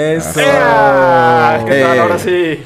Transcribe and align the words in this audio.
Eso. 0.00 0.40
¡Ea! 0.40 1.62
¿Qué 1.66 1.82
tal? 1.82 1.96
Eh. 1.96 2.00
Ahora 2.00 2.18
sí. 2.18 2.30
¿Qué, 2.30 2.62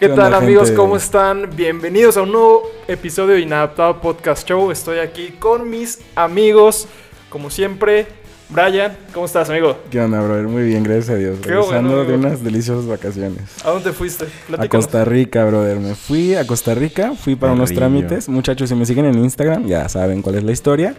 ¿Qué 0.00 0.06
onda, 0.06 0.24
tal 0.24 0.34
amigos? 0.34 0.64
gente? 0.64 0.76
¿Cómo 0.76 0.96
están? 0.98 1.48
Bienvenidos 1.56 2.18
a 2.18 2.22
un 2.22 2.32
nuevo 2.32 2.70
episodio 2.86 3.36
de 3.36 3.40
Inadaptado 3.40 4.02
Podcast 4.02 4.46
Show. 4.46 4.70
Estoy 4.70 4.98
aquí 4.98 5.30
con 5.38 5.70
mis 5.70 6.00
amigos, 6.14 6.86
como 7.30 7.48
siempre. 7.48 8.06
Brian, 8.50 8.94
¿cómo 9.14 9.24
estás, 9.24 9.48
amigo? 9.48 9.78
¿Qué 9.90 9.98
onda, 9.98 10.20
brother? 10.20 10.46
Muy 10.46 10.64
bien, 10.64 10.82
gracias 10.82 11.08
a 11.08 11.14
Dios. 11.14 11.38
Qué 11.40 11.48
Regresando 11.48 11.88
bueno, 11.96 12.04
de 12.04 12.14
unas 12.18 12.44
deliciosas 12.44 12.86
vacaciones. 12.86 13.64
¿A 13.64 13.70
dónde 13.70 13.92
fuiste? 13.94 14.26
A 14.26 14.46
Platícanos. 14.48 14.68
Costa 14.84 15.04
Rica, 15.06 15.42
brother. 15.46 15.78
Me 15.80 15.94
fui 15.94 16.34
a 16.34 16.46
Costa 16.46 16.74
Rica, 16.74 17.14
fui 17.14 17.34
para 17.34 17.54
unos 17.54 17.70
Perrillo. 17.70 17.80
trámites. 17.80 18.28
Muchachos, 18.28 18.68
si 18.68 18.74
me 18.74 18.84
siguen 18.84 19.06
en 19.06 19.14
Instagram, 19.24 19.66
ya 19.66 19.88
saben 19.88 20.20
cuál 20.20 20.34
es 20.34 20.44
la 20.44 20.52
historia. 20.52 20.94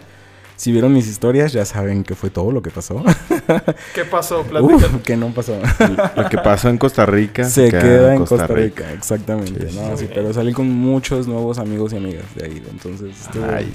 Si 0.56 0.72
vieron 0.72 0.92
mis 0.94 1.06
historias, 1.06 1.52
ya 1.52 1.66
saben 1.66 2.02
que 2.02 2.14
fue 2.14 2.30
todo 2.30 2.50
lo 2.50 2.62
que 2.62 2.70
pasó. 2.70 3.02
¿Qué 3.94 4.04
pasó? 4.04 4.44
Uf, 4.60 5.02
que 5.02 5.16
no 5.16 5.28
pasó. 5.28 5.58
Lo 6.16 6.28
que 6.30 6.38
pasó 6.38 6.70
en 6.70 6.78
Costa 6.78 7.04
Rica 7.04 7.44
Se 7.44 7.70
queda 7.70 8.14
en 8.14 8.24
Costa 8.24 8.46
Rica, 8.46 8.90
exactamente. 8.92 9.70
Sí, 9.70 9.78
no, 9.78 9.96
sí. 9.96 10.06
sí, 10.06 10.10
pero 10.14 10.32
salí 10.32 10.54
con 10.54 10.68
muchos 10.68 11.26
nuevos 11.28 11.58
amigos 11.58 11.92
y 11.92 11.96
amigas 11.96 12.24
de 12.34 12.46
ahí. 12.46 12.62
Entonces, 12.70 13.14
Ay, 13.54 13.72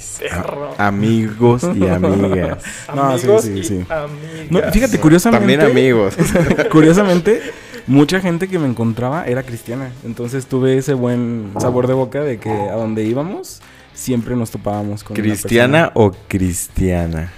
amigos 0.78 1.64
y 1.76 1.88
amigas. 1.88 2.58
No, 2.96 3.18
sí, 3.18 3.26
Amigos 3.26 3.44
sí, 3.44 3.52
y 3.52 3.64
sí. 3.64 3.86
amigas. 3.88 4.50
No, 4.50 4.62
fíjate, 4.72 5.00
curiosamente. 5.00 5.58
También 5.58 5.62
amigos. 5.62 6.16
Curiosamente, 6.72 7.42
mucha 7.88 8.20
gente 8.20 8.48
que 8.48 8.60
me 8.60 8.68
encontraba 8.68 9.26
era 9.26 9.44
cristiana. 9.44 9.92
Entonces 10.04 10.46
tuve 10.48 10.78
ese 10.78 10.94
buen 10.94 11.52
sabor 11.60 11.88
de 11.88 11.94
boca 11.94 12.22
de 12.22 12.40
que 12.40 12.50
a 12.50 12.76
donde 12.76 13.04
íbamos 13.04 13.62
siempre 14.02 14.36
nos 14.36 14.52
topábamos 14.52 15.04
con 15.04 15.14
una 15.16 15.24
¿Cristiana 15.24 15.92
o 15.94 16.12
cristiana? 16.28 17.32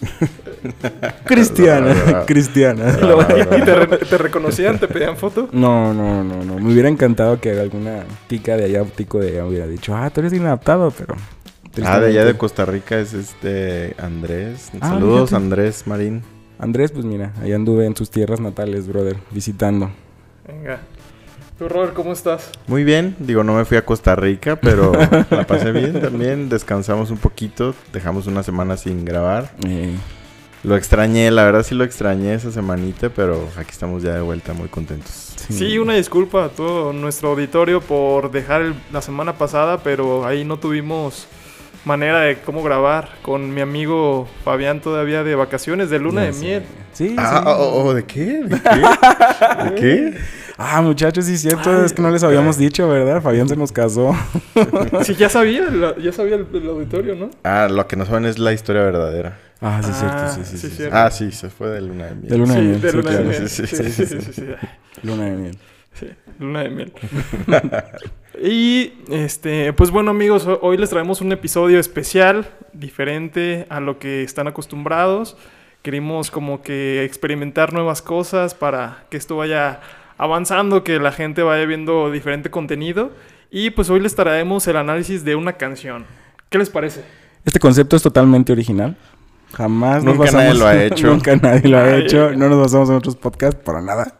Cristiana, 1.24 2.24
cristiana. 2.26 2.96
¿Y 3.56 3.64
te, 3.64 3.74
re- 3.74 3.98
te 3.98 4.18
reconocían? 4.18 4.78
¿Te 4.78 4.88
pedían 4.88 5.16
foto? 5.16 5.48
No, 5.52 5.94
no, 5.94 6.22
no, 6.24 6.44
no. 6.44 6.58
Me 6.58 6.72
hubiera 6.72 6.88
encantado 6.88 7.40
que 7.40 7.58
alguna 7.58 8.04
tica 8.26 8.56
de 8.56 8.64
allá, 8.64 8.84
tico 8.84 9.18
de 9.18 9.28
allá 9.30 9.46
hubiera 9.46 9.66
dicho, 9.66 9.94
ah, 9.94 10.10
tú 10.10 10.20
eres 10.20 10.32
inadaptado, 10.32 10.90
pero. 10.90 11.14
Ah, 11.84 12.00
de 12.00 12.08
allá 12.08 12.24
de 12.24 12.36
Costa 12.36 12.64
Rica 12.64 12.98
es 12.98 13.12
este 13.12 13.94
Andrés. 13.98 14.70
Ah, 14.80 14.90
Saludos, 14.90 15.28
fíjate. 15.30 15.44
Andrés 15.44 15.86
Marín. 15.86 16.22
Andrés, 16.58 16.90
pues 16.90 17.04
mira, 17.04 17.32
allá 17.42 17.54
anduve 17.54 17.84
en 17.86 17.94
sus 17.94 18.10
tierras 18.10 18.40
natales, 18.40 18.88
brother, 18.88 19.16
visitando. 19.30 19.90
Venga. 20.48 20.80
¿Tú, 21.58 21.68
Robert, 21.70 21.94
cómo 21.94 22.12
estás? 22.12 22.50
Muy 22.66 22.84
bien, 22.84 23.16
digo, 23.18 23.42
no 23.42 23.54
me 23.54 23.64
fui 23.64 23.78
a 23.78 23.84
Costa 23.84 24.14
Rica, 24.14 24.56
pero 24.56 24.92
la 25.30 25.46
pasé 25.46 25.72
bien 25.72 26.00
también. 26.00 26.48
Descansamos 26.50 27.10
un 27.10 27.16
poquito, 27.16 27.74
dejamos 27.94 28.26
una 28.26 28.42
semana 28.42 28.76
sin 28.76 29.06
grabar. 29.06 29.50
Eh, 29.66 29.96
Lo 30.64 30.76
extrañé, 30.76 31.30
la 31.30 31.44
verdad 31.44 31.62
sí 31.62 31.74
lo 31.74 31.84
extrañé 31.84 32.34
esa 32.34 32.52
semanita, 32.52 33.08
pero 33.08 33.48
aquí 33.56 33.70
estamos 33.70 34.02
ya 34.02 34.14
de 34.14 34.20
vuelta 34.20 34.52
muy 34.52 34.68
contentos. 34.68 35.32
Sí, 35.48 35.78
una 35.78 35.94
disculpa 35.94 36.44
a 36.44 36.48
todo 36.50 36.92
nuestro 36.92 37.30
auditorio 37.30 37.80
por 37.80 38.30
dejar 38.30 38.60
el- 38.62 38.74
la 38.92 39.00
semana 39.00 39.38
pasada, 39.38 39.78
pero 39.82 40.26
ahí 40.26 40.44
no 40.44 40.58
tuvimos 40.58 41.26
manera 41.86 42.20
de 42.20 42.36
cómo 42.36 42.62
grabar 42.62 43.08
con 43.22 43.54
mi 43.54 43.62
amigo 43.62 44.28
Fabián 44.44 44.80
todavía 44.80 45.24
de 45.24 45.34
vacaciones 45.34 45.88
de 45.88 45.98
luna 45.98 46.20
ya 46.22 46.26
de 46.26 46.32
sé. 46.34 46.40
miel. 46.44 46.62
Sí, 46.92 47.14
Ah, 47.18 47.40
sí. 47.42 47.44
oh, 47.46 47.82
oh, 47.84 47.94
¿de 47.94 48.04
qué? 48.04 48.24
¿De 48.44 48.60
qué? 48.60 49.64
¿De 49.64 49.74
qué? 49.74 50.14
Ah, 50.58 50.80
muchachos, 50.80 51.26
sí 51.26 51.34
es 51.34 51.42
cierto, 51.42 51.84
es 51.84 51.92
que 51.92 52.00
no 52.00 52.10
les 52.10 52.22
habíamos 52.24 52.56
dicho, 52.56 52.88
¿verdad? 52.88 53.20
Fabián 53.20 53.46
se 53.46 53.56
nos 53.56 53.72
casó. 53.72 54.16
Sí, 55.04 55.14
ya 55.14 55.28
sabía, 55.28 55.64
la- 55.70 55.94
ya 55.98 56.12
sabía 56.12 56.36
el, 56.36 56.46
el 56.50 56.66
auditorio, 56.70 57.14
¿no? 57.14 57.28
Ah, 57.44 57.68
lo 57.70 57.86
que 57.86 57.94
no 57.96 58.06
saben 58.06 58.24
es 58.24 58.38
la 58.38 58.54
historia 58.54 58.80
verdadera. 58.80 59.38
Ah, 59.60 59.82
sí, 59.84 59.90
es 59.90 59.96
cierto, 59.98 60.16
Ah, 60.18 60.28
sí, 60.34 60.40
sí, 60.46 60.56
sí, 60.56 60.70
sí. 60.74 60.82
Ah, 60.90 61.10
sí, 61.10 61.30
se 61.30 61.50
fue 61.50 61.68
de 61.68 61.82
luna 61.82 62.06
de 62.06 62.14
miel. 62.14 62.28
De 62.30 62.38
luna 62.38 62.54
de 62.54 62.60
sí, 62.60 62.66
miel. 62.68 62.80
de 62.80 62.90
sí, 62.90 62.96
luna 62.96 63.10
de 63.10 63.16
claro. 63.16 63.28
miel. 63.28 63.48
sí, 63.50 63.66
Sí, 63.66 63.76
sí, 63.76 63.84
sí, 63.84 63.92
sí, 63.92 64.06
sí, 64.06 64.20
sí, 64.22 64.32
sí. 64.32 64.42
Luna 65.02 65.24
de 65.26 65.30
miel. 65.36 65.58
Sí, 66.00 66.06
luna 66.40 66.60
de 66.62 66.70
miel. 66.70 66.92
y 68.42 68.92
este, 69.10 69.72
pues 69.72 69.90
bueno 69.90 70.10
amigos, 70.10 70.46
ho- 70.46 70.58
hoy 70.62 70.76
les 70.76 70.90
traemos 70.90 71.20
un 71.20 71.32
episodio 71.32 71.78
especial, 71.78 72.48
diferente 72.72 73.66
a 73.68 73.80
lo 73.80 73.98
que 73.98 74.22
están 74.22 74.46
acostumbrados. 74.46 75.36
Queremos 75.82 76.30
como 76.30 76.62
que 76.62 77.04
experimentar 77.04 77.72
nuevas 77.72 78.02
cosas 78.02 78.54
para 78.54 79.04
que 79.10 79.16
esto 79.16 79.36
vaya 79.36 79.80
avanzando, 80.18 80.82
que 80.82 80.98
la 80.98 81.12
gente 81.12 81.42
vaya 81.42 81.64
viendo 81.64 82.10
diferente 82.10 82.50
contenido. 82.50 83.10
Y 83.50 83.70
pues 83.70 83.88
hoy 83.90 84.00
les 84.00 84.14
traemos 84.16 84.66
el 84.66 84.76
análisis 84.76 85.24
de 85.24 85.36
una 85.36 85.52
canción. 85.52 86.04
¿Qué 86.50 86.58
les 86.58 86.70
parece? 86.70 87.02
Este 87.44 87.60
concepto 87.60 87.94
es 87.96 88.02
totalmente 88.02 88.52
original. 88.52 88.96
Jamás 89.54 90.02
nos 90.02 90.16
Nunca 90.16 90.30
basamos- 90.32 90.44
nadie 90.44 90.58
lo 90.58 90.66
ha 90.66 90.84
hecho. 90.84 91.06
Nunca 91.06 91.36
nadie 91.36 91.68
lo 91.68 91.78
ha 91.78 91.96
hecho. 91.96 92.32
No 92.32 92.48
nos 92.48 92.58
basamos 92.60 92.90
en 92.90 92.96
otros 92.96 93.14
podcasts 93.16 93.60
para 93.64 93.80
nada. 93.80 94.18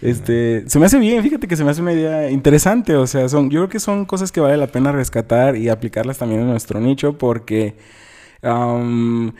Este, 0.00 0.64
se 0.68 0.78
me 0.78 0.86
hace 0.86 0.98
bien, 0.98 1.22
fíjate 1.22 1.48
que 1.48 1.56
se 1.56 1.64
me 1.64 1.70
hace 1.70 1.82
una 1.82 1.92
idea 1.92 2.30
interesante, 2.30 2.94
o 2.94 3.06
sea, 3.06 3.28
son 3.28 3.50
yo 3.50 3.60
creo 3.60 3.68
que 3.68 3.80
son 3.80 4.04
cosas 4.04 4.30
que 4.30 4.40
vale 4.40 4.56
la 4.56 4.68
pena 4.68 4.92
rescatar 4.92 5.56
y 5.56 5.68
aplicarlas 5.68 6.18
también 6.18 6.42
en 6.42 6.46
nuestro 6.48 6.80
nicho 6.80 7.18
porque 7.18 7.74
am, 8.42 9.32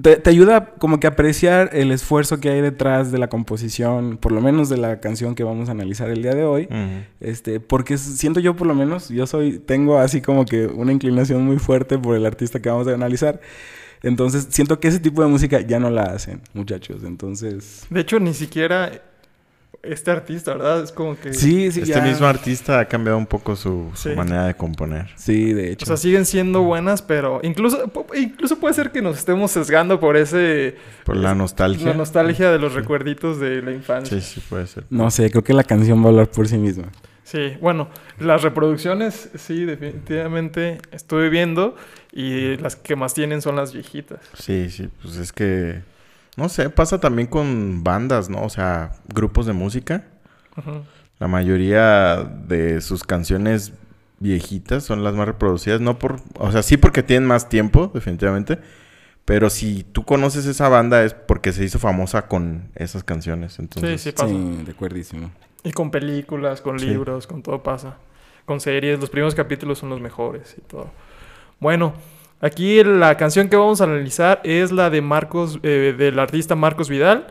te, 0.00 0.16
te 0.16 0.30
ayuda 0.30 0.72
como 0.78 1.00
que 1.00 1.06
a 1.06 1.10
apreciar 1.10 1.70
el 1.72 1.90
esfuerzo 1.90 2.38
que 2.38 2.50
hay 2.50 2.60
detrás 2.60 3.12
de 3.12 3.18
la 3.18 3.28
composición, 3.28 4.18
por 4.18 4.32
lo 4.32 4.40
menos 4.40 4.68
de 4.68 4.76
la 4.76 5.00
canción 5.00 5.34
que 5.34 5.44
vamos 5.44 5.68
a 5.68 5.72
analizar 5.72 6.10
el 6.10 6.22
día 6.22 6.34
de 6.34 6.44
hoy. 6.44 6.64
Ujú. 6.64 7.04
Este, 7.20 7.60
porque 7.60 7.96
siento 7.96 8.40
yo 8.40 8.56
por 8.56 8.66
lo 8.66 8.74
menos, 8.74 9.08
yo 9.08 9.26
soy, 9.26 9.58
tengo 9.58 9.98
así 9.98 10.20
como 10.20 10.44
que 10.44 10.66
una 10.66 10.92
inclinación 10.92 11.44
muy 11.46 11.58
fuerte 11.58 11.96
por 11.96 12.16
el 12.16 12.26
artista 12.26 12.60
que 12.60 12.68
vamos 12.68 12.88
a 12.88 12.94
analizar. 12.94 13.40
Entonces, 14.02 14.48
siento 14.50 14.80
que 14.80 14.88
ese 14.88 15.00
tipo 15.00 15.22
de 15.22 15.28
música 15.28 15.60
ya 15.62 15.78
no 15.80 15.88
la 15.88 16.02
hacen, 16.02 16.42
muchachos. 16.52 17.04
Entonces, 17.04 17.86
De 17.88 18.00
hecho, 18.00 18.20
ni 18.20 18.34
siquiera 18.34 18.92
este 19.86 20.10
artista, 20.10 20.52
¿verdad? 20.54 20.82
Es 20.82 20.92
como 20.92 21.18
que... 21.18 21.32
sí, 21.34 21.70
sí, 21.72 21.80
Este 21.80 21.94
ya. 21.94 22.00
mismo 22.00 22.26
artista 22.26 22.80
ha 22.80 22.84
cambiado 22.86 23.18
un 23.18 23.26
poco 23.26 23.56
su, 23.56 23.90
su 23.94 24.10
Sí. 24.10 24.16
manera 24.16 24.46
de 24.46 24.54
componer. 24.54 25.10
Sí, 25.16 25.52
de 25.52 25.68
O 25.68 25.72
hecho. 25.72 25.86
sea, 25.86 25.96
siguen 25.96 26.24
siendo 26.26 26.62
buenas, 26.62 27.02
pero 27.02 27.40
incluso, 27.42 27.90
incluso 28.14 28.58
puede 28.58 28.74
ser 28.74 28.90
que 28.90 29.02
nos 29.02 29.18
estemos 29.18 29.50
sesgando 29.50 30.00
por 30.00 30.16
ese... 30.16 30.76
Por 31.04 31.16
la 31.16 31.34
nostalgia. 31.34 31.88
La 31.88 31.94
nostalgia 31.94 32.50
de 32.50 32.58
los 32.58 32.74
recuerditos 32.74 33.38
de 33.40 33.62
la 33.62 33.72
infancia. 33.72 34.20
Sí, 34.20 34.34
sí, 34.34 34.42
puede 34.48 34.66
ser. 34.66 34.84
no 34.90 35.10
sé, 35.10 35.30
creo 35.30 35.44
que 35.44 35.52
la 35.54 35.64
canción 35.64 36.00
va 36.02 36.06
a 36.06 36.08
hablar 36.10 36.28
por 36.30 36.48
sí 36.48 36.58
misma. 36.58 36.84
Sí, 37.22 37.56
bueno, 37.60 37.88
las 38.18 38.42
reproducciones, 38.42 39.30
sí, 39.36 39.64
definitivamente 39.64 40.78
estuve 40.92 41.30
viendo 41.30 41.74
y 42.12 42.56
las 42.58 42.76
que 42.76 42.96
más 42.96 43.14
tienen 43.14 43.40
son 43.42 43.56
las 43.56 43.72
viejitas. 43.72 44.20
Sí, 44.38 44.68
sí, 44.70 44.88
pues 45.02 45.16
es 45.16 45.32
que... 45.32 45.80
No 46.36 46.48
sé, 46.48 46.68
pasa 46.70 46.98
también 47.00 47.28
con 47.28 47.84
bandas, 47.84 48.28
¿no? 48.28 48.42
O 48.42 48.48
sea, 48.50 48.92
grupos 49.12 49.46
de 49.46 49.52
música. 49.52 50.04
Ujú. 50.56 50.82
La 51.20 51.28
mayoría 51.28 52.16
de 52.24 52.80
sus 52.80 53.04
canciones 53.04 53.72
viejitas 54.18 54.82
son 54.84 55.04
las 55.04 55.14
más 55.14 55.26
reproducidas. 55.26 55.80
No 55.80 55.98
por... 55.98 56.20
O 56.38 56.50
sea, 56.50 56.62
sí 56.62 56.76
porque 56.76 57.02
tienen 57.02 57.28
más 57.28 57.48
tiempo, 57.48 57.90
definitivamente. 57.94 58.58
Pero 59.24 59.48
si 59.48 59.84
tú 59.84 60.04
conoces 60.04 60.44
esa 60.46 60.68
banda 60.68 61.02
es 61.04 61.14
porque 61.14 61.52
se 61.52 61.64
hizo 61.64 61.78
famosa 61.78 62.26
con 62.26 62.68
esas 62.74 63.04
canciones. 63.04 63.58
Entonces, 63.58 64.00
sí, 64.02 64.10
sí 64.10 64.16
pasa. 64.16 64.28
Sí, 64.28 64.62
de 64.64 64.72
acuerdísimo. 64.72 65.30
Y 65.62 65.72
con 65.72 65.90
películas, 65.90 66.60
con 66.60 66.78
Sí. 66.78 66.86
libros, 66.86 67.26
con 67.26 67.42
todo 67.42 67.62
pasa. 67.62 67.96
Con 68.44 68.60
series, 68.60 69.00
los 69.00 69.08
primeros 69.08 69.34
capítulos 69.34 69.78
son 69.78 69.88
los 69.88 70.00
mejores 70.00 70.56
y 70.58 70.60
todo. 70.62 70.90
Bueno, 71.60 71.94
aquí 72.40 72.82
la 72.84 73.16
canción 73.16 73.48
que 73.48 73.56
vamos 73.56 73.80
a 73.80 73.84
analizar 73.84 74.40
es 74.44 74.70
la 74.72 74.90
de 74.90 75.00
Marcos, 75.00 75.58
eh, 75.62 75.94
del 75.96 76.18
artista 76.18 76.54
Marcos 76.54 76.88
Vidal. 76.88 77.26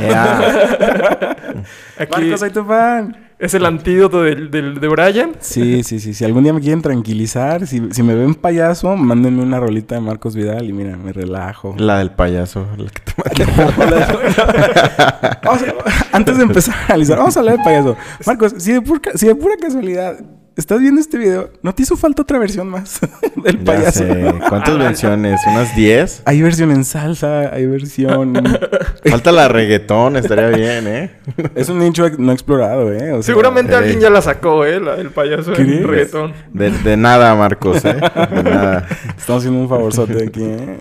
Ya. 0.00 1.36
Aquí 1.98 2.20
Marco, 2.22 2.38
soy 2.38 2.50
tu 2.50 2.64
fan. 2.64 3.14
es 3.38 3.52
el 3.54 3.66
antídoto 3.66 4.22
del, 4.22 4.50
del- 4.50 4.80
de 4.80 4.88
Brian. 4.88 5.32
Sí, 5.40 5.82
sí, 5.84 6.00
sí. 6.00 6.14
Si 6.14 6.24
algún 6.24 6.42
día 6.42 6.52
me 6.54 6.60
quieren 6.60 6.80
tranquilizar, 6.80 7.66
si, 7.66 7.82
si 7.90 8.02
me 8.02 8.14
ven 8.14 8.34
payaso, 8.34 8.96
mándenme 8.96 9.42
una 9.42 9.60
rolita 9.60 9.94
de 9.96 10.00
Marcos 10.00 10.34
Vidal 10.34 10.64
y 10.68 10.72
mira, 10.72 10.96
me 10.96 11.12
relajo. 11.12 11.74
La 11.76 11.98
del 11.98 12.10
payaso. 12.12 12.66
la 12.78 12.88
que 12.88 13.00
te- 13.34 13.44
Vamos 15.44 15.62
a- 15.62 16.16
antes 16.16 16.36
de 16.38 16.42
empezar 16.44 16.74
a 16.74 16.84
analizar, 16.86 17.18
vamos 17.18 17.36
a 17.36 17.40
hablar 17.40 17.58
de 17.58 17.64
payaso. 17.64 17.96
Marcos, 18.26 18.54
si 18.58 18.72
de, 18.72 18.80
pura, 18.80 19.00
si 19.14 19.26
de 19.26 19.34
pura 19.34 19.54
casualidad 19.60 20.16
estás 20.56 20.80
viendo 20.80 21.00
este 21.00 21.18
video, 21.18 21.50
¿no 21.62 21.74
te 21.74 21.82
hizo 21.82 21.96
falta 21.96 22.22
otra 22.22 22.38
versión 22.38 22.68
más 22.68 23.00
del 23.36 23.58
Ya 23.58 23.64
payaso? 23.64 23.98
sé. 24.00 24.34
¿Cuántas 24.48 24.78
versiones? 24.78 25.40
¿Unas 25.46 25.74
10? 25.76 26.22
Hay 26.24 26.42
versión 26.42 26.70
en 26.70 26.84
salsa, 26.84 27.52
hay 27.54 27.66
versión... 27.66 28.34
Falta 29.10 29.32
la 29.32 29.48
reggaetón, 29.48 30.16
estaría 30.16 30.48
bien, 30.48 30.86
¿eh? 30.86 31.10
es 31.54 31.68
un 31.68 31.78
nicho 31.78 32.08
no 32.18 32.32
explorado, 32.32 32.92
¿eh? 32.92 33.12
O 33.12 33.16
sea, 33.16 33.22
Seguramente 33.22 33.72
eh. 33.72 33.76
alguien 33.76 34.00
ya 34.00 34.10
la 34.10 34.22
sacó, 34.22 34.64
¿eh? 34.64 34.80
La, 34.80 34.94
el 34.96 35.10
payaso 35.10 35.54
en 35.54 35.86
reggaetón. 35.86 36.32
De, 36.52 36.70
de 36.70 36.96
nada, 36.96 37.34
Marcos, 37.34 37.84
¿eh? 37.84 37.94
De 37.94 38.42
nada. 38.42 38.86
Estamos 39.16 39.42
haciendo 39.42 39.60
un 39.60 39.68
favorzote 39.68 40.24
aquí, 40.24 40.42
¿eh? 40.44 40.78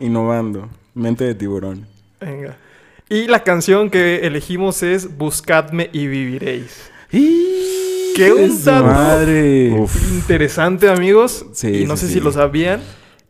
Innovando. 0.00 0.68
Mente 0.94 1.24
de 1.24 1.34
tiburón. 1.34 1.86
Venga. 2.20 2.56
Y 3.08 3.26
la 3.26 3.42
canción 3.42 3.90
que 3.90 4.26
elegimos 4.26 4.82
es 4.82 5.16
Buscadme 5.16 5.90
y 5.92 6.06
viviréis. 6.06 6.90
¿Qué 7.10 7.18
¡Qué 8.14 8.32
un 8.32 8.64
dato 8.64 8.84
madre! 8.86 9.68
Interesante, 10.12 10.88
amigos? 10.88 11.46
Sí, 11.52 11.82
y 11.82 11.86
no 11.86 11.96
sí, 11.96 12.02
sé 12.02 12.08
sí. 12.08 12.14
si 12.14 12.20
lo 12.20 12.32
sabían. 12.32 12.80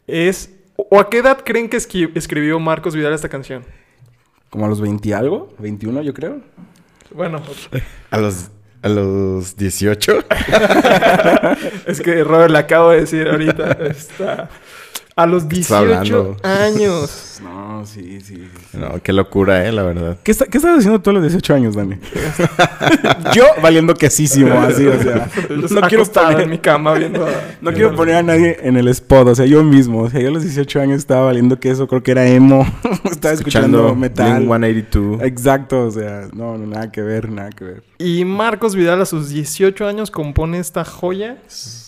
Es. 0.07 0.51
¿O 0.77 0.99
a 0.99 1.09
qué 1.09 1.19
edad 1.19 1.39
creen 1.45 1.69
que 1.69 1.77
esqui- 1.77 2.11
escribió 2.15 2.59
Marcos 2.59 2.95
Vidal 2.95 3.13
esta 3.13 3.29
canción? 3.29 3.65
como 4.51 4.67
a 4.67 4.69
los 4.69 4.81
20 4.81 5.09
y 5.09 5.13
algo, 5.13 5.53
21 5.59 6.03
yo 6.03 6.15
creo. 6.15 6.41
Bueno, 7.13 7.43
A 8.13 8.19
los, 8.19 8.51
a 8.83 8.89
los 8.89 9.57
18. 9.57 10.19
es 11.87 12.01
que 12.01 12.23
Robert 12.23 12.53
le 12.53 12.59
acabo 12.59 12.91
de 12.91 13.01
decir 13.01 13.27
ahorita. 13.29 13.73
Está 13.91 14.49
a 15.17 15.27
los 15.27 15.43
estás 15.45 15.57
18 15.59 15.77
hablando? 15.77 16.37
años. 16.43 17.41
No, 17.43 17.85
sí, 17.87 18.21
sí. 18.21 18.49
No, 18.73 19.01
qué 19.03 19.13
locura, 19.13 19.67
eh, 19.67 19.73
la 19.73 19.83
verdad. 19.83 20.19
¿Qué, 20.23 20.31
está- 20.33 20.47
qué 20.47 20.59
estabas 20.59 20.79
haciendo 20.79 21.01
tú 21.01 21.11
a 21.11 21.13
los 21.15 21.23
18 21.23 21.55
años, 21.55 21.75
Dani? 21.77 21.97
yo 23.35 23.45
valiendo 23.63 23.95
quesísimo, 23.95 24.55
así, 24.61 24.87
o 24.87 25.01
sea. 25.03 25.29
No 25.51 25.81
quiero, 25.89 26.05
poner, 26.05 26.41
en 26.41 26.51
mi 26.51 26.59
cama 26.59 26.95
viendo. 26.95 27.27
a- 27.27 27.31
no 27.61 27.73
quiero 27.73 27.95
poner 27.95 28.17
a 28.17 28.23
nadie 28.23 28.59
en 28.63 28.77
el 28.77 28.89
spot, 28.89 29.29
o 29.29 29.35
sea, 29.35 29.47
yo 29.47 29.63
mismo. 29.63 30.03
O 30.03 30.11
sea, 30.11 30.21
yo 30.21 30.29
a 30.29 30.33
los 30.33 30.43
18 30.43 30.81
años 30.81 30.99
estaba 30.99 31.27
valiendo 31.27 31.59
queso, 31.59 31.87
creo 31.87 32.03
que 32.03 32.11
era 32.13 32.27
emo. 32.27 32.67
estaba 33.11 33.35
escuchando, 33.35 33.95
metal. 33.95 34.47
Blink 34.47 34.49
182. 34.49 35.23
Exacto, 35.23 35.87
o 35.87 35.91
sea, 35.91 36.29
no, 36.33 36.57
no, 36.59 36.67
nada 36.67 36.91
que 36.91 37.03
ver, 37.03 37.31
nada 37.31 37.51
que 37.51 37.65
ver. 37.65 37.83
Y 37.99 38.25
Marcos 38.25 38.75
Vidal 38.75 39.01
a 39.03 39.07
sus 39.07 39.29
18 39.29 39.87
años 39.87 40.11
compone 40.11 40.59
esta 40.59 40.85
joya 40.85 41.37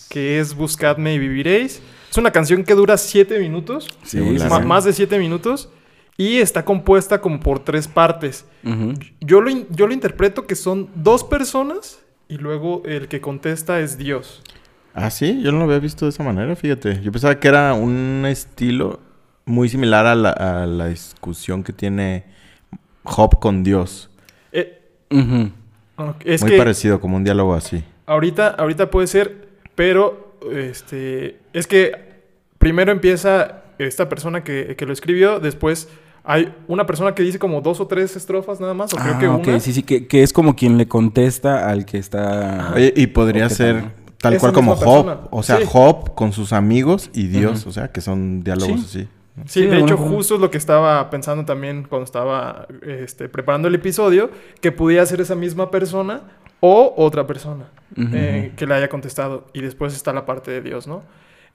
que 0.09 0.39
es 0.39 0.55
Buscadme 0.55 1.13
y 1.13 1.19
viviréis. 1.19 1.81
Es 2.17 2.19
una 2.19 2.31
canción 2.31 2.63
que 2.63 2.73
dura 2.73 2.97
7 2.97 3.37
minutos, 3.37 3.87
Sí, 4.01 4.19
más 4.65 4.85
de 4.85 4.91
7 4.91 5.19
minutos, 5.19 5.69
y 6.17 6.37
está 6.37 6.65
compuesta 6.65 7.21
como 7.21 7.39
por 7.39 7.59
tres 7.59 7.87
partes. 7.87 8.43
Yo 9.21 9.39
lo, 9.39 9.51
yo 9.69 9.85
lo 9.85 9.93
interpreto 9.93 10.47
que 10.47 10.55
son 10.55 10.89
dos 10.95 11.23
personas 11.23 11.99
y 12.27 12.37
luego 12.39 12.81
el 12.85 13.07
que 13.07 13.21
contesta 13.21 13.81
es 13.81 13.99
Dios. 13.99 14.41
Ah, 14.95 15.11
sí, 15.11 15.43
yo 15.43 15.51
no 15.51 15.59
lo 15.59 15.65
había 15.65 15.77
visto 15.77 16.05
de 16.05 16.09
esa 16.09 16.23
manera, 16.23 16.55
fíjate. 16.55 17.03
Yo 17.03 17.11
pensaba 17.11 17.39
que 17.39 17.49
era 17.49 17.75
un 17.75 18.25
estilo 18.27 18.99
muy 19.45 19.69
similar 19.69 20.07
a 20.07 20.15
la, 20.15 20.31
a 20.31 20.65
la 20.65 20.87
discusión 20.87 21.63
que 21.63 21.71
tiene 21.71 22.23
Job 23.03 23.37
con 23.39 23.63
Dios. 23.63 24.09
Eh, 24.51 24.81
es 26.25 26.41
muy 26.41 26.49
que 26.49 26.57
parecido, 26.57 26.99
como 26.99 27.15
un 27.15 27.23
diálogo 27.23 27.53
así. 27.53 27.83
ahorita, 28.07 28.47
ahorita 28.57 28.89
puede 28.89 29.05
ser, 29.05 29.49
pero 29.75 30.39
este, 30.51 31.37
es 31.53 31.67
que 31.67 32.06
primero 32.67 32.91
empieza 32.91 33.61
esta 33.79 34.09
persona 34.09 34.43
que, 34.43 34.75
que 34.77 34.85
lo 34.85 34.91
escribió, 34.93 35.39
después 35.39 35.87
hay 36.23 36.53
una 36.67 36.85
persona 36.85 37.15
que 37.15 37.23
dice 37.23 37.39
como 37.39 37.61
dos 37.61 37.79
o 37.79 37.87
tres 37.87 38.15
estrofas 38.17 38.59
nada 38.59 38.73
más, 38.73 38.93
o 38.93 38.97
creo 38.97 39.13
Ah, 39.15 39.19
que 39.19 39.27
ok, 39.29 39.47
una. 39.47 39.59
sí, 39.61 39.71
sí, 39.71 39.83
que, 39.83 40.07
que 40.07 40.23
es 40.23 40.33
como 40.33 40.55
quien 40.55 40.77
le 40.77 40.87
contesta 40.87 41.69
al 41.69 41.85
que 41.85 41.97
está... 41.97 42.73
Oye, 42.75 42.93
y 42.95 43.07
podría 43.07 43.45
¿O 43.45 43.49
qué 43.49 43.55
ser 43.55 43.83
tal? 44.19 44.33
Esa 44.33 44.41
cual 44.41 44.51
como 44.53 44.75
Job. 44.75 45.05
persona. 45.05 45.27
O 45.31 45.41
sea, 45.43 45.57
Sí. 45.59 45.63
Job 45.65 46.13
con 46.15 46.33
sus 46.33 46.51
amigos 46.51 47.09
y 47.13 47.27
Dios. 47.27 47.65
O 47.65 47.71
sea, 47.71 47.87
que 47.93 48.01
son 48.01 48.43
diálogos 48.43 48.81
Sí. 48.81 48.85
así. 48.85 49.07
Sí, 49.45 49.61
Sí, 49.61 49.65
de 49.67 49.77
hecho, 49.79 49.95
forma. 49.97 50.15
justo 50.17 50.35
es 50.35 50.41
lo 50.41 50.49
que 50.51 50.57
estaba 50.57 51.09
pensando 51.11 51.45
también 51.45 51.83
cuando 51.87 52.03
estaba 52.05 52.67
este, 52.81 53.29
preparando 53.29 53.67
el 53.69 53.75
episodio, 53.75 54.29
que 54.59 54.71
pudiera 54.73 55.05
ser 55.05 55.21
esa 55.21 55.35
misma 55.35 55.69
persona 55.71 56.23
o 56.59 56.93
otra 56.97 57.25
persona 57.27 57.69
eh, 57.95 58.51
que 58.57 58.65
le 58.65 58.73
haya 58.73 58.89
contestado. 58.89 59.45
Y 59.53 59.61
después 59.61 59.93
está 59.95 60.11
la 60.11 60.25
parte 60.25 60.49
de 60.51 60.61
Dios, 60.61 60.87
¿no? 60.87 61.03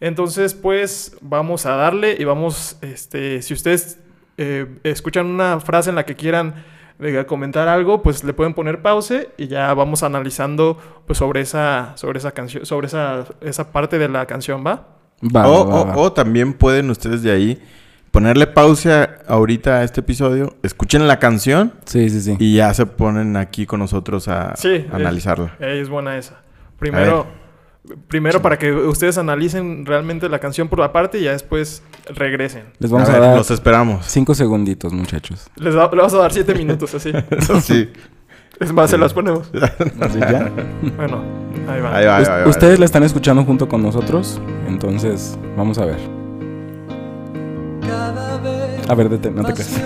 Entonces, 0.06 0.52
pues, 0.54 1.16
vamos 1.20 1.64
a 1.64 1.76
darle 1.76 2.16
y 2.18 2.24
vamos, 2.24 2.76
este, 2.82 3.40
si 3.40 3.54
ustedes 3.54 4.00
eh, 4.36 4.66
escuchan 4.82 5.26
una 5.26 5.60
frase 5.60 5.90
en 5.90 5.96
la 5.96 6.04
que 6.04 6.16
quieran 6.16 6.54
eh, 6.98 7.24
comentar 7.24 7.68
algo, 7.68 8.02
pues 8.02 8.24
le 8.24 8.32
pueden 8.32 8.52
poner 8.52 8.82
pause 8.82 9.28
y 9.38 9.46
ya 9.46 9.72
vamos 9.74 10.02
analizando 10.02 10.76
pues 11.06 11.18
sobre 11.18 11.40
esa, 11.42 11.92
sobre 11.94 12.18
esa 12.18 12.32
canción, 12.32 12.66
sobre 12.66 12.88
esa, 12.88 13.26
esa 13.42 13.70
parte 13.70 13.96
de 13.98 14.08
la 14.08 14.26
canción, 14.26 14.64
¿va? 14.66 14.88
Va, 15.24 15.46
o, 15.46 15.68
va, 15.68 15.74
o- 15.82 15.86
va. 15.86 15.96
o 15.96 16.12
también 16.12 16.52
pueden 16.52 16.90
ustedes 16.90 17.22
de 17.22 17.30
ahí 17.30 17.62
ponerle 18.10 18.48
pausa 18.48 19.18
ahorita 19.28 19.76
a 19.78 19.84
este 19.84 20.00
episodio, 20.00 20.56
escuchen 20.64 21.06
la 21.06 21.20
canción 21.20 21.74
Sí, 21.84 22.10
sí, 22.10 22.20
sí. 22.22 22.36
y 22.40 22.56
ya 22.56 22.74
se 22.74 22.86
ponen 22.86 23.36
aquí 23.36 23.66
con 23.66 23.78
nosotros 23.78 24.26
a, 24.26 24.56
Sí, 24.56 24.84
a 24.92 24.96
analizarla. 24.96 25.54
Eh, 25.60 25.78
es 25.80 25.88
buena 25.88 26.18
esa. 26.18 26.40
Primero, 26.78 27.26
primero 28.08 28.40
para 28.42 28.58
que 28.58 28.72
ustedes 28.72 29.18
analicen 29.18 29.84
realmente 29.86 30.28
la 30.28 30.38
canción 30.38 30.68
por 30.68 30.80
aparte 30.82 31.18
y 31.18 31.24
ya 31.24 31.32
después 31.32 31.82
regresen. 32.14 32.64
Les 32.78 32.90
vamos 32.90 33.08
a, 33.08 33.12
ver, 33.12 33.20
dar 33.22 33.36
los 33.36 33.50
esperamos. 33.50 34.06
cinco 34.06 34.34
segunditos, 34.34 34.92
muchachos. 34.92 35.48
Les, 35.56 35.74
da- 35.74 35.88
vamos 35.88 36.14
a 36.14 36.18
dar 36.18 36.32
siete 36.32 36.54
minutos 36.54 36.94
así. 36.94 37.12
sí. 37.62 37.90
Es 38.60 38.72
más, 38.72 38.90
se 38.90 38.98
las 38.98 39.12
ponemos. 39.12 39.50
Así 40.00 40.20
ya. 40.20 40.52
Bueno, 40.96 41.22
ahí 41.66 41.80
va. 41.80 41.96
Ahí 41.96 42.04
va, 42.06 42.16
ahí 42.18 42.24
va, 42.24 42.36
ahí 42.36 42.42
va. 42.44 42.48
ustedes 42.48 42.78
la 42.78 42.84
están 42.84 43.02
escuchando 43.02 43.42
junto 43.44 43.66
con 43.68 43.82
nosotros, 43.82 44.40
entonces 44.68 45.36
vamos 45.56 45.78
a 45.78 45.86
ver. 45.86 45.98
Cada 47.80 48.38
vez 48.38 48.88
A 48.88 48.94
ver, 48.94 49.08
dete- 49.10 49.32
no 49.32 49.42
te 49.42 49.54
creas. 49.54 49.80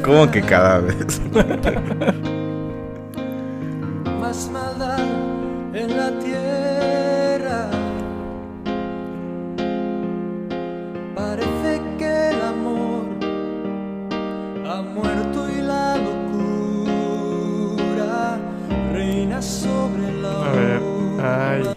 ¿Cómo 0.04 0.28
que 0.30 0.40
cada 0.42 0.80
vez? 0.80 1.20
más 4.20 4.50
ay. 21.26 21.76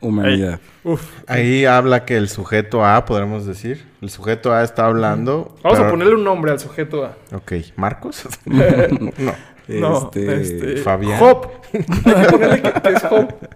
Humanidad. 0.00 0.60
Uf. 0.84 1.02
Ahí 1.26 1.64
habla 1.64 2.04
que 2.04 2.16
el 2.16 2.28
sujeto 2.28 2.84
A, 2.84 3.04
podremos 3.04 3.46
decir. 3.46 3.84
El 4.00 4.10
sujeto 4.10 4.52
A 4.52 4.62
está 4.62 4.86
hablando. 4.86 5.56
Vamos 5.62 5.78
a 5.78 5.90
ponerle 5.90 6.14
un 6.14 6.24
nombre 6.24 6.50
al 6.52 6.58
sujeto 6.58 7.04
A. 7.04 7.16
Ok, 7.34 7.52
¿Marcos? 7.76 8.28
no. 8.44 9.32
No, 9.68 10.10
Este, 10.12 10.40
este... 10.40 10.76
Fabián. 10.78 11.18
Job. 11.18 11.48
Hay 11.72 11.82
que 11.82 12.32
ponerle 12.32 12.62
que, 12.62 12.72
que 12.72 12.88
es. 12.90 13.02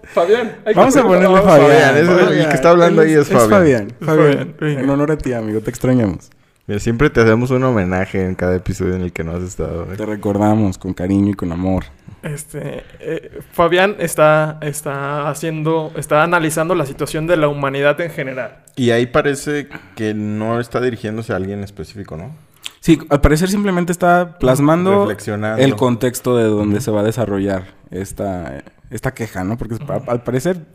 Fabián. 0.04 0.56
Hay 0.64 0.72
que 0.72 0.80
Vamos 0.80 0.96
a 0.96 1.02
ponerle 1.02 1.42
Fabián. 1.42 1.96
El 1.96 2.48
que 2.48 2.54
está 2.54 2.70
hablando 2.70 3.02
ahí 3.02 3.12
es 3.12 3.28
Fabián. 3.28 3.50
Fabián. 3.50 3.88
Es 4.00 4.06
Fabián. 4.06 4.54
Fabián. 4.58 4.78
En 4.78 4.90
honor 4.90 5.10
a 5.10 5.18
ti, 5.18 5.32
amigo. 5.32 5.60
Te 5.60 5.70
extrañamos. 5.70 6.30
Mira, 6.68 6.80
siempre 6.80 7.10
te 7.10 7.20
hacemos 7.20 7.52
un 7.52 7.62
homenaje 7.62 8.24
en 8.24 8.34
cada 8.34 8.56
episodio 8.56 8.96
en 8.96 9.02
el 9.02 9.12
que 9.12 9.22
no 9.22 9.36
has 9.36 9.42
estado. 9.42 9.84
¿eh? 9.84 9.96
Te 9.96 10.04
recordamos 10.04 10.78
con 10.78 10.94
cariño 10.94 11.30
y 11.30 11.34
con 11.34 11.52
amor. 11.52 11.84
Este, 12.24 12.82
eh, 12.98 13.40
Fabián 13.52 13.94
está, 14.00 14.58
está 14.62 15.28
haciendo, 15.30 15.92
está 15.94 16.24
analizando 16.24 16.74
la 16.74 16.84
situación 16.84 17.28
de 17.28 17.36
la 17.36 17.46
humanidad 17.46 18.00
en 18.00 18.10
general. 18.10 18.64
Y 18.74 18.90
ahí 18.90 19.06
parece 19.06 19.68
que 19.94 20.12
no 20.12 20.58
está 20.58 20.80
dirigiéndose 20.80 21.32
a 21.32 21.36
alguien 21.36 21.62
específico, 21.62 22.16
¿no? 22.16 22.34
Sí, 22.80 22.98
al 23.10 23.20
parecer 23.20 23.48
simplemente 23.48 23.92
está 23.92 24.36
plasmando 24.38 25.02
Reflexionando. 25.02 25.62
el 25.62 25.76
contexto 25.76 26.36
de 26.36 26.44
donde 26.44 26.80
se 26.80 26.90
va 26.90 27.00
a 27.00 27.04
desarrollar 27.04 27.74
esta, 27.92 28.64
esta 28.90 29.14
queja, 29.14 29.44
¿no? 29.44 29.56
Porque 29.56 29.76
al 30.08 30.24
parecer, 30.24 30.66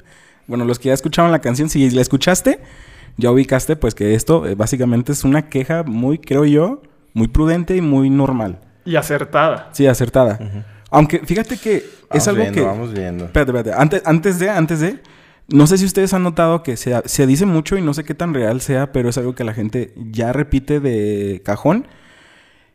bueno, 0.48 0.64
los 0.64 0.80
que 0.80 0.88
ya 0.88 0.94
escucharon 0.94 1.34
la 1.34 1.40
canción, 1.40 1.70
si 1.70 1.90
la 1.90 2.02
escuchaste, 2.02 2.62
ya 3.18 3.32
ubicaste, 3.32 3.76
pues 3.76 3.96
que 3.96 4.16
esto 4.16 4.48
eh, 4.48 4.56
básicamente 4.56 5.12
es 5.12 5.24
una 5.24 5.50
queja 5.50 5.84
muy, 5.84 6.18
creo 6.18 6.46
yo, 6.46 6.82
muy 7.14 7.28
prudente 7.28 7.76
y 7.76 7.82
muy 7.82 8.10
normal. 8.10 8.60
Y 8.86 8.96
acertada. 8.96 9.70
Sí, 9.74 9.88
acertada. 9.88 10.40
Aunque 10.90 11.20
fíjate 11.20 11.58
que 11.58 11.86
es 12.12 12.28
algo 12.28 12.42
viendo, 12.42 12.62
que... 12.62 12.66
Vamos 12.66 12.94
viendo. 12.94 13.26
Espérate, 13.26 13.52
espérate. 13.52 13.82
Antes, 13.82 14.02
antes 14.06 14.40
de, 14.40 14.50
antes 14.50 14.80
de. 14.80 15.00
No 15.48 15.68
sé 15.68 15.78
si 15.78 15.86
ustedes 15.86 16.14
han 16.14 16.24
notado 16.24 16.64
que 16.64 16.78
se, 16.78 17.02
se 17.06 17.28
dice 17.28 17.46
mucho 17.46 17.78
y 17.78 17.82
no 17.82 17.94
sé 17.94 18.04
qué 18.04 18.14
tan 18.14 18.34
real 18.34 18.62
sea, 18.62 18.92
pero 18.92 19.10
es 19.10 19.18
algo 19.18 19.36
que 19.36 19.44
la 19.44 19.54
gente 19.54 19.94
ya 19.96 20.34
repite 20.34 20.80
de 20.80 21.42
cajón. 21.44 21.88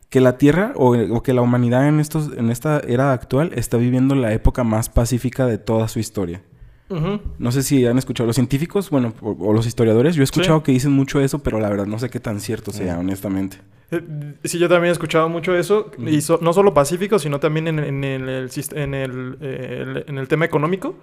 Que 0.09 0.21
la 0.21 0.37
Tierra 0.37 0.71
o, 0.75 0.95
o 0.95 1.21
que 1.21 1.33
la 1.33 1.41
humanidad 1.41 1.87
en, 1.87 1.99
estos, 1.99 2.31
en 2.37 2.49
esta 2.49 2.79
era 2.87 3.11
actual 3.11 3.51
está 3.55 3.75
viviendo 3.75 4.15
la 4.15 4.31
época 4.31 4.63
más 4.63 4.87
pacífica 4.87 5.45
de 5.45 5.57
toda 5.57 5.89
su 5.89 5.99
historia. 5.99 6.41
No 6.89 7.51
sé 7.51 7.63
si 7.63 7.85
han 7.85 7.97
escuchado 7.97 8.27
los 8.27 8.35
científicos, 8.35 8.89
bueno, 8.89 9.13
o, 9.21 9.31
o 9.31 9.53
los 9.53 9.65
historiadores. 9.67 10.15
Yo 10.15 10.21
he 10.21 10.23
escuchado 10.23 10.59
Sí. 10.59 10.63
que 10.65 10.71
dicen 10.71 10.91
mucho 10.93 11.19
eso, 11.19 11.39
pero 11.39 11.59
la 11.59 11.69
verdad 11.69 11.85
no 11.85 11.99
sé 11.99 12.09
qué 12.09 12.19
tan 12.19 12.39
cierto 12.39 12.71
sea, 12.71 12.97
honestamente. 12.99 13.57
Eh, 13.91 14.01
Sí, 14.43 14.59
yo 14.59 14.67
también 14.69 14.89
he 14.89 14.91
escuchado 14.93 15.27
mucho 15.29 15.55
eso. 15.55 15.91
Y 15.97 16.19
so- 16.21 16.39
no 16.41 16.51
solo 16.53 16.73
pacífico, 16.73 17.19
sino 17.19 17.39
también 17.39 17.67
en, 17.69 17.79
en 17.79 18.03
el, 18.03 18.49
en, 18.73 18.93
el, 18.93 19.37
eh, 19.41 19.83
el- 19.85 20.03
en 20.07 20.17
el 20.17 20.27
tema 20.27 20.45
económico. 20.45 20.95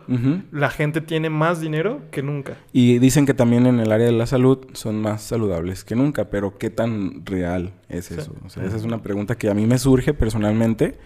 La 0.53 0.71
gente 0.71 1.01
tiene 1.01 1.29
más 1.31 1.61
dinero 1.61 2.01
que 2.11 2.23
nunca. 2.23 2.57
Y 2.73 2.99
dicen 2.99 3.25
que 3.27 3.35
también 3.35 3.67
en 3.67 3.81
el 3.81 3.91
área 3.93 4.07
de 4.07 4.13
la 4.13 4.27
salud 4.27 4.67
son 4.75 5.01
más 5.01 5.23
saludables 5.23 5.85
que 5.85 5.97
nunca, 5.97 6.27
pero 6.31 6.57
¿qué 6.59 6.71
tan 6.71 7.25
real 7.27 7.73
es 7.89 8.07
Sí. 8.07 8.15
eso? 8.19 8.35
O 8.45 8.49
sea, 8.51 8.65
esa 8.65 8.77
es 8.77 8.85
una 8.85 9.03
pregunta 9.03 9.35
que 9.37 9.49
a 9.51 9.55
mí 9.55 9.67
me 9.67 9.79
surge 9.79 10.13
personalmente, 10.15 10.97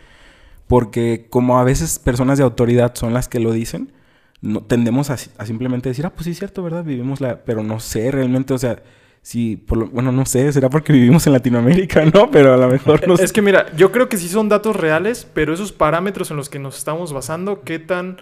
porque 0.66 1.26
como 1.30 1.58
a 1.58 1.64
veces 1.64 1.98
personas 1.98 2.38
de 2.38 2.44
autoridad 2.44 2.94
son 2.94 3.12
las 3.14 3.28
que 3.28 3.40
lo 3.40 3.52
dicen, 3.52 3.92
no, 4.40 4.62
tendemos 4.62 5.10
a, 5.10 5.16
si- 5.16 5.30
a 5.38 5.44
simplemente 5.46 5.88
decir, 5.88 6.06
ah, 6.06 6.10
pues 6.10 6.24
sí 6.24 6.30
es 6.30 6.38
cierto, 6.38 6.62
¿verdad? 6.62 6.84
Vivimos 6.84 7.20
la... 7.20 7.44
Pero 7.44 7.62
no 7.62 7.80
sé 7.80 8.10
realmente, 8.10 8.54
o 8.54 8.58
sea, 8.58 8.80
si... 9.20 9.56
Por 9.56 9.78
lo- 9.78 9.88
bueno, 9.88 10.12
no 10.12 10.24
sé, 10.26 10.52
será 10.52 10.70
porque 10.70 10.92
vivimos 10.92 11.26
en 11.26 11.32
Latinoamérica, 11.32 12.04
¿no? 12.04 12.30
Pero 12.30 12.54
a 12.54 12.56
lo 12.56 12.68
mejor 12.68 13.06
no 13.08 13.16
sé. 13.16 13.24
Es 13.24 13.32
que 13.32 13.42
mira, 13.42 13.66
yo 13.76 13.90
creo 13.90 14.08
que 14.08 14.16
sí 14.16 14.28
son 14.28 14.48
datos 14.48 14.76
reales, 14.76 15.26
pero 15.34 15.52
esos 15.52 15.72
parámetros 15.72 16.30
en 16.30 16.36
los 16.36 16.48
que 16.48 16.58
nos 16.60 16.78
estamos 16.78 17.12
basando, 17.12 17.62
¿qué 17.62 17.78
tan 17.80 18.18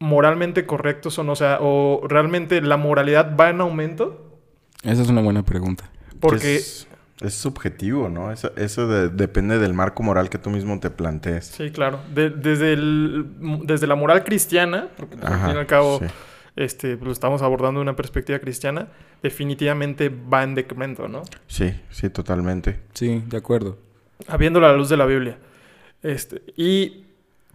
moralmente 0.00 0.66
correctos 0.66 1.14
son? 1.14 1.28
O 1.30 1.36
sea, 1.36 1.58
o 1.60 2.02
realmente 2.08 2.60
la 2.60 2.76
moralidad 2.76 3.36
va 3.36 3.50
en 3.50 3.60
aumento. 3.60 4.24
Esa 4.82 5.02
es 5.02 5.08
una 5.08 5.20
buena 5.22 5.44
pregunta. 5.44 5.90
Porque 6.20 6.56
Es- 6.56 6.87
Es 7.20 7.34
subjetivo, 7.34 8.08
¿no? 8.08 8.30
Eso, 8.30 8.52
eso 8.56 8.86
de- 8.86 9.08
depende 9.08 9.58
del 9.58 9.74
marco 9.74 10.02
moral 10.04 10.28
que 10.30 10.38
tú 10.38 10.50
mismo 10.50 10.78
te 10.78 10.88
plantees. 10.90 11.46
Sí, 11.46 11.70
claro. 11.70 11.98
De- 12.14 12.30
desde, 12.30 12.72
el, 12.74 13.26
desde 13.64 13.86
la 13.88 13.96
moral 13.96 14.22
cristiana, 14.22 14.88
porque 14.96 15.16
pues, 15.16 15.30
al 15.32 15.40
fin 15.46 15.56
y 15.56 15.58
al 15.58 15.66
cabo 15.66 15.98
sí. 15.98 16.04
este, 16.54 16.96
pues, 16.96 17.06
lo 17.06 17.12
estamos 17.12 17.42
abordando 17.42 17.80
de 17.80 17.82
una 17.82 17.96
perspectiva 17.96 18.38
cristiana, 18.38 18.86
definitivamente 19.20 20.08
va 20.10 20.44
en 20.44 20.54
decremento, 20.54 21.08
¿no? 21.08 21.22
Sí, 21.48 21.74
sí, 21.90 22.08
totalmente. 22.10 22.78
Sí, 22.94 23.22
de 23.26 23.36
acuerdo. 23.36 23.78
Habiendo 24.28 24.60
la 24.60 24.72
luz 24.72 24.88
de 24.88 24.96
la 24.96 25.06
Biblia. 25.06 25.38
Este, 26.04 26.42
y, 26.56 27.04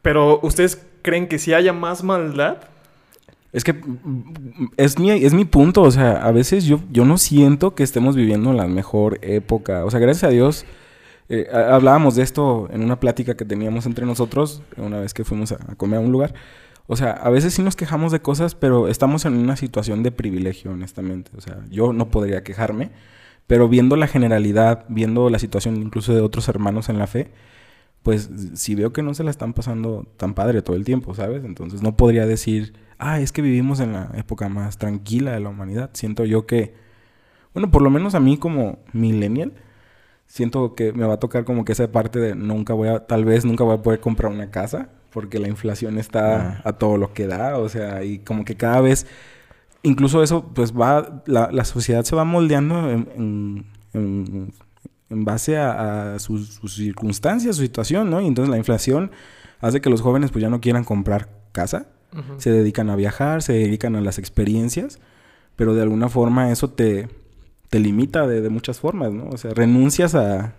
pero, 0.01 0.39
¿ustedes 0.43 0.85
creen 1.01 1.27
que 1.29 1.39
si 1.39 1.53
haya 1.53 1.71
más 1.71 2.03
maldad? 2.03 2.57
Es 3.53 3.63
que 3.63 3.73
mm, 3.73 4.71
es 4.77 4.99
mi, 4.99 5.11
es 5.11 5.33
mi 5.33 5.45
punto, 5.45 5.81
o 5.83 5.91
sea, 5.91 6.13
a 6.25 6.31
veces 6.31 6.65
yo, 6.65 6.81
yo 6.91 7.05
no 7.05 7.17
siento 7.17 7.75
que 7.75 7.83
estemos 7.83 8.15
viviendo 8.15 8.51
la 8.53 8.67
mejor 8.67 9.19
época. 9.21 9.85
O 9.85 9.91
sea, 9.91 9.99
gracias 9.99 10.23
a 10.25 10.29
Dios, 10.29 10.65
eh, 11.29 11.47
ha- 11.53 11.75
hablábamos 11.75 12.15
de 12.15 12.23
esto 12.23 12.67
en 12.71 12.83
una 12.83 12.99
plática 12.99 13.35
que 13.37 13.45
teníamos 13.45 13.85
entre 13.85 14.05
nosotros, 14.05 14.63
una 14.77 14.99
vez 14.99 15.13
que 15.13 15.23
fuimos 15.23 15.51
a, 15.51 15.59
a 15.71 15.75
comer 15.75 15.99
a 15.99 16.01
un 16.01 16.11
lugar. 16.11 16.33
O 16.87 16.95
sea, 16.97 17.11
a 17.11 17.29
veces 17.29 17.53
sí 17.53 17.61
nos 17.63 17.75
quejamos 17.77 18.11
de 18.11 18.21
cosas, 18.21 18.55
pero 18.55 18.87
estamos 18.89 19.23
en 19.25 19.37
una 19.37 19.55
situación 19.55 20.03
de 20.03 20.11
privilegio, 20.11 20.71
honestamente. 20.71 21.31
O 21.37 21.41
sea, 21.41 21.59
yo 21.69 21.93
no 21.93 22.09
podría 22.09 22.43
quejarme, 22.43 22.91
pero 23.47 23.69
viendo 23.69 23.95
la 23.95 24.07
generalidad, 24.07 24.85
viendo 24.89 25.29
la 25.29 25.39
situación 25.39 25.77
incluso 25.77 26.13
de 26.13 26.21
otros 26.21 26.49
hermanos 26.49 26.89
en 26.89 26.97
la 26.99 27.07
fe, 27.07 27.31
pues 28.03 28.29
si 28.55 28.75
veo 28.75 28.91
que 28.93 29.01
no 29.03 29.13
se 29.13 29.23
la 29.23 29.31
están 29.31 29.53
pasando 29.53 30.05
tan 30.17 30.33
padre 30.33 30.61
todo 30.61 30.75
el 30.75 30.83
tiempo, 30.83 31.13
¿sabes? 31.15 31.45
Entonces 31.45 31.81
no 31.81 31.95
podría 31.95 32.25
decir, 32.25 32.73
ah, 32.99 33.19
es 33.19 33.31
que 33.31 33.41
vivimos 33.41 33.79
en 33.79 33.93
la 33.93 34.09
época 34.15 34.49
más 34.49 34.77
tranquila 34.77 35.31
de 35.31 35.39
la 35.39 35.49
humanidad. 35.49 35.89
Siento 35.93 36.25
yo 36.25 36.45
que, 36.45 36.73
bueno, 37.53 37.71
por 37.71 37.81
lo 37.81 37.89
menos 37.89 38.15
a 38.15 38.19
mí 38.19 38.37
como 38.37 38.79
millennial, 38.93 39.53
siento 40.27 40.73
que 40.75 40.93
me 40.93 41.05
va 41.05 41.15
a 41.15 41.19
tocar 41.19 41.43
como 41.45 41.65
que 41.65 41.73
esa 41.73 41.91
parte 41.91 42.19
de 42.19 42.35
nunca 42.35 42.73
voy 42.73 42.89
a, 42.89 43.05
tal 43.05 43.25
vez 43.25 43.45
nunca 43.45 43.63
voy 43.63 43.75
a 43.75 43.81
poder 43.81 43.99
comprar 43.99 44.31
una 44.31 44.49
casa, 44.51 44.89
porque 45.11 45.37
la 45.39 45.47
inflación 45.47 45.97
está 45.99 46.57
Ah. 46.57 46.61
a 46.63 46.73
todo 46.73 46.97
lo 46.97 47.13
que 47.13 47.27
da, 47.27 47.57
o 47.59 47.69
sea, 47.69 48.03
y 48.03 48.19
como 48.19 48.45
que 48.45 48.55
cada 48.55 48.81
vez, 48.81 49.05
incluso 49.83 50.23
eso, 50.23 50.45
pues 50.55 50.73
va, 50.73 51.21
la, 51.27 51.49
la 51.51 51.65
sociedad 51.65 52.03
se 52.03 52.15
va 52.15 52.23
moldeando 52.23 52.89
en, 52.89 53.07
en- 53.15 53.65
en- 53.93 54.53
en 55.09 55.25
base 55.25 55.57
a, 55.57 56.15
a 56.15 56.19
sus, 56.19 56.55
sus 56.55 56.73
circunstancias, 56.75 57.57
su 57.57 57.61
situación, 57.61 58.09
¿no? 58.09 58.19
Y 58.21 58.25
entonces 58.27 58.49
la 58.49 58.57
inflación 58.57 59.11
hace 59.61 59.79
que 59.81 59.91
los 59.91 60.01
jóvenes 60.01 60.31
pues 60.31 60.41
ya 60.41 60.49
no 60.49 60.59
quieran 60.61 60.83
comprar 60.83 61.29
casa, 61.51 61.85
Se 62.37 62.51
dedican 62.51 62.89
a 62.89 62.95
viajar, 62.95 63.41
se 63.41 63.53
dedican 63.53 63.95
a 63.95 64.01
las 64.01 64.19
experiencias, 64.19 64.99
pero 65.55 65.73
de 65.73 65.81
alguna 65.81 66.09
forma 66.09 66.51
eso 66.51 66.69
te, 66.69 67.09
te 67.69 67.79
limita 67.79 68.27
de, 68.27 68.41
de 68.41 68.49
muchas 68.49 68.79
formas, 68.79 69.11
¿no? 69.11 69.29
O 69.29 69.37
sea, 69.37 69.51
renuncias 69.53 70.13
a, 70.15 70.53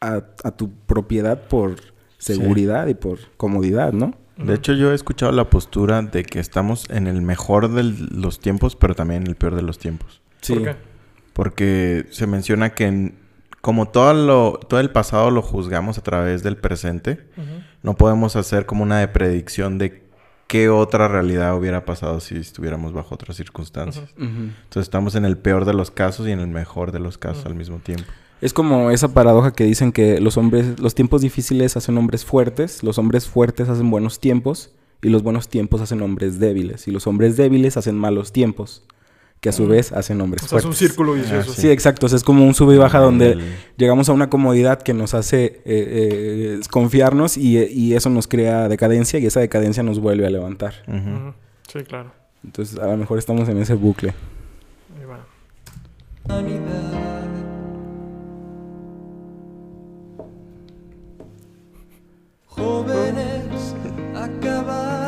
a, 0.00 0.22
a 0.44 0.50
tu 0.52 0.70
propiedad 0.86 1.42
por 1.48 1.76
seguridad 2.18 2.86
y 2.88 2.94
por 2.94 3.18
comodidad, 3.36 3.92
¿no? 3.92 4.14
De 4.36 4.54
hecho, 4.54 4.72
yo 4.72 4.90
he 4.90 4.94
escuchado 4.94 5.30
la 5.30 5.48
postura 5.48 6.02
de 6.02 6.24
que 6.24 6.40
estamos 6.40 6.90
en 6.90 7.06
el 7.06 7.22
mejor 7.22 7.70
de 7.72 7.84
los 7.84 8.40
tiempos, 8.40 8.74
pero 8.74 8.94
también 8.96 9.22
en 9.22 9.28
el 9.28 9.36
peor 9.36 9.54
de 9.54 9.62
los 9.62 9.78
tiempos. 9.78 10.20
Sí. 10.40 10.54
¿Por 10.54 10.62
qué? 10.64 10.76
Porque 11.32 12.06
se 12.10 12.26
menciona 12.26 12.70
que 12.74 12.86
en- 12.86 13.14
como 13.60 13.88
todo, 13.88 14.12
lo, 14.12 14.58
todo 14.68 14.80
el 14.80 14.90
pasado 14.90 15.30
lo 15.30 15.40
juzgamos 15.40 15.96
a 15.98 16.02
través 16.02 16.42
del 16.42 16.56
presente, 16.56 17.20
no 17.82 17.94
podemos 17.96 18.36
hacer 18.36 18.66
como 18.66 18.82
una 18.82 18.98
de 19.00 19.08
predicción 19.08 19.78
de 19.78 20.03
qué 20.54 20.68
otra 20.68 21.08
realidad 21.08 21.58
hubiera 21.58 21.84
pasado 21.84 22.20
si 22.20 22.36
estuviéramos 22.36 22.92
bajo 22.92 23.16
otras 23.16 23.36
circunstancias. 23.36 24.14
Entonces 24.16 24.82
estamos 24.84 25.16
en 25.16 25.24
el 25.24 25.36
peor 25.36 25.64
de 25.64 25.74
los 25.74 25.90
casos 25.90 26.28
y 26.28 26.30
en 26.30 26.38
el 26.38 26.46
mejor 26.46 26.92
de 26.92 27.00
los 27.00 27.18
casos 27.18 27.44
al 27.44 27.56
mismo 27.56 27.78
tiempo. 27.78 28.04
Es 28.40 28.52
como 28.52 28.92
esa 28.92 29.12
paradoja 29.12 29.52
que 29.52 29.64
dicen 29.64 29.90
que 29.90 30.20
los 30.20 30.36
hombres, 30.36 30.78
los 30.78 30.94
tiempos 30.94 31.22
difíciles 31.22 31.76
hacen 31.76 31.98
hombres 31.98 32.24
fuertes, 32.24 32.84
los 32.84 32.98
hombres 32.98 33.26
fuertes 33.26 33.68
hacen 33.68 33.90
buenos 33.90 34.20
tiempos 34.20 34.70
y 35.02 35.08
los 35.08 35.24
buenos 35.24 35.48
tiempos 35.48 35.80
hacen 35.80 36.00
hombres 36.02 36.38
débiles 36.38 36.86
y 36.86 36.92
los 36.92 37.08
hombres 37.08 37.36
débiles 37.36 37.76
hacen 37.76 37.98
malos 37.98 38.30
tiempos, 38.30 38.84
que 39.44 39.50
a 39.50 39.52
su 39.52 39.66
vez 39.68 39.92
hacen 39.92 40.18
hombres 40.22 40.42
O 40.44 40.48
sea, 40.48 40.58
es 40.58 40.64
un 40.64 40.72
círculo 40.72 41.12
vicioso. 41.12 41.50
Ah, 41.52 41.54
Sí, 41.60 41.68
exacto. 41.70 42.06
O 42.06 42.08
sea, 42.08 42.16
es 42.16 42.24
como 42.24 42.46
un 42.46 42.54
sube 42.54 42.76
y 42.76 42.78
baja 42.78 42.98
donde 42.98 43.32
El- 43.32 43.42
llegamos 43.76 44.08
a 44.08 44.12
una 44.14 44.30
comodidad 44.30 44.80
que 44.80 44.94
nos 44.94 45.12
hace 45.12 45.44
eh, 45.44 45.60
eh, 45.66 46.60
confiarnos 46.70 47.36
y, 47.36 47.58
y 47.58 47.92
eso 47.94 48.08
nos 48.08 48.26
crea 48.26 48.68
decadencia 48.70 49.18
y 49.18 49.26
esa 49.26 49.40
decadencia 49.40 49.82
nos 49.82 50.00
vuelve 50.00 50.26
a 50.26 50.30
levantar. 50.30 50.72
Sí, 51.70 51.80
claro. 51.86 52.10
Entonces, 52.42 52.78
a 52.78 52.86
lo 52.86 52.96
mejor 52.96 53.18
estamos 53.18 53.46
en 53.50 53.58
ese 53.58 53.74
bucle. 53.74 54.14
Ahí 54.98 55.04
va. 55.04 55.18
Jóvenes 62.46 63.74
acabados, 64.14 65.03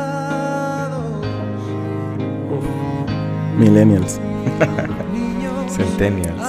Millennials. 3.57 4.19
Centennials. 5.69 6.37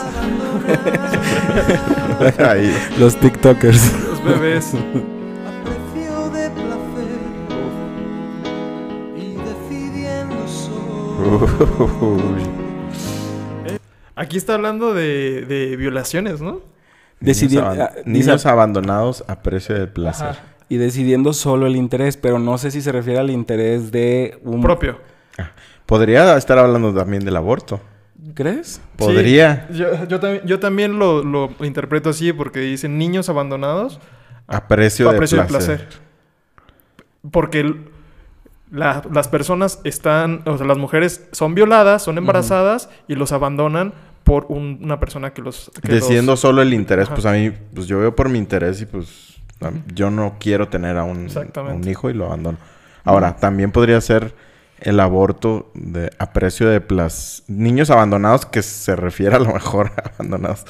Los 2.99 3.17
TikTokers. 3.17 3.93
Los 4.09 4.25
bebés. 4.25 4.75
a 4.75 4.79
precio 5.65 6.31
de 6.31 6.50
placer 6.50 7.19
y 9.17 9.37
decidiendo 9.37 10.49
solo. 10.49 11.47
Uy. 12.00 12.43
Aquí 14.17 14.37
está 14.37 14.55
hablando 14.55 14.95
de, 14.95 15.45
de 15.47 15.77
violaciones, 15.77 16.41
¿no? 16.41 16.61
Decidi- 17.21 17.50
niños, 17.50 17.65
aban- 17.65 17.81
ah, 17.81 17.93
dice- 18.05 18.49
abandonados 18.49 19.25
a 19.29 19.43
precio 19.43 19.75
del 19.75 19.88
placer. 19.88 20.29
Ajá. 20.31 20.41
y 20.69 20.77
decidiendo 20.77 21.33
solo 21.33 21.67
el 21.67 21.77
interés, 21.77 22.17
pero 22.17 22.38
no 22.38 22.59
sé 22.59 22.71
si 22.71 22.81
se 22.83 22.93
refiere 22.93 23.19
al 23.19 23.31
interés 23.31 23.91
de 23.91 24.38
un... 24.45 24.61
Propio. 24.61 24.99
Podría 25.88 26.37
estar 26.37 26.59
hablando 26.59 26.92
también 26.92 27.25
del 27.25 27.35
aborto. 27.35 27.80
¿Crees? 28.35 28.78
Podría. 28.97 29.66
Sí, 29.71 29.78
yo, 29.78 30.04
yo 30.07 30.21
también, 30.21 30.42
yo 30.47 30.61
también 30.61 30.99
lo, 30.99 31.25
lo 31.25 31.50
interpreto 31.62 32.11
así 32.11 32.30
porque 32.35 32.61
dicen 32.61 32.99
niños 32.99 33.30
abandonados 33.30 33.99
A 34.47 34.68
precio, 34.68 35.09
a 35.09 35.12
de, 35.12 35.18
precio 35.18 35.47
placer. 35.47 35.78
de 35.78 35.85
placer. 35.87 36.00
Porque 37.30 37.75
la- 38.71 39.02
las 39.12 39.28
personas 39.28 39.80
están, 39.85 40.42
o 40.45 40.59
sea, 40.59 40.66
las 40.66 40.76
mujeres 40.76 41.26
son 41.33 41.54
violadas, 41.54 42.02
son 42.02 42.18
embarazadas 42.18 42.90
y 43.09 43.14
los 43.14 43.33
abandonan 43.33 43.95
por 44.25 44.45
un- 44.50 44.80
una 44.83 45.00
persona 45.00 45.33
que 45.33 45.40
los... 45.40 45.71
que 45.83 45.90
Decidiendo 45.90 46.33
los- 46.33 46.40
solo 46.40 46.61
el 46.61 46.75
interés, 46.75 47.07
Ajá. 47.07 47.14
pues 47.14 47.25
a 47.26 47.33
mí, 47.33 47.50
pues 47.75 47.87
yo 47.87 47.99
veo 47.99 48.14
por 48.14 48.28
mi 48.28 48.37
interés 48.38 48.80
y 48.83 48.87
pues 48.87 49.38
yo 49.95 50.11
no 50.11 50.37
quiero 50.38 50.68
tener 50.68 50.99
a 50.99 51.04
un 51.04 51.28
hijo 51.88 52.11
y 52.11 52.14
lo 52.14 52.26
abandono. 52.26 52.59
Ahora, 53.04 53.37
también 53.37 53.73
podría 53.73 54.00
ser 54.02 54.35
el 54.80 55.00
aborto 55.00 55.70
de, 55.75 56.11
a 56.18 56.32
precio 56.32 56.68
de 56.68 56.80
placer. 56.80 57.44
Niños 57.49 57.90
abandonados 57.90 58.47
que 58.47 58.62
se 58.62 58.97
refiere 58.97 59.37
a 59.37 59.40
lo 59.40 59.52
mejor 59.52 59.92
a 59.97 60.08
abandonados. 60.14 60.64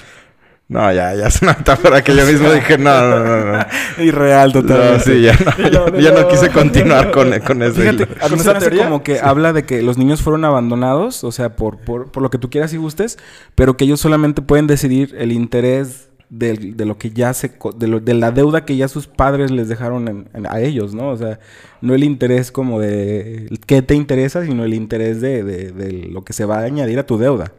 No, 0.71 0.93
ya, 0.93 1.15
ya 1.15 1.29
es 1.29 1.41
una 1.41 1.55
metáfora 1.55 2.05
que 2.05 2.15
yo 2.15 2.27
mismo 2.31 2.51
dije, 2.53 2.77
no, 2.77 3.01
no, 3.01 3.21
no, 3.21 3.53
no. 3.53 3.67
Irreal 4.05 4.53
No, 4.53 4.99
sí, 5.01 5.23
ya 5.23 5.33
no, 5.33 5.89
ya, 5.97 5.99
ya 5.99 6.13
no 6.13 6.29
quise 6.29 6.51
continuar 6.51 7.11
con, 7.11 7.31
con 7.41 7.61
Fíjate, 7.73 8.03
hilo. 8.03 8.07
a 8.21 8.29
mí 8.29 8.37
¿Con 8.37 8.39
se 8.41 8.51
me 8.53 8.59
hace 8.59 8.77
como 8.77 9.03
que 9.03 9.19
habla 9.19 9.55
de 9.55 9.65
que 9.65 9.81
los 9.83 9.97
niños 9.97 10.21
fueron 10.21 10.45
abandonados, 10.45 11.25
o 11.25 11.33
sea, 11.33 11.57
por, 11.57 11.79
por, 11.79 12.13
por 12.13 12.23
lo 12.23 12.29
que 12.29 12.37
tú 12.37 12.51
quieras 12.51 12.75
y 12.75 12.77
gustes, 12.77 13.19
pero 13.55 13.79
que 13.79 13.85
ellos 13.85 13.99
solamente 13.99 14.43
pueden 14.43 14.67
decidir 14.67 15.15
el 15.19 15.33
interés 15.33 16.08
de, 16.31 16.85
lo 16.85 16.99
que 16.99 17.11
ya 17.11 17.33
se... 17.35 17.57
co- 17.57 17.73
De, 17.73 17.87
lo- 17.89 18.01
de 18.01 18.15
la 18.15 18.31
deuda 18.31 18.65
que 18.65 18.77
ya 18.77 18.89
sus 18.89 19.07
padres 19.07 19.51
les 19.51 19.69
dejaron 19.69 20.09
en- 20.09 20.29
en- 20.35 20.47
a 20.47 20.61
ellos, 20.61 20.95
¿no? 20.95 21.09
O 21.11 21.17
sea, 21.17 21.39
no 21.81 21.95
el 21.95 22.05
interés 22.05 22.53
como 22.53 22.81
de 22.81 23.49
qué 23.67 23.83
te 23.83 23.95
interesa, 23.95 24.45
sino 24.45 24.65
el 24.65 24.75
interés 24.75 25.21
de, 25.21 25.43
de- 25.43 25.73
de 25.73 25.93
lo 26.11 26.25
que 26.25 26.33
se 26.33 26.45
va 26.45 26.59
a 26.59 26.65
añadir 26.65 26.99
a 26.99 27.07
tu 27.07 27.19
deuda. 27.19 27.53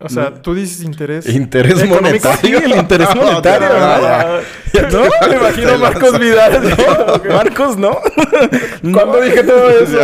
O 0.00 0.08
sea, 0.08 0.42
tú 0.42 0.54
dices 0.54 0.82
interés... 0.82 1.26
Interés 1.28 1.80
¿Económico? 1.80 2.28
monetario. 2.28 2.58
Sí, 2.58 2.64
el 2.64 2.76
interés 2.76 3.08
No, 3.14 3.22
monetario, 3.22 3.68
no, 3.68 3.78
¿no? 3.78 4.02
ya. 4.02 4.40
¿No? 4.92 5.28
Me 5.30 5.36
imagino 5.36 5.78
Marcos 5.78 6.18
Vidal. 6.18 6.62
¿no? 7.24 7.34
Marcos, 7.34 7.76
¿no? 7.78 7.98
¿Cuándo 8.92 9.20
dije 9.22 9.44
todo 9.44 9.70
eso? 9.70 9.98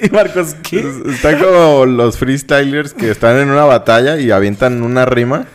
¿Y 0.06 0.10
Marcos 0.10 0.54
qué? 0.62 0.86
Están 1.10 1.38
como 1.42 1.84
los 1.86 2.16
freestylers 2.16 2.94
que 2.94 3.10
están 3.10 3.36
en 3.38 3.50
una 3.50 3.64
batalla 3.64 4.18
y 4.18 4.30
avientan 4.30 4.82
una 4.82 5.04
rima. 5.04 5.46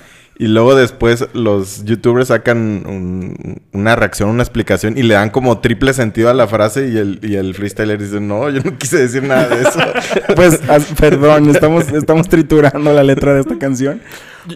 Y 0.42 0.48
luego 0.48 0.74
después 0.74 1.28
los 1.34 1.86
youtubers 1.86 2.30
sacan 2.30 2.84
un- 2.88 3.62
una 3.74 3.96
reacción, 3.96 4.28
una 4.28 4.42
explicación 4.42 4.98
y 4.98 5.04
le 5.04 5.14
dan 5.14 5.30
como 5.30 5.60
triple 5.60 5.94
sentido 5.94 6.32
a 6.32 6.34
la 6.34 6.48
frase 6.48 6.88
y 6.90 6.98
el, 6.98 7.20
y 7.22 7.36
el 7.36 7.54
freestyler 7.54 8.00
dice, 8.02 8.20
no, 8.20 8.50
yo 8.50 8.60
no 8.64 8.76
quise 8.76 8.98
decir 8.98 9.22
nada 9.22 9.48
de 9.48 9.62
eso. 9.62 9.80
Pues, 10.36 10.60
perdón, 11.00 11.48
estamos, 11.52 11.88
estamos 11.92 12.28
triturando 12.28 12.92
la 12.92 13.04
letra 13.04 13.36
de 13.36 13.42
esta 13.42 13.60
canción. 13.60 14.02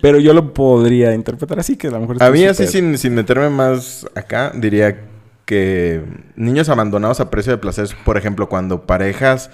Pero 0.01 0.17
yo 0.19 0.33
lo 0.33 0.55
podría 0.55 1.13
interpretar 1.13 1.59
así, 1.59 1.75
que 1.77 1.89
a 1.89 1.91
lo 1.91 1.99
mejor... 1.99 2.23
a 2.23 2.31
mí 2.31 2.43
así 2.45 2.65
sin, 2.65 2.97
sin 2.97 3.13
meterme 3.13 3.51
más 3.51 4.07
acá, 4.15 4.51
diría 4.55 4.97
que 5.45 6.01
niños 6.35 6.67
abandonados 6.69 7.19
a 7.19 7.29
precio 7.29 7.51
de 7.51 7.59
placer, 7.59 7.89
por 8.03 8.17
ejemplo, 8.17 8.49
cuando 8.49 8.87
parejas 8.87 9.51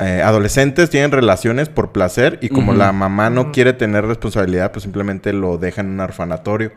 eh, 0.00 0.22
adolescentes 0.24 0.90
tienen 0.90 1.12
relaciones 1.12 1.68
por 1.68 1.92
placer 1.92 2.38
y 2.42 2.48
como 2.48 2.74
la 2.74 2.92
mamá 2.92 3.30
no 3.30 3.52
quiere 3.52 3.72
tener 3.72 4.04
responsabilidad, 4.04 4.72
pues 4.72 4.82
simplemente 4.82 5.32
lo 5.32 5.56
deja 5.56 5.82
en 5.82 5.90
un 5.90 6.00
orfanatorio 6.00 6.72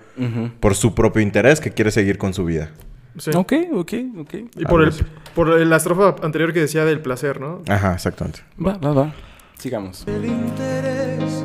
por 0.59 0.75
su 0.75 0.93
propio 0.93 1.21
interés 1.21 1.59
que 1.59 1.71
quiere 1.71 1.89
seguir 1.91 2.17
con 2.17 2.33
su 2.33 2.45
vida. 2.45 2.69
Sí. 3.17 3.31
Ok, 3.33 3.53
ok, 3.73 3.93
ok. 4.19 4.33
Y 4.57 4.65
por, 4.65 4.83
el, 4.83 4.93
por 5.33 5.49
la 5.49 5.77
estrofa 5.77 6.15
anterior 6.23 6.53
que 6.53 6.59
decía 6.59 6.85
del 6.85 6.99
placer, 6.99 7.41
¿no? 7.41 7.63
Ajá, 7.67 7.93
exactamente. 7.95 8.41
Va, 8.63 8.77
va, 8.77 8.93
va. 8.93 9.13
Sigamos. 9.57 10.05
El 10.07 10.25
interés 10.25 11.43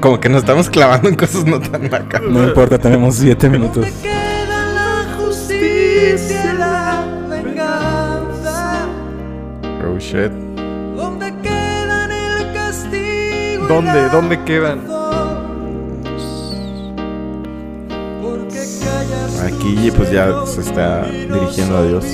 Como 0.00 0.20
que 0.20 0.28
nos 0.28 0.40
estamos 0.42 0.68
clavando 0.68 1.08
en 1.08 1.14
cosas 1.16 1.46
no 1.46 1.58
tan 1.58 1.88
macabras. 1.90 2.30
No 2.30 2.44
importa, 2.46 2.78
tenemos 2.78 3.14
siete 3.16 3.48
minutos. 3.48 3.86
¿Dónde 3.86 4.02
queda 4.02 4.66
la 4.66 5.16
justicia 5.16 6.52
y 6.52 6.58
la 6.58 7.06
venganza? 7.30 8.86
Oh 9.88 9.98
shit. 9.98 10.49
¿Dónde? 13.70 14.08
¿Dónde 14.08 14.42
quedan? 14.42 14.80
Aquí 19.46 19.92
pues 19.96 20.10
ya 20.10 20.44
se 20.44 20.60
está 20.60 21.04
dirigiendo 21.06 21.76
a 21.76 21.82
Dios. 21.86 22.04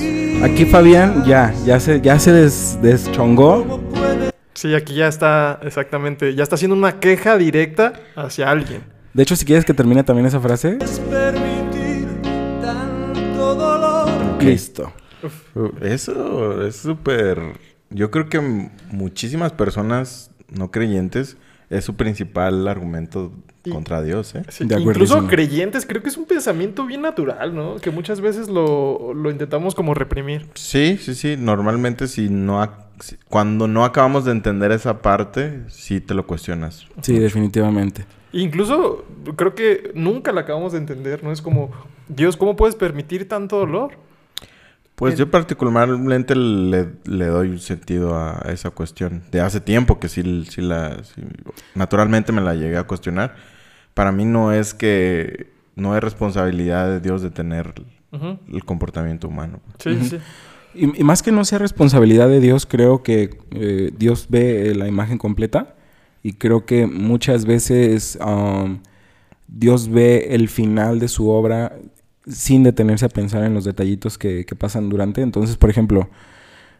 Aquí 0.43 0.65
Fabián 0.65 1.23
ya, 1.25 1.51
ya 1.65 1.79
se, 1.79 1.99
ya 1.99 2.19
se 2.19 2.31
des- 2.31 2.77
deschongó. 2.79 3.81
Sí, 4.53 4.75
aquí 4.75 4.93
ya 4.93 5.07
está, 5.07 5.59
exactamente, 5.63 6.35
ya 6.35 6.43
está 6.43 6.53
haciendo 6.53 6.75
una 6.77 6.99
queja 6.99 7.37
directa 7.37 7.93
hacia 8.15 8.51
alguien. 8.51 8.83
De 9.15 9.23
hecho, 9.23 9.35
si 9.35 9.43
quieres 9.43 9.65
que 9.65 9.73
termine 9.73 10.03
también 10.03 10.27
esa 10.27 10.39
frase, 10.39 10.77
listo. 14.39 14.93
Eso 15.81 16.61
es 16.67 16.75
súper... 16.75 17.39
Yo 17.89 18.11
creo 18.11 18.29
que 18.29 18.39
muchísimas 18.91 19.53
personas 19.53 20.29
no 20.49 20.69
creyentes 20.69 21.35
es 21.69 21.83
su 21.85 21.95
principal 21.95 22.67
argumento 22.67 23.31
Y- 23.63 23.71
contra 23.71 24.01
Dios, 24.01 24.33
¿eh? 24.35 24.43
Sí, 24.49 24.65
De 24.65 24.79
incluso 24.79 25.27
creyentes, 25.27 25.85
creo 25.85 26.01
que 26.01 26.09
es 26.09 26.17
un 26.17 26.25
pensamiento 26.25 26.85
bien 26.85 27.01
natural, 27.01 27.53
¿no? 27.55 27.75
Que 27.77 27.91
muchas 27.91 28.21
veces 28.21 28.47
lo, 28.49 29.13
lo 29.13 29.29
intentamos 29.31 29.75
como 29.75 29.93
reprimir. 29.93 30.47
Sí, 30.53 30.97
sí, 31.01 31.13
sí. 31.15 31.35
Normalmente 31.37 32.07
si 32.07 32.29
no... 32.29 32.65
si- 33.01 33.17
Cuando 33.27 33.67
no 33.67 33.83
acabamos 33.83 34.23
de 34.25 34.31
entender 34.31 34.71
esa 34.71 35.01
parte, 35.01 35.61
sí 35.67 35.99
te 35.99 36.13
lo 36.13 36.25
cuestionas. 36.25 36.87
Sí, 37.01 37.19
definitivamente. 37.19 38.05
Incluso 38.31 39.05
creo 39.35 39.55
que 39.55 39.91
nunca 39.95 40.31
la 40.31 40.41
acabamos 40.41 40.71
de 40.73 40.77
entender, 40.79 41.23
¿no? 41.23 41.31
Es 41.31 41.41
como, 41.41 41.71
Dios, 42.07 42.37
¿cómo 42.37 42.55
puedes 42.55 42.75
permitir 42.75 43.27
tanto 43.27 43.57
dolor? 43.57 43.91
Pues 44.97 45.15
yo 45.15 45.29
particularmente 45.29 46.35
le, 46.35 46.89
le 47.05 47.25
doy 47.27 47.49
un 47.49 47.59
sentido 47.59 48.17
a 48.17 48.41
esa 48.51 48.71
cuestión. 48.71 49.21
De 49.31 49.39
hace 49.39 49.61
tiempo 49.61 49.99
que 49.99 50.09
sí, 50.09 50.45
sí 50.49 50.61
la... 50.61 51.03
sí- 51.03 51.21
naturalmente 51.75 52.31
me 52.31 52.41
la 52.41 52.55
llegué 52.55 52.77
a 52.77 52.83
cuestionar. 52.83 53.35
Para 53.93 54.11
mí 54.11 54.25
no 54.25 54.51
es 54.51 54.73
que... 54.73 55.55
No 55.75 55.95
es 55.95 56.03
responsabilidad 56.03 56.89
de 56.89 56.99
Dios 56.99 57.21
de 57.21 57.29
tener 57.29 57.75
el 58.51 58.65
comportamiento 58.65 59.27
humano. 59.27 59.59
Sí, 59.77 59.95
sí. 60.03 60.17
Y, 60.73 61.01
y 61.01 61.03
más 61.03 61.21
que 61.21 61.31
no 61.31 61.45
sea 61.45 61.59
responsabilidad 61.59 62.27
de 62.27 62.39
Dios, 62.39 62.65
creo 62.65 63.03
que 63.03 63.37
eh, 63.51 63.91
Dios 63.95 64.25
ve 64.29 64.71
eh, 64.71 64.75
la 64.75 64.87
imagen 64.87 65.19
completa. 65.19 65.75
Y 66.23 66.33
creo 66.33 66.65
que 66.65 66.87
muchas 66.87 67.45
veces 67.45 68.17
um, 68.25 68.79
Dios 69.47 69.87
ve 69.89 70.29
el 70.31 70.49
final 70.49 70.97
de 70.97 71.07
su 71.07 71.29
obra 71.29 71.77
sin 72.27 72.63
detenerse 72.63 73.05
a 73.05 73.09
pensar 73.09 73.43
en 73.43 73.53
los 73.53 73.65
detallitos 73.65 74.17
que, 74.17 74.45
que 74.45 74.55
pasan 74.55 74.89
durante. 74.89 75.21
Entonces, 75.21 75.57
por 75.57 75.69
ejemplo, 75.69 76.09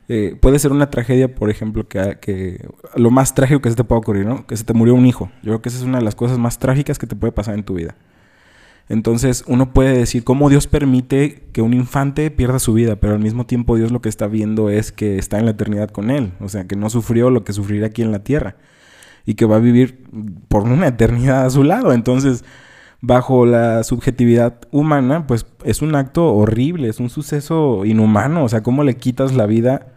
eh, 0.10 0.38
puede 0.40 0.60
ser 0.60 0.72
una 0.72 0.90
tragedia, 0.90 1.34
por 1.34 1.50
ejemplo, 1.50 1.88
que, 1.88 2.18
que 2.22 2.66
lo 2.96 3.12
más 3.12 3.36
trágico 3.36 3.62
que 3.62 3.70
se 3.70 3.76
te 3.76 3.84
pueda 3.84 4.00
ocurrir, 4.00 4.26
¿no? 4.26 4.48
Que 4.48 4.56
se 4.56 4.64
te 4.64 4.74
murió 4.74 4.96
un 4.96 5.06
hijo. 5.06 5.30
Yo 5.44 5.52
creo 5.52 5.62
que 5.62 5.70
esa 5.70 5.80
es 5.80 5.84
una 5.84 5.98
de 5.98 6.04
las 6.06 6.16
cosas 6.16 6.38
más 6.38 6.60
trágicas 6.60 6.98
que 6.98 7.08
te 7.08 7.16
puede 7.16 7.32
pasar 7.34 7.56
en 7.56 7.64
tu 7.64 7.74
vida. 7.74 7.96
Entonces 8.90 9.44
uno 9.48 9.74
puede 9.74 9.98
decir 9.98 10.24
cómo 10.24 10.50
Dios 10.50 10.68
permite 10.68 11.44
que 11.52 11.62
un 11.62 11.74
infante 11.74 12.32
pierda 12.32 12.58
su 12.60 12.74
vida, 12.74 12.96
pero 12.96 13.14
al 13.14 13.20
mismo 13.20 13.46
tiempo 13.46 13.76
Dios 13.76 13.92
lo 13.92 14.02
que 14.02 14.08
está 14.08 14.28
viendo 14.28 14.70
es 14.70 14.94
que 14.94 15.18
está 15.18 15.40
en 15.40 15.46
la 15.46 15.52
eternidad 15.52 15.90
con 15.90 16.10
él, 16.10 16.32
o 16.40 16.48
sea, 16.48 16.68
que 16.68 16.78
no 16.78 16.90
sufrió 16.90 17.30
lo 17.30 17.44
que 17.44 17.52
sufrirá 17.52 17.88
aquí 17.88 18.02
en 18.02 18.14
la 18.14 18.24
tierra 18.24 18.56
y 19.26 19.34
que 19.34 19.46
va 19.46 19.58
a 19.58 19.60
vivir 19.60 20.06
por 20.48 20.64
una 20.64 20.88
eternidad 20.88 21.46
a 21.46 21.50
su 21.50 21.66
lado. 21.66 21.92
Entonces, 21.92 22.46
bajo 23.02 23.46
la 23.46 23.84
subjetividad 23.84 24.60
humana, 24.72 25.28
pues 25.28 25.46
es 25.64 25.82
un 25.82 25.96
acto 25.96 26.34
horrible, 26.34 26.90
es 26.90 27.00
un 27.00 27.10
suceso 27.10 27.86
inhumano, 27.86 28.44
o 28.44 28.50
sea, 28.50 28.64
cómo 28.64 28.84
le 28.84 28.96
quitas 28.96 29.34
la 29.36 29.46
vida, 29.46 29.94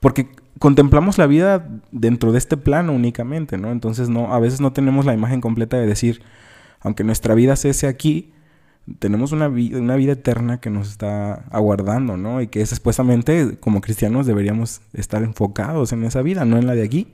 porque 0.00 0.28
contemplamos 0.58 1.18
la 1.18 1.26
vida 1.26 1.66
dentro 1.90 2.30
de 2.30 2.38
este 2.38 2.56
plano 2.56 2.92
únicamente, 2.92 3.56
¿no? 3.56 3.72
Entonces, 3.72 4.08
no, 4.10 4.32
a 4.34 4.38
veces 4.38 4.60
no 4.60 4.72
tenemos 4.72 5.06
la 5.06 5.14
imagen 5.14 5.40
completa 5.40 5.76
de 5.78 5.86
decir, 5.86 6.22
aunque 6.80 7.04
nuestra 7.04 7.34
vida 7.34 7.56
cese 7.56 7.86
aquí, 7.86 8.32
tenemos 8.98 9.32
una, 9.32 9.48
vi- 9.48 9.74
una 9.74 9.96
vida 9.96 10.12
eterna 10.12 10.58
que 10.60 10.68
nos 10.68 10.88
está 10.88 11.44
aguardando, 11.50 12.16
¿no? 12.16 12.42
Y 12.42 12.48
que 12.48 12.60
es 12.60 12.70
supuestamente, 12.70 13.56
como 13.60 13.80
cristianos, 13.80 14.26
deberíamos 14.26 14.82
estar 14.92 15.22
enfocados 15.22 15.92
en 15.92 16.04
esa 16.04 16.20
vida, 16.20 16.44
no 16.44 16.58
en 16.58 16.66
la 16.66 16.74
de 16.74 16.82
aquí. 16.84 17.08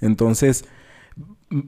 Entonces, 0.00 0.66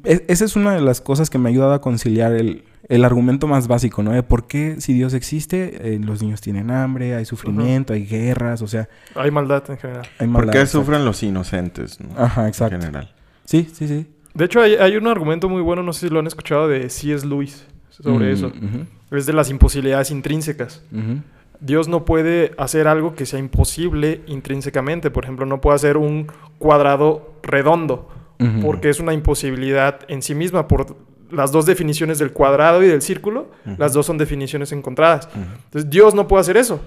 esa 0.05 0.45
es 0.45 0.57
una 0.57 0.75
de 0.75 0.81
las 0.81 1.01
cosas 1.01 1.31
que 1.31 1.39
me 1.39 1.49
ha 1.49 1.53
ayudado 1.53 1.73
a 1.75 1.81
conciliar 1.81 2.33
el, 2.33 2.65
el 2.89 3.05
argumento 3.05 3.47
más 3.47 3.69
básico, 3.69 4.03
¿no? 4.03 4.13
De 4.13 4.23
por 4.23 4.47
qué 4.47 4.77
si 4.81 4.93
Dios 4.93 5.15
existe, 5.15 5.95
eh, 5.95 5.99
los 6.03 6.23
niños 6.23 6.41
tienen 6.41 6.71
hambre, 6.71 7.15
hay 7.15 7.25
sufrimiento, 7.25 7.93
hay 7.93 8.05
guerras, 8.07 8.63
o 8.63 8.67
sea, 8.67 8.89
Hay 9.15 9.31
maldad 9.31 9.63
en 9.71 9.79
general. 9.79 10.07
hay 10.19 10.27
¿Por 10.27 10.29
maldad, 10.29 10.53
qué 10.53 10.61
exacto. 10.61 10.79
sufren 10.85 11.05
los 11.05 11.23
inocentes? 11.23 12.01
¿no? 12.01 12.09
Ajá, 12.17 12.43
En 12.43 12.49
exacto. 12.49 12.77
general. 12.79 13.13
Sí, 13.45 13.69
sí, 13.73 13.87
sí. 13.87 14.07
De 14.35 14.45
hecho, 14.45 14.61
hay, 14.61 14.75
hay 14.75 14.97
un 14.97 15.07
argumento 15.07 15.49
muy 15.49 15.63
bueno, 15.63 15.83
no 15.83 15.93
sé 15.93 16.09
si 16.09 16.13
lo 16.13 16.19
han 16.21 16.27
escuchado, 16.27 16.69
de 16.69 16.91
C.S. 16.91 17.27
Lewis 17.27 17.67
sobre 17.91 18.31
Mm, 18.31 18.33
eso. 18.33 18.53
Es 19.11 19.25
de 19.27 19.33
las 19.33 19.51
imposibilidades 19.51 20.11
intrínsecas. 20.11 20.83
Dios 21.61 21.89
no 21.89 22.05
puede 22.05 22.53
hacer 22.59 22.87
algo 22.87 23.15
que 23.15 23.25
sea 23.25 23.39
imposible 23.39 24.21
intrínsecamente. 24.27 25.11
Por 25.11 25.25
ejemplo, 25.25 25.47
no 25.47 25.61
puede 25.63 25.77
hacer 25.77 25.97
un 25.97 26.27
cuadrado 26.59 27.33
redondo, 27.43 28.11
Porque 28.63 28.89
es 28.91 29.01
una 29.01 29.13
imposibilidad 29.13 30.01
en 30.09 30.23
sí 30.23 30.35
misma. 30.35 30.69
Por 30.69 30.97
las 31.31 31.51
dos 31.53 31.67
definiciones 31.67 32.19
del 32.19 32.33
cuadrado 32.33 32.83
y 32.83 32.87
del 32.87 33.03
círculo, 33.03 33.51
las 33.79 33.93
dos 33.93 34.07
son 34.07 34.19
definiciones 34.19 34.73
encontradas. 34.73 35.29
Entonces, 35.35 35.91
Dios 35.91 36.15
no 36.15 36.29
puede 36.29 36.43
hacer 36.43 36.57
eso. 36.57 36.81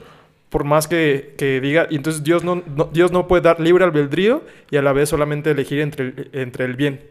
Por 0.49 0.63
más 0.63 0.87
que, 0.87 1.35
que 1.37 1.61
diga, 1.61 1.85
y 1.91 1.95
entonces 1.97 2.23
Dios 2.23 2.43
no, 2.43 2.63
no- 2.75 2.89
Dios 2.91 3.11
no 3.11 3.27
puede 3.27 3.43
dar 3.43 3.59
libre 3.59 3.83
albedrío 3.83 4.43
y 4.71 4.77
a 4.77 4.81
la 4.81 4.93
vez 4.93 5.09
solamente 5.09 5.51
elegir 5.51 5.79
entre 5.81 6.05
el, 6.07 6.29
entre 6.33 6.65
el 6.65 6.75
bien. 6.75 7.01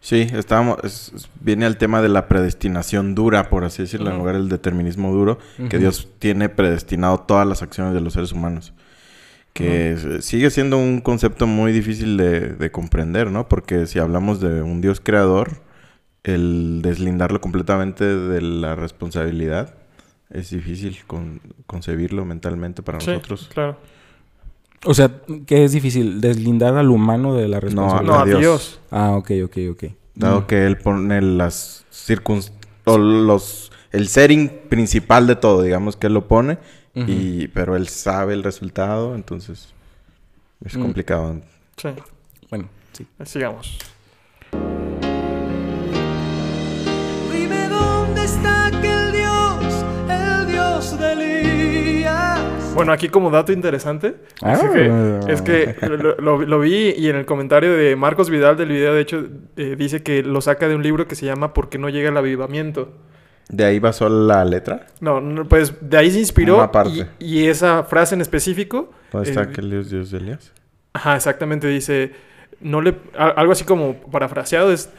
Sí, 0.00 0.26
estábamos, 0.32 0.78
es- 0.82 1.12
es- 1.14 1.28
viene 1.42 1.66
al 1.66 1.76
tema 1.76 2.00
de 2.00 2.08
la 2.08 2.26
predestinación 2.26 3.14
dura, 3.14 3.50
por 3.50 3.64
así 3.64 3.82
decirlo, 3.82 4.10
en 4.10 4.16
lugar 4.16 4.36
del 4.36 4.48
determinismo 4.48 5.12
duro, 5.12 5.38
que. 5.68 5.76
Dios 5.78 6.08
tiene 6.18 6.48
predestinado 6.48 7.18
todas 7.20 7.46
las 7.46 7.60
acciones 7.62 7.92
de 7.92 8.00
los 8.00 8.14
seres 8.14 8.32
humanos. 8.32 8.72
Que 9.52 9.92
es- 9.92 10.24
sigue 10.24 10.50
siendo 10.50 10.78
un 10.78 11.00
concepto 11.00 11.46
muy 11.46 11.72
difícil 11.72 12.16
de, 12.16 12.54
de 12.54 12.70
comprender, 12.70 13.30
¿no? 13.30 13.48
Porque 13.48 13.86
si 13.86 13.98
hablamos 13.98 14.40
de 14.40 14.62
un 14.62 14.80
Dios 14.80 15.00
creador, 15.00 15.60
el 16.22 16.80
deslindarlo 16.82 17.40
completamente 17.40 18.04
de 18.04 18.40
la 18.42 18.74
responsabilidad 18.74 19.74
es 20.30 20.50
difícil 20.50 20.98
con- 21.06 21.40
concebirlo 21.66 22.24
mentalmente 22.24 22.82
para 22.82 23.00
Sí, 23.00 23.08
nosotros. 23.08 23.48
claro. 23.52 23.76
O 24.86 24.94
sea, 24.94 25.10
que 25.46 25.64
es 25.64 25.72
difícil 25.72 26.20
deslindar 26.20 26.76
al 26.76 26.88
humano 26.88 27.34
de 27.34 27.48
la 27.48 27.56
No, 27.56 27.60
responsabilidad. 27.60 28.14
No, 28.16 28.20
a 28.20 28.24
Dios. 28.24 28.38
Dios. 28.40 28.80
Ah, 28.90 29.10
ok, 29.16 29.30
ok, 29.44 29.56
ok. 29.72 29.84
Dado 30.14 30.40
Mm. 30.42 30.46
que 30.46 30.66
él 30.66 30.78
pone 30.78 31.20
las 31.20 31.84
circunstancias, 31.90 32.60
los, 32.86 33.72
el 33.92 34.08
setting 34.08 34.48
principal 34.68 35.26
de 35.26 35.36
todo, 35.36 35.62
digamos 35.62 35.96
que 35.96 36.06
él 36.06 36.14
lo 36.14 36.28
pone, 36.28 36.58
Y, 36.94 37.48
pero 37.48 37.76
él 37.76 37.88
sabe 37.88 38.34
el 38.34 38.42
resultado, 38.42 39.14
entonces 39.14 39.72
es 40.64 40.76
Mm. 40.76 40.82
complicado. 40.82 41.40
Sí, 41.76 41.88
Bueno, 42.50 42.68
sí. 42.92 43.06
sigamos. 43.24 43.78
Dime 47.32 47.68
dónde 47.68 48.24
está 48.24 48.66
aquel 48.66 49.12
Dios, 49.12 49.84
el 50.08 50.46
Dios 50.48 50.98
de 50.98 51.12
Elías. 51.12 52.74
Bueno, 52.74 52.92
aquí 52.92 53.08
como 53.08 53.30
dato 53.30 53.52
interesante, 53.52 54.16
Ah. 54.42 54.54
es 54.54 54.60
que, 54.60 55.20
es 55.28 55.42
que 55.42 55.86
lo, 55.88 56.16
lo- 56.16 56.42
lo 56.44 56.60
vi 56.60 56.90
y 56.96 57.08
en 57.08 57.16
el 57.16 57.24
comentario 57.26 57.72
de 57.76 57.94
Marcos 57.96 58.30
Vidal 58.30 58.56
del 58.56 58.68
video, 58.68 58.94
de 58.94 59.00
hecho, 59.00 59.26
eh, 59.56 59.76
dice 59.78 60.02
que 60.02 60.22
lo 60.22 60.40
saca 60.40 60.68
de 60.68 60.74
un 60.74 60.82
libro 60.82 61.06
que 61.06 61.14
se 61.14 61.26
llama 61.26 61.54
¿Por 61.54 61.68
qué 61.68 61.78
no 61.78 61.88
llega 61.88 62.08
el 62.10 62.16
avivamiento? 62.16 62.92
¿De 63.50 63.64
ahí 63.64 63.78
basó 63.78 64.08
la 64.08 64.44
letra? 64.44 64.86
No, 65.00 65.20
no, 65.20 65.44
pues 65.46 65.74
de 65.80 65.96
ahí 65.98 66.10
se 66.10 66.18
inspiró 66.20 66.56
Una 66.58 66.70
parte. 66.72 67.06
y, 67.18 67.40
y 67.40 67.46
esa 67.48 67.82
frase 67.84 68.14
en 68.14 68.20
específico, 68.20 68.92
¿Dónde 69.12 69.28
está 69.30 69.42
Eh, 69.42 69.46
aquel 69.50 69.70
Dios, 69.70 69.90
Dios 69.90 70.10
de 70.10 70.18
Elías? 70.18 70.52
ajá, 70.92 71.16
exactamente 71.16 71.66
dice, 71.66 72.12
no 72.60 72.80
le, 72.80 72.94
a- 73.18 73.28
algo 73.30 73.52
así 73.52 73.64
como 73.64 73.94
parafraseado 73.94 74.72
es, 74.72 74.90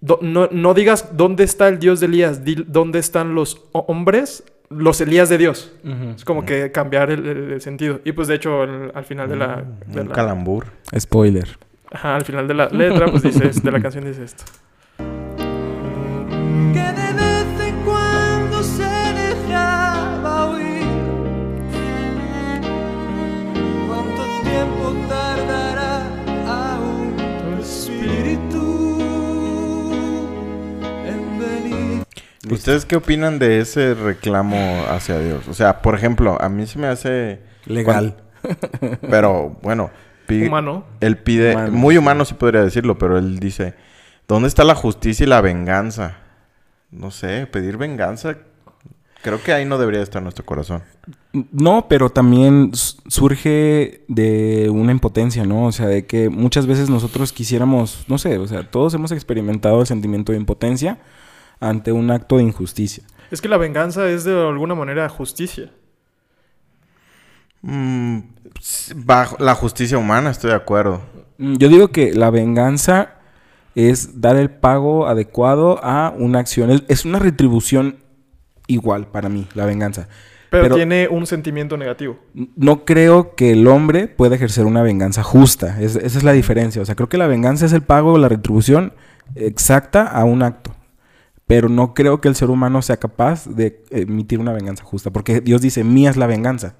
"Do- 0.00 0.18
no, 0.22 0.48
no 0.52 0.74
digas 0.74 1.16
dónde 1.16 1.44
está 1.44 1.68
el 1.68 1.78
Dios 1.78 2.00
de 2.00 2.06
Elías, 2.06 2.44
di 2.44 2.54
dónde 2.66 2.98
están 3.00 3.34
los 3.34 3.62
ho- 3.72 3.84
hombres 3.88 4.44
los 4.70 5.00
Elías 5.00 5.28
de 5.28 5.38
Dios. 5.38 5.72
Es 6.16 6.24
como 6.24 6.44
que 6.44 6.72
cambiar 6.72 7.10
el, 7.10 7.26
el- 7.26 7.52
el 7.52 7.60
sentido. 7.60 8.00
Y 8.04 8.12
pues 8.12 8.28
de 8.28 8.34
hecho, 8.36 8.64
el- 8.64 8.90
al 8.94 9.04
final 9.04 9.28
de 9.28 9.36
la... 9.36 9.62
de 9.86 10.00
Un 10.00 10.08
la- 10.08 10.14
calambur. 10.14 10.66
Spoiler. 10.98 11.58
Ajá, 11.92 12.16
al 12.16 12.24
final 12.24 12.48
de 12.48 12.54
la 12.54 12.68
letra, 12.68 13.06
pues 13.08 13.22
dice, 13.22 13.50
de 13.62 13.70
la 13.70 13.80
canción 13.80 14.04
dice 14.04 14.24
esto. 14.24 14.44
¿Ustedes 32.50 32.84
qué 32.84 32.96
opinan 32.96 33.38
de 33.38 33.60
ese 33.60 33.94
reclamo 33.94 34.84
hacia 34.88 35.18
Dios? 35.18 35.48
O 35.48 35.54
sea, 35.54 35.80
por 35.82 35.94
ejemplo, 35.94 36.36
a 36.40 36.48
mí 36.48 36.66
se 36.66 36.78
me 36.78 36.86
hace... 36.86 37.40
Legal. 37.66 38.16
Pero, 39.00 39.56
bueno, 39.62 39.90
pi- 40.26 40.46
Humano. 40.46 40.84
él 41.00 41.16
pide... 41.18 41.52
Humano, 41.52 41.72
muy 41.72 41.94
sí. 41.94 41.98
humano 41.98 42.24
sí 42.24 42.34
podría 42.34 42.62
decirlo, 42.62 42.98
pero 42.98 43.18
él 43.18 43.38
dice... 43.38 43.74
¿Dónde 44.26 44.48
está 44.48 44.64
la 44.64 44.74
justicia 44.74 45.24
y 45.24 45.28
la 45.28 45.40
venganza? 45.40 46.18
No 46.90 47.10
sé, 47.10 47.46
pedir 47.46 47.76
venganza... 47.76 48.36
Creo 49.22 49.42
que 49.42 49.54
ahí 49.54 49.64
no 49.64 49.78
debería 49.78 50.02
estar 50.02 50.22
nuestro 50.22 50.44
corazón. 50.44 50.82
No, 51.50 51.86
pero 51.88 52.10
también 52.10 52.72
surge 52.74 54.04
de 54.06 54.68
una 54.70 54.92
impotencia, 54.92 55.44
¿no? 55.44 55.64
O 55.64 55.72
sea, 55.72 55.86
de 55.86 56.04
que 56.04 56.28
muchas 56.28 56.66
veces 56.66 56.90
nosotros 56.90 57.32
quisiéramos, 57.32 58.04
no 58.06 58.18
sé, 58.18 58.36
o 58.36 58.46
sea, 58.46 58.70
todos 58.70 58.92
hemos 58.92 59.12
experimentado 59.12 59.80
el 59.80 59.86
sentimiento 59.86 60.32
de 60.32 60.38
impotencia 60.38 60.98
ante 61.68 61.92
un 61.92 62.10
acto 62.10 62.36
de 62.38 62.44
injusticia. 62.44 63.04
Es 63.30 63.40
que 63.40 63.48
la 63.48 63.56
venganza 63.56 64.08
es 64.08 64.24
de 64.24 64.32
alguna 64.48 64.74
manera 64.74 65.08
justicia. 65.08 65.70
Mm, 67.62 68.18
bajo 68.96 69.36
la 69.38 69.54
justicia 69.54 69.98
humana, 69.98 70.30
estoy 70.30 70.50
de 70.50 70.56
acuerdo. 70.56 71.00
Mm, 71.38 71.54
Yo 71.56 71.68
digo 71.68 71.88
que 71.88 72.12
la 72.12 72.30
venganza 72.30 73.14
es 73.74 74.20
dar 74.20 74.36
el 74.36 74.50
pago 74.50 75.06
adecuado 75.08 75.80
a 75.82 76.14
una 76.16 76.38
acción. 76.40 76.70
Es, 76.70 76.84
es 76.88 77.04
una 77.04 77.18
retribución 77.18 77.96
igual 78.66 79.06
para 79.08 79.28
mí, 79.28 79.46
la 79.54 79.64
venganza. 79.66 80.08
Pero, 80.50 80.64
Pero- 80.64 80.76
tiene 80.76 81.08
un 81.08 81.26
sentimiento 81.26 81.76
negativo. 81.76 82.18
No 82.54 82.84
creo 82.84 83.34
que 83.34 83.50
el 83.52 83.66
hombre 83.66 84.06
pueda 84.06 84.36
ejercer 84.36 84.66
una 84.66 84.82
venganza 84.82 85.22
justa. 85.24 85.80
Es- 85.80 85.96
esa 85.96 86.18
es 86.18 86.22
la 86.22 86.32
diferencia. 86.32 86.80
O 86.80 86.84
sea, 86.84 86.94
creo 86.94 87.08
que 87.08 87.18
la 87.18 87.26
venganza 87.26 87.66
es 87.66 87.72
el 87.72 87.82
pago 87.82 88.12
o 88.12 88.18
la 88.18 88.28
retribución 88.28 88.92
exacta 89.34 90.06
a 90.06 90.24
un 90.24 90.42
acto. 90.44 90.72
Pero 91.46 91.68
no 91.68 91.92
creo 91.94 92.20
que 92.20 92.28
el 92.28 92.34
ser 92.34 92.48
humano 92.50 92.80
sea 92.82 92.96
capaz 92.96 93.46
de 93.46 93.82
emitir 93.90 94.38
una 94.40 94.52
venganza 94.52 94.82
justa. 94.84 95.10
Porque 95.10 95.40
Dios 95.40 95.60
dice, 95.60 95.84
mía 95.84 96.10
es 96.10 96.16
la 96.16 96.26
venganza. 96.26 96.76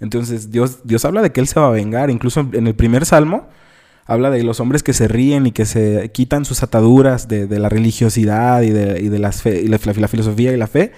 Entonces 0.00 0.50
Dios, 0.50 0.80
Dios 0.84 1.04
habla 1.06 1.22
de 1.22 1.32
que 1.32 1.40
Él 1.40 1.46
se 1.46 1.58
va 1.58 1.68
a 1.68 1.70
vengar. 1.70 2.10
Incluso 2.10 2.40
en- 2.52 2.66
el 2.66 2.74
primer 2.74 3.06
salmo 3.06 3.48
habla 4.04 4.30
de 4.30 4.42
los 4.42 4.60
hombres 4.60 4.82
que 4.82 4.92
se 4.92 5.08
ríen 5.08 5.46
y 5.46 5.52
que 5.52 5.64
se 5.64 6.10
quitan 6.12 6.44
sus 6.44 6.62
ataduras 6.62 7.26
de, 7.28 7.46
de 7.46 7.58
la 7.58 7.68
religiosidad 7.70 8.62
y 8.62 8.70
de, 8.70 9.00
y 9.00 9.08
de 9.08 9.18
las 9.18 9.42
fe- 9.42 9.62
y 9.62 9.68
la 9.68 9.78
filosofía 9.78 10.52
y 10.52 10.56
la 10.56 10.66
fe. 10.66 10.92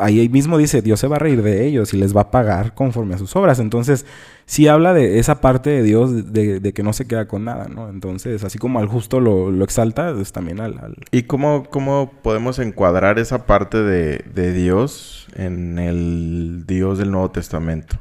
Ahí 0.00 0.28
mismo 0.28 0.58
dice, 0.58 0.82
Dios 0.82 0.98
se 1.00 1.06
va 1.06 1.16
a 1.16 1.18
reír 1.18 1.42
de 1.42 1.66
ellos 1.66 1.94
y 1.94 1.96
les 1.96 2.16
va 2.16 2.22
a 2.22 2.30
pagar 2.30 2.74
conforme 2.74 3.14
a 3.14 3.18
sus 3.18 3.36
obras. 3.36 3.58
Entonces, 3.60 4.04
sí 4.44 4.66
habla 4.68 4.92
de 4.94 5.18
esa 5.18 5.40
parte 5.40 5.70
de 5.70 5.82
Dios 5.82 6.32
de, 6.32 6.60
de 6.60 6.72
que 6.72 6.82
no 6.82 6.92
se 6.92 7.06
queda 7.06 7.26
con 7.28 7.44
nada, 7.44 7.68
¿no? 7.68 7.88
Entonces, 7.88 8.42
así 8.44 8.58
como 8.58 8.78
al 8.78 8.88
justo 8.88 9.20
lo, 9.20 9.50
lo 9.50 9.64
exalta, 9.64 10.12
pues 10.14 10.32
también 10.32 10.60
al... 10.60 10.78
al- 10.78 10.96
¿Y 11.10 11.22
cómo, 11.24 11.64
cómo 11.70 12.12
podemos 12.22 12.58
encuadrar 12.58 13.18
esa 13.18 13.46
parte 13.46 13.82
de, 13.82 14.24
de 14.34 14.52
Dios 14.52 15.28
en 15.36 15.78
el 15.78 16.64
Dios 16.66 16.98
del 16.98 17.10
Nuevo 17.10 17.30
Testamento? 17.30 17.96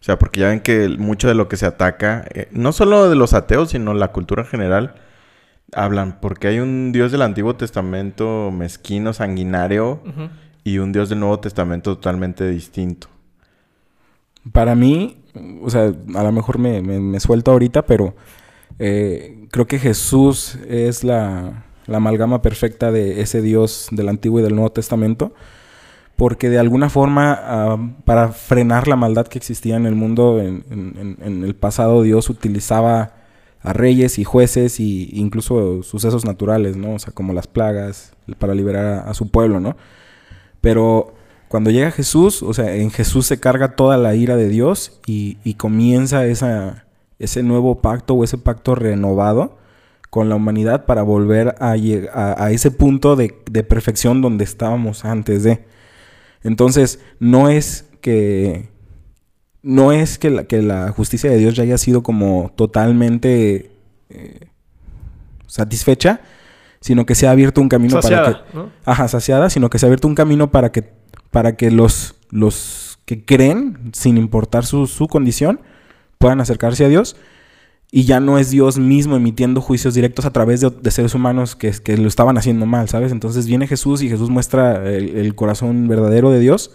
O 0.00 0.04
sea, 0.06 0.18
porque 0.18 0.40
ya 0.40 0.48
ven 0.48 0.60
que 0.60 0.88
mucho 0.98 1.26
de 1.28 1.34
lo 1.34 1.48
que 1.48 1.56
se 1.56 1.66
ataca, 1.66 2.24
eh, 2.32 2.48
no 2.52 2.72
solo 2.72 3.08
de 3.10 3.16
los 3.16 3.34
ateos, 3.34 3.70
sino 3.70 3.92
la 3.94 4.12
cultura 4.12 4.42
en 4.42 4.48
general, 4.48 4.94
hablan 5.72 6.20
porque 6.20 6.46
hay 6.48 6.60
un 6.60 6.92
Dios 6.92 7.10
del 7.10 7.22
Antiguo 7.22 7.56
Testamento 7.56 8.50
mezquino, 8.52 9.12
sanguinario. 9.12 10.00
Y 10.66 10.78
un 10.78 10.90
Dios 10.90 11.08
del 11.08 11.20
Nuevo 11.20 11.38
Testamento 11.38 11.94
totalmente 11.94 12.48
distinto. 12.50 13.06
Para 14.50 14.74
mí, 14.74 15.16
o 15.62 15.70
sea, 15.70 15.92
a 16.14 16.22
lo 16.24 16.32
mejor 16.32 16.58
me, 16.58 16.82
me, 16.82 17.20
suelto 17.20 17.52
ahorita, 17.52 17.86
pero 17.86 18.16
eh, 18.80 19.46
creo 19.52 19.68
que 19.68 19.78
Jesús 19.78 20.58
es 20.68 21.04
la, 21.04 21.64
la 21.86 21.96
amalgama 21.98 22.42
perfecta 22.42 22.90
de 22.90 23.20
ese 23.20 23.42
Dios 23.42 23.88
del 23.92 24.08
Antiguo 24.08 24.40
y 24.40 24.42
del 24.42 24.56
Nuevo 24.56 24.70
Testamento, 24.72 25.32
porque 26.16 26.48
de 26.50 26.58
alguna 26.58 26.90
forma, 26.90 27.38
ah, 27.40 27.76
para 28.04 28.30
frenar 28.32 28.88
la 28.88 28.96
maldad 28.96 29.28
que 29.28 29.38
existía 29.38 29.76
en 29.76 29.86
el 29.86 29.94
mundo, 29.94 30.40
en, 30.40 30.64
en- 30.70 31.16
en- 31.22 31.44
el 31.44 31.54
pasado 31.54 32.02
Dios 32.02 32.28
utilizaba 32.28 33.12
a 33.62 33.72
reyes 33.72 34.18
y 34.18 34.24
jueces 34.24 34.80
y 34.80 35.10
incluso 35.12 35.84
sucesos 35.84 36.24
naturales, 36.24 36.76
¿no? 36.76 36.94
O 36.94 36.98
sea, 36.98 37.12
como 37.12 37.32
las 37.32 37.46
plagas, 37.46 38.14
para 38.38 38.54
liberar 38.54 39.08
a 39.08 39.14
su 39.14 39.28
pueblo, 39.30 39.60
¿no? 39.60 39.76
Pero 40.66 41.14
cuando 41.46 41.70
llega 41.70 41.92
Jesús, 41.92 42.42
o 42.42 42.52
sea, 42.52 42.74
en 42.74 42.90
Jesús 42.90 43.24
se 43.24 43.38
carga 43.38 43.76
toda 43.76 43.96
la 43.96 44.16
ira 44.16 44.34
de 44.34 44.48
Dios 44.48 44.98
y, 45.06 45.54
comienza 45.54 46.26
ese 46.26 47.42
nuevo 47.44 47.80
pacto 47.80 48.14
o 48.14 48.24
ese 48.24 48.36
pacto 48.36 48.74
renovado 48.74 49.58
con 50.10 50.28
la 50.28 50.34
humanidad 50.34 50.84
para 50.84 51.02
volver 51.02 51.54
a, 51.60 51.76
ese 52.50 52.72
punto 52.72 53.14
de, 53.14 53.28
perfección 53.62 54.20
donde 54.20 54.42
estábamos 54.42 55.04
antes 55.04 55.44
de. 55.44 55.64
Entonces, 56.42 56.98
no 57.20 57.48
es 57.48 57.84
que 58.00 58.68
no 59.62 59.92
es 59.92 60.18
que 60.18 60.30
la, 60.30 60.44
que 60.46 60.62
la 60.62 60.90
justicia 60.90 61.30
de 61.30 61.38
Dios 61.38 61.54
ya 61.54 61.62
haya 61.62 61.78
sido 61.78 62.02
como 62.02 62.52
totalmente 62.56 63.70
eh, 64.08 64.48
satisfecha, 65.46 66.22
sino 66.80 67.06
que 67.06 67.14
se 67.14 67.26
ha 67.26 67.30
abierto 67.30 67.60
un 67.60 67.68
camino 67.68 68.00
para 68.00 68.24
que 68.24 68.60
ajá, 68.84 69.08
saciada, 69.08 69.50
sino 69.50 69.70
que 69.70 69.78
se 69.78 69.86
ha 69.86 69.88
abierto 69.88 70.08
un 70.08 70.14
camino 70.14 70.50
para 70.50 70.72
que, 70.72 70.92
para 71.30 71.56
que 71.56 71.70
los, 71.70 72.14
los 72.30 72.98
que 73.04 73.24
creen, 73.24 73.90
sin 73.92 74.16
importar 74.16 74.64
su, 74.66 74.86
su 74.86 75.06
condición, 75.08 75.60
puedan 76.18 76.40
acercarse 76.40 76.84
a 76.84 76.88
Dios. 76.88 77.16
Y 77.92 78.04
ya 78.04 78.18
no 78.18 78.38
es 78.38 78.50
Dios 78.50 78.78
mismo 78.78 79.16
emitiendo 79.16 79.60
juicios 79.60 79.94
directos 79.94 80.24
a 80.24 80.32
través 80.32 80.60
de, 80.60 80.70
de 80.70 80.90
seres 80.90 81.14
humanos 81.14 81.54
que, 81.54 81.70
que 81.70 81.96
lo 81.96 82.08
estaban 82.08 82.36
haciendo 82.36 82.66
mal, 82.66 82.88
¿sabes? 82.88 83.12
Entonces 83.12 83.46
viene 83.46 83.68
Jesús 83.68 84.02
y 84.02 84.08
Jesús 84.08 84.28
muestra 84.28 84.88
el, 84.90 85.16
el 85.16 85.34
corazón 85.36 85.86
verdadero 85.86 86.30
de 86.30 86.40
Dios. 86.40 86.72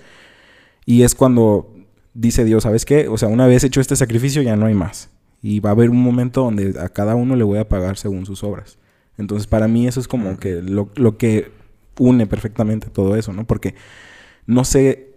Y 0.85 1.03
es 1.03 1.13
cuando 1.13 1.73
dice 2.13 2.45
Dios, 2.45 2.63
¿sabes 2.63 2.85
qué? 2.85 3.07
O 3.07 3.17
sea, 3.17 3.27
una 3.27 3.45
vez 3.45 3.63
hecho 3.63 3.81
este 3.81 3.95
sacrificio 3.95 4.41
ya 4.41 4.55
no 4.55 4.65
hay 4.65 4.73
más. 4.73 5.09
Y 5.41 5.59
va 5.59 5.71
a 5.71 5.73
haber 5.73 5.89
un 5.89 6.01
momento 6.01 6.43
donde 6.43 6.79
a 6.79 6.89
cada 6.89 7.15
uno 7.15 7.35
le 7.35 7.43
voy 7.43 7.57
a 7.59 7.67
pagar 7.67 7.97
según 7.97 8.25
sus 8.25 8.43
obras. 8.43 8.77
Entonces, 9.17 9.47
para 9.47 9.67
mí 9.67 9.88
eso 9.88 10.00
es 10.00 10.08
como 10.08 10.38
que 10.38 10.62
lo, 10.62 10.89
lo 10.95 11.17
que 11.17 11.52
une 12.00 12.26
perfectamente 12.28 12.89
todo 12.89 13.15
eso, 13.15 13.34
¿no? 13.34 13.45
Porque 13.45 13.76
no 14.45 14.63
sé... 14.63 15.10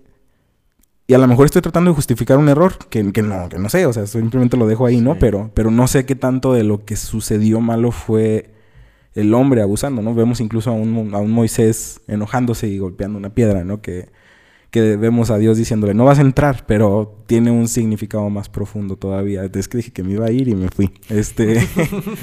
Y 1.06 1.14
a 1.14 1.18
lo 1.18 1.26
mejor 1.26 1.44
estoy 1.44 1.60
tratando 1.60 1.90
de 1.90 1.94
justificar 1.94 2.38
un 2.38 2.48
error, 2.48 2.78
que, 2.88 3.12
que 3.12 3.22
no, 3.22 3.48
que 3.50 3.58
no 3.58 3.68
sé, 3.68 3.84
o 3.84 3.92
sea, 3.92 4.06
simplemente 4.06 4.56
lo 4.56 4.66
dejo 4.66 4.86
ahí, 4.86 5.02
¿no? 5.02 5.12
Sí. 5.12 5.18
Pero, 5.20 5.50
pero 5.52 5.70
no 5.70 5.86
sé 5.86 6.06
qué 6.06 6.14
tanto 6.14 6.54
de 6.54 6.64
lo 6.64 6.86
que 6.86 6.96
sucedió 6.96 7.60
malo 7.60 7.90
fue 7.90 8.54
el 9.14 9.34
hombre 9.34 9.60
abusando, 9.60 10.00
¿no? 10.00 10.14
Vemos 10.14 10.40
incluso 10.40 10.70
a 10.70 10.72
un, 10.72 11.14
a 11.14 11.18
un 11.18 11.30
Moisés 11.30 12.00
enojándose 12.08 12.68
y 12.68 12.78
golpeando 12.78 13.18
una 13.18 13.34
piedra, 13.34 13.64
¿no? 13.64 13.82
Que, 13.82 14.08
que 14.74 14.96
vemos 14.96 15.30
a 15.30 15.38
Dios 15.38 15.56
diciéndole, 15.56 15.94
no 15.94 16.04
vas 16.04 16.18
a 16.18 16.22
entrar, 16.22 16.64
pero 16.66 17.22
tiene 17.26 17.52
un 17.52 17.68
significado 17.68 18.28
más 18.28 18.48
profundo 18.48 18.96
todavía. 18.96 19.44
Es 19.44 19.68
que 19.68 19.76
dije 19.76 19.92
que 19.92 20.02
me 20.02 20.14
iba 20.14 20.26
a 20.26 20.32
ir 20.32 20.48
y 20.48 20.56
me 20.56 20.68
fui. 20.68 20.90
Este... 21.08 21.64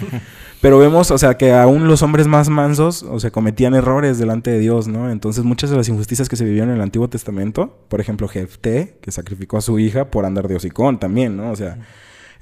pero 0.61 0.77
vemos, 0.77 1.11
o 1.11 1.17
sea, 1.17 1.37
que 1.37 1.53
aún 1.53 1.87
los 1.87 2.03
hombres 2.03 2.27
más 2.27 2.49
mansos, 2.49 3.03
o 3.03 3.21
sea, 3.21 3.31
cometían 3.31 3.73
errores 3.73 4.19
delante 4.19 4.51
de 4.51 4.59
Dios, 4.59 4.89
¿no? 4.89 5.09
Entonces 5.09 5.45
muchas 5.45 5.69
de 5.69 5.77
las 5.77 5.87
injusticias 5.87 6.27
que 6.27 6.35
se 6.35 6.43
vivieron 6.43 6.71
en 6.71 6.75
el 6.75 6.81
Antiguo 6.81 7.07
Testamento, 7.07 7.79
por 7.87 8.01
ejemplo, 8.01 8.27
Jefté, 8.27 8.97
que 8.99 9.13
sacrificó 9.13 9.55
a 9.55 9.61
su 9.61 9.79
hija 9.79 10.11
por 10.11 10.25
andar 10.25 10.49
de 10.49 10.55
hocicón 10.55 10.99
también, 10.99 11.37
¿no? 11.37 11.51
O 11.51 11.55
sea, 11.55 11.77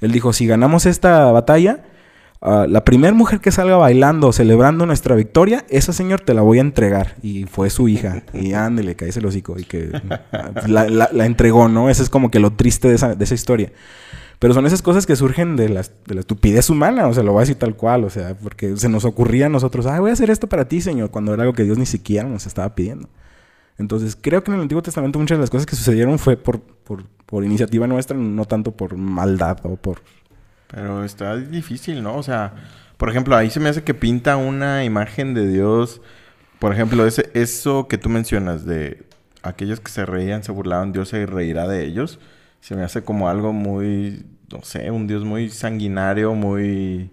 él 0.00 0.10
dijo, 0.10 0.32
si 0.32 0.44
ganamos 0.44 0.86
esta 0.86 1.30
batalla, 1.30 1.84
ah, 2.40 2.66
la 2.68 2.84
primera 2.84 3.14
mujer 3.14 3.40
que 3.40 3.50
salga 3.50 3.76
bailando, 3.76 4.32
celebrando 4.32 4.86
nuestra 4.86 5.14
victoria, 5.14 5.64
esa 5.68 5.92
señor 5.92 6.20
te 6.20 6.34
la 6.34 6.42
voy 6.42 6.58
a 6.58 6.62
entregar. 6.62 7.16
Y 7.22 7.44
fue 7.44 7.70
su 7.70 7.88
hija. 7.88 8.22
Y 8.32 8.52
ándele, 8.52 8.96
cae 8.96 9.10
el 9.14 9.26
hocico. 9.26 9.58
Y 9.58 9.64
que 9.64 9.90
ah, 10.32 11.08
la 11.12 11.26
entregó, 11.26 11.68
¿no? 11.68 11.90
Ese 11.90 12.02
es 12.02 12.10
como 12.10 12.30
que 12.30 12.40
lo 12.40 12.52
triste 12.52 12.88
de 12.88 12.94
esa, 12.94 13.14
de 13.14 13.24
esa 13.24 13.34
historia. 13.34 13.72
Pero 14.40 14.54
son 14.54 14.64
esas 14.64 14.80
cosas 14.80 15.04
que 15.04 15.16
surgen 15.16 15.54
de 15.54 15.68
la, 15.68 15.82
de 15.82 16.14
la 16.14 16.20
estupidez 16.20 16.70
humana, 16.70 17.06
o 17.06 17.12
sea, 17.12 17.22
lo 17.22 17.32
voy 17.32 17.40
a 17.40 17.42
decir 17.42 17.56
tal 17.56 17.76
cual, 17.76 18.04
o 18.04 18.10
sea, 18.10 18.34
porque 18.34 18.74
se 18.78 18.88
nos 18.88 19.04
ocurría 19.04 19.46
a 19.46 19.48
nosotros, 19.50 19.84
ah, 19.84 20.00
voy 20.00 20.08
a 20.08 20.14
hacer 20.14 20.30
esto 20.30 20.48
para 20.48 20.66
ti, 20.66 20.80
Señor, 20.80 21.10
cuando 21.10 21.34
era 21.34 21.42
algo 21.42 21.52
que 21.52 21.62
Dios 21.62 21.76
ni 21.76 21.84
siquiera 21.84 22.26
nos 22.26 22.46
estaba 22.46 22.74
pidiendo. 22.74 23.10
Entonces, 23.76 24.16
creo 24.18 24.42
que 24.42 24.50
en 24.50 24.54
el 24.54 24.62
Antiguo 24.62 24.82
Testamento 24.82 25.18
muchas 25.18 25.36
de 25.36 25.42
las 25.42 25.50
cosas 25.50 25.66
que 25.66 25.76
sucedieron 25.76 26.18
fue 26.18 26.38
por, 26.38 26.58
por, 26.62 27.04
por 27.26 27.44
iniciativa 27.44 27.86
nuestra, 27.86 28.16
no 28.16 28.46
tanto 28.46 28.72
por 28.72 28.96
maldad 28.96 29.58
o 29.62 29.76
por... 29.76 30.00
Pero 30.70 31.04
está 31.04 31.36
difícil, 31.36 32.02
¿no? 32.02 32.16
O 32.16 32.22
sea, 32.22 32.52
por 32.96 33.10
ejemplo, 33.10 33.36
ahí 33.36 33.50
se 33.50 33.60
me 33.60 33.68
hace 33.68 33.82
que 33.82 33.94
pinta 33.94 34.36
una 34.36 34.84
imagen 34.84 35.34
de 35.34 35.48
Dios. 35.48 36.00
Por 36.58 36.72
ejemplo, 36.72 37.06
ese, 37.06 37.30
eso 37.34 37.88
que 37.88 37.98
tú 37.98 38.08
mencionas 38.08 38.64
de 38.66 39.02
aquellos 39.42 39.80
que 39.80 39.90
se 39.90 40.04
reían, 40.06 40.42
se 40.44 40.52
burlaban, 40.52 40.92
Dios 40.92 41.08
se 41.08 41.26
reirá 41.26 41.66
de 41.66 41.84
ellos. 41.86 42.18
Se 42.60 42.76
me 42.76 42.82
hace 42.84 43.02
como 43.02 43.28
algo 43.28 43.52
muy, 43.52 44.24
no 44.52 44.62
sé, 44.62 44.90
un 44.90 45.06
Dios 45.06 45.24
muy 45.24 45.48
sanguinario, 45.48 46.34
muy, 46.34 47.10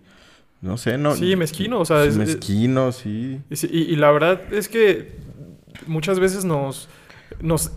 no 0.62 0.78
sé, 0.78 0.98
no. 0.98 1.15
Sí, 1.15 1.36
mezquino, 1.38 1.80
o 1.80 1.86
sea, 1.86 2.04
es- 2.04 2.17
mezquino, 2.17 2.91
sí. 2.91 3.39
Y, 3.50 3.78
y 3.78 3.96
la 3.96 4.12
verdad 4.12 4.41
es 4.54 4.67
que 4.67 5.15
muchas 5.88 6.20
veces 6.20 6.43
nos, 6.43 6.89
nos, 7.41 7.72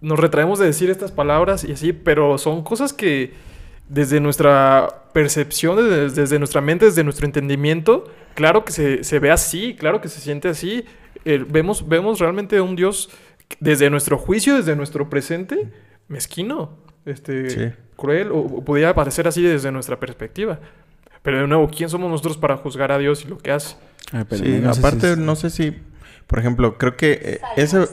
nos 0.00 0.18
retraemos 0.18 0.58
de 0.58 0.66
decir 0.66 0.90
estas 0.90 1.12
palabras 1.12 1.62
y 1.64 1.70
así, 1.72 1.92
pero 1.92 2.36
son 2.36 2.64
cosas 2.64 2.92
que 2.92 3.32
desde 3.88 4.20
nuestra 4.20 5.02
percepción, 5.12 5.76
desde, 5.76 6.20
desde 6.22 6.38
nuestra 6.38 6.60
mente, 6.60 6.86
desde 6.86 7.04
nuestro 7.04 7.26
entendimiento, 7.26 8.10
claro 8.34 8.64
que 8.64 8.72
se, 8.72 9.04
se 9.04 9.18
ve 9.18 9.30
así, 9.30 9.76
claro 9.78 10.00
que 10.00 10.08
se 10.08 10.20
siente 10.20 10.48
así. 10.48 10.84
Eh, 11.24 11.44
vemos, 11.48 11.88
vemos 11.88 12.18
realmente 12.18 12.56
a 12.56 12.62
un 12.62 12.76
Dios 12.76 13.10
desde 13.60 13.90
nuestro 13.90 14.18
juicio, 14.18 14.56
desde 14.56 14.74
nuestro 14.76 15.08
presente, 15.10 15.70
mezquino, 16.08 16.78
este, 17.06 17.50
Sí. 17.50 17.72
cruel, 17.96 18.30
o, 18.32 18.38
o 18.38 18.64
podría 18.64 18.94
parecer 18.94 19.28
así 19.28 19.42
desde 19.42 19.70
nuestra 19.70 20.00
perspectiva. 20.00 20.58
Pero 21.22 21.40
de 21.40 21.46
nuevo, 21.46 21.70
¿quién 21.70 21.88
somos 21.88 22.10
nosotros 22.10 22.36
para 22.36 22.56
juzgar 22.56 22.92
a 22.92 22.98
Dios 22.98 23.24
y 23.24 23.28
lo 23.28 23.38
que 23.38 23.50
hace? 23.52 23.76
Ah, 24.12 24.24
pero 24.28 24.44
Sí, 24.44 24.58
no 24.60 24.74
sé 24.74 24.80
si 24.80 24.86
aparte, 24.86 25.12
es- 25.12 25.18
no 25.18 25.36
sé 25.36 25.50
si, 25.50 25.74
por 26.26 26.38
ejemplo, 26.38 26.76
creo 26.76 26.96
que 26.96 27.12
eh, 27.22 27.40
ese... 27.56 27.86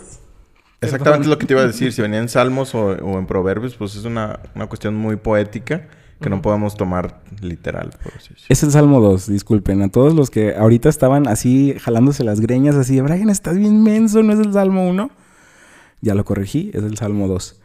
Exactamente 0.81 1.27
lo 1.27 1.37
que 1.37 1.45
te 1.45 1.53
iba 1.53 1.61
a 1.61 1.67
decir. 1.67 1.93
Si 1.93 2.01
venía 2.01 2.19
en 2.19 2.27
Salmos 2.29 2.73
o, 2.75 2.87
o 2.87 3.19
en 3.19 3.25
Proverbios, 3.27 3.75
pues 3.75 3.95
es 3.95 4.05
una, 4.05 4.39
una 4.55 4.67
cuestión 4.67 4.95
muy 4.95 5.15
poética 5.15 5.87
que 6.19 6.29
no 6.29 6.41
podemos 6.41 6.75
tomar 6.75 7.19
literal, 7.41 7.89
por 8.03 8.13
así 8.13 8.29
decirlo. 8.29 8.45
Es 8.49 8.61
el 8.63 8.71
Salmo 8.71 8.99
2, 9.01 9.27
disculpen. 9.27 9.81
A 9.81 9.89
todos 9.89 10.13
los 10.13 10.29
que 10.29 10.55
ahorita 10.55 10.87
estaban 10.89 11.27
así 11.27 11.75
jalándose 11.81 12.23
las 12.23 12.39
greñas, 12.41 12.75
así, 12.75 12.99
Brian, 13.01 13.29
estás 13.29 13.57
bien 13.57 13.81
menso, 13.83 14.21
¿no 14.21 14.33
es 14.33 14.39
el 14.39 14.53
Salmo 14.53 14.87
1? 14.87 15.09
Ya 16.01 16.13
lo 16.15 16.23
corregí, 16.25 16.69
es 16.73 16.83
el 16.83 16.95
Salmo 16.97 17.27
2. 17.27 17.59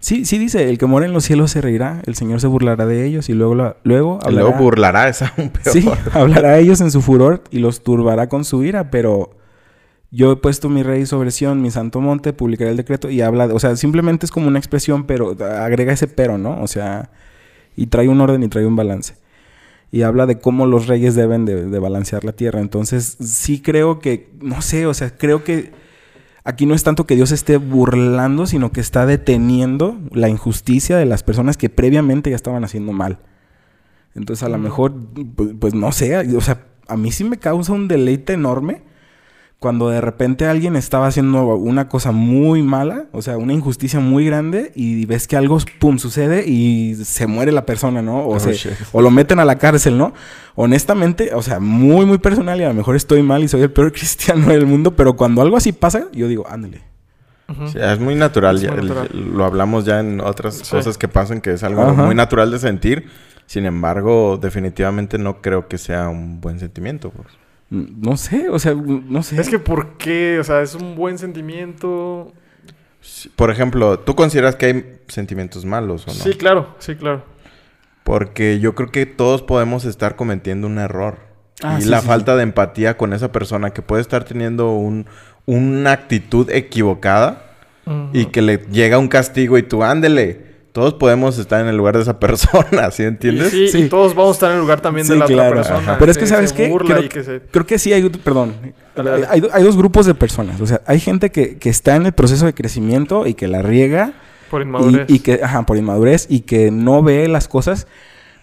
Sí, 0.00 0.24
sí 0.26 0.38
dice, 0.38 0.68
el 0.68 0.76
que 0.78 0.86
mora 0.86 1.06
en 1.06 1.12
los 1.12 1.24
cielos 1.24 1.50
se 1.50 1.60
reirá, 1.62 2.02
el 2.06 2.14
Señor 2.14 2.40
se 2.42 2.46
burlará 2.46 2.84
de 2.86 3.04
ellos 3.06 3.28
y 3.30 3.32
luego, 3.34 3.54
la- 3.54 3.76
luego 3.84 4.18
Y 4.28 4.32
luego 4.32 4.48
hablará... 4.48 4.58
burlará, 4.62 5.08
es 5.10 5.22
aún 5.22 5.48
peor. 5.50 5.72
Sí, 5.72 5.88
hablará 6.12 6.50
a 6.50 6.58
ellos 6.58 6.80
en 6.82 6.90
su 6.90 7.00
furor 7.02 7.42
y 7.50 7.58
los 7.58 7.82
turbará 7.82 8.28
con 8.28 8.44
su 8.44 8.62
ira, 8.64 8.90
pero 8.90 9.30
yo 10.10 10.32
he 10.32 10.36
puesto 10.36 10.68
mi 10.68 10.82
rey 10.82 11.04
sobre 11.06 11.30
Sión, 11.30 11.60
mi 11.62 11.70
santo 11.70 12.00
monte, 12.00 12.32
publicaré 12.32 12.70
el 12.70 12.76
decreto 12.76 13.10
y 13.10 13.20
habla, 13.20 13.48
de- 13.48 13.54
o 13.54 13.58
sea, 13.58 13.76
simplemente 13.76 14.24
es 14.26 14.32
como 14.32 14.48
una 14.48 14.58
expresión, 14.58 15.04
pero 15.04 15.36
agrega 15.44 15.92
ese 15.92 16.06
pero, 16.08 16.38
¿no? 16.38 16.60
O 16.62 16.66
sea, 16.66 17.10
y 17.76 17.86
trae 17.88 18.08
un 18.08 18.20
orden 18.20 18.42
y 18.42 18.48
trae 18.48 18.66
un 18.66 18.76
balance. 18.76 19.14
Y 19.90 20.02
habla 20.02 20.26
de 20.26 20.38
cómo 20.38 20.66
los 20.66 20.86
reyes 20.86 21.14
deben 21.14 21.44
de, 21.44 21.64
de 21.66 21.78
balancear 21.78 22.24
la 22.24 22.32
tierra. 22.32 22.60
Entonces, 22.60 23.16
sí 23.20 23.60
creo 23.60 24.00
que, 24.00 24.30
no 24.40 24.60
sé, 24.62 24.86
o 24.86 24.92
sea, 24.94 25.16
creo 25.16 25.44
que 25.44 25.72
aquí 26.44 26.66
no 26.66 26.74
es 26.74 26.82
tanto 26.84 27.06
que 27.06 27.14
Dios 27.16 27.30
esté 27.30 27.56
burlando, 27.58 28.46
sino 28.46 28.70
que 28.72 28.80
está 28.80 29.06
deteniendo 29.06 29.98
la 30.12 30.28
injusticia 30.28 30.96
de 30.98 31.06
las 31.06 31.22
personas 31.22 31.56
que 31.56 31.70
previamente 31.70 32.30
ya 32.30 32.36
estaban 32.36 32.64
haciendo 32.64 32.92
mal. 32.92 33.18
Entonces, 34.14 34.42
a 34.42 34.48
lo 34.48 34.58
mejor, 34.58 34.94
pues, 35.36 35.50
pues, 35.58 35.74
no 35.74 35.92
sé, 35.92 36.16
o 36.36 36.40
sea, 36.40 36.66
a 36.86 36.96
mí 36.96 37.12
sí 37.12 37.24
me 37.24 37.38
causa 37.38 37.72
un 37.72 37.88
deleite 37.88 38.32
enorme 38.34 38.82
cuando 39.58 39.88
de 39.90 40.00
repente 40.00 40.46
alguien 40.46 40.76
estaba 40.76 41.08
haciendo 41.08 41.44
una 41.56 41.88
cosa 41.88 42.12
muy 42.12 42.62
mala, 42.62 43.06
o 43.12 43.22
sea, 43.22 43.36
una 43.38 43.52
injusticia 43.52 43.98
muy 43.98 44.24
grande, 44.24 44.70
y 44.76 45.04
ves 45.06 45.26
que 45.26 45.36
algo, 45.36 45.58
pum, 45.80 45.98
sucede 45.98 46.44
y 46.46 46.94
se 47.04 47.26
muere 47.26 47.50
la 47.50 47.66
persona, 47.66 48.00
¿no? 48.00 48.20
O, 48.20 48.36
Oh, 48.36 48.40
se- 48.40 48.70
o 48.92 49.02
lo 49.02 49.10
meten 49.10 49.40
a 49.40 49.44
la 49.44 49.56
cárcel, 49.58 49.98
¿no? 49.98 50.12
Honestamente, 50.54 51.34
o 51.34 51.42
sea, 51.42 51.58
muy, 51.60 52.06
muy 52.06 52.18
personal, 52.18 52.60
y 52.60 52.64
a 52.64 52.68
lo 52.68 52.74
mejor 52.74 52.94
estoy 52.94 53.22
mal 53.22 53.42
y 53.42 53.48
soy 53.48 53.62
el 53.62 53.72
peor 53.72 53.92
cristiano 53.98 54.46
del 54.48 54.64
mundo, 54.66 54.94
pero 54.94 55.16
cuando 55.16 55.42
algo 55.42 55.56
así 55.56 55.72
pasa, 55.72 56.04
yo 56.12 56.28
digo, 56.28 56.46
ándale. 56.48 56.82
Sí, 57.72 57.78
es 57.80 57.98
muy 57.98 58.14
natural. 58.14 58.56
Es 58.56 58.62
ya, 58.62 58.70
muy 58.72 58.80
el- 58.80 58.88
natural. 58.88 59.08
lo 59.34 59.44
hablamos 59.44 59.84
ya 59.86 60.00
en 60.00 60.20
otras 60.20 60.56
Sí. 60.56 60.70
cosas 60.70 60.98
que 60.98 61.08
pasan, 61.08 61.40
que 61.40 61.52
es 61.54 61.62
algo 61.64 61.94
muy 61.94 62.14
natural 62.14 62.50
de 62.50 62.58
sentir. 62.58 63.06
Sin 63.46 63.64
embargo, 63.64 64.38
definitivamente 64.40 65.16
no 65.16 65.40
creo 65.40 65.66
que 65.66 65.78
sea 65.78 66.10
un 66.10 66.40
buen 66.42 66.60
sentimiento. 66.60 67.10
pues. 67.10 67.26
No 67.70 68.16
sé, 68.16 68.48
o 68.48 68.58
sea, 68.58 68.74
no 68.74 69.22
sé. 69.22 69.40
Es 69.40 69.48
que 69.48 69.58
¿por 69.58 69.98
qué? 69.98 70.38
O 70.40 70.44
sea, 70.44 70.62
es 70.62 70.74
un 70.74 70.94
buen 70.96 71.18
sentimiento. 71.18 72.32
Por 73.36 73.50
ejemplo, 73.50 73.98
¿tú 73.98 74.14
consideras 74.14 74.56
que 74.56 74.66
hay 74.66 75.00
sentimientos 75.08 75.64
malos 75.64 76.06
o 76.06 76.10
no? 76.10 76.14
Sí, 76.14 76.34
claro, 76.34 76.74
sí, 76.78 76.96
claro. 76.96 77.24
Porque 78.04 78.58
yo 78.58 78.74
creo 78.74 78.90
que 78.90 79.04
todos 79.04 79.42
podemos 79.42 79.84
estar 79.84 80.16
cometiendo 80.16 80.66
un 80.66 80.78
error. 80.78 81.18
Ah, 81.62 81.76
y 81.78 81.82
sí, 81.82 81.88
la 81.88 82.00
sí, 82.00 82.06
falta 82.06 82.36
de 82.36 82.42
empatía 82.42 82.96
con 82.96 83.12
esa 83.12 83.32
persona 83.32 83.70
que 83.70 83.82
puede 83.82 84.00
estar 84.00 84.24
teniendo 84.24 84.72
un, 84.72 85.06
una 85.44 85.92
actitud 85.92 86.50
equivocada 86.50 87.44
y 88.12 88.26
que 88.26 88.42
le 88.42 88.58
llega 88.70 88.98
un 88.98 89.08
castigo 89.08 89.56
y 89.56 89.62
tú, 89.62 89.82
ándele. 89.82 90.57
Todos 90.78 90.94
podemos 90.94 91.36
estar 91.38 91.60
en 91.60 91.66
el 91.66 91.76
lugar 91.76 91.96
de 91.96 92.02
esa 92.02 92.18
persona, 92.20 92.90
¿sí 92.92 93.02
entiendes? 93.02 93.52
Y, 93.52 93.66
sí, 93.66 93.68
Sí. 93.72 93.78
y 93.84 93.88
todos 93.88 94.14
vamos 94.14 94.30
a 94.30 94.32
estar 94.34 94.50
en 94.50 94.56
el 94.56 94.62
lugar 94.62 94.80
también 94.80 95.06
de 95.06 95.14
Sí, 95.14 95.18
la 95.18 95.26
claro. 95.26 95.48
otra 95.50 95.62
persona. 95.62 95.78
Ajá. 95.90 95.98
Pero 95.98 96.10
es 96.12 96.18
que, 96.18 96.26
¿sabes 96.26 96.52
qué? 96.52 96.72
Creo- 96.72 97.02
y 97.02 97.08
que 97.08 97.24
se- 97.24 97.40
Creo 97.50 97.66
que 97.66 97.78
sí 97.78 97.92
hay, 97.92 98.08
perdón, 98.08 98.54
Dale, 98.94 99.10
dale. 99.10 99.26
hay, 99.28 99.42
hay 99.52 99.62
dos 99.64 99.76
grupos 99.76 100.06
de 100.06 100.14
personas. 100.14 100.60
O 100.60 100.66
sea, 100.66 100.80
hay 100.86 101.00
gente 101.00 101.30
que, 101.30 101.58
que 101.58 101.68
está 101.68 101.96
en 101.96 102.06
el 102.06 102.12
proceso 102.12 102.46
de 102.46 102.54
crecimiento 102.54 103.26
y 103.26 103.34
que 103.34 103.48
la 103.48 103.60
riega 103.62 104.12
Por 104.50 104.60
y, 104.60 104.64
inmadurez. 104.64 105.06
y 105.10 105.18
que, 105.18 105.40
ajá, 105.42 105.66
por 105.66 105.76
inmadurez 105.76 106.26
y 106.30 106.40
que 106.40 106.70
no 106.70 107.02
ve 107.02 107.26
las 107.28 107.48
cosas. 107.48 107.86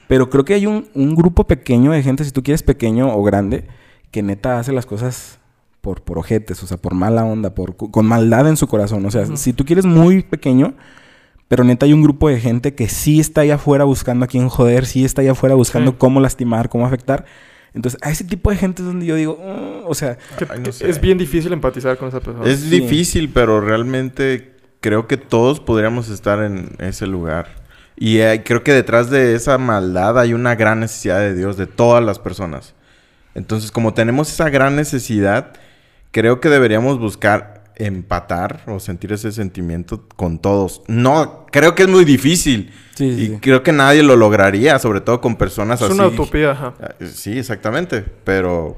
Pero 0.07 0.29
creo 0.29 0.45
que 0.45 0.53
hay 0.53 0.65
un, 0.67 0.87
un 0.93 1.15
grupo 1.15 1.45
pequeño 1.45 1.91
de 1.91 2.03
gente, 2.03 2.23
si 2.25 2.31
tú 2.31 2.43
quieres 2.43 2.61
pequeño 2.63 3.15
o 3.15 3.23
grande, 3.23 3.65
que 4.11 4.21
neta 4.21 4.59
hace 4.59 4.71
las 4.71 4.85
cosas 4.85 5.39
por, 5.81 6.01
por 6.01 6.17
ojetes, 6.17 6.61
o 6.63 6.67
sea, 6.67 6.77
por 6.77 6.93
mala 6.93 7.23
onda, 7.25 7.55
por, 7.55 7.75
con 7.75 8.05
maldad 8.05 8.47
en 8.47 8.57
su 8.57 8.67
corazón. 8.67 9.05
O 9.05 9.11
sea, 9.11 9.23
Ujú. 9.23 9.37
si 9.37 9.53
tú 9.53 9.65
quieres 9.65 9.85
muy 9.85 10.21
pequeño, 10.23 10.73
pero 11.47 11.63
neta 11.63 11.85
hay 11.85 11.93
un 11.93 12.01
grupo 12.01 12.29
de 12.29 12.39
gente 12.39 12.73
que 12.75 12.87
sí 12.89 13.19
está 13.19 13.41
allá 13.41 13.55
afuera 13.55 13.83
buscando 13.83 14.25
a 14.25 14.27
quién 14.27 14.49
joder, 14.49 14.85
sí 14.85 15.05
está 15.05 15.21
allá 15.21 15.31
afuera 15.33 15.55
buscando 15.55 15.91
Sí. 15.91 15.97
cómo 15.99 16.19
lastimar, 16.19 16.69
cómo 16.69 16.85
afectar. 16.85 17.25
Entonces, 17.73 17.99
a 18.01 18.09
ese 18.09 18.23
tipo 18.23 18.49
de 18.51 18.55
gente 18.57 18.81
es 18.81 18.85
donde 18.87 19.05
yo 19.05 19.15
digo, 19.15 19.37
"Mm", 19.37 19.85
o 19.89 19.93
sea, 19.93 20.17
Que- 20.37 20.47
Ay, 20.49 20.59
no 20.65 20.71
sé. 20.71 20.89
es 20.89 20.99
bien 21.01 21.17
difícil 21.17 21.51
empatizar 21.53 21.97
con 21.97 22.07
esa 22.07 22.19
persona. 22.21 22.49
Es 22.49 22.61
Sí. 22.61 22.69
difícil, 22.69 23.29
pero 23.29 23.59
realmente 23.59 24.53
creo 24.79 25.07
que 25.07 25.17
todos 25.17 25.59
podríamos 25.59 26.09
estar 26.09 26.39
en 26.41 26.69
ese 26.79 27.05
lugar. 27.05 27.47
Y 27.97 28.19
eh, 28.19 28.43
creo 28.45 28.63
que 28.63 28.73
detrás 28.73 29.09
de 29.09 29.35
esa 29.35 29.57
maldad 29.57 30.17
hay 30.19 30.33
una 30.33 30.55
gran 30.55 30.79
necesidad 30.79 31.19
de 31.19 31.33
Dios, 31.35 31.57
de 31.57 31.67
todas 31.67 32.03
las 32.03 32.17
personas. 32.19 32.73
Entonces, 33.35 33.71
como 33.71 33.93
tenemos 33.93 34.31
esa 34.31 34.49
gran 34.49 34.75
necesidad, 34.75 35.53
creo 36.11 36.39
que 36.39 36.49
deberíamos 36.49 36.99
buscar 36.99 37.54
empatar 37.77 38.63
o 38.67 38.79
sentir 38.79 39.11
ese 39.13 39.31
sentimiento 39.31 40.07
con 40.15 40.39
todos. 40.39 40.81
No, 40.87 41.45
creo 41.51 41.75
que 41.75 41.83
es 41.83 41.89
muy 41.89 42.05
difícil. 42.05 42.71
Sí, 42.95 43.13
sí, 43.15 43.21
y 43.21 43.27
sí. 43.27 43.37
creo 43.41 43.63
que 43.63 43.71
nadie 43.73 44.03
lo 44.03 44.15
lograría, 44.15 44.79
sobre 44.79 45.01
todo 45.01 45.19
con 45.21 45.35
personas 45.35 45.81
es 45.81 45.85
así. 45.89 45.93
una 45.93 46.07
utopía, 46.07 46.51
ajá. 46.51 46.73
Ah, 46.81 46.95
Sí, 47.05 47.37
exactamente. 47.37 48.03
Pero, 48.23 48.77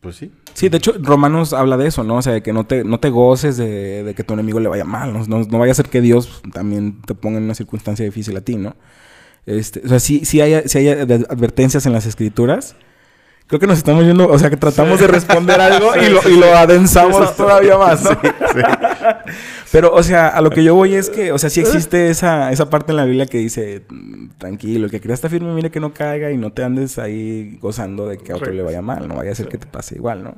pues 0.00 0.16
sí. 0.16 0.32
Sí, 0.54 0.68
de 0.68 0.78
hecho, 0.78 0.94
Romanos 1.00 1.52
habla 1.52 1.76
de 1.76 1.86
eso, 1.86 2.02
¿no? 2.04 2.16
O 2.16 2.22
sea, 2.22 2.32
de 2.32 2.42
que 2.42 2.52
no 2.52 2.64
te, 2.66 2.82
no 2.84 2.98
te 3.00 3.10
goces 3.10 3.56
de, 3.56 4.02
de 4.02 4.14
que 4.14 4.24
tu 4.24 4.34
enemigo 4.34 4.58
le 4.60 4.68
vaya 4.68 4.84
mal, 4.84 5.12
¿no? 5.12 5.24
No, 5.26 5.40
no 5.44 5.58
vaya 5.58 5.72
a 5.72 5.74
ser 5.74 5.88
que 5.88 6.00
Dios 6.00 6.42
también 6.52 7.02
te 7.02 7.14
ponga 7.14 7.38
en 7.38 7.44
una 7.44 7.54
circunstancia 7.54 8.04
difícil 8.04 8.36
a 8.36 8.40
ti, 8.40 8.56
¿no? 8.56 8.74
Este, 9.46 9.80
o 9.84 9.88
sea, 9.88 10.00
sí, 10.00 10.24
sí 10.24 10.40
hay, 10.40 10.62
sí 10.66 10.78
hay 10.78 10.88
ad- 10.88 11.12
advertencias 11.30 11.86
en 11.86 11.92
las 11.92 12.06
escrituras. 12.06 12.74
Creo 13.48 13.58
que 13.60 13.66
nos 13.66 13.78
estamos 13.78 14.04
yendo, 14.04 14.28
o 14.28 14.38
sea, 14.38 14.50
que 14.50 14.58
tratamos 14.58 14.98
Sí. 14.98 15.06
de 15.06 15.10
responder 15.10 15.58
algo 15.58 15.94
Sí, 15.94 16.00
y, 16.06 16.08
lo, 16.10 16.20
sí, 16.20 16.28
y 16.28 16.34
sí. 16.34 16.38
lo 16.40 16.54
adensamos 16.54 17.34
todavía 17.34 17.78
más, 17.78 18.04
¿no? 18.04 18.10
Pero, 19.72 19.90
o 19.94 20.02
sea, 20.02 20.28
a 20.28 20.42
lo 20.42 20.50
que 20.50 20.62
yo 20.62 20.74
voy 20.74 20.94
es 20.94 21.08
que, 21.08 21.32
o 21.32 21.38
sea, 21.38 21.48
sí 21.48 21.60
existe 21.62 22.10
esa, 22.10 22.52
esa 22.52 22.68
parte 22.68 22.92
en 22.92 22.96
la 22.98 23.04
Biblia 23.06 23.24
que 23.24 23.38
dice, 23.38 23.84
tranquilo, 24.36 24.84
el 24.84 24.90
que 24.90 25.00
crea 25.00 25.14
está 25.14 25.30
firme, 25.30 25.52
mire 25.54 25.70
que 25.70 25.80
no 25.80 25.94
caiga 25.94 26.30
y 26.30 26.36
no 26.36 26.52
te 26.52 26.62
andes 26.62 26.98
ahí 26.98 27.58
gozando 27.62 28.06
de 28.06 28.18
que 28.18 28.32
a 28.32 28.36
otro 28.36 28.52
le 28.52 28.62
vaya 28.62 28.82
mal, 28.82 29.08
no 29.08 29.14
vaya 29.16 29.32
a 29.32 29.34
ser 29.34 29.46
Sí. 29.46 29.52
que 29.52 29.58
te 29.58 29.66
pase 29.66 29.94
igual, 29.96 30.22
¿no? 30.24 30.34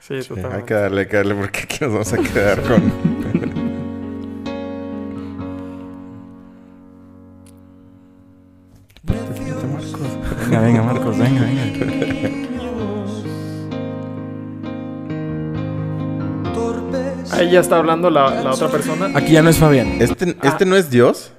Sí, 0.00 0.20
Sí, 0.22 0.28
totalmente. 0.28 0.56
hay 0.58 0.62
que 0.64 0.74
darle, 0.74 1.00
hay 1.00 1.06
que 1.06 1.16
darle, 1.16 1.34
porque 1.36 1.60
aquí 1.60 1.78
nos 1.80 1.92
vamos 1.92 2.12
a 2.12 2.16
quedar 2.18 2.60
con... 2.62 2.92
Venga, 10.44 10.60
venga, 10.60 10.82
Marcos, 10.82 11.18
venga, 11.18 11.42
venga. 11.42 12.21
Ahí 17.32 17.50
ya 17.50 17.60
está 17.60 17.76
hablando 17.76 18.10
la, 18.10 18.42
la 18.42 18.50
otra 18.52 18.68
persona. 18.68 19.10
Aquí 19.14 19.32
ya 19.32 19.42
no 19.42 19.50
es 19.50 19.56
Fabián. 19.58 19.96
¿Este, 20.00 20.36
¿Este 20.42 20.64
no 20.66 20.76
es 20.76 20.90
Dios? 20.90 21.32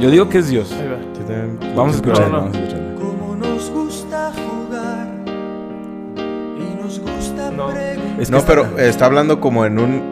Yo 0.00 0.10
digo 0.10 0.28
que 0.28 0.38
es 0.38 0.48
Dios. 0.48 0.72
Ahí 0.72 0.88
va. 0.88 1.74
Vamos 1.74 1.94
a 1.94 1.96
escuchar, 1.96 2.28
No, 2.30 2.32
no. 2.32 2.38
vamos 2.42 2.56
a 2.56 2.60
escuchar. 2.60 2.94
Como 2.96 3.36
nos 3.36 3.70
gusta 3.70 4.32
jugar 4.32 5.08
y 6.56 6.82
nos 6.82 6.98
gusta 7.00 7.50
No. 7.50 7.68
preguntar. 7.68 8.20
Es 8.20 8.28
que 8.28 8.32
No, 8.32 8.38
está- 8.38 8.46
pero 8.48 8.78
está 8.78 9.06
hablando 9.06 9.40
como 9.40 9.64
en 9.66 9.78
un... 9.78 10.02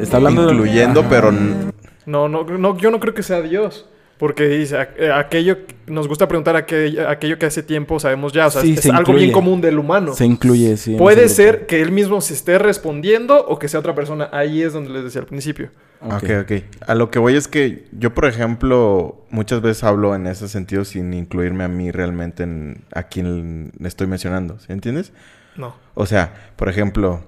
está 0.00 0.16
hablando 0.18 0.46
de- 0.46 0.52
incluyendo, 0.54 1.00
Ajá. 1.00 1.08
pero... 1.08 1.32
No, 1.32 2.28
no, 2.28 2.44
no, 2.44 2.76
yo 2.78 2.90
no 2.90 3.00
creo 3.00 3.14
que 3.14 3.22
sea 3.22 3.40
Dios. 3.42 3.86
Porque 4.18 4.48
dice, 4.48 4.78
"A- 4.78 4.88
eh, 4.96 5.12
aquello, 5.12 5.58
nos 5.86 6.08
gusta 6.08 6.26
preguntar 6.26 6.56
aquello, 6.56 7.06
aquello 7.08 7.38
que 7.38 7.44
hace 7.46 7.62
tiempo 7.62 8.00
sabemos 8.00 8.32
ya. 8.32 8.46
O 8.46 8.50
sea, 8.50 8.62
Sí, 8.62 8.72
es 8.72 8.80
se 8.80 8.90
algo 8.90 9.12
bien 9.12 9.30
común 9.30 9.60
del 9.60 9.78
humano. 9.78 10.14
Se 10.14 10.24
incluye, 10.24 10.76
sí. 10.78 10.94
Puede 10.96 11.28
ser 11.28 11.50
grupo. 11.56 11.66
que 11.66 11.82
él 11.82 11.92
mismo 11.92 12.20
se 12.22 12.32
esté 12.32 12.58
respondiendo 12.58 13.44
o 13.46 13.58
que 13.58 13.68
sea 13.68 13.78
otra 13.80 13.94
persona. 13.94 14.30
Ahí 14.32 14.62
es 14.62 14.72
donde 14.72 14.88
les 14.90 15.04
decía 15.04 15.20
al 15.20 15.26
principio. 15.26 15.68
Ok. 16.00 16.14
Ok, 16.24 16.30
ok. 16.42 16.52
A 16.86 16.94
lo 16.94 17.10
que 17.10 17.18
voy 17.18 17.36
es 17.36 17.46
que 17.46 17.84
yo, 17.92 18.14
por 18.14 18.24
ejemplo, 18.24 19.24
muchas 19.30 19.60
veces 19.60 19.84
hablo 19.84 20.14
en 20.14 20.26
ese 20.26 20.48
sentido 20.48 20.84
sin 20.86 21.12
incluirme 21.12 21.64
a 21.64 21.68
mí 21.68 21.90
realmente 21.90 22.42
en 22.42 22.84
a 22.94 23.02
quien 23.04 23.72
estoy 23.84 24.06
mencionando. 24.06 24.58
¿Sí 24.60 24.72
entiendes? 24.72 25.12
No. 25.56 25.74
O 25.94 26.06
sea, 26.06 26.52
por 26.56 26.68
ejemplo, 26.70 27.22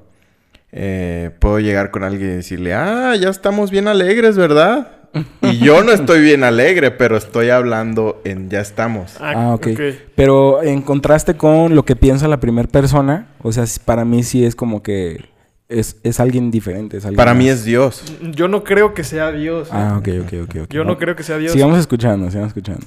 eh, 0.73 1.31
puedo 1.39 1.59
llegar 1.61 1.91
con 1.91 2.05
alguien 2.05 2.31
y 2.31 2.35
decirle, 2.35 2.75
ah, 2.75 3.15
ya 3.17 3.31
estamos 3.31 3.71
bien 3.71 3.89
alegres, 3.89 4.37
¿verdad? 4.37 4.93
Y 5.43 5.59
yo 5.59 5.83
no 5.83 5.93
estoy 5.93 6.21
bien 6.21 6.45
alegre, 6.45 6.91
pero 6.91 7.17
estoy 7.17 7.51
hablando 7.51 8.21
en 8.25 8.51
ya 8.51 8.61
estamos. 8.61 9.17
Ah, 9.21 9.55
ok. 9.55 9.69
Pero 10.15 10.63
en 10.63 10.83
contraste 10.83 11.35
con 11.37 11.75
lo 11.75 11.85
que 11.85 11.97
piensa 11.97 12.29
la 12.29 12.41
primera 12.41 12.69
persona, 12.69 13.29
o 13.43 13.53
sea, 13.53 13.65
para 13.85 14.05
mí 14.05 14.23
sí 14.23 14.45
es 14.45 14.55
como 14.55 14.83
que 14.83 15.25
es, 15.69 15.97
es 16.03 16.21
alguien 16.21 16.51
diferente. 16.51 16.99
es 16.99 17.05
alguien 17.05 17.17
Para 17.17 17.35
mí 17.35 17.49
es 17.49 17.65
Dios. 17.65 18.03
Yo 18.23 18.49
no 18.49 18.65
creo 18.65 18.95
que 18.95 19.05
sea 19.05 19.33
Dios. 19.33 19.69
Ah, 19.71 19.97
ok, 19.99 20.09
ok, 20.25 20.33
ok. 20.45 20.57
ok. 20.65 20.71
Yo 20.73 20.85
no 20.85 20.99
creo 20.99 21.17
que 21.17 21.23
sea 21.23 21.39
Dios. 21.39 21.53
Sigamos 21.53 21.79
escuchando, 21.79 22.31
sigamos 22.31 22.49
escuchando. 22.49 22.87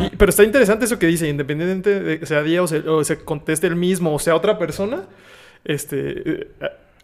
Y- 0.00 0.16
pero 0.16 0.30
está 0.30 0.42
interesante 0.44 0.84
eso 0.84 0.98
que 0.98 1.06
dice, 1.06 1.28
independientemente 1.28 2.00
de 2.00 2.18
que 2.18 2.26
sea 2.26 2.42
Dios 2.42 2.72
o 2.72 2.74
se, 2.74 2.88
o 2.88 3.04
se 3.04 3.18
conteste 3.18 3.66
el 3.66 3.76
mismo 3.76 4.14
o 4.14 4.18
sea 4.18 4.34
otra 4.34 4.58
persona, 4.58 5.02
este, 5.64 6.40
eh, 6.40 6.48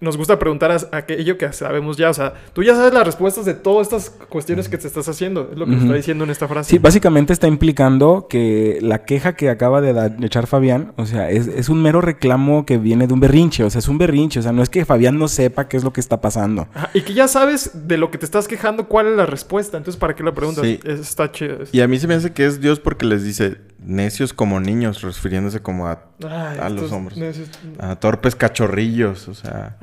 nos 0.00 0.16
gusta 0.16 0.38
preguntar 0.38 0.70
a- 0.70 0.96
aquello 0.96 1.37
que 1.38 1.52
sabemos 1.52 1.96
ya. 1.96 2.11
O 2.11 2.14
sea, 2.14 2.34
tú 2.52 2.62
ya 2.62 2.74
sabes 2.74 2.92
las 2.94 3.04
respuestas 3.04 3.44
de 3.44 3.54
todas 3.54 3.88
estas 3.88 4.11
cuestiones 4.28 4.68
que 4.68 4.78
te 4.78 4.87
estás 4.87 5.08
haciendo. 5.08 5.48
Es 5.52 5.58
lo 5.58 5.64
que 5.64 5.72
nos 5.72 5.78
Ujú. 5.80 5.87
está 5.87 5.96
diciendo 5.96 6.24
en 6.24 6.30
esta 6.30 6.46
frase. 6.46 6.70
Sí, 6.70 6.78
básicamente 6.78 7.32
está 7.32 7.48
implicando 7.48 8.26
que 8.30 8.78
la 8.80 9.04
queja 9.04 9.34
que 9.34 9.50
acaba 9.50 9.80
de, 9.80 9.92
dar- 9.92 10.16
de 10.16 10.26
echar 10.26 10.46
Fabián, 10.46 10.92
o 10.96 11.06
sea, 11.06 11.30
es, 11.30 11.46
es 11.48 11.68
un 11.68 11.82
mero 11.82 12.00
reclamo 12.00 12.64
que 12.64 12.78
viene 12.78 13.06
de 13.06 13.14
un 13.14 13.20
berrinche, 13.20 13.64
o 13.64 13.70
sea, 13.70 13.80
es 13.80 13.88
un 13.88 13.98
berrinche, 13.98 14.40
o 14.40 14.42
sea, 14.42 14.52
no 14.52 14.62
es 14.62 14.68
que 14.70 14.84
Fabián 14.84 15.18
no 15.18 15.28
sepa 15.28 15.68
qué 15.68 15.76
es 15.76 15.84
lo 15.84 15.92
que 15.92 16.00
está 16.00 16.20
pasando. 16.20 16.68
Ajá, 16.74 16.90
y 16.94 17.00
que 17.02 17.14
ya 17.14 17.26
sabes 17.28 17.70
de 17.88 17.98
lo 17.98 18.11
que 18.11 18.18
te 18.18 18.24
estás 18.24 18.46
quejando, 18.48 18.87
cuál 18.88 19.08
es 19.08 19.16
la 19.16 19.26
respuesta. 19.26 19.76
Entonces, 19.78 19.98
¿para 19.98 20.14
qué 20.14 20.22
lo 20.22 20.34
preguntas? 20.34 20.64
Sí. 20.64 20.78
Está 20.84 21.32
chido. 21.32 21.58
Y 21.72 21.80
a 21.80 21.88
mí 21.88 21.98
se 21.98 22.06
me 22.06 22.14
hace 22.14 22.32
que 22.32 22.46
es 22.46 22.61
Dios 22.61 22.78
porque 22.80 23.04
les 23.06 23.24
dice 23.24 23.56
necios 23.78 24.32
como 24.32 24.60
niños, 24.60 25.02
refiriéndose 25.02 25.60
como 25.60 25.86
a, 25.86 26.00
Ay, 26.28 26.58
a 26.60 26.68
los 26.68 26.90
hombres. 26.92 27.18
necios- 27.18 27.48
a 27.78 27.96
torpes 27.96 28.34
cachorrillos, 28.34 29.28
o 29.28 29.34
sea, 29.34 29.76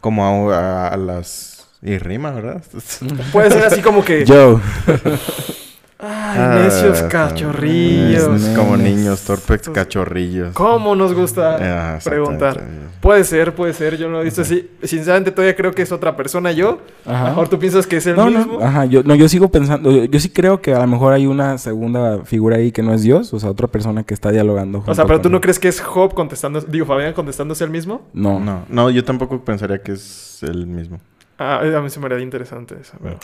como 0.00 0.50
a, 0.52 0.56
a- 0.56 0.88
a 0.88 0.96
las... 0.96 1.66
Y 1.82 1.98
rima, 1.98 2.30
¿verdad? 2.30 2.62
Puede 3.32 3.50
ser 3.50 3.64
así 3.64 3.80
como 3.82 4.04
que... 4.04 4.24
Joe. 4.26 4.60
Ay, 6.04 6.62
necios 6.64 7.00
Ah, 7.02 7.08
cachorrillos. 7.08 8.42
es 8.42 8.58
como 8.58 8.76
niños, 8.76 9.22
torpes 9.22 9.68
cachorrillos. 9.68 10.52
¿Cómo 10.54 10.96
nos 10.96 11.14
gusta 11.14 11.94
Ah, 11.94 11.98
preguntar? 12.02 12.60
Puede 13.00 13.22
ser, 13.24 13.54
puede 13.54 13.72
ser. 13.72 13.96
Yo 13.96 14.06
no 14.08 14.14
lo 14.14 14.20
he 14.22 14.24
visto 14.24 14.42
así. 14.42 14.68
Sinceramente, 14.82 15.30
todavía 15.30 15.54
creo 15.54 15.72
que 15.72 15.82
es 15.82 15.92
otra 15.92 16.16
persona 16.16 16.50
yo. 16.52 16.78
Ajá. 17.06 17.26
Mejor 17.26 17.48
tú 17.48 17.58
piensas 17.58 17.86
que 17.86 17.98
es 17.98 18.06
el 18.06 18.16
No, 18.16 18.26
mismo. 18.26 18.58
no, 18.58 18.64
ajá, 18.66 18.84
yo, 18.86 19.02
no, 19.04 19.14
yo 19.14 19.28
sigo 19.28 19.48
pensando, 19.48 19.90
yo, 19.92 20.04
yo 20.04 20.18
sí 20.20 20.28
creo 20.30 20.60
que 20.60 20.74
a 20.74 20.80
lo 20.80 20.86
mejor 20.88 21.12
hay 21.12 21.26
una 21.26 21.56
segunda 21.58 22.24
figura 22.24 22.56
ahí 22.56 22.72
que 22.72 22.82
no 22.82 22.92
es 22.94 23.02
Dios, 23.02 23.32
o 23.32 23.38
sea, 23.38 23.50
otra 23.50 23.68
persona 23.68 24.02
que 24.02 24.12
está 24.14 24.30
dialogando. 24.32 24.82
O 24.86 24.94
sea, 24.94 25.04
pero 25.06 25.20
tú 25.20 25.30
no 25.30 25.40
crees 25.40 25.58
que 25.60 25.68
es 25.68 25.80
Job 25.80 26.14
contestando, 26.14 26.60
digo, 26.62 26.84
Fabián 26.86 27.12
contestándose 27.12 27.62
el 27.64 27.70
mismo. 27.70 28.08
No. 28.12 28.40
No, 28.40 28.64
no, 28.68 28.90
yo 28.90 29.04
tampoco 29.04 29.44
pensaría 29.44 29.80
que 29.82 29.92
es 29.92 30.40
el 30.42 30.66
mismo. 30.66 30.98
Ah, 31.38 31.60
a 31.60 31.80
mí 31.80 31.90
se 31.90 32.00
me 32.00 32.06
haría 32.06 32.20
interesante 32.20 32.76
eso. 32.80 32.94
pero- 33.02 33.18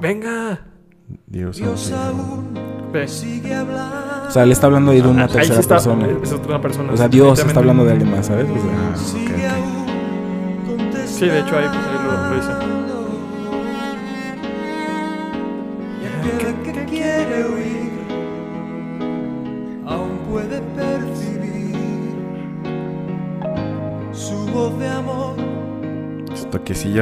Venga. 0.00 0.60
Dios, 1.26 1.56
Dios 1.56 1.92
aún 1.92 2.54
Ve. 2.92 3.06
sigue 3.08 3.54
hablando. 3.54 4.28
O 4.28 4.30
sea, 4.30 4.44
él 4.44 4.52
está 4.52 4.66
hablando 4.66 4.92
ahí 4.92 5.00
de 5.00 5.08
una 5.08 5.22
Ahí 5.24 5.28
sí 5.28 5.34
tercera 5.34 5.60
está. 5.60 5.74
persona. 5.76 6.08
Es 6.22 6.32
otra 6.32 6.60
persona. 6.60 6.92
O 6.92 6.96
sea, 6.96 7.08
Dios 7.08 7.38
está 7.38 7.58
hablando 7.60 7.84
de 7.84 7.92
alguien 7.92 8.10
más, 8.10 8.26
¿sabes? 8.26 8.46
O 8.48 8.54
sea, 8.54 8.62
Ah, 8.62 8.90
ok, 8.92 8.96
Sigue 8.96 9.34
ok. 9.46 9.52
aún 9.52 10.76
contestando. 10.78 11.06
Sí, 11.08 11.26
de 11.26 11.38
hecho, 11.40 11.56
ahí, 11.58 11.64
pues, 11.66 11.86
ahí 11.86 12.04
lo, 12.04 12.28
lo 12.30 12.36
dice. 12.36 12.52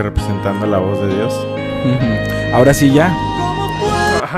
Representando 0.03 0.67
la 0.67 0.79
voz 0.79 1.01
de 1.01 1.15
Dios. 1.15 1.47
Ahora 2.53 2.75
sí 2.75 2.93
ya. 2.93 3.15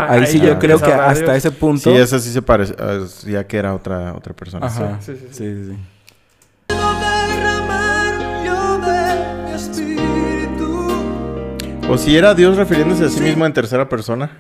Ahí 0.08 0.26
sí 0.26 0.38
ya 0.38 0.48
yo 0.48 0.58
creo 0.58 0.78
que 0.78 0.92
hasta 0.92 1.36
ese 1.36 1.50
punto. 1.50 1.90
Sí, 1.90 1.96
esa 1.96 2.18
sí 2.18 2.32
se 2.32 2.42
parece. 2.42 2.74
ah, 2.78 3.04
ya 3.26 3.46
que 3.46 3.56
era 3.56 3.74
otra, 3.74 4.14
otra 4.14 4.34
persona. 4.34 4.66
Ajá. 4.66 4.98
Sí, 5.00 5.14
sí, 5.16 5.26
sí. 5.30 5.36
Sí, 5.36 5.64
sí. 5.70 5.76
O 11.88 11.98
si 11.98 12.16
era 12.16 12.34
Dios 12.34 12.56
refiriéndose 12.56 13.04
a 13.06 13.08
sí 13.08 13.20
mismo 13.20 13.44
en 13.46 13.52
tercera 13.52 13.88
persona. 13.88 14.30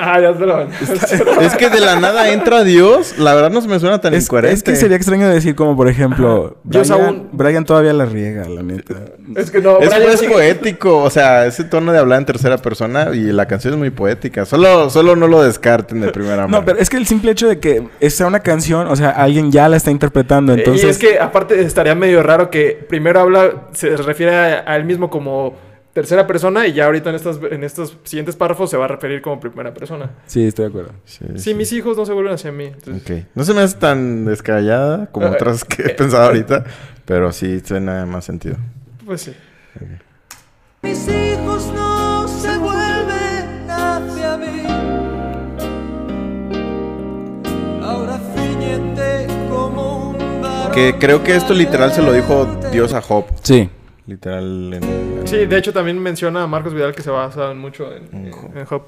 Ah, 0.00 0.20
ya 0.20 0.32
te 0.34 0.46
lo 0.46 0.60
es 1.40 1.56
que 1.56 1.68
de 1.68 1.80
la 1.80 1.98
nada 1.98 2.30
entra 2.30 2.62
Dios. 2.62 3.18
La 3.18 3.34
verdad 3.34 3.50
no 3.50 3.60
se 3.60 3.66
me 3.68 3.80
suena 3.80 4.00
tan 4.00 4.14
Es, 4.14 4.24
incoherente. 4.24 4.54
es 4.54 4.62
que 4.62 4.76
sería 4.76 4.96
extraño 4.96 5.28
decir 5.28 5.54
como, 5.56 5.76
por 5.76 5.88
ejemplo, 5.88 6.58
Dios 6.62 6.88
Brian, 6.88 7.06
aún- 7.06 7.28
Brian 7.32 7.64
todavía 7.64 7.92
la 7.92 8.04
riega, 8.04 8.48
la 8.48 8.62
neta. 8.62 8.94
Es 9.34 9.50
que 9.50 9.60
no, 9.60 9.78
Es, 9.80 9.88
Brian 9.88 10.10
es 10.12 10.20
sí- 10.20 10.28
poético, 10.28 10.98
o 11.02 11.10
sea, 11.10 11.46
ese 11.46 11.64
tono 11.64 11.92
de 11.92 11.98
hablar 11.98 12.18
en 12.20 12.26
tercera 12.26 12.58
persona 12.58 13.08
y 13.14 13.32
la 13.32 13.46
canción 13.46 13.74
es 13.74 13.78
muy 13.78 13.90
poética. 13.90 14.44
Solo, 14.44 14.90
solo 14.90 15.16
no 15.16 15.26
lo 15.26 15.42
descarten 15.42 16.00
de 16.00 16.12
primera 16.12 16.46
mano. 16.46 16.58
No, 16.58 16.64
pero 16.64 16.78
es 16.78 16.88
que 16.88 16.96
el 16.96 17.06
simple 17.06 17.32
hecho 17.32 17.48
de 17.48 17.58
que 17.58 17.88
sea 18.10 18.26
una 18.28 18.40
canción, 18.40 18.86
o 18.86 18.94
sea, 18.94 19.10
alguien 19.10 19.50
ya 19.50 19.68
la 19.68 19.76
está 19.76 19.90
interpretando, 19.90 20.52
entonces... 20.52 20.84
y 20.84 20.88
es 20.88 20.98
que 20.98 21.18
aparte 21.18 21.60
estaría 21.62 21.94
medio 21.96 22.22
raro 22.22 22.48
que 22.50 22.84
primero 22.88 23.20
habla, 23.20 23.68
se 23.72 23.96
refiere 23.96 24.36
a, 24.36 24.64
a 24.72 24.76
él 24.76 24.84
mismo 24.84 25.10
como 25.10 25.54
tercera 25.92 26.26
persona 26.26 26.66
y 26.66 26.72
ya 26.72 26.86
ahorita 26.86 27.10
en, 27.10 27.16
estas, 27.16 27.38
en 27.50 27.64
estos 27.64 27.96
siguientes 28.04 28.36
párrafos 28.36 28.70
se 28.70 28.76
va 28.76 28.84
a 28.84 28.88
referir 28.88 29.20
como 29.22 29.40
primera 29.40 29.74
persona. 29.74 30.10
Sí, 30.26 30.46
estoy 30.46 30.64
de 30.66 30.68
acuerdo. 30.68 30.92
Sí, 31.04 31.24
Sí, 31.34 31.38
sí. 31.38 31.54
mis 31.54 31.72
hijos 31.72 31.96
no 31.96 32.06
se 32.06 32.12
vuelven 32.12 32.34
hacia 32.34 32.52
mí. 32.52 32.66
entonces- 32.66 33.02
Ok. 33.20 33.26
No 33.34 33.44
se 33.44 33.54
me 33.54 33.60
hace 33.62 33.76
tan 33.76 34.24
descabellada 34.24 35.06
como 35.06 35.26
otras 35.30 35.64
que 35.64 35.82
he 35.82 35.90
pensado 35.90 36.24
ahorita, 36.24 36.64
pero 37.04 37.32
sí 37.32 37.60
suena 37.60 38.06
más 38.06 38.24
sentido. 38.24 38.56
Pues 39.04 39.22
sí. 39.22 39.34
Mis 40.82 41.08
hijos 41.08 41.72
no 41.74 42.28
se 42.28 42.56
vuelven 42.58 43.68
hacia 43.70 44.36
mí. 44.36 44.62
Ahora 47.82 48.18
como 49.50 50.10
un 50.10 50.42
varón 50.42 50.72
Que 50.72 50.96
creo 50.98 51.22
que 51.24 51.34
esto 51.36 51.52
literal 51.54 51.92
se 51.92 52.02
lo 52.02 52.12
dijo 52.12 52.46
Dios 52.72 52.94
a 52.94 53.02
Job. 53.02 53.24
Sí. 53.42 53.68
Literal 54.10 54.74
en... 54.74 54.82
Sí, 55.24 55.46
de 55.46 55.56
hecho 55.56 55.72
también 55.72 55.98
menciona 56.02 56.42
a 56.42 56.46
Marcos 56.48 56.74
Vidal 56.74 56.92
que 56.94 57.00
se 57.02 57.10
basa 57.10 57.54
mucho 57.54 57.86
en, 57.94 58.08
en- 58.26 58.58
en 58.58 58.64
Job. 58.66 58.82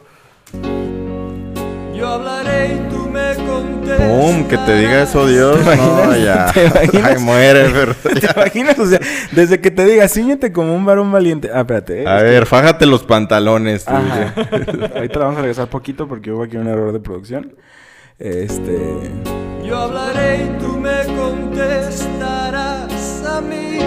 Yo 1.95 2.09
hablaré 2.09 2.75
y 2.75 2.79
tú 2.93 3.09
me 3.09 3.35
contestas. 3.47 4.09
¡Pum! 4.09 4.45
Que 4.49 4.59
te 4.59 4.77
diga 4.79 5.03
eso 5.05 5.25
Dios. 5.29 5.61
¿Te 5.65 5.77
No, 5.77 6.17
ya. 6.17 6.47
¿Te 6.55 6.65
imaginas? 6.67 7.05
Ay, 7.05 7.19
muere, 7.23 7.71
pero 7.73 7.95
¿Te 7.95 8.19
ya. 8.21 8.33
imaginas? 8.37 8.77
O 8.81 8.87
sea, 8.87 8.99
desde 9.31 9.61
que 9.61 9.71
te 9.71 9.85
diga, 9.85 10.09
ciñete 10.09 10.53
como 10.53 10.75
un 10.75 10.85
varón 10.85 11.13
valiente. 11.13 11.49
Ah, 11.55 11.61
espérate. 11.61 12.03
eh, 12.03 12.09
A 12.09 12.17
es 12.17 12.23
que- 12.25 12.31
ver, 12.31 12.47
fájate 12.47 12.85
los 12.87 13.05
pantalones. 13.05 13.85
tú. 13.85 13.93
Ahorita 13.95 15.19
la 15.21 15.25
vamos 15.27 15.39
a 15.39 15.43
regresar 15.43 15.69
poquito 15.69 16.09
porque 16.09 16.33
hubo 16.33 16.43
aquí 16.43 16.57
un 16.57 16.67
error 16.67 16.93
de 16.93 16.99
producción. 16.99 17.55
Este... 18.19 18.99
Yo 19.65 19.79
hablaré 19.79 20.47
y 20.47 20.49
tú 20.61 20.77
me 20.79 21.05
contestarás 21.17 23.25
a 23.25 23.41
mí. 23.41 23.79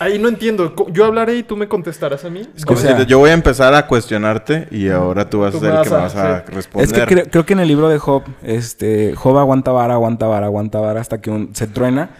Ahí 0.00 0.18
no 0.18 0.28
entiendo. 0.28 0.74
Yo 0.90 1.04
hablaré 1.04 1.36
y 1.36 1.42
tú 1.42 1.56
me 1.56 1.68
contestarás 1.68 2.24
a 2.24 2.30
mí. 2.30 2.40
Es 2.56 2.64
como 2.64 2.78
O 2.78 2.82
sea- 2.82 2.96
si 2.96 3.04
te- 3.04 3.06
yo 3.06 3.18
voy 3.18 3.30
a 3.30 3.34
empezar 3.34 3.74
a 3.74 3.86
cuestionarte 3.86 4.66
y 4.70 4.88
ahora 4.88 5.28
tú 5.28 5.40
vas 5.40 5.52
Tú 5.52 5.58
a 5.58 5.60
ser 5.60 5.74
el 5.74 5.82
que 5.82 5.90
me 5.90 5.96
vas 5.96 6.16
a- 6.16 6.36
a 6.38 6.46
sí. 6.46 6.52
responder. 6.54 6.86
Es 6.86 6.92
que 6.92 7.04
creo, 7.06 7.24
creo 7.30 7.44
que 7.46 7.52
en 7.52 7.60
el 7.60 7.68
libro 7.68 7.88
de 7.90 7.98
Job, 7.98 8.22
este, 8.42 9.14
Job 9.14 9.36
aguanta 9.38 9.70
vara, 9.72 9.94
aguanta 9.94 10.26
vara, 10.26 10.46
aguanta 10.46 10.80
vara 10.80 11.00
hasta 11.02 11.20
que 11.20 11.30
un- 11.30 11.54
se 11.54 11.66
truena 11.66 12.10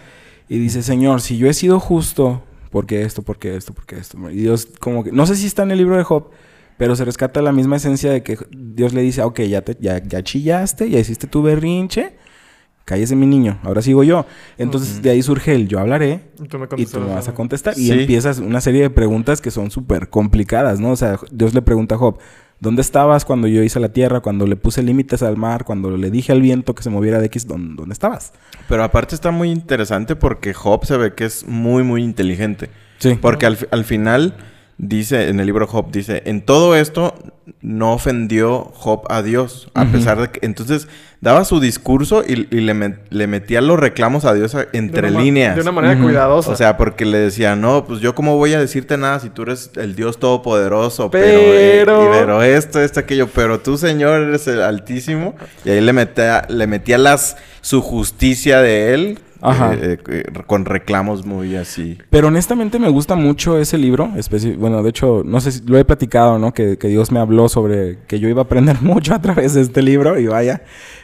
y 0.47 0.59
dice, 0.59 0.83
Señor, 0.83 1.21
si 1.21 1.37
yo 1.37 1.47
he 1.49 1.53
sido 1.55 1.79
justo, 1.79 2.43
¿por 2.69 2.85
qué 2.85 3.01
esto, 3.01 3.23
por 3.23 3.39
qué 3.39 3.55
esto, 3.57 3.73
por 3.73 3.85
qué 3.87 3.97
esto? 3.97 4.17
Y 4.29 4.35
Dios 4.41 4.67
como 4.79 5.03
que, 5.03 5.11
no 5.11 5.25
sé 5.25 5.35
si 5.35 5.47
está 5.47 5.63
en 5.63 5.71
el 5.71 5.79
libro 5.79 5.97
de 5.97 6.03
Job, 6.03 6.29
pero 6.77 6.95
se 6.95 7.03
rescata 7.03 7.41
la 7.41 7.51
misma 7.51 7.77
esencia 7.77 8.11
de 8.11 8.21
que 8.21 8.37
Dios 8.51 8.93
le 8.93 9.01
dice, 9.01 9.21
"Ah, 9.21 9.25
ok, 9.25 9.39
ya, 9.41 9.61
te, 9.61 9.75
ya, 9.79 9.97
ya 10.03 10.21
chillaste, 10.23 10.87
ya 10.89 10.99
hiciste 10.99 11.25
tu 11.27 11.41
berrinche, 11.41 12.13
cállese 12.85 13.15
mi 13.15 13.25
niño, 13.25 13.59
ahora 13.63 13.81
sigo 13.81 14.03
yo. 14.03 14.25
Entonces 14.57 15.01
de 15.01 15.09
ahí 15.11 15.21
surge 15.21 15.55
el 15.55 15.67
yo 15.67 15.79
hablaré 15.79 16.31
Y 16.43 16.47
tú 16.47 16.57
me 16.57 16.65
y 16.65 16.67
tú 16.67 16.69
contestarás 16.69 17.07
me 17.07 17.11
a 17.11 17.15
vas 17.15 17.27
a 17.27 17.33
contestar. 17.33 17.73
Y 17.77 17.91
empiezas 17.91 18.39
una 18.39 18.61
serie 18.61 18.81
de 18.81 18.89
preguntas 18.89 19.41
que 19.41 19.51
son 19.51 19.71
súper 19.71 20.09
complicadas, 20.09 20.79
¿no? 20.79 20.91
O 20.91 20.95
sea, 20.95 21.19
Dios 21.31 21.53
le 21.53 21.61
pregunta 21.61 21.95
a 21.95 21.97
Job, 21.97 22.17
¿Dónde 22.61 22.83
estabas 22.83 23.25
cuando 23.25 23.47
yo 23.47 23.63
hice 23.63 23.79
la 23.79 23.89
tierra, 23.89 24.19
cuando 24.19 24.45
le 24.45 24.55
puse 24.55 24.83
límites 24.83 25.23
al 25.23 25.35
mar, 25.35 25.65
cuando 25.65 25.97
le 25.97 26.11
dije 26.11 26.31
al 26.31 26.41
viento 26.41 26.75
que 26.75 26.83
se 26.83 26.91
moviera 26.91 27.17
de 27.17 27.25
X? 27.25 27.47
¿Dónde, 27.47 27.73
dónde 27.75 27.91
estabas? 27.91 28.33
Pero 28.69 28.83
aparte 28.83 29.15
está 29.15 29.31
muy 29.31 29.49
interesante 29.49 30.15
porque 30.15 30.53
Job 30.53 30.85
se 30.85 30.95
ve 30.95 31.15
que 31.15 31.25
es 31.25 31.47
muy, 31.47 31.81
muy 31.81 32.03
inteligente. 32.03 32.69
Sí. 32.99 33.17
Porque 33.19 33.47
al, 33.47 33.57
al 33.71 33.83
final 33.83 34.35
dice, 34.83 35.29
en 35.29 35.39
el 35.39 35.45
libro 35.45 35.67
Job, 35.67 35.91
dice, 35.91 36.23
en 36.25 36.41
todo 36.41 36.75
esto 36.75 37.13
no 37.61 37.93
ofendió 37.93 38.71
Job 38.73 39.03
a 39.09 39.21
Dios. 39.21 39.69
A 39.75 39.85
pesar 39.85 40.19
de 40.19 40.29
que... 40.29 40.43
Entonces, 40.45 40.87
daba 41.21 41.45
su 41.45 41.59
discurso 41.59 42.23
y, 42.27 42.47
y 42.55 42.61
le, 42.61 42.73
met- 42.73 42.97
le 43.11 43.27
metía 43.27 43.61
los 43.61 43.79
reclamos 43.79 44.25
a 44.25 44.33
Dios 44.33 44.53
De 44.53 44.67
entre 44.73 45.11
líneas. 45.11 45.55
De 45.55 45.61
una 45.61 45.71
manera 45.71 45.93
Ujú. 45.93 46.05
cuidadosa. 46.05 46.49
O 46.51 46.55
sea, 46.55 46.77
porque 46.77 47.05
le 47.05 47.19
decía, 47.19 47.55
no, 47.55 47.85
pues 47.85 47.99
yo 47.99 48.15
cómo 48.15 48.37
voy 48.37 48.53
a 48.55 48.59
decirte 48.59 48.97
nada 48.97 49.19
si 49.19 49.29
tú 49.29 49.43
eres 49.43 49.69
el 49.75 49.95
Dios 49.95 50.17
Todopoderoso, 50.19 51.11
pero, 51.11 51.25
Pero- 51.25 52.01
eh, 52.01 52.15
y 52.15 52.19
pero 52.19 52.41
esto, 52.41 52.81
esto, 52.81 52.99
aquello, 53.01 53.27
pero 53.27 53.59
tú, 53.59 53.77
Señor, 53.77 54.21
eres 54.21 54.47
el 54.47 54.61
Altísimo. 54.61 55.35
Y 55.63 55.69
ahí 55.69 55.81
le 55.81 55.93
metía, 55.93 56.45
le 56.49 56.65
metía 56.65 56.97
las, 56.97 57.37
su 57.61 57.81
justicia 57.81 58.61
de 58.61 58.93
él 58.95 59.19
Ajá. 59.41 59.73
eh, 59.73 59.97
eh, 60.09 60.23
con 60.47 60.65
reclamos 60.65 61.25
muy 61.25 61.55
así. 61.55 61.97
Pero 62.09 62.27
honestamente 62.27 62.79
me 62.79 62.89
gusta 62.89 63.15
mucho 63.15 63.57
ese 63.57 63.77
libro. 63.77 64.09
especi- 64.15 64.55
Bueno, 64.57 64.83
de 64.83 64.89
hecho, 64.89 65.23
no 65.25 65.41
sé 65.41 65.51
si 65.51 65.61
lo 65.65 65.77
he 65.77 65.85
platicado, 65.85 66.37
¿no? 66.39 66.53
Que, 66.53 66.77
que 66.77 66.87
Dios 66.87 67.11
me 67.11 67.19
habló 67.19 67.49
sobre 67.49 67.97
que 68.07 68.19
yo 68.19 68.29
iba 68.29 68.41
a 68.41 68.45
aprender 68.45 68.77
mucho 68.81 69.13
a 69.13 69.21
través 69.21 69.53
de 69.53 69.61
este 69.61 69.81
libro 69.81 70.19
y 70.19 70.27
vaya. 70.27 70.61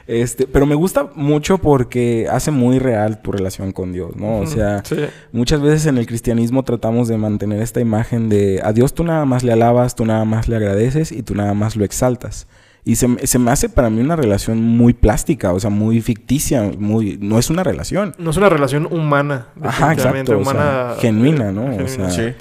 Este, 0.07 0.47
pero 0.47 0.65
me 0.65 0.75
gusta 0.75 1.09
mucho 1.15 1.57
porque 1.57 2.27
hace 2.31 2.49
muy 2.51 2.79
real 2.79 3.21
tu 3.21 3.31
relación 3.33 3.73
con 3.73 3.91
Dios, 3.91 4.15
¿no? 4.15 4.38
O 4.39 4.47
sea, 4.47 4.81
Sí. 4.85 4.95
muchas 5.33 5.59
veces 5.61 5.85
en 5.88 5.97
el 5.97 6.05
cristianismo 6.05 6.63
tratamos 6.63 7.07
de 7.09 7.17
mantener 7.17 7.61
esta 7.61 7.81
imagen 7.81 8.29
de 8.29 8.61
a 8.63 8.71
Dios 8.71 8.93
tú 8.93 9.03
nada 9.03 9.25
más 9.25 9.43
le 9.43 9.51
alabas, 9.51 9.95
tú 9.95 10.05
nada 10.05 10.23
más 10.23 10.47
le 10.47 10.55
agradeces 10.55 11.11
y 11.11 11.23
tú 11.23 11.35
nada 11.35 11.53
más 11.53 11.75
lo 11.75 11.83
exaltas. 11.83 12.47
Y 12.88 12.95
se, 12.95 13.07
me- 13.07 13.27
se 13.27 13.38
me 13.38 13.51
hace 13.51 13.67
para 13.69 13.89
mí 13.89 13.99
una 13.99 14.15
relación 14.15 14.61
muy 14.61 14.93
plástica, 14.93 15.51
o 15.51 15.59
sea, 15.59 15.69
muy 15.69 15.99
ficticia, 16.01 16.71
muy 16.79 17.17
no 17.21 17.38
es 17.38 17.49
una 17.49 17.63
relación. 17.63 18.13
No 18.17 18.29
es 18.31 18.38
una 18.38 18.47
relación 18.49 18.88
humana. 18.89 19.47
Ajá, 19.61 19.91
exacto, 19.93 20.39
o 20.39 20.43
sea, 20.43 20.53
humana, 20.53 20.93
genuina, 20.99 21.51
¿no? 21.51 21.65
O 21.83 21.88
sea, 21.88 22.09
Sí. 22.09 22.33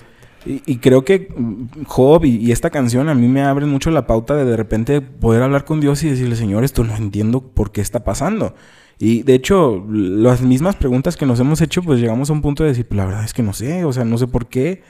Y, 0.48 0.62
y 0.64 0.76
creo 0.76 1.04
que 1.04 1.28
mm, 1.36 1.82
Job 1.86 2.24
y, 2.24 2.36
y 2.36 2.52
esta 2.52 2.70
canción 2.70 3.08
a 3.08 3.14
mí 3.16 3.26
me 3.26 3.42
abren 3.42 3.68
mucho 3.68 3.90
la 3.90 4.06
pauta 4.06 4.36
de 4.36 4.44
de 4.44 4.56
repente 4.56 5.00
poder 5.00 5.42
hablar 5.42 5.64
con 5.64 5.80
Dios 5.80 6.04
y 6.04 6.10
decirle, 6.10 6.36
Señor, 6.36 6.62
esto 6.62 6.84
no 6.84 6.94
entiendo 6.96 7.40
por 7.40 7.72
qué 7.72 7.80
está 7.80 8.04
pasando. 8.04 8.54
Y 9.00 9.24
de 9.24 9.34
hecho, 9.34 9.84
las 9.90 10.42
mismas 10.42 10.76
preguntas 10.76 11.16
que 11.16 11.26
nos 11.26 11.40
hemos 11.40 11.60
hecho, 11.60 11.82
pues 11.82 11.98
llegamos 11.98 12.30
a 12.30 12.34
un 12.34 12.40
punto 12.42 12.62
de 12.62 12.68
decir, 12.68 12.86
pues 12.86 12.96
la 12.96 13.06
verdad 13.06 13.24
es 13.24 13.34
que 13.34 13.42
no 13.42 13.52
sé, 13.52 13.84
o 13.84 13.92
sea, 13.92 14.04
no 14.04 14.16
sé 14.16 14.28
por 14.28 14.46
qué 14.46 14.82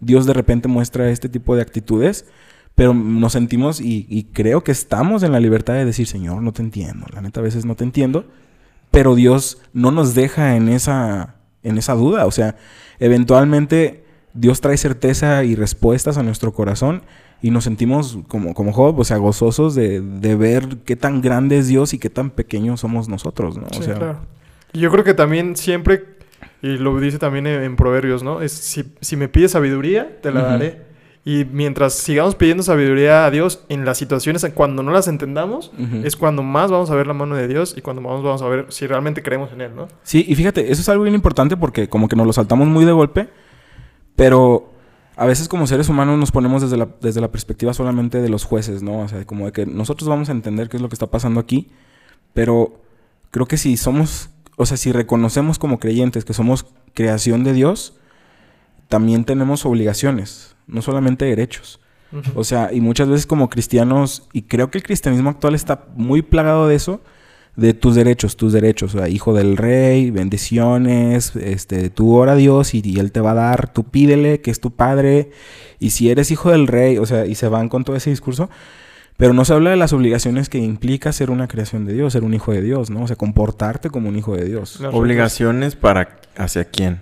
Dios 0.00 0.26
de 0.26 0.32
repente 0.32 0.66
muestra 0.66 1.08
este 1.08 1.28
tipo 1.28 1.54
de 1.54 1.62
actitudes, 1.62 2.26
pero 2.74 2.92
nos 2.94 3.32
sentimos 3.32 3.80
y, 3.80 4.06
y 4.08 4.24
creo 4.24 4.64
que 4.64 4.72
estamos 4.72 5.22
en 5.22 5.32
la 5.32 5.40
libertad 5.40 5.74
de 5.74 5.84
decir, 5.84 6.06
Señor, 6.06 6.42
no 6.42 6.52
te 6.52 6.62
entiendo, 6.62 7.06
la 7.12 7.20
neta 7.20 7.40
a 7.40 7.42
veces 7.42 7.64
no 7.64 7.74
te 7.76 7.84
entiendo, 7.84 8.26
pero 8.90 9.14
Dios 9.14 9.60
no 9.72 9.90
nos 9.90 10.14
deja 10.14 10.56
en 10.56 10.68
esa, 10.68 11.36
en 11.62 11.78
esa 11.78 11.94
duda, 11.94 12.26
o 12.26 12.30
sea, 12.30 12.56
eventualmente 12.98 14.04
Dios 14.34 14.60
trae 14.60 14.76
certeza 14.76 15.44
y 15.44 15.54
respuestas 15.54 16.18
a 16.18 16.22
nuestro 16.22 16.52
corazón 16.52 17.02
y 17.40 17.50
nos 17.50 17.64
sentimos 17.64 18.18
como, 18.26 18.54
como 18.54 18.72
Job, 18.72 18.98
o 18.98 19.04
sea, 19.04 19.18
gozosos 19.18 19.74
de, 19.74 20.00
de 20.00 20.34
ver 20.34 20.78
qué 20.84 20.96
tan 20.96 21.20
grande 21.20 21.58
es 21.58 21.68
Dios 21.68 21.94
y 21.94 21.98
qué 21.98 22.10
tan 22.10 22.30
pequeños 22.30 22.80
somos 22.80 23.08
nosotros, 23.08 23.56
¿no? 23.56 23.66
O 23.66 23.74
Sí, 23.74 23.82
sea, 23.82 23.94
claro. 23.94 24.20
Yo 24.72 24.90
creo 24.90 25.04
que 25.04 25.14
también 25.14 25.54
siempre, 25.54 26.04
y 26.62 26.78
lo 26.78 26.98
dice 26.98 27.18
también 27.18 27.46
en, 27.46 27.62
en 27.62 27.76
Proverbios, 27.76 28.22
¿no? 28.24 28.40
Es 28.40 28.52
si, 28.52 28.84
si 29.00 29.16
me 29.16 29.28
pides 29.28 29.52
sabiduría, 29.52 30.20
te 30.20 30.32
la 30.32 30.42
daré. 30.42 30.93
Y 31.26 31.46
mientras 31.46 31.94
sigamos 31.94 32.34
pidiendo 32.34 32.62
sabiduría 32.62 33.24
a 33.24 33.30
Dios 33.30 33.64
en 33.70 33.86
las 33.86 33.96
situaciones 33.96 34.44
cuando 34.54 34.82
no 34.82 34.90
las 34.92 35.08
entendamos, 35.08 35.72
Ujú. 35.78 36.04
es 36.04 36.16
cuando 36.16 36.42
más 36.42 36.70
vamos 36.70 36.90
a 36.90 36.94
ver 36.94 37.06
la 37.06 37.14
mano 37.14 37.34
de 37.34 37.48
Dios 37.48 37.74
y 37.78 37.80
cuando 37.80 38.02
más 38.02 38.22
vamos 38.22 38.42
a 38.42 38.48
ver 38.48 38.66
si 38.68 38.86
realmente 38.86 39.22
creemos 39.22 39.50
en 39.52 39.62
Él, 39.62 39.74
¿no? 39.74 39.88
Sí, 40.02 40.24
y 40.28 40.34
fíjate, 40.34 40.70
eso 40.70 40.82
es 40.82 40.88
algo 40.90 41.04
bien 41.04 41.14
importante 41.14 41.56
porque 41.56 41.88
como 41.88 42.08
que 42.08 42.16
nos 42.16 42.26
lo 42.26 42.32
saltamos 42.34 42.68
muy 42.68 42.84
de 42.84 42.92
golpe, 42.92 43.28
pero 44.16 44.70
a 45.16 45.26
veces 45.26 45.48
como 45.48 45.66
seres 45.66 45.88
humanos 45.88 46.18
nos 46.18 46.30
ponemos 46.30 46.60
desde 46.62 46.76
la, 46.76 46.88
desde 47.00 47.20
la 47.20 47.30
perspectiva 47.30 47.72
solamente 47.72 48.20
de 48.20 48.28
los 48.28 48.44
jueces, 48.44 48.82
¿no? 48.82 49.00
O 49.00 49.08
sea, 49.08 49.24
como 49.24 49.46
de 49.46 49.52
que 49.52 49.64
nosotros 49.66 50.08
vamos 50.08 50.28
a 50.28 50.32
entender 50.32 50.68
qué 50.68 50.76
es 50.76 50.82
lo 50.82 50.88
que 50.88 50.94
está 50.94 51.06
pasando 51.06 51.40
aquí, 51.40 51.70
pero 52.32 52.80
creo 53.30 53.46
que 53.46 53.56
si 53.56 53.76
somos, 53.76 54.28
o 54.56 54.66
sea, 54.66 54.76
si 54.76 54.92
reconocemos 54.92 55.58
como 55.58 55.78
creyentes 55.78 56.24
que 56.24 56.34
somos 56.34 56.66
creación 56.94 57.44
de 57.44 57.52
Dios, 57.54 57.96
también 58.94 59.24
tenemos 59.24 59.66
obligaciones, 59.66 60.54
no 60.68 60.80
solamente 60.80 61.24
derechos. 61.24 61.80
O 62.36 62.44
sea, 62.44 62.72
y 62.72 62.80
muchas 62.80 63.08
veces 63.08 63.26
como 63.26 63.50
cristianos, 63.50 64.28
y 64.32 64.42
creo 64.42 64.70
que 64.70 64.78
el 64.78 64.84
cristianismo 64.84 65.30
actual 65.30 65.56
está 65.56 65.86
muy 65.96 66.22
plagado 66.22 66.68
de 66.68 66.76
eso, 66.76 67.00
de 67.56 67.74
tus 67.74 67.96
derechos, 67.96 68.36
tus 68.36 68.52
derechos, 68.52 68.94
o 68.94 68.98
sea, 68.98 69.08
hijo 69.08 69.34
del 69.34 69.56
rey, 69.56 70.12
bendiciones, 70.12 71.34
este, 71.34 71.90
tú 71.90 72.14
ora 72.14 72.34
a 72.34 72.36
Dios 72.36 72.72
y, 72.72 72.82
y 72.84 73.00
él 73.00 73.10
te 73.10 73.18
va 73.18 73.32
a 73.32 73.34
dar, 73.34 73.72
tú 73.72 73.82
pídele 73.82 74.40
que 74.40 74.52
es 74.52 74.60
tu 74.60 74.70
padre, 74.70 75.32
y 75.80 75.90
si 75.90 76.08
eres 76.08 76.30
hijo 76.30 76.52
del 76.52 76.68
rey, 76.68 76.96
o 76.98 77.04
sea, 77.04 77.26
y 77.26 77.34
se 77.34 77.48
van 77.48 77.68
con 77.68 77.82
todo 77.82 77.96
ese 77.96 78.10
discurso, 78.10 78.48
pero 79.16 79.32
no 79.32 79.44
se 79.44 79.54
habla 79.54 79.70
de 79.70 79.76
las 79.76 79.92
obligaciones 79.92 80.48
que 80.48 80.58
implica 80.58 81.10
ser 81.10 81.32
una 81.32 81.48
creación 81.48 81.84
de 81.84 81.94
Dios, 81.94 82.12
ser 82.12 82.22
un 82.22 82.32
hijo 82.32 82.52
de 82.52 82.62
Dios, 82.62 82.90
¿no? 82.90 83.02
O 83.02 83.06
sea, 83.08 83.16
comportarte 83.16 83.90
como 83.90 84.08
un 84.08 84.16
hijo 84.16 84.36
de 84.36 84.44
Dios. 84.44 84.78
Las 84.78 84.94
Obligaciones 84.94 85.74
para... 85.74 86.20
¿Hacia 86.36 86.64
quién? 86.64 87.00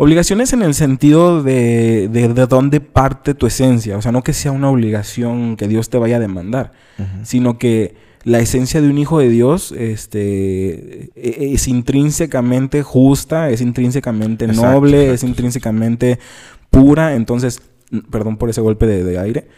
Obligaciones 0.00 0.52
en 0.52 0.62
el 0.62 0.74
sentido 0.74 1.42
de, 1.42 2.08
de, 2.10 2.28
de 2.32 2.46
dónde 2.46 2.80
parte 2.80 3.34
tu 3.34 3.46
esencia. 3.46 3.96
O 3.98 4.02
sea, 4.02 4.12
no 4.12 4.22
que 4.22 4.32
sea 4.32 4.52
una 4.52 4.70
obligación 4.70 5.56
que 5.56 5.66
Dios 5.68 5.90
te 5.90 5.98
vaya 5.98 6.16
a 6.16 6.20
demandar, 6.20 6.70
sino 7.24 7.58
que 7.58 7.96
la 8.24 8.38
esencia 8.38 8.80
de 8.80 8.88
un 8.88 8.96
hijo 8.98 9.18
de 9.18 9.28
Dios 9.28 9.72
este, 9.72 11.10
e- 11.16 11.52
es 11.54 11.66
intrínsecamente 11.68 12.82
justa, 12.82 13.50
es 13.50 13.60
intrínsecamente 13.60 14.44
Exacto, 14.44 14.70
noble, 14.72 15.12
es 15.12 15.22
intrínsecamente 15.24 16.18
pura. 16.70 17.14
Entonces, 17.14 17.60
perdón 18.10 18.36
por 18.36 18.50
ese 18.50 18.60
golpe 18.60 18.86
de, 18.86 19.02
de 19.04 19.18
aire. 19.18 19.48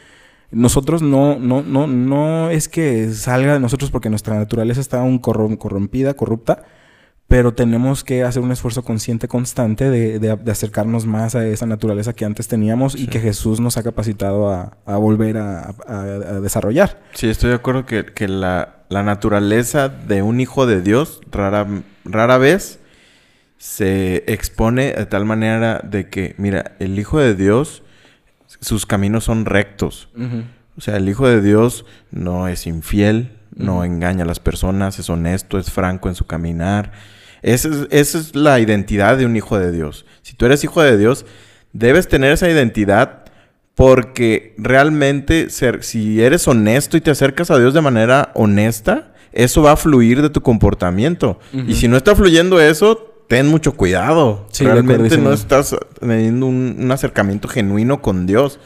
Nosotros 0.53 1.01
no, 1.03 1.39
no, 1.39 1.63
no, 1.63 1.87
no 1.87 2.51
es 2.51 2.69
que 2.69 3.11
salga 3.13 3.53
de 3.55 3.61
nosotros 3.61 3.91
porque 3.91 4.11
nuestra 4.11 4.37
naturaleza 4.37 4.81
está 4.81 5.01
aún 5.01 5.21
corrom- 5.21 5.59
corrompida, 5.59 6.15
corrupta, 6.15 6.65
pero 7.31 7.55
tenemos 7.55 8.03
que 8.03 8.25
hacer 8.25 8.43
un 8.43 8.51
esfuerzo 8.51 8.83
consciente, 8.83 9.29
constante 9.29 9.89
de, 9.89 10.19
de- 10.19 10.35
de 10.37 10.51
acercarnos 10.51 11.07
más 11.07 11.37
a 11.37 11.47
esa 11.47 11.65
naturaleza 11.65 12.13
que 12.13 12.25
antes 12.25 12.49
teníamos 12.49 12.97
y 12.97 13.07
que 13.07 13.21
Jesús 13.21 13.61
nos 13.61 13.77
ha 13.77 13.85
capacitado 13.85 14.51
a, 14.51 14.77
a 14.85 14.97
volver 14.97 15.39
a, 15.39 15.61
a- 15.87 16.03
a 16.03 16.41
desarrollar. 16.41 17.01
Sí, 17.15 17.29
estoy 17.29 17.51
de 17.51 17.55
acuerdo 17.57 17.87
que, 17.87 18.05
que 18.05 18.27
la, 18.27 18.81
la 18.89 19.05
naturaleza 19.05 19.89
de 19.89 20.23
un 20.23 20.41
hijo 20.41 20.67
de 20.67 20.83
Dios 20.83 21.21
rara, 21.31 21.69
rara 22.05 22.37
vez 22.37 22.81
se 23.59 24.25
expone 24.27 24.93
de 24.93 25.07
tal 25.07 25.25
manera 25.25 25.81
de 25.85 26.09
que, 26.09 26.35
mira, 26.37 26.73
el 26.81 26.99
hijo 26.99 27.21
de 27.21 27.37
Dios, 27.37 27.85
sus 28.61 28.87
caminos 28.87 29.23
son 29.23 29.45
rectos. 29.45 30.09
O 30.77 30.81
sea, 30.81 30.97
el 30.97 31.09
hijo 31.09 31.29
de 31.29 31.43
Dios 31.43 31.85
no 32.11 32.49
es 32.49 32.67
infiel, 32.67 33.37
no 33.55 33.85
engaña 33.85 34.25
a 34.25 34.27
las 34.27 34.41
personas, 34.41 34.99
es 34.99 35.11
honesto, 35.11 35.59
es 35.59 35.71
franco 35.71 36.09
en 36.09 36.15
su 36.17 36.27
caminar. 36.27 36.91
Esa 37.43 37.69
es, 37.69 37.87
esa 37.91 38.19
es 38.19 38.35
la 38.35 38.61
identidad 38.61 39.17
de 39.17 39.27
un 39.27 39.37
hijo 39.37 39.59
de 39.59 39.73
Dios. 39.73 40.07
Si 40.23 40.35
tú 40.35 40.47
eres 40.47 40.65
hijo 40.65 40.83
de 40.83 40.97
Dios, 40.97 41.27
debes 41.73 42.09
tener 42.09 42.33
esa 42.33 42.51
identidad 42.51 43.25
porque 43.75 44.55
realmente 44.59 45.49
ser, 45.49 45.83
si 45.83 46.23
eres 46.23 46.47
honesto 46.47 46.97
y 46.97 47.01
te 47.01 47.11
acercas 47.11 47.51
a 47.51 47.59
Dios 47.59 47.73
de 47.73 47.81
manera 47.81 48.31
honesta, 48.35 49.15
eso 49.33 49.63
va 49.63 49.73
a 49.73 49.77
fluir 49.77 50.21
de 50.23 50.31
tu 50.31 50.43
comportamiento. 50.43 51.39
Y 51.53 51.75
si 51.75 51.89
no 51.89 51.97
está 51.97 52.15
fluyendo 52.15 52.61
eso, 52.61 53.25
ten 53.29 53.47
mucho 53.47 53.73
cuidado. 53.73 54.47
Sí, 54.51 54.65
realmente 54.65 55.17
no 55.17 55.33
estás 55.33 55.75
teniendo 55.99 56.47
un, 56.47 56.77
un 56.79 56.93
acercamiento 56.93 57.49
genuino 57.49 58.03
con 58.03 58.27
Dios 58.27 58.59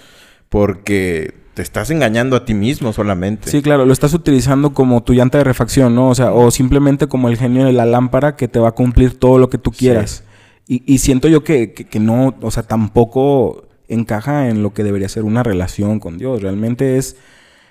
porque 0.48 1.43
te 1.54 1.62
estás 1.62 1.90
engañando 1.90 2.36
a 2.36 2.44
ti 2.44 2.52
mismo 2.54 2.92
solamente. 2.92 3.50
Sí, 3.50 3.62
claro, 3.62 3.86
lo 3.86 3.92
estás 3.92 4.12
utilizando 4.12 4.74
como 4.74 5.02
tu 5.02 5.12
llanta 5.12 5.38
de 5.38 5.44
refacción, 5.44 5.94
¿no? 5.94 6.08
O 6.10 6.14
sea, 6.14 6.32
o 6.32 6.50
simplemente 6.50 7.06
como 7.06 7.28
el 7.28 7.36
genio 7.36 7.64
de 7.64 7.72
la 7.72 7.86
lámpara 7.86 8.36
que 8.36 8.48
te 8.48 8.58
va 8.58 8.68
a 8.68 8.72
cumplir 8.72 9.18
todo 9.18 9.38
lo 9.38 9.48
que 9.50 9.58
tú 9.58 9.70
quieras. 9.70 10.24
Y, 10.66 10.82
y 10.92 10.98
siento 10.98 11.28
yo 11.28 11.44
que, 11.44 11.72
que- 11.72 11.84
que 11.86 12.00
no, 12.00 12.34
o 12.40 12.50
sea, 12.50 12.62
tampoco 12.64 13.64
encaja 13.88 14.48
en 14.48 14.62
lo 14.62 14.72
que 14.72 14.82
debería 14.82 15.08
ser 15.08 15.24
una 15.24 15.42
relación 15.42 16.00
con 16.00 16.16
Dios. 16.18 16.40
Realmente 16.42 16.96
es, 16.96 17.16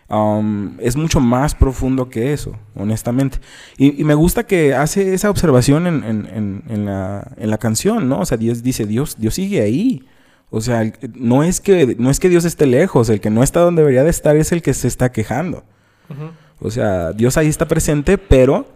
um, 0.10 0.80
es 0.80 0.96
mucho 0.96 1.20
más 1.20 1.56
profundo 1.56 2.10
que 2.10 2.34
eso, 2.34 2.56
honestamente. 2.76 3.40
Y, 3.78 4.00
y 4.00 4.04
me 4.04 4.14
gusta 4.14 4.44
que 4.46 4.74
hace 4.76 5.14
esa 5.14 5.30
observación 5.30 5.88
en, 5.88 6.04
en- 6.04 6.28
en- 6.34 6.64
en 6.70 6.86
la, 6.86 7.32
en 7.38 7.50
la 7.50 7.58
canción, 7.58 8.08
¿no? 8.10 8.20
O 8.20 8.26
sea, 8.26 8.38
Dios 8.38 8.64
dice, 8.64 8.86
Dios, 8.86 9.16
Dios 9.18 9.34
sigue 9.34 9.62
ahí. 9.62 10.04
O 10.56 10.62
sea, 10.62 10.94
no 11.16 11.44
es, 11.44 11.60
que, 11.60 11.96
no 11.98 12.12
es 12.12 12.20
que 12.20 12.30
Dios 12.30 12.46
esté 12.46 12.68
lejos, 12.68 13.10
el 13.10 13.20
que 13.20 13.32
no 13.32 13.42
está 13.42 13.62
donde 13.62 13.82
debería 13.82 14.04
de 14.04 14.12
estar 14.12 14.38
es 14.38 14.52
el 14.52 14.62
que 14.62 14.76
se 14.76 14.88
está 14.88 15.12
quejando. 15.12 15.64
Uh 16.10 16.14
-huh. 16.14 16.32
O 16.60 16.70
sea, 16.70 17.12
Dios 17.12 17.38
ahí 17.38 17.48
está 17.48 17.68
presente, 17.68 18.20
pero... 18.20 18.68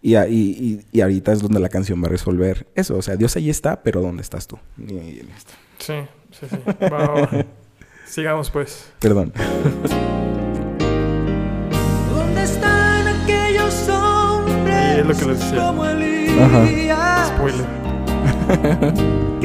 Y, 0.00 0.16
y, 0.16 0.80
y, 0.90 1.00
ahorita 1.02 1.32
es 1.32 1.42
donde 1.42 1.60
la 1.60 1.68
canción 1.68 2.02
va 2.02 2.06
a 2.06 2.08
resolver 2.08 2.66
eso. 2.74 2.96
O 2.96 3.02
sea, 3.02 3.16
Dios 3.16 3.36
ahí 3.36 3.50
está, 3.50 3.82
pero 3.82 4.00
¿dónde 4.00 4.22
estás 4.22 4.46
tú? 4.46 4.58
Y, 4.78 5.20
está. 5.36 5.52
Sí, 5.78 5.92
sí, 6.30 6.46
sí. 6.48 6.56
Wow. 6.88 7.44
Sigamos 8.06 8.50
pues. 8.50 8.86
Perdón. 8.98 9.30
¿Dónde 12.14 12.42
están 12.42 13.08
aquellos 13.08 13.88
hombres? 13.90 14.96
Y 14.96 15.00
es 15.00 15.06
lo 15.06 15.14
que 15.14 15.24
les 15.26 15.38
decía. 15.38 15.68
Ajá. 16.46 17.26
Spoiler. 17.26 17.66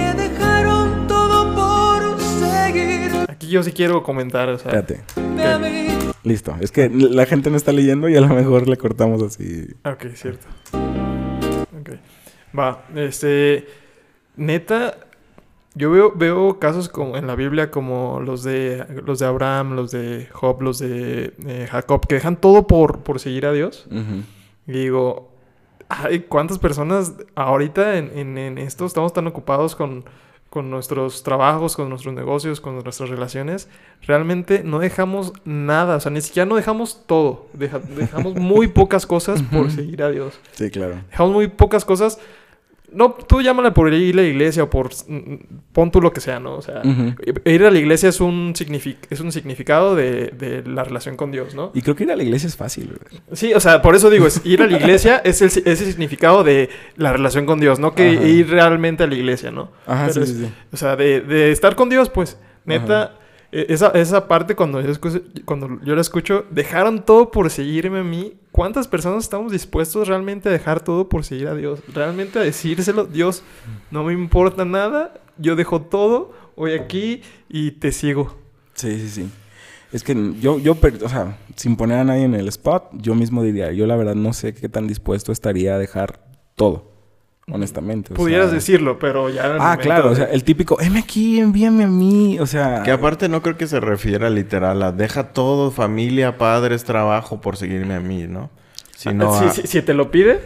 yo 3.50 3.64
sí 3.64 3.72
quiero 3.72 4.04
comentar, 4.04 4.50
o 4.50 4.58
sea. 4.58 4.72
Espérate. 4.72 5.04
Listo. 6.24 6.56
Es 6.60 6.72
que 6.72 6.89
la 6.89 7.26
gente 7.26 7.50
no 7.50 7.58
está 7.58 7.72
leyendo 7.72 8.10
y 8.10 8.16
a 8.16 8.22
lo 8.22 8.28
mejor 8.28 8.68
le 8.68 8.78
cortamos 8.78 9.22
así. 9.22 9.68
Ok, 9.86 10.06
cierto. 10.16 10.47
Ok. 11.80 11.91
Va, 12.58 12.84
este. 12.95 13.68
Neta, 14.36 14.97
yo 15.76 15.91
veo, 15.91 16.14
veo 16.16 16.60
casos 16.60 16.88
como 16.88 17.18
en 17.18 17.28
la 17.28 17.36
Biblia 17.36 17.72
como 17.72 18.22
los 18.22 18.43
de 18.43 18.86
los 19.06 19.20
de 19.20 19.26
Abraham, 19.26 19.76
los 19.76 19.91
de 19.91 20.28
Job, 20.32 20.62
los 20.62 20.80
de 20.80 21.34
eh, 21.45 21.68
Jacob, 21.70 22.08
que 22.08 22.16
dejan 22.16 22.39
todo 22.39 22.68
por, 22.68 23.00
por 23.00 23.20
seguir 23.20 23.45
a 23.45 23.52
Dios. 23.52 23.88
Y 24.68 24.72
digo, 24.72 25.32
ay, 25.89 26.22
¿cuántas 26.22 26.60
personas 26.60 27.16
ahorita 27.36 27.97
en, 27.97 28.18
en, 28.18 28.38
en 28.38 28.58
esto 28.58 28.86
estamos 28.86 29.14
tan 29.14 29.28
ocupados 29.28 29.76
con, 29.76 30.06
con 30.50 30.70
nuestros 30.72 31.22
trabajos, 31.24 31.76
con 31.76 31.89
nuestros 31.89 32.14
negocios, 32.14 32.60
con 32.62 32.74
nuestras 32.82 33.10
relaciones? 33.10 33.68
Realmente 34.08 34.64
no 34.64 34.80
dejamos 34.80 35.34
nada, 35.45 35.97
o 35.97 36.00
sea, 36.00 36.12
ni 36.12 36.22
siquiera 36.22 36.45
no 36.47 36.56
dejamos 36.56 37.04
todo. 37.06 37.45
Deja- 37.54 37.80
dejamos 37.80 38.34
muy 38.39 38.68
pocas 38.68 39.06
cosas 39.06 39.41
por 39.43 39.70
seguir 39.72 40.02
a 40.04 40.10
Dios. 40.10 40.39
Sí, 40.54 40.70
claro. 40.72 40.95
Dejamos 41.12 41.34
muy 41.34 41.47
pocas 41.47 41.86
cosas. 41.86 42.20
No, 42.92 43.12
tú 43.14 43.42
llámala 43.42 43.74
por 43.74 43.94
ir 43.94 44.14
a 44.16 44.22
la 44.22 44.28
iglesia 44.28 44.64
o 44.64 44.70
por... 44.70 44.90
mm, 45.08 45.36
Pon 45.74 45.92
tú 45.92 46.02
lo 46.02 46.12
que 46.12 46.20
sea, 46.22 46.40
¿no? 46.40 46.56
O 46.56 46.62
sea, 46.62 46.82
ir 47.46 47.64
a 47.64 47.72
la 47.72 47.78
iglesia 47.78 48.10
es 48.10 48.20
un, 48.20 48.54
signific- 48.56 48.98
es 49.10 49.20
un 49.20 49.32
significado 49.32 49.96
de, 49.96 50.28
de 50.38 50.64
la 50.68 50.84
relación 50.84 51.16
con 51.16 51.32
Dios, 51.32 51.54
¿no? 51.56 51.72
Y 51.74 51.82
creo 51.82 51.96
que 51.96 52.04
ir 52.04 52.12
a 52.12 52.16
la 52.16 52.24
iglesia 52.24 52.48
es 52.48 52.56
fácil. 52.58 52.88
güey. 53.10 53.22
Sí, 53.34 53.54
o 53.54 53.60
sea, 53.60 53.82
por 53.82 53.96
eso 53.96 54.10
digo, 54.10 54.26
es, 54.28 54.42
ir 54.46 54.62
a 54.62 54.68
la 54.68 54.78
iglesia 54.78 55.18
es 55.24 55.42
el, 55.42 55.48
ese 55.48 55.86
significado 55.86 56.44
de 56.44 56.70
la 56.98 57.14
relación 57.14 57.46
con 57.46 57.60
Dios, 57.60 57.80
no 57.80 57.94
que 57.94 58.10
Ajá. 58.18 58.26
ir 58.28 58.50
realmente 58.50 59.04
a 59.04 59.08
la 59.08 59.16
iglesia, 59.16 59.52
¿no? 59.52 59.72
Ajá, 59.86 60.08
Pero 60.08 60.26
sí, 60.26 60.32
es- 60.32 60.38
sí, 60.38 60.46
sí. 60.46 60.52
O 60.74 60.78
sea, 60.78 60.96
de, 60.96 61.22
de 61.22 61.52
estar 61.52 61.76
con 61.76 61.90
Dios, 61.90 62.10
pues, 62.10 62.38
neta, 62.66 63.14
esa, 63.52 63.88
esa 63.89 64.28
parte 64.28 64.56
cuando 64.56 64.82
yo, 64.82 64.91
escucho, 64.91 65.22
cuando 65.45 65.80
yo 65.84 65.95
la 65.95 66.02
escucho, 66.02 66.45
dejaron 66.52 67.04
todo 67.04 67.32
por 67.32 67.50
seguirme 67.50 68.00
a 68.00 68.04
mí. 68.04 68.34
¿Cuántas 68.52 68.88
personas 68.88 69.24
estamos 69.24 69.52
dispuestos 69.52 70.08
realmente 70.08 70.50
a 70.50 70.52
dejar 70.52 70.84
todo 70.84 71.10
por 71.10 71.24
seguir 71.24 71.47
a 71.47 71.56
Dios? 71.56 71.80
Realmente 71.93 72.39
a 72.39 72.41
decírselo, 72.41 73.06
Dios, 73.06 73.43
no 73.91 74.04
me 74.04 74.14
importa 74.14 74.66
nada, 74.66 75.14
yo 75.38 75.56
dejo 75.56 75.82
todo, 75.82 76.34
voy 76.56 76.74
aquí 76.74 77.22
y 77.47 77.72
te 77.72 77.91
sigo. 77.91 78.38
Sí, 78.74 79.00
sí, 79.00 79.10
sí. 79.10 79.32
Es 79.91 80.04
que 80.04 80.16
yo, 80.39 80.60
yo, 80.60 80.78
o 81.04 81.10
sea, 81.10 81.38
sin 81.56 81.76
poner 81.76 81.97
a 82.00 82.04
nadie 82.04 82.24
en 82.24 82.36
el 82.36 82.47
spot, 82.47 82.91
yo 82.93 83.16
mismo 83.16 83.41
diría, 83.41 83.72
yo 83.72 83.88
la 83.88 83.95
verdad 83.95 84.16
no 84.16 84.34
sé 84.34 84.54
qué 84.54 84.70
tan 84.70 84.88
dispuesto 84.88 85.32
estaría 85.32 85.76
a 85.76 85.80
dejar 85.80 86.20
todo, 86.56 86.89
honestamente. 87.52 88.14
o 88.14 88.16
Pudieras 88.16 88.47
sea- 88.47 88.56
decirlo, 88.56 89.00
pero 89.00 89.30
ya... 89.30 89.45
Ah, 89.45 89.58
momento 89.58 89.82
claro, 89.84 90.12
o 90.12 90.16
sea, 90.16 90.26
el 90.26 90.43
típico, 90.43 90.80
heme 90.82 91.00
aquí, 91.00 91.39
envíame 91.39 91.84
a 91.84 91.88
mí, 91.88 92.39
o 92.39 92.45
sea... 92.45 92.84
Que 92.84 92.91
aparte 92.91 93.30
no 93.30 93.41
creo 93.41 93.58
que 93.58 93.68
se 93.68 93.80
refiera 93.80 94.30
literal 94.30 94.82
a 94.84 94.91
deja 94.91 95.30
todo, 95.34 95.72
familia, 95.72 96.38
padres, 96.38 96.84
trabajo 96.84 97.41
por 97.41 97.58
seguirme 97.58 97.93
a 97.95 98.00
mí, 98.00 98.28
¿no? 98.28 98.50
Sino 98.95 99.34
Ah, 99.34 99.47
a- 99.50 99.52
si 99.54 99.82
te 99.82 99.93
lo 99.93 100.12
pide, 100.12 100.39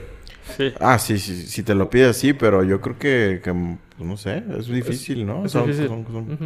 sí. 0.58 0.74
Ah, 0.80 1.00
sí, 1.00 1.18
sí, 1.20 1.42
si 1.48 1.64
te 1.64 1.74
lo 1.76 1.90
pides 1.90 2.18
sí, 2.18 2.34
pero 2.34 2.64
yo 2.64 2.82
creo 2.82 2.98
que, 3.00 3.42
que, 3.44 3.52
pues, 3.54 4.08
no 4.10 4.18
sé, 4.18 4.44
es 4.58 4.68
difícil, 4.68 5.26
¿no? 5.26 5.46
Es 5.46 5.52
Son- 5.54 5.66
difícil. 5.66 5.88
son- 5.88 6.06
son- 6.06 6.32
Ujú. 6.34 6.46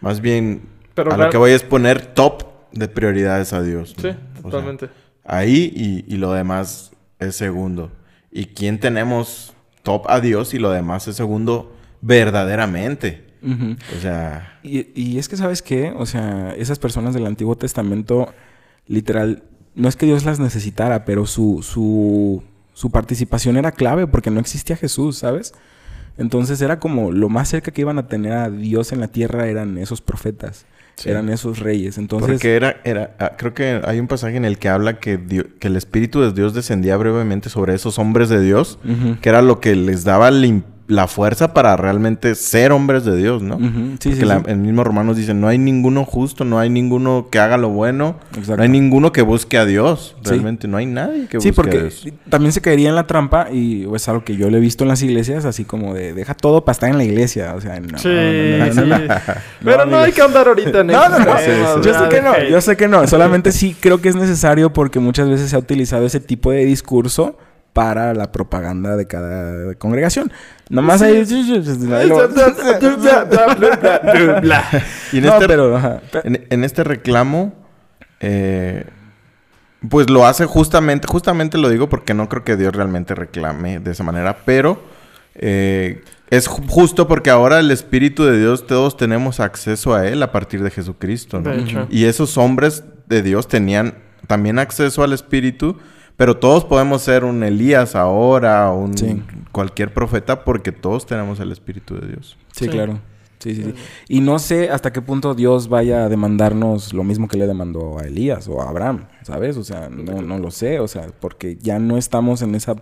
Más 0.00 0.20
bien, 0.20 0.62
Pero 0.94 1.12
a 1.12 1.16
lo 1.16 1.30
que 1.30 1.36
voy 1.36 1.52
es 1.52 1.62
poner 1.62 2.06
top 2.14 2.44
de 2.72 2.88
prioridades 2.88 3.52
a 3.52 3.62
Dios. 3.62 3.94
¿no? 3.98 4.02
Sí, 4.02 4.08
O 4.08 4.12
sea, 4.12 4.42
totalmente. 4.42 4.88
ahí 5.24 5.70
y, 5.74 6.04
y 6.12 6.16
lo 6.16 6.32
demás 6.32 6.92
es 7.18 7.36
segundo. 7.36 7.92
¿Y 8.30 8.46
quién 8.46 8.80
tenemos 8.80 9.52
top 9.82 10.06
a 10.08 10.20
Dios 10.20 10.54
y 10.54 10.58
lo 10.58 10.70
demás 10.70 11.08
es 11.08 11.16
segundo 11.16 11.74
verdaderamente? 12.00 13.32
O 13.44 14.00
sea, 14.00 14.58
Y, 14.62 14.86
y 14.94 15.18
es 15.18 15.28
que, 15.28 15.36
¿sabes 15.36 15.62
qué? 15.62 15.92
O 15.96 16.06
sea, 16.06 16.54
esas 16.56 16.78
personas 16.78 17.12
del 17.14 17.26
Antiguo 17.26 17.56
Testamento, 17.56 18.32
literal, 18.86 19.42
no 19.74 19.88
es 19.88 19.96
que 19.96 20.06
Dios 20.06 20.24
las 20.24 20.38
necesitara, 20.38 21.04
pero 21.04 21.26
su, 21.26 21.62
su, 21.62 22.44
su 22.72 22.90
participación 22.90 23.56
era 23.56 23.72
clave 23.72 24.06
porque 24.06 24.30
no 24.30 24.38
existía 24.38 24.76
Jesús, 24.76 25.18
¿sabes? 25.18 25.54
Entonces 26.18 26.60
era 26.60 26.78
como 26.78 27.10
lo 27.10 27.28
más 27.28 27.48
cerca 27.48 27.72
que 27.72 27.80
iban 27.80 27.98
a 27.98 28.06
tener 28.06 28.32
a 28.32 28.50
Dios 28.50 28.92
en 28.92 29.00
la 29.00 29.08
tierra 29.08 29.46
eran 29.48 29.78
esos 29.78 30.00
profetas, 30.02 30.66
Sí. 30.96 31.08
eran 31.10 31.28
esos 31.30 31.58
reyes. 31.58 31.98
Entonces, 31.98 32.30
porque 32.32 32.54
era, 32.54 32.76
era, 32.84 33.14
ah, 33.18 33.32
creo 33.36 33.54
que 33.54 33.80
hay 33.84 33.98
un 33.98 34.06
pasaje 34.08 34.36
en 34.36 34.44
el 34.44 34.58
que 34.58 34.68
habla 34.68 34.98
que, 35.00 35.16
Dio- 35.18 35.46
que 35.58 35.68
el 35.68 35.76
Espíritu 35.76 36.20
de 36.20 36.32
Dios 36.32 36.54
descendía 36.54 36.96
brevemente 36.96 37.48
sobre 37.48 37.74
esos 37.74 37.98
hombres 37.98 38.28
de 38.28 38.40
Dios, 38.42 38.78
que 39.20 39.28
era 39.28 39.42
lo 39.42 39.60
que 39.60 39.74
les 39.74 40.04
daba 40.04 40.30
im- 40.30 40.62
la 40.88 41.06
fuerza 41.06 41.54
para 41.54 41.76
realmente 41.76 42.34
ser 42.34 42.72
hombres 42.72 43.04
de 43.04 43.16
Dios, 43.16 43.40
¿no? 43.40 43.56
Sí, 43.58 43.62
Porque 44.10 44.16
sí, 44.16 44.24
la- 44.24 44.38
sí. 44.40 44.44
el 44.48 44.58
mismo 44.58 44.82
Romanos 44.84 45.16
dice, 45.16 45.32
no 45.32 45.46
hay 45.48 45.56
ninguno 45.56 46.04
justo, 46.04 46.44
no 46.44 46.58
hay 46.58 46.68
ninguno 46.70 47.28
que 47.30 47.38
haga 47.38 47.56
lo 47.56 47.68
bueno, 47.70 48.16
Exacto. 48.32 48.56
no 48.56 48.62
hay 48.64 48.68
ninguno 48.68 49.12
que 49.12 49.22
busque 49.22 49.56
a 49.58 49.64
Dios. 49.64 50.16
Sí. 50.22 50.30
Realmente 50.30 50.68
no 50.68 50.76
hay 50.76 50.86
nadie 50.86 51.26
que 51.28 51.38
busque 51.38 51.40
Sí, 51.40 51.48
a 51.48 51.52
porque 51.54 51.78
Dios. 51.80 52.06
también 52.28 52.52
se 52.52 52.60
caería 52.60 52.88
en 52.88 52.96
la 52.96 53.06
trampa 53.06 53.48
y 53.50 53.86
es 53.94 54.08
algo 54.08 54.24
que 54.24 54.36
yo 54.36 54.50
le 54.50 54.58
he 54.58 54.60
visto 54.60 54.84
en 54.84 54.88
las 54.88 55.02
iglesias, 55.02 55.44
así 55.44 55.64
como 55.64 55.94
de 55.94 56.12
deja 56.14 56.34
todo 56.34 56.64
para 56.64 56.72
estar 56.72 56.90
en 56.90 56.98
la 56.98 57.04
iglesia, 57.04 57.54
o 57.54 57.60
sea, 57.60 57.78
no, 57.80 57.96
Sí, 57.98 58.08
no, 58.08 58.66
no, 58.74 58.84
no, 58.86 58.98
no. 58.98 59.14
Pero 59.64 59.86
no, 59.86 59.98
hay 59.98 60.12
que 60.12 60.20
andar 60.22 60.48
ahorita 60.48 60.80
en 60.80 60.86
No, 60.88 61.08
no, 61.08 61.18
no. 61.20 61.24
temas, 61.24 61.46
Yo 61.84 61.94
sé 61.94 62.08
que 62.10 62.20
no, 62.22 62.42
yo 62.50 62.60
sé 62.60 62.76
que 62.76 62.88
no. 62.88 63.06
Solamente 63.06 63.52
sí 63.52 63.76
creo 63.78 64.00
que 64.00 64.08
es 64.08 64.16
necesario 64.16 64.72
porque 64.72 64.98
muchas 64.98 65.28
veces 65.28 65.48
se 65.50 65.56
ha 65.56 65.58
utilizado 65.60 66.04
ese 66.04 66.20
tipo 66.20 66.50
de 66.50 66.64
discurso 66.64 67.38
para 67.72 68.12
la 68.14 68.32
propaganda 68.32 68.96
de 68.96 69.06
cada 69.06 69.74
congregación. 69.76 70.30
Nomás 70.68 71.00
Sí. 71.00 71.06
Y 75.12 75.18
en 75.18 75.24
No, 75.24 75.32
este, 75.34 75.46
pero... 75.46 75.76
ajá. 75.76 76.00
en, 76.24 76.46
en 76.50 76.64
este 76.64 76.84
reclamo, 76.84 77.54
eh, 78.20 78.84
pues 79.88 80.10
lo 80.10 80.26
hace 80.26 80.46
justamente, 80.46 81.06
justamente 81.08 81.58
lo 81.58 81.68
digo 81.68 81.88
porque 81.88 82.14
no 82.14 82.28
creo 82.28 82.44
que 82.44 82.56
Dios 82.56 82.74
realmente 82.74 83.14
reclame 83.14 83.80
de 83.80 83.90
esa 83.90 84.04
manera, 84.04 84.38
pero 84.44 84.82
eh, 85.34 86.04
es 86.30 86.48
ju- 86.48 86.66
justo 86.68 87.08
porque 87.08 87.30
ahora 87.30 87.58
el 87.58 87.70
Espíritu 87.70 88.24
de 88.24 88.38
Dios, 88.38 88.66
todos 88.66 88.96
tenemos 88.96 89.40
acceso 89.40 89.94
a 89.94 90.06
Él 90.06 90.22
a 90.22 90.30
partir 90.30 90.62
de 90.62 90.70
Jesucristo. 90.70 91.40
¿no? 91.40 91.50
De 91.50 91.60
hecho. 91.60 91.86
Y 91.90 92.04
esos 92.04 92.38
hombres 92.38 92.84
de 93.08 93.22
Dios 93.22 93.48
tenían 93.48 93.94
también 94.28 94.58
acceso 94.58 95.02
al 95.02 95.12
Espíritu, 95.12 95.78
pero 96.16 96.36
todos 96.36 96.64
podemos 96.64 97.02
ser 97.02 97.24
un 97.24 97.42
Elías 97.42 97.94
ahora, 97.96 98.70
o 98.70 98.78
un 98.78 98.96
Sí. 98.96 99.22
cualquier 99.52 99.92
profeta, 99.92 100.44
porque 100.44 100.72
todos 100.72 101.06
tenemos 101.06 101.40
el 101.40 101.52
Espíritu 101.52 101.94
de 102.00 102.08
Dios. 102.08 102.36
Sí, 102.52 102.64
Sí. 102.66 102.70
claro. 102.70 103.00
Sí, 103.38 103.56
sí, 103.56 103.64
sí. 103.64 103.74
Y 104.08 104.20
no 104.20 104.38
sé 104.38 104.70
hasta 104.70 104.92
qué 104.92 105.02
punto 105.02 105.34
Dios 105.34 105.68
vaya 105.68 106.04
a 106.04 106.08
demandarnos 106.08 106.92
lo 106.94 107.02
mismo 107.02 107.26
que 107.26 107.36
le 107.36 107.48
demandó 107.48 107.98
a 107.98 108.02
Elías 108.04 108.46
o 108.46 108.62
a 108.62 108.68
Abraham, 108.68 109.06
¿sabes? 109.24 109.56
O 109.56 109.64
sea, 109.64 109.88
no, 109.90 110.22
no 110.22 110.38
lo 110.38 110.52
sé, 110.52 110.78
o 110.78 110.86
sea, 110.86 111.08
porque 111.18 111.56
ya 111.60 111.80
no 111.80 111.98
estamos 111.98 112.40
en 112.42 112.54
esa 112.54 112.76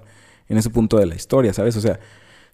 en 0.50 0.58
ese 0.58 0.68
punto 0.68 0.98
de 0.98 1.06
la 1.06 1.14
historia, 1.14 1.54
¿sabes? 1.54 1.76
O 1.76 1.80
sea, 1.80 1.98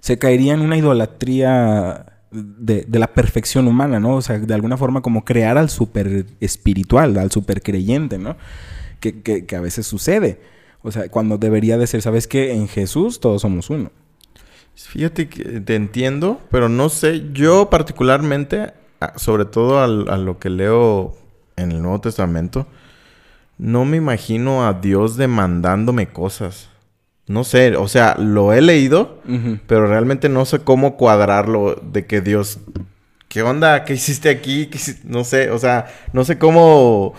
se 0.00 0.18
caería 0.18 0.52
en 0.54 0.60
una 0.60 0.76
idolatría 0.76 2.06
de, 2.30 2.84
de 2.86 2.98
la 2.98 3.08
perfección 3.08 3.66
humana, 3.66 3.98
¿no? 3.98 4.16
O 4.16 4.22
sea, 4.22 4.38
de 4.38 4.54
alguna 4.54 4.76
forma 4.76 5.00
como 5.00 5.24
crear 5.24 5.56
al 5.58 5.70
super 5.70 6.26
espiritual, 6.40 7.16
al 7.16 7.30
super 7.32 7.62
creyente, 7.62 8.18
¿no? 8.18 8.36
Que, 9.00 9.22
que, 9.22 9.46
que 9.46 9.56
a 9.56 9.60
veces 9.60 9.86
sucede. 9.86 10.38
O 10.86 10.92
sea, 10.92 11.08
cuando 11.08 11.36
debería 11.36 11.76
de 11.78 11.86
ser, 11.88 12.00
¿sabes 12.00 12.26
qué? 12.28 12.52
En 12.52 12.68
Jesús 12.68 13.18
todos 13.18 13.42
somos 13.42 13.70
uno. 13.70 13.90
Fíjate 14.76 15.28
que 15.28 15.60
te 15.60 15.74
entiendo, 15.74 16.40
pero 16.50 16.68
no 16.68 16.88
sé, 16.90 17.24
yo 17.32 17.70
particularmente, 17.70 18.72
a- 19.00 19.18
sobre 19.18 19.46
todo 19.46 19.82
al- 19.82 20.08
a, 20.08 20.16
lo 20.16 20.38
que 20.38 20.50
leo 20.50 21.16
en 21.56 21.72
el 21.72 21.82
Nuevo 21.82 22.00
Testamento, 22.02 22.66
no 23.58 23.84
me 23.84 23.96
imagino 23.96 24.66
a 24.66 24.74
Dios 24.74 25.16
demandándome 25.16 26.08
cosas. 26.08 26.68
No 27.26 27.42
sé, 27.42 27.74
o 27.76 27.88
sea, 27.88 28.14
lo 28.18 28.52
he 28.52 28.60
leído, 28.60 29.20
pero 29.66 29.86
realmente 29.88 30.28
no 30.28 30.44
sé 30.44 30.60
cómo 30.60 30.96
cuadrarlo 30.96 31.74
de 31.82 32.06
que 32.06 32.20
Dios, 32.20 32.58
¿qué 33.28 33.42
onda? 33.42 33.84
¿Qué 33.84 33.94
hiciste 33.94 34.28
aquí? 34.28 34.66
¿Qué 34.66 34.78
hici-?" 34.78 35.00
No 35.04 35.24
sé, 35.24 35.50
o 35.50 35.58
sea, 35.58 35.86
no 36.12 36.24
sé 36.24 36.38
cómo 36.38 37.14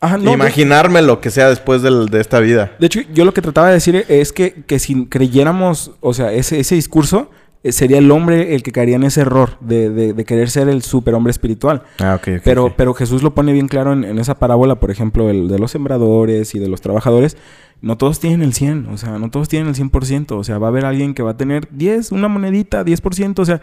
Ajá, 0.00 0.16
no, 0.16 0.32
imaginarme 0.32 1.02
lo 1.02 1.20
que 1.20 1.30
sea 1.30 1.48
después 1.48 1.82
del- 1.82 2.06
de 2.08 2.20
esta 2.20 2.38
vida. 2.40 2.72
De 2.78 2.86
hecho, 2.86 3.00
yo 3.12 3.24
lo 3.24 3.34
que 3.34 3.42
trataba 3.42 3.68
de 3.68 3.74
decir 3.74 4.04
es 4.08 4.32
que, 4.32 4.62
que 4.66 4.78
si 4.78 5.06
creyéramos, 5.06 5.92
o 6.00 6.14
sea, 6.14 6.32
ese, 6.32 6.60
ese 6.60 6.74
discurso, 6.76 7.30
sería 7.64 7.98
el 7.98 8.10
hombre 8.10 8.54
el 8.54 8.62
que 8.62 8.72
caería 8.72 8.96
en 8.96 9.04
ese 9.04 9.20
error 9.22 9.58
de, 9.60 9.90
de- 9.90 10.12
de 10.12 10.24
querer 10.24 10.48
ser 10.50 10.68
el 10.68 10.82
superhombre 10.82 11.30
espiritual. 11.30 11.82
Ah, 11.98 12.14
ok, 12.16 12.28
ok, 12.36 12.40
Pero, 12.44 12.74
pero 12.76 12.94
Jesús 12.94 13.22
lo 13.22 13.34
pone 13.34 13.52
bien 13.52 13.68
claro 13.68 13.92
en, 13.92 14.04
en 14.04 14.18
esa 14.18 14.38
parábola, 14.38 14.76
por 14.80 14.90
ejemplo, 14.90 15.28
el 15.30 15.48
de 15.48 15.58
los 15.58 15.70
sembradores 15.72 16.54
y 16.54 16.58
de 16.58 16.68
los 16.68 16.80
trabajadores. 16.80 17.36
No 17.80 17.96
todos 17.96 18.18
tienen 18.18 18.42
el 18.42 18.54
100, 18.54 18.86
o 18.88 18.96
sea, 18.96 19.18
no 19.18 19.30
todos 19.30 19.48
tienen 19.48 19.68
el 19.68 19.74
100%. 19.76 20.32
O 20.32 20.42
sea, 20.44 20.58
va 20.58 20.66
a 20.66 20.70
haber 20.70 20.84
alguien 20.84 21.14
que 21.14 21.22
va 21.22 21.32
a 21.32 21.36
tener 21.36 21.68
10, 21.70 22.10
una 22.12 22.26
monedita, 22.28 22.84
10%. 22.84 23.38
O 23.38 23.44
sea, 23.44 23.60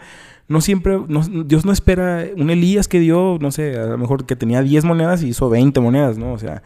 no 0.48 0.60
siempre, 0.62 0.98
no- 1.08 1.20
Dios 1.44 1.66
no 1.66 1.72
espera 1.72 2.24
un 2.36 2.48
Elías 2.50 2.88
que 2.88 2.98
dio, 2.98 3.36
no 3.40 3.50
sé, 3.50 3.76
a 3.78 3.86
lo 3.86 3.98
mejor 3.98 4.24
que 4.24 4.34
tenía 4.36 4.62
10 4.62 4.84
monedas 4.84 5.22
y 5.22 5.28
hizo 5.28 5.50
20 5.50 5.80
monedas, 5.80 6.16
¿no? 6.16 6.32
O 6.32 6.38
sea, 6.38 6.62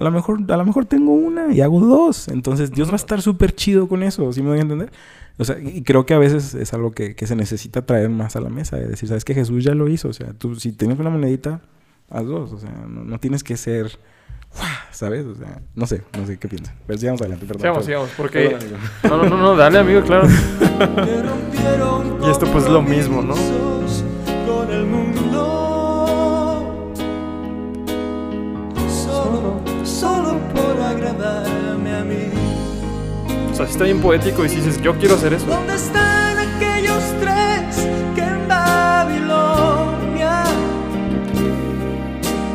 a 0.00 0.04
lo 0.04 0.10
mejor, 0.10 0.40
a 0.48 0.56
lo 0.56 0.64
mejor 0.64 0.86
tengo 0.86 1.12
una 1.12 1.52
y 1.52 1.60
hago 1.60 1.78
dos. 1.78 2.28
Entonces 2.28 2.70
Dios 2.70 2.88
va 2.88 2.94
a 2.94 2.96
estar 2.96 3.20
súper 3.20 3.54
chido 3.54 3.86
con 3.86 4.02
eso, 4.02 4.32
¿sí 4.32 4.42
me 4.42 4.48
voy 4.48 4.58
a 4.58 4.62
entender? 4.62 4.90
O 5.36 5.44
sea, 5.44 5.58
y 5.60 5.82
creo 5.82 6.06
que 6.06 6.14
a 6.14 6.18
veces 6.18 6.54
es 6.54 6.72
algo 6.72 6.92
que, 6.92 7.14
que 7.14 7.26
se 7.26 7.36
necesita 7.36 7.84
traer 7.84 8.08
más 8.08 8.34
a 8.34 8.40
la 8.40 8.48
mesa, 8.48 8.76
de 8.76 8.86
decir, 8.86 9.10
sabes 9.10 9.26
que 9.26 9.34
Jesús 9.34 9.62
ya 9.62 9.74
lo 9.74 9.88
hizo, 9.88 10.08
o 10.08 10.12
sea, 10.14 10.32
tú 10.32 10.56
si 10.56 10.72
tienes 10.72 10.98
una 10.98 11.10
monedita, 11.10 11.60
haz 12.08 12.24
dos, 12.24 12.50
o 12.52 12.58
sea, 12.58 12.70
no, 12.88 13.04
no 13.04 13.20
tienes 13.20 13.44
que 13.44 13.58
ser. 13.58 13.98
¿sabes? 14.90 15.24
O 15.26 15.34
sea, 15.34 15.60
no 15.76 15.86
sé, 15.86 16.02
no 16.18 16.26
sé 16.26 16.36
qué 16.38 16.48
piensas. 16.48 16.74
Pero 16.86 16.98
sigamos 16.98 17.20
adelante, 17.20 17.46
perdón. 17.46 17.60
Sigamos, 17.60 17.86
perdón. 17.86 17.86
sigamos, 17.86 18.10
porque... 18.16 18.56
No, 19.08 19.16
no, 19.18 19.28
no, 19.28 19.36
no, 19.36 19.56
dale, 19.56 19.78
amigo, 19.78 20.02
claro. 20.02 20.26
Y 22.22 22.30
esto, 22.30 22.46
pues, 22.52 22.68
lo 22.68 22.82
mismo, 22.82 23.22
¿no? 23.22 23.34
Con 23.34 24.70
el 24.70 24.84
mundo. 24.86 25.49
Solo, 30.00 30.38
por 30.54 30.80
agradarme 30.80 31.94
a 31.94 32.04
mí. 32.04 32.30
O 33.52 33.54
sea, 33.54 33.66
sí 33.66 33.72
está 33.72 33.84
bien 33.84 34.00
poético 34.00 34.44
y 34.44 34.48
si 34.48 34.56
dices, 34.56 34.80
yo 34.80 34.94
quiero 34.96 35.14
hacer 35.16 35.34
eso. 35.34 35.44
¿Dónde 35.46 35.74
están 35.74 36.38
aquellos 36.38 37.02
tres 37.20 37.86
que 38.14 38.22
en 38.22 38.48
Babilonia 38.48 40.44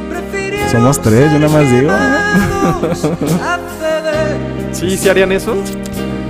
prefirieron 0.10 0.70
Somos 0.70 1.00
tres, 1.02 1.32
yo 1.32 1.40
nada 1.40 1.54
más 1.54 1.72
digo? 1.72 1.92
Sí, 4.72 4.98
sí 4.98 5.10
harían 5.10 5.32
eso. 5.32 5.56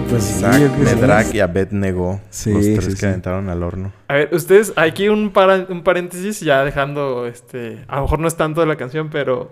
Pues 0.09 0.23
sí, 0.23 0.37
Isaac, 0.37 0.53
sí. 0.75 0.81
Medrak 0.83 1.33
y 1.33 1.39
Abednego. 1.39 2.19
Sí, 2.29 2.51
los 2.53 2.61
tres 2.61 2.83
sí, 2.85 2.89
que 2.91 2.95
sí. 2.97 3.05
aventaron 3.05 3.49
al 3.49 3.63
horno. 3.63 3.91
A 4.07 4.13
ver, 4.15 4.29
ustedes, 4.33 4.71
aquí 4.75 5.07
un, 5.09 5.31
para- 5.31 5.65
un 5.69 5.81
paréntesis, 5.83 6.41
ya 6.41 6.63
dejando, 6.63 7.25
este, 7.25 7.83
a 7.87 7.95
lo 7.95 8.01
mejor 8.03 8.19
no 8.19 8.27
es 8.27 8.35
tanto 8.35 8.61
de 8.61 8.67
la 8.67 8.75
canción, 8.75 9.09
pero 9.09 9.51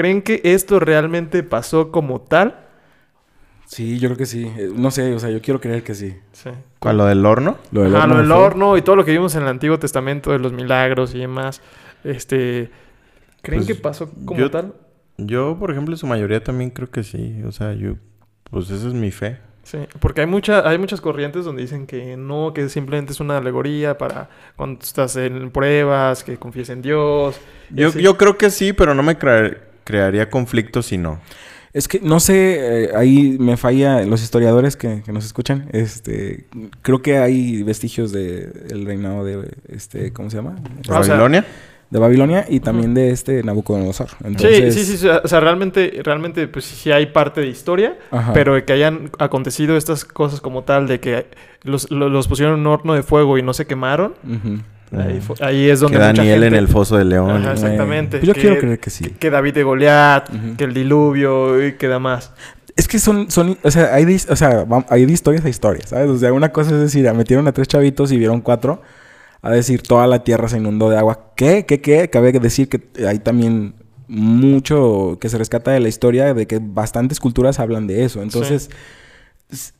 ¿creen 0.00 0.22
que 0.22 0.40
esto 0.44 0.80
realmente 0.80 1.42
pasó 1.42 1.90
como 1.92 2.22
tal? 2.22 2.66
Sí, 3.66 3.98
yo 3.98 4.08
creo 4.08 4.16
que 4.16 4.24
sí. 4.26 4.50
Eh, 4.56 4.70
No 4.74 4.90
sé, 4.90 5.12
o 5.14 5.18
sea, 5.18 5.28
yo 5.30 5.42
quiero 5.42 5.60
creer 5.60 5.82
que 5.82 5.94
sí. 5.94 6.16
Sí. 6.32 6.48
¿Cuál, 6.78 6.96
lo 6.96 7.04
del 7.04 7.24
horno? 7.26 7.58
Lo 7.70 7.82
del 7.82 7.94
Ajá, 7.94 8.06
lo 8.06 8.14
horno 8.14 8.22
del 8.22 8.32
horno 8.32 8.76
y 8.78 8.82
todo 8.82 8.96
lo 8.96 9.04
que 9.04 9.12
vimos 9.12 9.34
en 9.34 9.42
el 9.42 9.48
Antiguo 9.48 9.78
Testamento 9.78 10.32
de 10.32 10.38
los 10.38 10.52
milagros 10.52 11.14
y 11.14 11.18
demás. 11.18 11.60
Este, 12.02 12.70
¿creen 13.42 13.64
Pues, 13.64 13.66
que 13.66 13.74
pasó 13.80 14.10
como 14.24 14.40
yo- 14.40 14.50
tal? 14.50 14.72
Yo, 15.18 15.56
por 15.58 15.70
ejemplo, 15.70 15.92
en 15.94 15.98
su 15.98 16.06
mayoría 16.06 16.42
también 16.42 16.70
creo 16.70 16.90
que 16.90 17.02
sí. 17.02 17.42
O 17.46 17.52
sea, 17.52 17.74
yo... 17.74 17.96
Pues 18.50 18.70
esa 18.70 18.88
es 18.88 18.94
mi 18.94 19.10
fe. 19.10 19.38
Sí, 19.62 19.78
porque 20.00 20.22
hay 20.22 20.26
mucha, 20.26 20.66
hay 20.68 20.78
muchas 20.78 21.00
corrientes 21.02 21.44
donde 21.44 21.62
dicen 21.62 21.86
que 21.86 22.16
no, 22.16 22.52
que 22.54 22.68
simplemente 22.70 23.12
es 23.12 23.20
una 23.20 23.36
alegoría 23.36 23.96
para 23.98 24.28
cuando 24.56 24.80
estás 24.80 25.14
en 25.16 25.50
pruebas, 25.50 26.24
que 26.24 26.38
confíes 26.38 26.70
en 26.70 26.80
Dios. 26.82 27.38
Yo, 27.68 27.90
yo 27.92 28.16
creo 28.16 28.36
que 28.38 28.50
sí, 28.50 28.72
pero 28.72 28.94
no 28.94 29.02
me 29.04 29.16
crea- 29.18 29.58
crearía 29.90 30.30
conflicto 30.30 30.82
si 30.82 30.98
no. 30.98 31.20
Es 31.72 31.86
que 31.86 32.00
no 32.00 32.18
sé, 32.18 32.84
eh, 32.86 32.90
ahí 32.96 33.36
me 33.38 33.56
falla 33.56 34.02
los 34.02 34.22
historiadores 34.22 34.76
que, 34.76 35.02
que 35.04 35.12
nos 35.12 35.24
escuchan. 35.24 35.68
Este, 35.72 36.46
creo 36.82 37.00
que 37.00 37.18
hay 37.18 37.62
vestigios 37.62 38.10
de 38.10 38.50
el 38.70 38.84
reinado 38.86 39.24
de 39.24 39.48
este, 39.68 40.12
¿cómo 40.12 40.30
se 40.30 40.36
llama? 40.38 40.56
O 40.80 40.84
sea, 41.04 41.14
¿Babilonia? 41.14 41.44
De 41.90 41.98
Babilonia 41.98 42.44
y 42.48 42.60
también 42.60 42.94
de 42.94 43.10
este 43.10 43.42
Nabucodonosor. 43.44 44.08
Entonces, 44.24 44.74
Sí, 44.74 44.84
sí, 44.84 44.96
sí, 44.96 45.08
o 45.08 45.26
sea, 45.26 45.40
realmente, 45.40 46.00
realmente, 46.04 46.46
pues 46.48 46.64
sí 46.64 46.90
hay 46.92 47.06
parte 47.06 47.40
de 47.40 47.48
historia, 47.48 47.98
Ajá. 48.12 48.32
pero 48.32 48.54
de 48.54 48.64
que 48.64 48.72
hayan 48.72 49.10
acontecido 49.18 49.76
estas 49.76 50.04
cosas 50.04 50.40
como 50.40 50.62
tal, 50.62 50.86
de 50.88 51.00
que 51.00 51.26
los, 51.64 51.90
lo- 51.90 52.08
los 52.08 52.28
pusieron 52.28 52.54
en 52.54 52.60
un 52.60 52.66
horno 52.68 52.94
de 52.94 53.02
fuego 53.02 53.38
y 53.38 53.42
no 53.42 53.52
se 53.54 53.66
quemaron, 53.66 54.14
Ujú. 54.24 54.60
Ahí, 55.40 55.68
es 55.70 55.80
donde 55.80 55.98
que 55.98 56.04
mucha 56.04 56.12
Daniel 56.16 56.34
gente- 56.42 56.46
en 56.48 56.54
el 56.54 56.68
foso 56.68 56.96
de 56.96 57.04
león. 57.04 57.30
Ajá, 57.42 57.52
exactamente. 57.52 58.18
Pues 58.18 58.26
yo 58.28 58.34
que- 58.34 58.40
quiero 58.40 58.58
creer 58.58 58.78
que 58.80 58.90
sí. 58.90 59.04
Que, 59.04 59.10
que 59.12 59.30
David 59.30 59.54
de 59.54 59.62
Goliat, 59.62 60.28
que 60.56 60.64
el 60.64 60.74
diluvio 60.74 61.66
y 61.66 61.72
que 61.74 61.88
demás. 61.88 62.32
Es 62.76 62.88
que 62.88 62.98
son, 62.98 63.30
son, 63.30 63.58
o 63.62 63.70
sea, 63.70 63.94
hay 63.94 64.04
de, 64.04 64.20
o 64.28 64.36
sea, 64.36 64.64
hay 64.88 65.04
de 65.04 65.12
historias 65.12 65.44
a 65.44 65.48
historias, 65.48 65.90
¿sabes? 65.90 66.08
O 66.08 66.16
sea, 66.18 66.32
una 66.32 66.50
cosa 66.50 66.70
es 66.74 66.80
decir, 66.80 67.12
metieron 67.12 67.46
a 67.46 67.52
tres 67.52 67.68
chavitos 67.68 68.10
y 68.12 68.16
vieron 68.16 68.40
cuatro, 68.40 68.80
a 69.42 69.50
decir, 69.50 69.82
toda 69.82 70.06
la 70.06 70.24
tierra 70.24 70.48
se 70.48 70.56
inundó 70.58 70.88
de 70.90 70.96
agua. 70.96 71.32
¿Qué? 71.36 71.66
¿Qué? 71.66 71.80
¿Qué? 71.80 72.08
Cabe 72.10 72.32
decir 72.32 72.68
que 72.68 72.80
hay 73.06 73.18
también 73.18 73.74
mucho 74.08 75.18
que 75.20 75.28
se 75.28 75.38
rescata 75.38 75.70
de 75.70 75.80
la 75.80 75.88
historia, 75.88 76.34
de 76.34 76.46
que 76.46 76.58
bastantes 76.60 77.20
culturas 77.20 77.60
hablan 77.60 77.86
de 77.86 78.04
eso. 78.04 78.22
Entonces, 78.22 78.70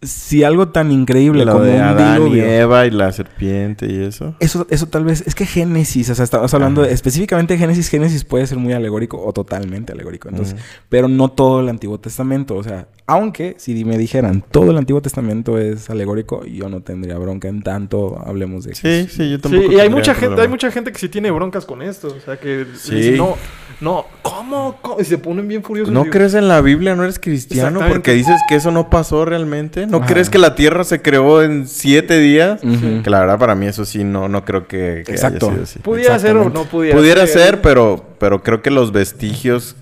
si 0.03 0.43
algo 0.45 0.69
tan 0.69 0.91
increíble 0.93 1.45
lo 1.45 1.53
como 1.53 1.65
de 1.65 1.75
un 1.77 1.81
Adán 1.81 2.11
y 2.11 2.25
diluvio... 2.25 2.45
Eva 2.45 2.87
y 2.87 2.91
la 2.91 3.13
serpiente 3.13 3.87
y 3.87 4.03
eso. 4.05 4.35
Eso, 4.41 4.67
eso 4.71 4.87
tal 4.89 5.05
vez, 5.05 5.23
es 5.27 5.35
que 5.35 5.47
Génesis, 5.47 6.11
o 6.11 6.15
sea, 6.15 6.25
estamos 6.25 6.53
hablando 6.55 6.83
de- 6.83 6.93
específicamente 6.93 7.55
de 7.55 7.59
Génesis, 7.59 7.89
Génesis 7.89 8.25
puede 8.25 8.47
ser 8.47 8.59
muy 8.59 8.73
alegórico 8.73 9.21
o 9.25 9.33
totalmente 9.33 9.93
alegórico, 9.93 10.29
entonces, 10.29 10.57
pero 10.89 11.09
no 11.09 11.29
todo 11.29 11.61
el 11.61 11.69
Antiguo 11.69 11.99
Testamento, 11.99 12.57
o 12.57 12.63
sea, 12.63 12.89
aunque 13.07 13.57
si 13.59 13.85
me 13.85 13.99
dijeran 13.99 14.43
todo 14.51 14.71
el 14.71 14.77
Antiguo 14.77 15.03
Testamento 15.03 15.59
es 15.59 15.91
alegórico, 15.91 16.45
yo 16.45 16.69
no 16.69 16.81
tendría 16.81 17.19
bronca 17.19 17.49
en 17.49 17.63
tanto 17.63 18.21
hablemos 18.25 18.65
de 18.65 18.75
Sí, 18.75 19.07
sí, 19.11 19.31
yo 19.31 19.37
Sí, 19.37 19.43
tampoco. 19.43 19.73
y 19.73 19.81
hay 19.81 19.89
mucha 19.91 20.13
gente, 20.15 20.27
problema. 20.27 20.43
hay 20.43 20.49
mucha 20.49 20.71
gente 20.71 20.93
que 20.93 20.99
sí 20.99 21.09
tiene 21.09 21.31
broncas 21.31 21.65
con 21.67 21.83
esto. 21.83 22.09
O 22.09 22.21
sea, 22.21 22.39
que 22.39 22.67
Sí. 22.77 22.95
dicen, 22.95 23.17
no, 23.17 23.35
no, 23.81 24.07
¿cómo? 24.23 24.79
¿Cómo? 24.81 25.01
Y 25.01 25.05
se 25.05 25.19
ponen 25.19 25.49
bien 25.49 25.63
furiosos. 25.65 25.93
¿No 25.93 26.03
Digo, 26.05 26.13
crees 26.13 26.35
en 26.35 26.47
la 26.47 26.61
Biblia? 26.61 26.95
¿No 26.95 27.03
eres 27.03 27.19
cristiano? 27.19 27.81
Porque 27.89 28.13
dices 28.13 28.41
que 28.49 28.55
eso 28.57 28.71
no 28.71 28.91
pasó 28.91 29.25
realmente. 29.25 29.60
¿No 29.89 29.99
Ajá. 29.99 30.07
crees 30.07 30.31
que 30.31 30.39
la 30.39 30.55
Tierra 30.55 30.85
se 30.85 31.03
creó 31.03 31.43
en 31.43 31.67
siete 31.69 32.19
días? 32.19 32.63
Ujú. 32.63 33.03
Que 33.03 33.11
la 33.11 33.21
verdad 33.21 33.39
para 33.39 33.55
mí 33.55 33.67
eso 33.67 33.85
sí 33.85 34.05
no, 34.05 34.29
no 34.29 34.45
creo 34.45 34.67
que, 34.67 35.03
que 35.05 35.13
haya 35.13 35.29
Exacto. 35.29 35.51
sido 35.51 35.63
así. 35.63 35.79
Pudiera 35.81 36.19
ser 36.19 36.37
o 36.37 36.49
no 36.51 36.65
pudiera, 36.65 36.97
Pudiera 36.97 37.27
ser, 37.27 37.61
pero, 37.61 38.05
pero 38.19 38.43
creo 38.43 38.63
que 38.63 38.71
los 38.71 38.93
vestigios 38.93 39.77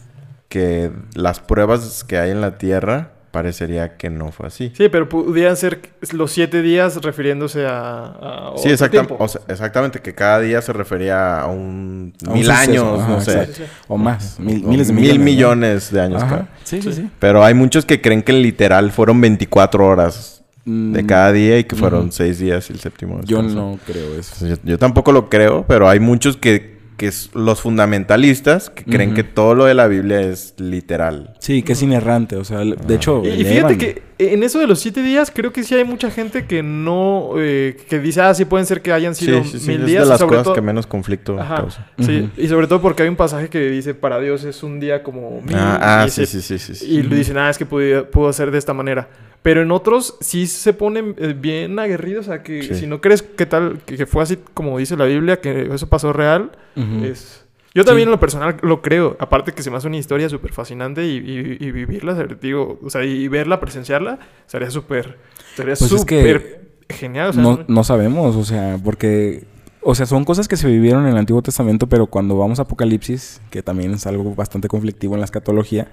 que 0.49 0.91
las 1.15 1.41
pruebas 1.41 2.05
que 2.05 2.19
hay 2.19 2.31
en 2.31 2.41
la 2.41 2.59
Tierra 2.59 3.13
parecería 3.39 3.97
que 3.97 4.11
no 4.11 4.33
fue 4.33 4.49
así. 4.49 4.73
Sí, 4.77 4.89
pero 4.89 5.09
pudieran 5.09 5.57
ser 5.57 5.81
los 6.13 6.33
siete 6.33 6.61
días 6.63 6.97
refiriéndose 7.03 7.67
a. 7.67 8.05
a 8.07 8.53
Sí, 8.57 8.71
otro 8.73 8.87
exactam- 8.87 8.91
tiempo. 8.91 9.17
o 9.21 9.29
sea, 9.29 9.41
exactamente, 9.49 10.01
que 10.01 10.15
cada 10.15 10.41
día 10.41 10.61
se 10.61 10.73
refería 10.73 11.41
a 11.41 11.47
un 11.47 12.13
A 12.27 12.31
un 12.31 12.35
mil 12.35 12.45
suceso, 12.47 12.61
años, 12.71 13.01
ajá, 13.01 13.09
no 13.09 13.21
sé. 13.21 13.31
exacto. 13.33 13.53
Sí, 13.57 13.63
sí. 13.65 13.71
O 13.87 13.97
más, 13.97 14.41
mil, 14.41 14.65
O 14.65 14.69
miles 14.69 14.89
de 14.89 14.93
mil 14.95 15.03
millones. 15.03 15.19
¿no? 15.19 15.25
millones 15.25 15.93
de 15.93 16.01
años. 16.01 16.23
Ajá. 16.23 16.49
Sí, 16.65 16.83
sí, 16.83 16.93
sí. 16.93 17.11
Pero 17.19 17.45
hay 17.45 17.55
muchos 17.55 17.85
que 17.87 18.01
creen 18.01 18.23
que 18.23 18.33
literal 18.33 18.91
fueron 18.91 19.21
24 19.21 19.87
horas 19.87 20.43
de 20.65 21.03
Mm, 21.03 21.07
cada 21.07 21.33
día 21.33 21.59
y 21.59 21.65
que 21.65 21.77
fueron. 21.77 22.13
6 22.13 22.39
días 22.41 22.69
y 22.69 22.73
el 22.75 22.81
séptimo. 22.81 23.21
Yo 23.25 23.43
no 23.43 23.79
creo 23.87 24.19
eso. 24.19 24.47
Yo, 24.47 24.57
yo 24.65 24.79
tampoco 24.79 25.13
lo 25.13 25.31
creo, 25.31 25.65
pero 25.67 25.89
hay 25.89 25.99
muchos 26.01 26.37
que, 26.37 26.78
que 26.99 27.07
es- 27.07 27.31
los 27.35 27.63
fundamentalistas 27.63 28.69
que 28.69 28.85
creen 28.85 29.15
que 29.15 29.25
todo 29.25 29.55
lo 29.55 29.65
de 29.65 29.73
la 29.75 29.87
Biblia 29.87 30.21
es 30.21 30.53
literal. 30.59 31.35
Sí, 31.39 31.63
que 31.63 31.73
es 31.73 31.83
inerrante, 31.83 32.37
o 32.37 32.45
sea, 32.45 32.59
de 32.59 32.95
hecho... 32.95 33.23
Y, 33.25 33.45
fíjate 33.45 33.79
que 33.79 34.03
en 34.19 34.43
eso 34.43 34.59
de 34.59 34.67
los 34.67 34.81
siete 34.81 35.03
días, 35.03 35.31
creo 35.35 35.53
que 35.53 35.63
sí 35.63 35.75
hay 35.75 35.85
mucha 35.85 36.11
gente 36.11 36.45
que 36.47 36.63
no. 36.63 37.31
eh, 37.39 37.77
que 37.89 37.99
dice, 38.01 38.21
ah, 38.21 38.35
sí 38.35 38.45
pueden 38.45 38.67
ser 38.67 38.83
que 38.83 38.93
hayan 38.93 39.15
sido 39.15 39.45
sí, 39.45 39.59
sí. 39.61 39.69
mil 39.69 39.81
Es 39.83 39.87
días. 39.87 40.03
de 40.03 40.07
y 40.07 40.11
las 40.11 40.19
sobre 40.19 40.29
cosas 40.31 40.45
todo- 40.45 40.55
que 40.55 40.61
menos 40.61 40.87
conflicto 40.87 41.39
Ajá, 41.41 41.57
causa. 41.57 41.87
sí. 42.01 42.29
Y 42.37 42.49
sobre 42.49 42.67
todo 42.67 42.81
porque 42.81 43.03
hay 43.05 43.09
un 43.09 43.17
pasaje 43.17 43.49
que 43.49 43.61
dice, 43.71 43.95
para 43.95 44.19
Dios 44.21 44.45
es 44.45 44.63
un 44.63 44.81
día 44.81 45.03
como 45.03 45.41
mil. 45.43 45.55
Ah, 45.57 46.03
ah, 46.03 46.07
y 46.07 46.11
sí, 46.11 46.27
se- 46.27 46.41
sí, 46.41 46.59
sí, 46.59 46.59
sí, 46.59 46.75
sí. 46.75 46.87
Y 46.91 47.03
le 47.03 47.17
dicen, 47.17 47.39
ah, 47.39 47.49
es 47.51 47.59
que 47.59 47.67
pudo, 47.67 48.11
pudo 48.11 48.33
ser 48.33 48.51
de 48.51 48.59
esta 48.59 48.73
manera. 48.75 49.09
Pero 49.43 49.63
en 49.63 49.71
otros 49.71 50.17
sí 50.21 50.47
se 50.49 50.73
ponen 50.73 51.15
eh, 51.17 51.35
bien 51.39 51.79
aguerridos. 51.79 52.27
O 52.27 52.31
sea, 52.31 52.43
que 52.43 52.63
Sí. 52.63 52.75
si 52.75 52.87
no 52.89 53.01
crees 53.01 53.23
que 53.23 53.47
tal, 53.47 53.79
que, 53.87 54.05
fue 54.05 54.23
así 54.25 54.37
como 54.53 54.77
dice 54.79 54.97
la 54.97 55.05
Biblia, 55.05 55.41
que 55.41 55.73
eso 55.73 55.89
pasó 55.89 56.13
real, 56.13 56.51
Ujú. 56.77 57.05
es... 57.05 57.45
Yo 57.79 57.85
también 57.85 58.07
Sí. 58.07 58.09
en 58.09 58.11
lo 58.13 58.21
personal 58.21 58.57
lo 58.63 58.83
creo. 58.83 59.17
Aparte 59.21 59.53
que 59.53 59.63
se 59.63 59.71
me 59.71 59.77
hace 59.77 59.87
una 59.87 59.97
historia 59.99 60.29
súper 60.29 60.53
fascinante 60.53 61.07
y, 61.07 61.17
y- 61.19 61.65
y 61.67 61.71
vivirla, 61.71 62.15
digo, 62.41 62.81
o 62.83 62.91
sea, 62.91 63.05
y 63.05 63.29
verla, 63.29 63.61
presenciarla, 63.61 64.19
sería 64.47 64.71
súper, 64.71 65.19
sería 65.55 65.75
Pues 65.79 65.93
es 65.93 66.05
que 66.05 66.61
genial. 66.89 67.29
O 67.29 67.33
sea, 67.35 67.43
no, 67.43 67.65
no 67.69 67.85
sabemos, 67.85 68.35
o 68.35 68.45
sea, 68.45 68.79
porque, 68.83 69.45
o 69.83 69.95
sea, 69.95 70.07
son 70.07 70.25
cosas 70.25 70.49
que 70.49 70.57
se 70.57 70.67
vivieron 70.67 71.05
en 71.07 71.13
el 71.13 71.17
Antiguo 71.19 71.41
Testamento, 71.43 71.87
pero 71.89 72.07
cuando 72.09 72.37
vamos 72.37 72.59
a 72.59 72.63
Apocalipsis, 72.63 73.41
que 73.51 73.63
también 73.63 73.93
es 73.95 74.07
algo 74.09 74.35
bastante 74.35 74.67
conflictivo 74.67 75.15
en 75.15 75.21
la 75.21 75.27
escatología, 75.27 75.89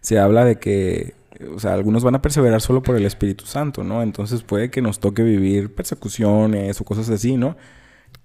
se 0.00 0.18
habla 0.18 0.44
de 0.46 0.58
que, 0.58 1.14
o 1.54 1.58
sea, 1.58 1.74
algunos 1.74 2.02
van 2.02 2.14
a 2.14 2.22
perseverar 2.22 2.60
solo 2.62 2.82
por 2.82 2.96
el 2.96 3.04
Espíritu 3.04 3.44
Santo, 3.44 3.84
¿no? 3.84 4.02
Entonces 4.02 4.42
puede 4.42 4.70
que 4.70 4.80
nos 4.80 5.00
toque 5.00 5.22
vivir 5.22 5.74
persecuciones 5.74 6.80
o 6.80 6.84
cosas 6.84 7.10
así, 7.10 7.36
¿no? 7.36 7.56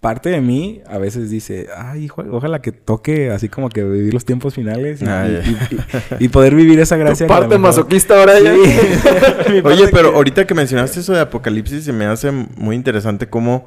Parte 0.05 0.29
de 0.29 0.39
mí 0.39 0.81
a 0.87 0.99
veces 0.99 1.31
dice, 1.31 1.65
ay, 1.75 2.03
hijo, 2.03 2.23
ojalá 2.31 2.61
que 2.61 2.71
toque 2.71 3.31
así 3.31 3.49
como 3.49 3.69
que 3.69 3.83
vivir 3.83 4.13
los 4.13 4.23
tiempos 4.23 4.53
finales 4.53 5.01
y, 5.01 5.05
Ay. 5.07 5.41
y- 5.71 5.75
y- 5.75 6.25
y 6.25 6.29
poder 6.29 6.53
vivir 6.53 6.79
esa 6.79 6.93
Tu 6.95 6.99
gracia. 7.01 7.25
lo 7.25 7.33
parte 7.33 7.57
masoquista 7.57 8.19
ahora 8.19 8.39
ya. 8.39 8.53
Oye, 9.63 9.87
pero 9.91 10.11
que- 10.11 10.15
ahorita 10.15 10.45
que 10.45 10.53
mencionaste 10.53 10.99
eso 10.99 11.13
de 11.13 11.21
Apocalipsis, 11.21 11.85
se 11.85 11.91
me 11.91 12.05
hace 12.05 12.29
muy 12.31 12.75
interesante 12.75 13.27
cómo 13.27 13.65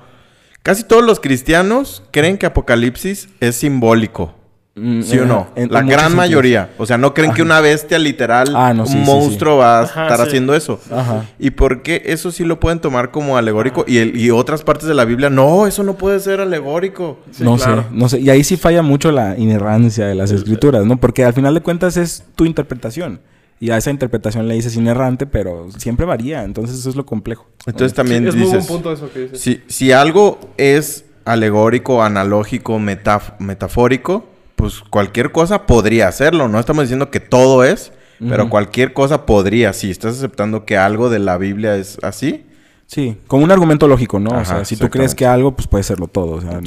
casi 0.62 0.84
todos 0.84 1.04
los 1.04 1.18
cristianos 1.18 2.04
creen 2.12 2.38
que 2.38 2.46
Apocalipsis 2.46 3.28
es 3.40 3.56
simbólico. 3.56 4.37
Mm, 4.80 5.02
¿Sí 5.02 5.18
o 5.18 5.24
eh, 5.24 5.26
no? 5.26 5.48
en- 5.56 5.72
la 5.72 5.80
en 5.80 5.86
gran 5.86 5.98
sentidos. 6.00 6.16
mayoría. 6.16 6.70
O 6.78 6.86
sea, 6.86 6.96
no 6.98 7.12
creen 7.14 7.32
que 7.32 7.42
una 7.42 7.60
bestia 7.60 7.98
literal, 7.98 8.52
Ah, 8.54 8.72
no, 8.72 8.86
sí, 8.86 8.96
un 8.96 9.04
sí, 9.04 9.04
sí. 9.04 9.10
monstruo 9.12 9.56
va 9.58 9.80
a 9.80 9.82
Ajá, 9.82 10.02
estar 10.04 10.18
sí. 10.20 10.26
haciendo 10.28 10.54
eso. 10.54 10.80
Ajá. 10.90 11.24
¿Y 11.38 11.50
por 11.50 11.82
qué 11.82 12.02
eso 12.06 12.30
sí 12.30 12.44
lo 12.44 12.60
pueden 12.60 12.78
tomar 12.80 13.10
como 13.10 13.36
alegórico? 13.36 13.84
Y, 13.88 13.98
el- 13.98 14.16
y 14.16 14.30
otras 14.30 14.62
partes 14.62 14.86
de 14.88 14.94
la 14.94 15.04
Biblia, 15.04 15.30
no, 15.30 15.66
eso 15.66 15.82
no 15.82 15.94
puede 15.94 16.20
ser 16.20 16.40
alegórico. 16.40 17.18
Sí, 17.32 17.42
no 17.44 17.56
claro. 17.56 17.82
sé, 17.82 17.88
no 17.92 18.08
sé. 18.08 18.20
Y 18.20 18.30
ahí 18.30 18.44
sí 18.44 18.56
falla 18.56 18.82
mucho 18.82 19.10
la 19.12 19.36
inerrancia 19.38 20.06
de 20.06 20.14
las 20.14 20.30
escrituras, 20.30 20.84
¿no? 20.86 20.98
Porque 20.98 21.24
al 21.24 21.32
final 21.32 21.54
de 21.54 21.60
cuentas 21.60 21.96
es 21.96 22.24
tu 22.34 22.44
interpretación. 22.44 23.20
Y 23.60 23.70
a 23.70 23.76
esa 23.76 23.90
interpretación 23.90 24.46
le 24.46 24.54
dices 24.54 24.76
inerrante, 24.76 25.26
pero 25.26 25.66
siempre 25.78 26.06
varía. 26.06 26.44
Entonces 26.44 26.78
eso 26.78 26.90
es 26.90 26.94
lo 26.94 27.04
complejo. 27.04 27.46
Entonces 27.66 27.90
Sí, 27.90 27.96
también 27.96 28.28
es 28.28 28.36
muy 28.36 28.44
buen 28.46 28.58
dices, 28.58 28.70
punto 28.70 28.92
eso 28.92 29.10
que 29.12 29.20
dices. 29.22 29.40
si, 29.40 29.62
si 29.66 29.90
algo 29.90 30.38
es 30.56 31.04
alegórico, 31.24 32.02
analógico, 32.02 32.78
metaf- 32.78 33.34
metafórico, 33.40 34.24
pues 34.58 34.80
cualquier 34.90 35.32
cosa 35.32 35.64
podría 35.66 36.08
hacerlo. 36.08 36.48
No 36.48 36.58
estamos 36.60 36.82
diciendo 36.82 37.10
que 37.10 37.20
todo 37.20 37.64
es, 37.64 37.92
pero 38.18 38.50
cualquier 38.50 38.92
cosa 38.92 39.24
podría. 39.24 39.72
Si 39.72 39.90
estás 39.90 40.16
aceptando 40.16 40.66
que 40.66 40.76
algo 40.76 41.08
de 41.08 41.20
la 41.20 41.38
Biblia 41.38 41.76
es 41.76 41.98
así, 42.02 42.44
Sí, 42.86 43.18
con 43.26 43.42
un 43.42 43.50
argumento 43.50 43.86
lógico, 43.86 44.18
¿no? 44.18 44.30
o 44.30 44.44
sea, 44.46 44.64
si 44.64 44.74
tú 44.74 44.88
crees 44.88 45.14
que 45.14 45.26
algo, 45.26 45.54
pues 45.54 45.68
puede 45.68 45.84
serlo 45.84 46.08
todo. 46.08 46.36
O 46.36 46.40
sea, 46.40 46.58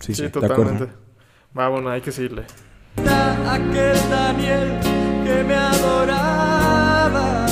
Sí, 0.00 0.12
sí, 0.12 0.22
de 0.22 0.28
totalmente. 0.28 0.88
Va, 1.56 1.68
bueno, 1.68 1.88
hay 1.88 2.00
que 2.00 2.10
seguirle. 2.10 2.42
Aquel 3.48 3.96
Daniel 4.10 4.72
que 5.24 5.44
me 5.44 5.54
adoraba. 5.54 7.46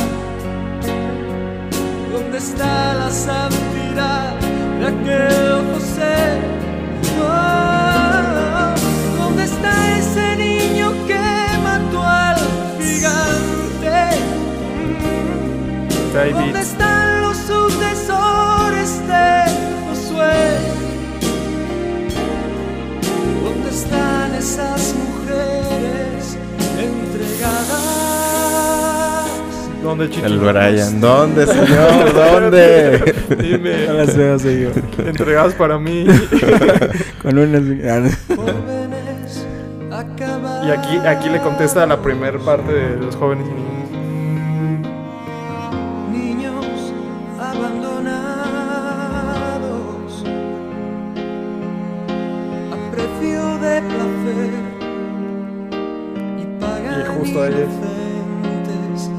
¿Dónde 2.13 2.39
está 2.39 2.95
la 2.95 3.11
santidad 3.11 4.35
de 4.81 4.87
aquel 4.87 5.73
José? 5.73 6.56
David. 16.17 16.33
¿Dónde 16.33 16.61
están 16.61 17.21
los 17.21 17.37
sucesores 17.37 19.07
de 19.07 19.45
Josué? 19.87 20.41
¿Dónde 23.45 23.69
están 23.69 24.35
esas 24.35 24.95
mujeres 24.95 26.39
entregadas? 26.79 27.77
¿Dónde, 29.83 30.09
Chichi? 30.09 30.25
el 30.25 30.39
Brian, 30.39 31.01
¿dónde, 31.03 31.47
señor? 31.47 32.15
¿Dónde? 32.15 33.15
Dime. 33.39 33.87
No 33.87 33.93
las 33.93 34.17
veo 34.17 34.39
seguido. 34.39 34.73
Entregadas 34.97 35.53
para 35.53 35.79
mí. 35.79 36.07
Con 37.23 37.37
unas... 37.37 37.63
Jóvenes 38.35 39.47
acabados. 39.93 40.67
Y 40.67 40.71
aquí, 40.71 40.97
aquí 41.07 41.29
le 41.29 41.43
contesta 41.43 41.83
a 41.83 41.87
la 41.87 42.01
primera 42.01 42.39
parte 42.39 42.73
de 42.73 42.97
los 42.97 43.15
jóvenes 43.17 43.47
justo. 57.41 59.17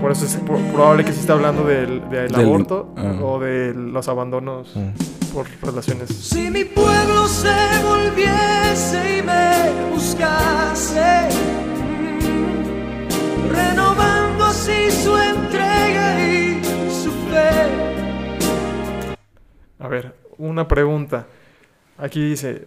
Por 0.00 0.12
eso 0.12 0.24
es 0.26 0.36
pro- 0.36 0.58
probable 0.72 1.04
que 1.04 1.12
sí 1.12 1.20
está 1.20 1.32
hablando 1.32 1.64
del, 1.64 2.08
del 2.10 2.30
Del- 2.30 2.40
aborto 2.46 2.92
ah. 2.96 3.14
o 3.22 3.38
de 3.40 3.72
los 3.74 4.06
abandonos 4.08 4.74
Mm. 4.76 4.90
por 5.34 5.46
relaciones. 5.62 6.10
Si 6.10 6.50
mi 6.50 6.64
pueblo 6.64 7.26
se 7.26 7.52
volviese 7.82 9.18
y 9.18 9.22
me 9.22 9.90
buscase, 9.92 11.28
mm, 12.20 13.48
renovando 13.50 14.44
así 14.44 14.90
su 14.90 15.16
entrega 15.16 16.24
y 16.28 16.62
su 17.02 17.10
fe. 17.30 17.50
A 19.80 19.88
ver, 19.88 20.14
una 20.38 20.68
pregunta. 20.68 21.26
Aquí 21.98 22.20
dice, 22.30 22.66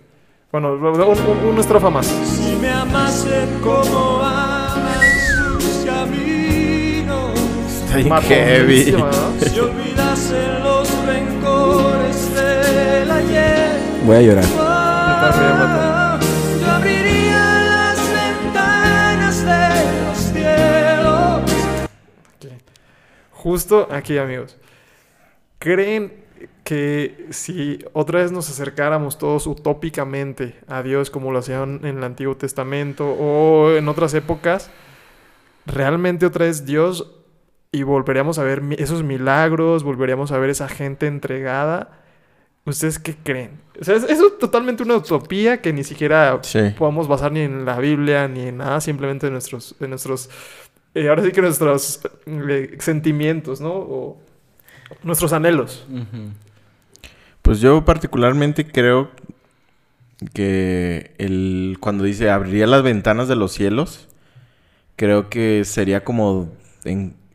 bueno, 0.52 0.74
un- 0.74 1.02
un- 1.02 1.46
una 1.52 1.62
estrofa 1.62 1.90
más. 1.90 2.06
Si 2.08 2.56
me 2.56 2.70
amase 2.72 3.48
como 3.64 4.20
aman 4.24 5.02
sus 5.60 5.86
caminos, 5.86 7.32
Está 7.86 7.96
bien 7.98 8.14
heavy. 8.48 8.92
¿no? 8.92 9.10
si 9.48 9.60
olvidase 9.60 10.60
los 10.64 11.06
rencores 11.06 12.34
del 12.36 13.12
ayer. 13.12 13.80
Voy 14.06 14.16
a 14.16 14.22
llorar. 14.22 14.46
Yo 16.60 16.72
abriría 16.72 17.40
las 17.70 18.00
ventanas 18.14 19.46
de 19.46 20.06
los 20.08 20.18
cielos. 20.18 21.42
Aquí. 22.38 22.50
Justo 23.32 23.88
aquí, 23.92 24.18
amigos. 24.18 24.58
¿Creen 25.60 26.19
que 26.70 27.26
si 27.32 27.84
otra 27.94 28.20
vez 28.22 28.32
nos 28.32 28.48
acercáramos 28.48 29.18
todos 29.18 29.48
utópicamente 29.48 30.54
a 30.68 30.84
Dios 30.84 31.10
como 31.10 31.32
lo 31.32 31.40
hacían 31.40 31.80
en 31.84 31.98
el 31.98 32.04
Antiguo 32.04 32.38
Testamento 32.38 33.10
o 33.10 33.72
en 33.72 33.88
otras 33.88 34.14
épocas, 34.14 34.70
realmente 35.66 36.28
otra 36.28 36.46
vez 36.46 36.68
Dios 36.68 37.12
y 37.72 37.82
volveríamos 37.82 38.38
a 38.38 38.44
ver 38.44 38.62
esos 38.78 39.02
milagros, 39.02 39.82
volveríamos 39.82 40.32
a 40.32 40.38
ver 40.38 40.52
esa 40.52 40.68
gente 40.70 41.08
entregada? 41.08 41.90
¿Ustedes 42.66 43.00
qué 43.00 43.16
creen? 43.16 43.60
O 43.82 43.84
sea, 43.84 43.96
es, 43.96 44.04
es 44.04 44.20
totalmente 44.38 44.84
una 44.84 44.98
utopía 44.98 45.64
que 45.64 45.74
ni 45.74 45.84
siquiera 45.84 46.38
Sí. 46.44 46.76
podamos 46.78 47.08
basar 47.08 47.32
ni 47.32 47.40
en 47.40 47.66
la 47.66 47.80
Biblia 47.80 48.28
ni 48.28 48.50
en 48.50 48.58
nada, 48.58 48.80
simplemente 48.80 49.26
de 49.26 49.32
nuestros, 49.32 49.76
de 49.80 49.88
nuestros 49.88 50.30
eh, 50.94 51.10
ahora 51.10 51.24
sí 51.24 51.32
que 51.32 51.42
nuestros 51.42 52.02
eh, 52.28 52.78
sentimientos, 52.78 53.60
¿no? 53.60 53.74
O 53.74 54.18
nuestros 55.02 55.34
anhelos. 55.34 55.88
Pues 57.42 57.60
yo 57.60 57.84
particularmente 57.86 58.68
creo 58.68 59.10
que 60.34 61.14
el 61.18 61.78
cuando 61.80 62.04
dice 62.04 62.30
abriría 62.30 62.68
las 62.68 62.84
ventanas 62.84 63.28
de 63.28 63.36
los 63.36 63.54
cielos, 63.54 64.08
creo 64.96 65.30
que 65.30 65.64
sería 65.66 66.04
como 66.04 66.50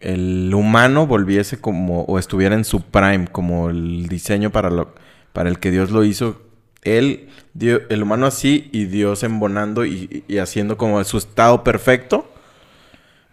el 0.01 0.53
humano 0.55 1.07
volviese 1.07 1.61
como 1.61 2.03
o 2.03 2.19
estuviera 2.19 2.55
en 2.55 2.65
su 2.65 2.83
prime, 2.83 3.27
como 3.33 3.71
el 3.71 4.07
diseño 4.07 4.51
para 4.51 4.71
lo 4.71 4.95
para 5.35 5.49
el 5.51 5.59
que 5.59 5.71
Dios 5.71 5.91
lo 5.91 6.05
hizo. 6.05 6.41
Él, 6.83 7.29
dio, 7.55 7.81
el 7.89 8.03
humano 8.03 8.27
así 8.27 8.71
y 8.73 8.85
Dios 8.85 9.23
embonando 9.25 9.85
y, 9.85 10.23
y 10.29 10.39
haciendo 10.39 10.79
como 10.79 11.03
su 11.05 11.19
estado 11.19 11.65
perfecto. 11.65 12.31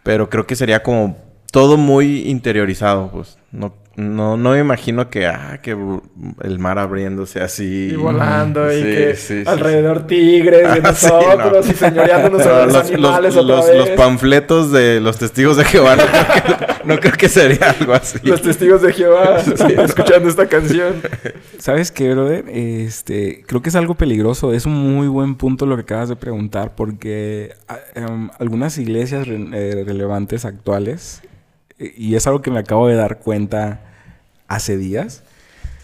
Pero 0.04 0.30
creo 0.30 0.48
que 0.48 0.56
sería 0.56 0.82
como 0.82 1.18
todo 1.52 1.78
muy 1.78 2.28
interiorizado, 2.30 3.12
pues. 3.12 3.38
No, 3.52 3.76
no, 4.02 4.36
no 4.38 4.52
me 4.52 4.60
imagino 4.60 5.10
que, 5.10 5.28
ah, 5.28 5.60
que 5.64 5.78
el 6.44 6.60
mar 6.60 6.78
abriéndose 6.80 7.40
así. 7.42 7.90
Y 7.92 7.96
volando 7.96 8.72
y 8.72 8.76
Sí, 8.78 8.82
que 8.84 9.16
sí, 9.16 9.44
sí, 9.44 9.50
alrededor 9.50 10.08
tigres 10.08 10.74
de 10.74 10.82
Ah, 10.84 10.94
sí, 10.94 11.06
nosotros 11.08 11.66
no. 11.66 11.72
y 11.72 11.76
señoreándonos 11.76 12.44
sobre 12.44 12.66
los, 12.66 12.74
los, 12.74 12.92
animales 12.92 13.36
los- 13.36 13.44
otra 13.46 13.56
los- 13.58 13.68
vez. 13.68 13.78
los 13.78 13.90
panfletos 13.92 14.72
de 14.72 15.00
los 15.00 15.18
testigos 15.18 15.58
de 15.58 15.66
Jehová 15.66 15.96
no 15.96 16.04
creo 16.04 16.58
que, 16.58 16.66
no 16.86 17.00
creo 17.00 17.14
que 17.14 17.30
sería 17.30 17.70
algo 17.80 17.94
así. 17.94 18.20
Los 18.24 18.42
testigos 18.42 18.82
de 18.82 18.94
Jehová 18.94 19.40
sí, 19.44 19.74
escuchando 19.78 20.28
esta 20.30 20.48
canción. 20.48 20.96
¿Sabes 21.60 21.92
qué, 21.92 22.12
brother? 22.14 22.46
Este, 22.50 23.44
creo 23.48 23.62
que 23.62 23.70
es 23.70 23.76
algo 23.76 23.96
peligroso. 23.96 24.54
Es 24.54 24.66
un 24.66 24.74
muy 24.96 25.08
buen 25.08 25.36
punto 25.36 25.66
lo 25.66 25.76
que 25.76 25.84
acabas 25.84 26.10
de 26.10 26.16
preguntar 26.16 26.74
porque 26.76 27.54
ah, 27.68 27.78
em, 27.96 28.30
algunas 28.40 28.78
iglesias 28.78 29.28
re- 29.28 29.48
eh, 29.54 29.84
relevantes 29.86 30.46
actuales, 30.46 31.22
eh, 31.80 31.94
y 31.96 32.16
es 32.16 32.26
algo 32.28 32.42
que 32.42 32.52
me 32.52 32.60
acabo 32.60 32.88
de 32.88 32.96
dar 32.96 33.20
cuenta 33.20 33.82
hace 34.56 34.78
días. 34.78 35.24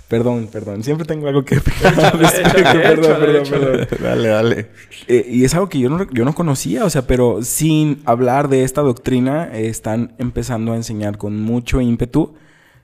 Perdón, 0.07 0.47
perdón. 0.49 0.83
Siempre 0.83 1.05
tengo 1.05 1.27
algo 1.27 1.43
que 1.43 1.59
Perdón, 1.81 3.19
perdón, 3.19 3.43
perdón. 3.49 3.87
dale, 4.01 4.29
dale. 4.29 4.67
Eh, 5.07 5.25
y 5.29 5.43
es 5.43 5.53
algo 5.53 5.67
que 5.67 5.79
yo 5.79 5.89
no, 5.89 6.09
yo 6.11 6.23
no 6.23 6.33
conocía, 6.33 6.85
o 6.85 6.89
sea, 6.89 7.05
pero 7.07 7.43
sin 7.43 8.01
hablar 8.05 8.47
de 8.47 8.63
esta 8.63 8.81
doctrina, 8.81 9.49
eh, 9.53 9.67
están 9.67 10.13
empezando 10.17 10.71
a 10.71 10.77
enseñar 10.77 11.17
con 11.17 11.41
mucho 11.41 11.81
ímpetu 11.81 12.35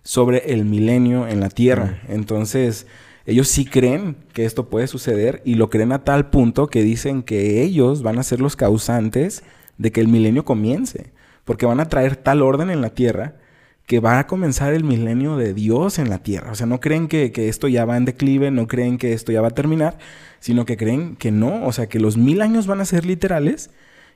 sobre 0.04 0.52
el 0.54 0.66
milenio 0.66 1.28
en 1.28 1.40
la 1.40 1.50
Tierra. 1.50 2.02
Entonces, 2.10 2.88
ellos 3.26 3.48
sí 3.48 3.64
creen 3.64 4.18
que 4.34 4.44
esto 4.44 4.68
puede 4.70 4.88
suceder 4.88 5.42
y 5.46 5.56
lo 5.56 5.70
creen 5.70 5.94
a 5.94 6.04
tal 6.04 6.30
punto 6.30 6.68
que 6.68 6.84
dicen 6.84 7.24
que 7.24 7.62
ellos 7.62 8.04
van 8.04 8.20
a 8.20 8.24
ser 8.24 8.42
los 8.42 8.58
causantes 8.58 9.44
de 9.78 9.94
que 9.94 10.02
el 10.02 10.10
milenio 10.10 10.44
comience, 10.44 11.12
porque 11.46 11.66
van 11.66 11.80
a 11.80 11.88
traer 11.88 12.18
tal 12.18 12.42
orden 12.42 12.70
en 12.70 12.82
la 12.82 12.90
Tierra 12.90 13.36
que 13.86 14.00
va 14.00 14.20
a 14.20 14.28
comenzar 14.28 14.74
el 14.74 14.84
milenio 14.84 15.36
de 15.38 15.54
Dios 15.54 16.00
en 16.00 16.10
la 16.10 16.20
tierra. 16.20 16.52
O 16.52 16.56
sea, 16.56 16.66
no 16.66 16.80
creen 16.80 17.08
que, 17.08 17.32
que 17.32 17.50
esto 17.50 17.68
ya 17.68 17.86
va 17.86 17.98
en 17.98 18.06
declive, 18.06 18.50
no 18.52 18.68
creen 18.68 18.98
que 18.98 19.14
esto 19.14 19.32
ya 19.32 19.42
va 19.42 19.50
a 19.50 19.52
terminar, 19.52 19.98
sino 20.40 20.66
que 20.66 20.78
creen 20.78 21.16
que 21.18 21.32
no. 21.32 21.66
O 21.66 21.74
sea, 21.74 21.88
que 21.88 22.00
los 22.00 22.16
mil 22.18 22.42
años 22.42 22.66
van 22.68 22.80
a 22.82 22.86
ser 22.86 23.06
literales 23.06 23.70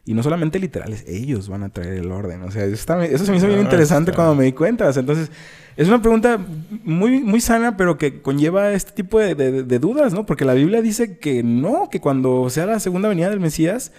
Y 0.05 0.13
no 0.13 0.24
solamente 0.24 0.57
literales, 0.57 1.03
ellos 1.05 1.49
van 1.49 1.63
a 1.63 1.70
traer 1.70 1.95
el 1.95 2.11
orden. 2.13 2.41
O 2.43 2.49
sea, 2.51 2.63
eso, 2.63 2.76
está- 2.76 3.03
eso 3.05 3.26
se 3.26 3.32
me 3.32 3.38
hizo 3.38 3.47
bien 3.47 3.59
Ah, 3.59 3.63
interesante 3.63 4.13
cuando 4.13 4.36
me 4.36 4.45
di 4.45 4.53
cuenta. 4.53 4.88
O 4.88 4.93
sea, 4.93 5.01
entonces, 5.01 5.30
es 5.76 5.88
una 5.89 6.01
pregunta 6.01 6.39
muy, 6.86 7.20
muy 7.20 7.41
sana, 7.41 7.76
pero 7.76 7.97
que 7.97 8.22
conlleva 8.22 8.72
este 8.72 8.93
tipo 8.93 9.20
de, 9.20 9.36
de- 9.36 9.63
de 9.63 9.80
dudas, 9.80 10.13
¿no? 10.13 10.26
Porque 10.26 10.45
la 10.45 10.53
Biblia 10.53 10.82
dice 10.82 11.18
que 11.18 11.43
no, 11.43 11.89
que 11.91 11.99
cuando 11.99 12.49
sea 12.49 12.65
la 12.65 12.80
segunda 12.80 13.09
venida 13.09 13.30
del 13.30 13.41
Mesías, 13.41 13.91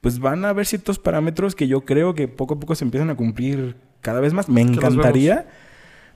pues 0.00 0.18
van 0.18 0.46
a 0.46 0.48
haber 0.48 0.64
ciertos 0.64 0.98
parámetros 0.98 1.54
que 1.54 1.68
yo 1.68 1.82
creo 1.82 2.14
que 2.14 2.26
poco 2.26 2.54
a 2.54 2.58
poco 2.60 2.74
se 2.74 2.84
empiezan 2.86 3.10
a 3.10 3.14
cumplir 3.16 3.76
cada 4.00 4.20
vez 4.20 4.32
más. 4.32 4.48
Me 4.48 4.60
encantaría, 4.60 5.46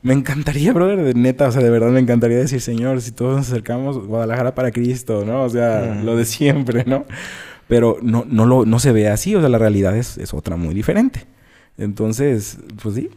me 0.02 0.12
encantaría, 0.14 0.72
brother, 0.72 1.02
de 1.02 1.14
neta, 1.14 1.48
o 1.48 1.52
sea, 1.52 1.62
de 1.62 1.70
verdad 1.70 1.90
me 1.90 2.00
encantaría 2.00 2.36
decir, 2.38 2.60
Señor, 2.60 3.00
si 3.00 3.12
todos 3.12 3.36
nos 3.36 3.46
acercamos, 3.50 3.98
Guadalajara 4.06 4.54
para 4.54 4.70
Cristo, 4.70 5.24
¿no? 5.24 5.42
O 5.44 5.48
sea, 5.48 5.96
Mm. 6.00 6.04
lo 6.04 6.16
de 6.16 6.24
siempre, 6.24 6.84
¿no? 6.86 7.04
Pero 7.68 7.96
no, 8.02 8.24
no, 8.28 8.44
lo, 8.46 8.66
no 8.66 8.78
se 8.78 8.92
ve 8.92 9.08
así, 9.08 9.34
o 9.34 9.40
sea, 9.40 9.48
la 9.48 9.58
realidad 9.58 9.96
es, 9.96 10.18
es 10.18 10.34
otra 10.34 10.56
muy 10.56 10.74
diferente. 10.74 11.24
Entonces, 11.78 12.58
pues 12.82 12.94
sí. 12.96 13.10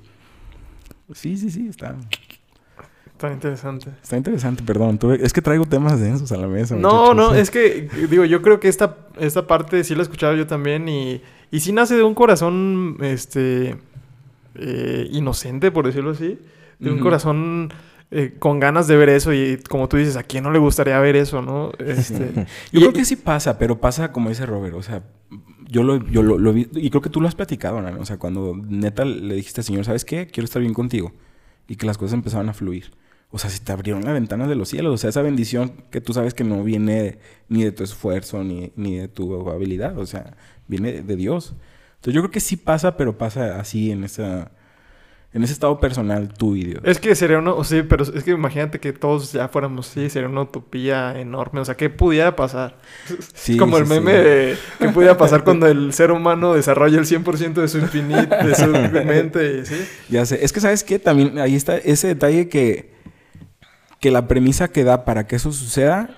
Sí, 1.14 1.38
sí, 1.38 1.50
sí, 1.52 1.68
está, 1.70 1.96
Tan 3.18 3.34
interesante. 3.34 3.90
está 4.04 4.16
interesante, 4.16 4.62
perdón. 4.64 5.00
tuve- 5.00 5.20
es 5.24 5.34
que 5.34 5.42
traigo 5.42 5.66
temas 5.66 6.00
densos 6.00 6.32
a 6.32 6.38
la 6.38 6.48
mesa. 6.48 6.76
No, 6.76 7.14
muchachos. 7.14 7.16
no, 7.16 7.36
es 7.36 7.50
que, 7.50 7.90
digo, 8.10 8.26
yo 8.26 8.42
creo 8.44 8.60
que 8.60 8.68
esta, 8.68 8.96
esta 9.20 9.48
parte 9.48 9.84
sí 9.84 9.96
la 9.96 10.02
he 10.02 10.04
escuchado 10.04 10.36
yo 10.36 10.46
también 10.48 10.88
y, 10.88 11.22
y 11.50 11.60
sí 11.62 11.72
nace 11.72 11.96
de 11.96 12.04
un 12.04 12.14
corazón, 12.14 12.98
este, 13.02 13.76
eh, 14.58 15.08
inocente, 15.12 15.72
por 15.72 15.86
decirlo 15.86 16.12
así. 16.12 16.40
De 16.80 16.92
un 16.92 16.98
Ujú. 16.98 17.04
corazón 17.06 17.70
eh, 18.12 18.36
con 18.40 18.60
ganas 18.60 18.88
de 18.88 18.96
ver 18.98 19.10
eso 19.10 19.34
y 19.34 19.58
como 19.70 19.88
tú 19.90 19.98
dices, 19.98 20.16
¿a 20.18 20.24
quién 20.24 20.44
no 20.44 20.52
le 20.52 20.60
gustaría 20.60 21.00
ver 21.00 21.16
eso, 21.16 21.42
no? 21.42 21.72
Este, 21.80 22.32
Yo 22.72 22.80
y- 22.80 22.80
creo 22.80 22.94
que 22.94 23.06
sí 23.06 23.16
pasa, 23.16 23.58
pero 23.58 23.80
pasa 23.82 24.12
como 24.12 24.30
dice 24.30 24.46
Robert, 24.46 24.76
o 24.76 24.84
sea, 24.84 25.04
yo 25.70 25.84
lo, 25.84 25.98
yo 26.10 26.24
lo, 26.24 26.38
lo 26.38 26.54
vi, 26.54 26.68
y 26.76 26.90
creo 26.90 27.02
que 27.02 27.10
tú 27.10 27.20
lo 27.20 27.28
has 27.28 27.36
platicado, 27.36 27.78
o 28.00 28.06
sea, 28.06 28.18
cuando 28.18 28.56
neta 28.56 29.04
le 29.06 29.36
dijiste, 29.36 29.64
Señor, 29.64 29.84
¿sabes 29.86 30.06
qué? 30.06 30.28
Quiero 30.28 30.46
estar 30.46 30.62
bien 30.62 30.74
contigo. 30.74 31.12
Y 31.68 31.76
que 31.76 31.86
las 31.86 31.98
cosas 31.98 32.14
empezaban 32.14 32.48
a 32.50 32.54
fluir. 32.54 32.92
O 33.30 33.38
sea, 33.40 33.50
si 33.50 33.60
te 33.60 33.74
abrieron 33.74 34.06
las 34.06 34.14
ventanas 34.14 34.48
de 34.48 34.56
los 34.56 34.70
cielos, 34.70 34.94
o 34.94 34.98
sea, 34.98 35.10
esa 35.10 35.22
bendición 35.22 35.74
que 35.92 36.00
tú 36.00 36.14
sabes 36.14 36.34
que 36.34 36.46
no 36.46 36.64
viene 36.64 37.20
ni 37.50 37.64
de 37.64 37.74
tu 37.74 37.84
esfuerzo, 37.84 38.42
ni, 38.46 38.72
ni 38.78 38.96
de 38.96 39.10
tu 39.10 39.50
habilidad, 39.50 39.98
o 39.98 40.06
sea, 40.06 40.38
viene 40.68 41.02
de 41.04 41.16
Dios. 41.18 41.54
Entonces 42.08 42.16
yo 42.16 42.22
creo 42.22 42.32
que 42.32 42.40
sí 42.40 42.56
pasa, 42.56 42.96
pero 42.96 43.18
pasa 43.18 43.60
así 43.60 43.92
en 43.92 44.06
esa... 44.06 44.52
En 45.34 45.44
ese 45.44 45.52
estado 45.52 45.78
personal, 45.82 46.32
y 46.42 46.64
Dios. 46.64 46.82
Es 46.86 47.00
que 47.00 47.14
sería 47.14 47.38
una... 47.38 47.52
O 47.52 47.66
sí, 47.66 47.84
pero 47.84 48.06
es 48.06 48.24
que 48.24 48.32
imagínate 48.32 48.80
que 48.80 48.94
todos 48.94 49.34
ya 49.34 49.50
fuéramos 49.50 49.90
así. 49.90 50.10
Sería 50.10 50.30
una 50.30 50.44
utopía 50.44 51.20
enorme. 51.20 51.60
O 51.60 51.66
sea, 51.66 51.76
¿qué 51.76 51.90
pudiera 51.90 52.34
pasar? 52.38 52.78
Sí, 53.34 53.52
es 53.52 53.60
como 53.60 53.76
sí, 53.76 53.82
el 53.82 53.88
sí. 53.88 53.94
meme 53.94 54.14
de... 54.14 54.58
¿Qué 54.80 54.88
pudiera 54.88 55.18
pasar 55.18 55.44
cuando 55.44 55.68
el 55.68 55.92
ser 55.92 56.12
humano 56.12 56.54
desarrolla 56.54 56.98
el 56.98 57.06
100% 57.06 57.54
de 57.56 57.68
su 57.68 57.78
infinito... 57.78 58.36
De 58.38 58.56
su 58.56 58.68
mente, 59.06 59.66
¿sí? 59.66 59.76
Ya 60.08 60.26
sé. 60.26 60.44
Es 60.46 60.54
que, 60.54 60.62
¿sabes 60.62 60.86
qué? 60.86 61.00
También 61.00 61.38
ahí 61.40 61.56
está 61.56 61.76
ese 61.76 62.08
detalle 62.08 62.48
que, 62.48 62.94
que 64.00 64.12
la 64.12 64.30
premisa 64.30 64.70
que 64.70 64.86
da 64.86 65.04
para 65.04 65.28
que 65.28 65.36
eso 65.36 65.52
suceda 65.52 66.10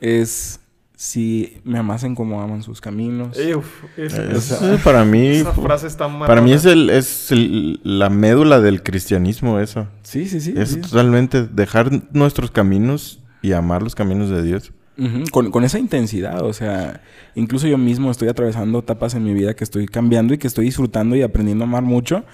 es 0.00 0.58
si 1.00 1.58
me 1.62 1.78
amasen 1.78 2.16
como 2.16 2.42
aman 2.42 2.64
sus 2.64 2.80
caminos. 2.80 3.38
Ey, 3.38 3.54
uf, 3.54 3.84
esa, 3.96 4.24
Es- 4.24 4.50
esa- 4.50 4.82
para 4.82 5.04
mí, 5.04 5.28
esa 5.28 5.52
frase 5.52 5.86
está 5.86 6.08
mal. 6.08 6.26
para 6.26 6.40
mí 6.40 6.52
es 6.52 6.64
el, 6.64 6.90
es 6.90 7.30
el- 7.30 7.78
la 7.84 8.10
médula 8.10 8.60
del 8.60 8.82
cristianismo 8.82 9.60
eso. 9.60 9.86
Sí, 10.02 10.28
sí, 10.28 10.40
sí. 10.40 10.54
Es 10.56 10.70
sí. 10.70 10.80
totalmente 10.80 11.46
dejar 11.46 11.88
nuestros 12.12 12.50
caminos 12.50 13.22
y 13.42 13.52
amar 13.52 13.80
los 13.84 13.94
caminos 13.94 14.28
de 14.28 14.42
Dios. 14.42 14.72
Con, 15.30 15.52
con 15.52 15.62
esa 15.62 15.78
intensidad, 15.78 16.42
o 16.42 16.52
sea, 16.52 17.00
incluso 17.36 17.68
yo 17.68 17.78
mismo 17.78 18.10
estoy 18.10 18.26
atravesando 18.28 18.80
etapas 18.80 19.14
en 19.14 19.22
mi 19.22 19.32
vida 19.32 19.54
que 19.54 19.62
estoy 19.62 19.86
cambiando 19.86 20.34
y 20.34 20.38
que 20.38 20.48
estoy 20.48 20.64
disfrutando 20.64 21.14
y 21.14 21.22
aprendiendo 21.22 21.62
a 21.62 21.68
amar 21.68 21.84
mucho. 21.84 22.24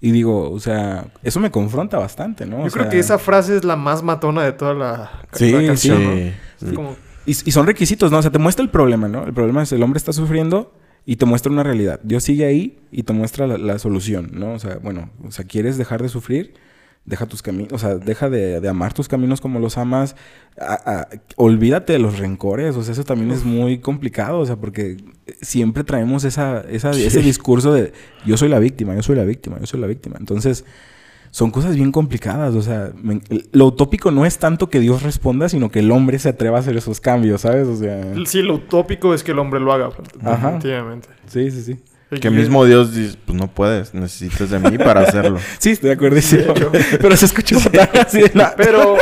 Y 0.00 0.10
digo, 0.10 0.50
o 0.50 0.58
sea, 0.58 1.06
eso 1.22 1.38
me 1.38 1.52
confronta 1.52 1.96
bastante, 1.98 2.44
¿no? 2.44 2.58
Yo 2.58 2.64
O 2.66 2.70
creo 2.70 2.84
sea, 2.86 2.90
que 2.90 2.98
esa 2.98 3.18
frase 3.18 3.56
es 3.58 3.62
la 3.64 3.76
más 3.76 4.02
matona 4.02 4.42
de 4.42 4.50
toda 4.50 4.74
la, 4.74 5.10
Sí, 5.30 5.52
la 5.52 5.64
canción, 5.64 5.98
sí. 5.98 6.04
¿no? 6.04 6.12
Sí. 6.16 6.66
Es 6.66 6.72
como... 6.72 6.96
Y, 7.28 7.32
y 7.48 7.52
son 7.52 7.66
requisitos, 7.66 8.10
¿no? 8.10 8.18
O 8.18 8.22
sea, 8.22 8.30
te 8.32 8.38
muestra 8.38 8.62
el 8.64 8.70
problema, 8.70 9.06
¿no? 9.08 9.24
El 9.24 9.32
problema 9.34 9.62
es 9.62 9.70
el 9.72 9.82
hombre 9.82 9.98
está 9.98 10.12
sufriendo 10.12 10.72
y 11.06 11.16
te 11.16 11.26
muestra 11.26 11.52
una 11.52 11.62
realidad. 11.62 12.00
Dios 12.02 12.24
sigue 12.24 12.44
ahí 12.46 12.78
y 12.90 13.02
te 13.04 13.12
muestra 13.12 13.46
la, 13.46 13.58
la 13.58 13.78
solución, 13.78 14.30
¿no? 14.32 14.52
O 14.54 14.58
sea, 14.58 14.78
bueno, 14.82 15.10
o 15.24 15.30
sea, 15.30 15.44
¿quieres 15.44 15.78
dejar 15.78 16.02
de 16.02 16.08
sufrir? 16.08 16.54
Deja 17.04 17.24
tus 17.24 17.40
caminos, 17.40 17.72
o 17.72 17.78
sea, 17.78 17.94
deja 17.96 18.28
de, 18.28 18.60
de 18.60 18.68
amar 18.68 18.92
tus 18.92 19.08
caminos 19.08 19.40
como 19.40 19.60
los 19.60 19.78
amas. 19.78 20.14
A- 20.60 20.74
a- 21.00 21.08
olvídate 21.36 21.94
de 21.94 21.98
los 21.98 22.18
rencores, 22.18 22.76
o 22.76 22.82
sea, 22.82 22.92
eso 22.92 23.04
también 23.04 23.30
es 23.30 23.44
muy 23.46 23.78
complicado, 23.78 24.40
o 24.40 24.44
sea, 24.46 24.56
porque 24.56 24.98
siempre 25.40 25.84
traemos 25.84 26.24
esa, 26.24 26.60
esa- 26.68 26.90
ese 26.90 27.22
discurso 27.22 27.72
de 27.72 27.92
yo 28.26 28.36
soy 28.36 28.50
la 28.50 28.58
víctima, 28.58 28.94
yo 28.94 29.02
soy 29.02 29.16
la 29.16 29.24
víctima, 29.24 29.58
yo 29.60 29.66
soy 29.66 29.80
la 29.80 29.86
víctima. 29.86 30.16
Entonces, 30.18 30.66
son 31.30 31.50
cosas 31.50 31.76
bien 31.76 31.92
complicadas, 31.92 32.54
o 32.54 32.62
sea, 32.62 32.90
me- 33.00 33.20
lo 33.52 33.66
utópico 33.66 34.10
no 34.10 34.24
es 34.26 34.38
tanto 34.38 34.68
que 34.70 34.80
Dios 34.80 35.02
responda, 35.02 35.48
sino 35.48 35.70
que 35.70 35.80
el 35.80 35.90
hombre 35.90 36.18
se 36.18 36.28
atreva 36.30 36.56
a 36.56 36.60
hacer 36.60 36.76
esos 36.76 37.00
cambios, 37.00 37.42
¿sabes? 37.42 37.66
O 37.68 37.76
sea, 37.76 38.00
Sí, 38.26 38.42
lo 38.42 38.54
utópico 38.54 39.12
es 39.14 39.22
que 39.22 39.32
el 39.32 39.38
hombre 39.38 39.60
lo 39.60 39.72
haga. 39.72 39.90
Ajá. 40.24 40.52
Definitivamente. 40.52 41.08
sí, 41.26 41.50
sí, 41.50 41.62
sí. 41.62 41.78
Que 42.22 42.30
mismo 42.30 42.64
Dios 42.64 42.94
dice, 42.94 43.18
pues 43.26 43.36
no 43.38 43.48
puedes, 43.48 43.92
necesitas 43.92 44.48
de 44.48 44.58
mí 44.58 44.78
para 44.78 45.02
hacerlo. 45.02 45.38
Sí, 45.58 45.72
estoy 45.72 45.88
de 45.88 45.94
acuerdo. 45.94 46.16
Pero 47.02 47.14
se 47.16 47.26
escuchó 47.26 47.58
tan 47.70 47.88
así 48.06 48.20
de. 48.22 48.30
Pero... 48.56 48.96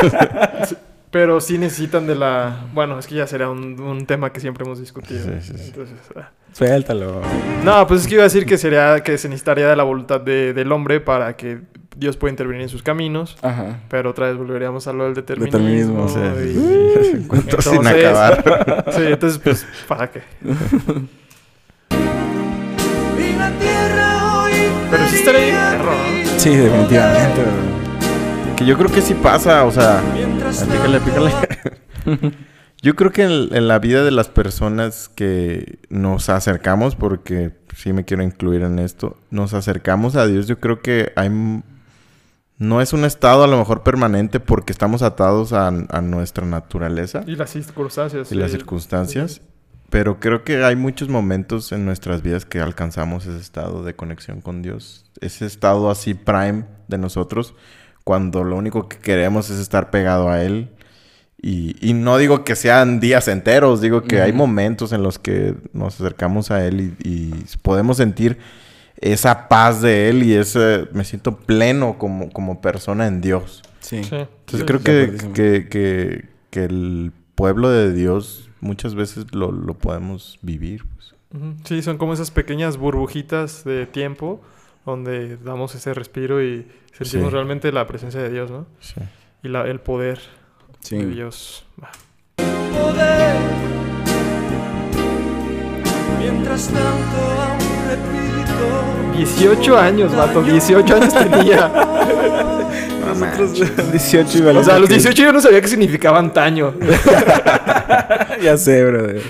Pero 1.09 1.39
sí 1.39 1.57
necesitan 1.57 2.05
de 2.05 2.15
la... 2.15 2.65
Bueno, 2.73 2.99
es 2.99 3.07
que 3.07 3.15
ya 3.15 3.25
será 3.25 3.49
un, 3.49 3.79
un 3.79 4.05
tema 4.05 4.31
que 4.33 4.41
siempre 4.41 4.65
hemos 4.65 4.77
discutido. 4.79 5.23
Sí, 5.23 5.31
sí, 5.41 5.53
sí. 5.57 5.63
Entonces, 5.67 5.95
ah. 6.17 6.31
Suéltalo. 6.51 7.21
No, 7.63 7.87
pues 7.87 8.01
es 8.01 8.07
que 8.07 8.15
iba 8.15 8.23
a 8.23 8.25
decir 8.25 8.45
que 8.45 8.57
sería 8.57 8.99
que 9.01 9.17
se 9.17 9.29
necesitaría 9.29 9.69
de 9.69 9.75
la 9.77 9.83
voluntad 9.83 10.19
de- 10.19 10.53
del 10.53 10.69
hombre 10.71 10.99
para 10.99 11.37
que 11.37 11.59
Dios 11.97 12.15
pueda 12.17 12.31
intervenir 12.31 12.61
en 12.63 12.69
sus 12.69 12.83
caminos. 12.83 13.37
Ajá. 13.41 13.79
Pero 13.89 14.11
otra 14.11 14.27
vez 14.27 14.37
volveríamos 14.37 14.87
a 14.87 14.93
lo 14.93 15.05
del 15.05 15.13
determinismo. 15.15 16.05
Determinismo, 16.05 16.09
Sí, 16.09 16.19
y- 16.19 16.53
sí, 16.53 17.11
sí. 17.21 17.27
Cuento 17.27 17.61
sin 17.61 17.73
Entonces- 17.75 18.05
acabar. 18.05 18.85
Sí, 18.95 19.01
entonces, 19.05 19.39
pues, 19.43 19.65
¿para 19.87 20.11
qué? 20.11 20.21
Y 23.19 23.35
la 23.37 23.51
tierra 23.59 24.41
hoy 24.43 24.51
Pero 24.91 25.07
sí 25.07 25.15
estaría 25.15 25.71
perro, 25.71 25.91
¿no? 25.91 26.39
Sí, 26.39 26.55
definitivamente. 26.55 27.41
Que 28.55 28.65
yo 28.65 28.77
creo 28.77 28.91
que 28.91 29.01
sí 29.01 29.13
pasa, 29.13 29.65
o 29.65 29.71
sea, 29.71 30.01
Mientras 30.13 30.63
pícale, 30.63 30.99
pícale. 30.99 31.31
Yo 32.83 32.95
creo 32.95 33.11
que 33.11 33.23
en, 33.23 33.55
en 33.55 33.67
la 33.67 33.79
vida 33.79 34.03
de 34.03 34.11
las 34.11 34.29
personas 34.29 35.09
que 35.09 35.79
nos 35.89 36.29
acercamos, 36.29 36.95
porque 36.95 37.51
sí 37.75 37.91
me 37.91 38.05
quiero 38.05 38.21
incluir 38.21 38.61
en 38.61 38.77
esto, 38.77 39.17
nos 39.31 39.55
acercamos 39.55 40.15
a 40.15 40.27
Dios, 40.27 40.47
yo 40.47 40.59
creo 40.59 40.79
que 40.81 41.11
hay... 41.15 41.29
No 42.59 42.81
es 42.81 42.91
un 42.93 43.05
estado 43.05 43.43
a 43.43 43.47
lo 43.47 43.57
mejor 43.57 43.83
permanente 43.83 44.39
porque 44.39 44.71
estamos 44.73 45.03
atados 45.03 45.53
a, 45.53 45.67
a 45.67 46.01
nuestra 46.01 46.45
naturaleza 46.45 47.23
Y 47.27 47.35
las 47.35 47.51
circunstancias. 47.51 48.31
y 48.31 48.35
las 48.35 48.51
sí. 48.51 48.57
circunstancias, 48.57 49.41
pero 49.89 50.19
creo 50.19 50.43
que 50.43 50.63
hay 50.63 50.75
muchos 50.75 51.07
momentos 51.07 51.71
en 51.71 51.85
nuestras 51.85 52.23
vidas 52.23 52.45
que 52.45 52.59
alcanzamos 52.59 53.25
ese 53.27 53.39
estado 53.39 53.83
de 53.83 53.95
conexión 53.95 54.41
con 54.41 54.61
Dios, 54.63 55.05
ese 55.21 55.45
estado 55.45 55.91
así 55.91 56.15
prime 56.15 56.65
de 56.87 56.97
nosotros, 56.97 57.53
cuando 58.03 58.43
lo 58.43 58.55
único 58.55 58.89
que 58.89 58.97
queremos 58.97 59.49
es 59.49 59.59
estar 59.59 59.91
pegado 59.91 60.29
a 60.29 60.41
Él. 60.43 60.71
Y, 61.39 61.75
y 61.87 61.93
no 61.93 62.17
digo 62.17 62.43
que 62.43 62.55
sean 62.55 62.99
días 62.99 63.27
enteros, 63.27 63.79
digo 63.79 64.01
que 64.01 64.21
hay 64.21 64.33
momentos 64.33 64.91
en 64.91 65.03
los 65.03 65.19
que 65.19 65.53
nos 65.71 65.93
acercamos 66.01 66.49
a 66.49 66.65
Él 66.65 66.95
y, 66.99 67.07
y 67.07 67.45
podemos 67.61 67.97
sentir 67.97 68.39
esa 68.99 69.47
paz 69.47 69.81
de 69.81 70.09
Él 70.09 70.23
y 70.23 70.33
ese, 70.33 70.87
me 70.93 71.03
siento 71.03 71.37
pleno 71.37 71.97
como, 71.97 72.29
como 72.29 72.61
persona 72.61 73.07
en 73.07 73.21
Dios. 73.21 73.61
Sí. 73.79 74.03
Sí. 74.03 74.15
Entonces 74.15 74.59
Sí. 74.61 74.65
creo 74.65 74.79
que, 74.81 75.17
que, 75.33 75.67
que, 75.69 76.25
que 76.49 76.63
el 76.65 77.11
pueblo 77.35 77.69
de 77.69 77.93
Dios 77.93 78.49
muchas 78.59 78.95
veces 78.95 79.25
lo, 79.33 79.51
lo 79.51 79.75
podemos 79.75 80.39
vivir. 80.41 80.83
pues. 80.95 81.13
Sí, 81.65 81.81
son 81.81 81.97
como 81.97 82.13
esas 82.13 82.31
pequeñas 82.31 82.77
burbujitas 82.77 83.63
de 83.63 83.85
tiempo 83.85 84.41
donde 84.85 85.37
damos 85.37 85.75
ese 85.75 85.93
respiro 85.93 86.41
y 86.41 86.65
sentimos 86.93 87.27
Sí. 87.29 87.33
realmente 87.33 87.71
la 87.71 87.85
presencia 87.85 88.21
de 88.21 88.29
Dios, 88.29 88.49
¿no? 88.49 88.65
Sí. 88.79 88.95
Y 89.43 89.49
la- 89.49 89.67
el 89.67 89.79
poder 89.81 90.19
Sí. 90.79 90.97
de 90.97 91.05
Dios. 91.07 91.65
Va. 91.81 91.91
poder. 92.37 93.35
Mientras 96.19 96.67
tanto. 96.69 97.66
18 99.15 99.77
años, 99.77 100.15
vato. 100.15 100.41
18 100.43 100.95
años 100.95 101.13
tenía. 101.13 101.71
Nosotros 103.07 103.91
18 103.91 104.37
y 104.37 104.41
O 104.41 104.63
sea, 104.63 104.75
a 104.75 104.79
los 104.79 104.89
18 104.89 105.23
yo 105.23 105.33
no 105.33 105.41
sabía 105.41 105.61
qué 105.61 105.67
significaba 105.67 106.19
antaño. 106.19 106.73
ya 108.41 108.57
sé, 108.57 108.83
brother. 108.83 109.21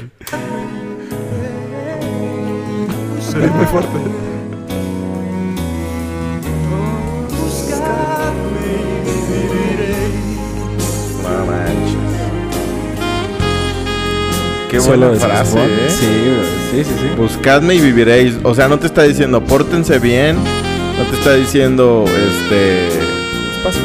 Es 3.28 3.51
muy 3.51 3.65
fuerte. 3.65 4.16
Qué 14.82 14.88
buena 14.88 15.11
frase. 15.13 15.59
¿eh? 15.59 15.89
Sí, 15.89 16.05
güey. 16.05 16.84
sí, 16.84 16.89
sí, 16.91 16.99
sí. 17.01 17.15
Buscadme 17.17 17.75
y 17.75 17.82
viviréis. 17.82 18.38
O 18.43 18.53
sea, 18.53 18.67
no 18.67 18.80
te 18.80 18.88
está 18.88 19.03
diciendo 19.03 19.43
pórtense 19.43 19.99
bien. 19.99 20.36
No 20.36 21.03
te 21.09 21.15
está 21.15 21.36
diciendo, 21.36 22.05
este... 22.07 22.88
Espacio. 22.88 23.82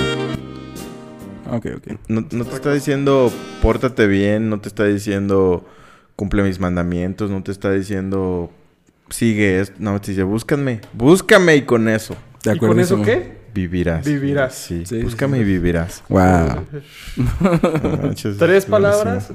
Ok, 1.51 1.67
ok. 1.77 1.99
No, 2.09 2.27
no 2.31 2.45
te 2.45 2.55
está 2.55 2.73
diciendo 2.73 3.33
pórtate 3.61 4.07
bien. 4.07 4.51
No 4.51 4.61
te 4.61 4.69
está 4.69 4.85
diciendo 4.85 5.67
cumple 6.17 6.43
mis 6.43 6.61
mandamientos. 6.61 7.31
No 7.31 7.43
te 7.43 7.53
está 7.53 7.71
diciendo 7.73 8.51
sigue 9.11 9.61
esto. 9.61 9.75
No, 9.79 10.01
te 10.01 10.13
dice 10.13 10.23
búscame. 10.23 10.81
Búscame 10.95 11.57
y 11.57 11.63
con 11.63 11.89
eso 11.89 12.17
De 12.43 12.55
¿Y 12.55 12.59
con 12.59 12.81
eso 12.81 13.03
qué? 13.03 13.43
vivirás. 13.55 14.07
Vivirás. 14.07 14.55
Sí, 14.55 14.85
Sí, 14.87 15.03
búscame 15.03 15.39
sí, 15.39 15.43
y 15.43 15.47
vivirás. 15.47 16.03
Wow. 16.09 16.67
No 17.41 18.15
Tres 18.39 18.65
palabras. 18.65 19.31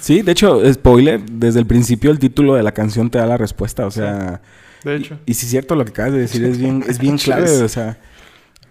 Sí, 0.00 0.22
de 0.22 0.32
hecho, 0.32 0.60
spoiler, 0.72 1.20
desde 1.24 1.58
el 1.60 1.66
principio 1.66 2.10
el 2.10 2.18
título 2.18 2.54
de 2.54 2.62
la 2.62 2.72
canción 2.72 3.10
te 3.10 3.18
da 3.18 3.26
la 3.26 3.36
respuesta, 3.36 3.86
o 3.86 3.90
sea... 3.90 4.40
De 4.84 4.96
hecho. 4.96 5.18
Y, 5.26 5.32
y 5.32 5.34
si 5.34 5.46
es 5.46 5.50
cierto 5.50 5.74
lo 5.76 5.84
que 5.84 5.90
acabas 5.90 6.12
de 6.12 6.18
decir, 6.20 6.44
es 6.44 6.58
bien, 6.58 6.84
es 6.88 6.98
bien 6.98 7.16
clave, 7.18 7.50
o 7.62 7.68
sea, 7.68 7.98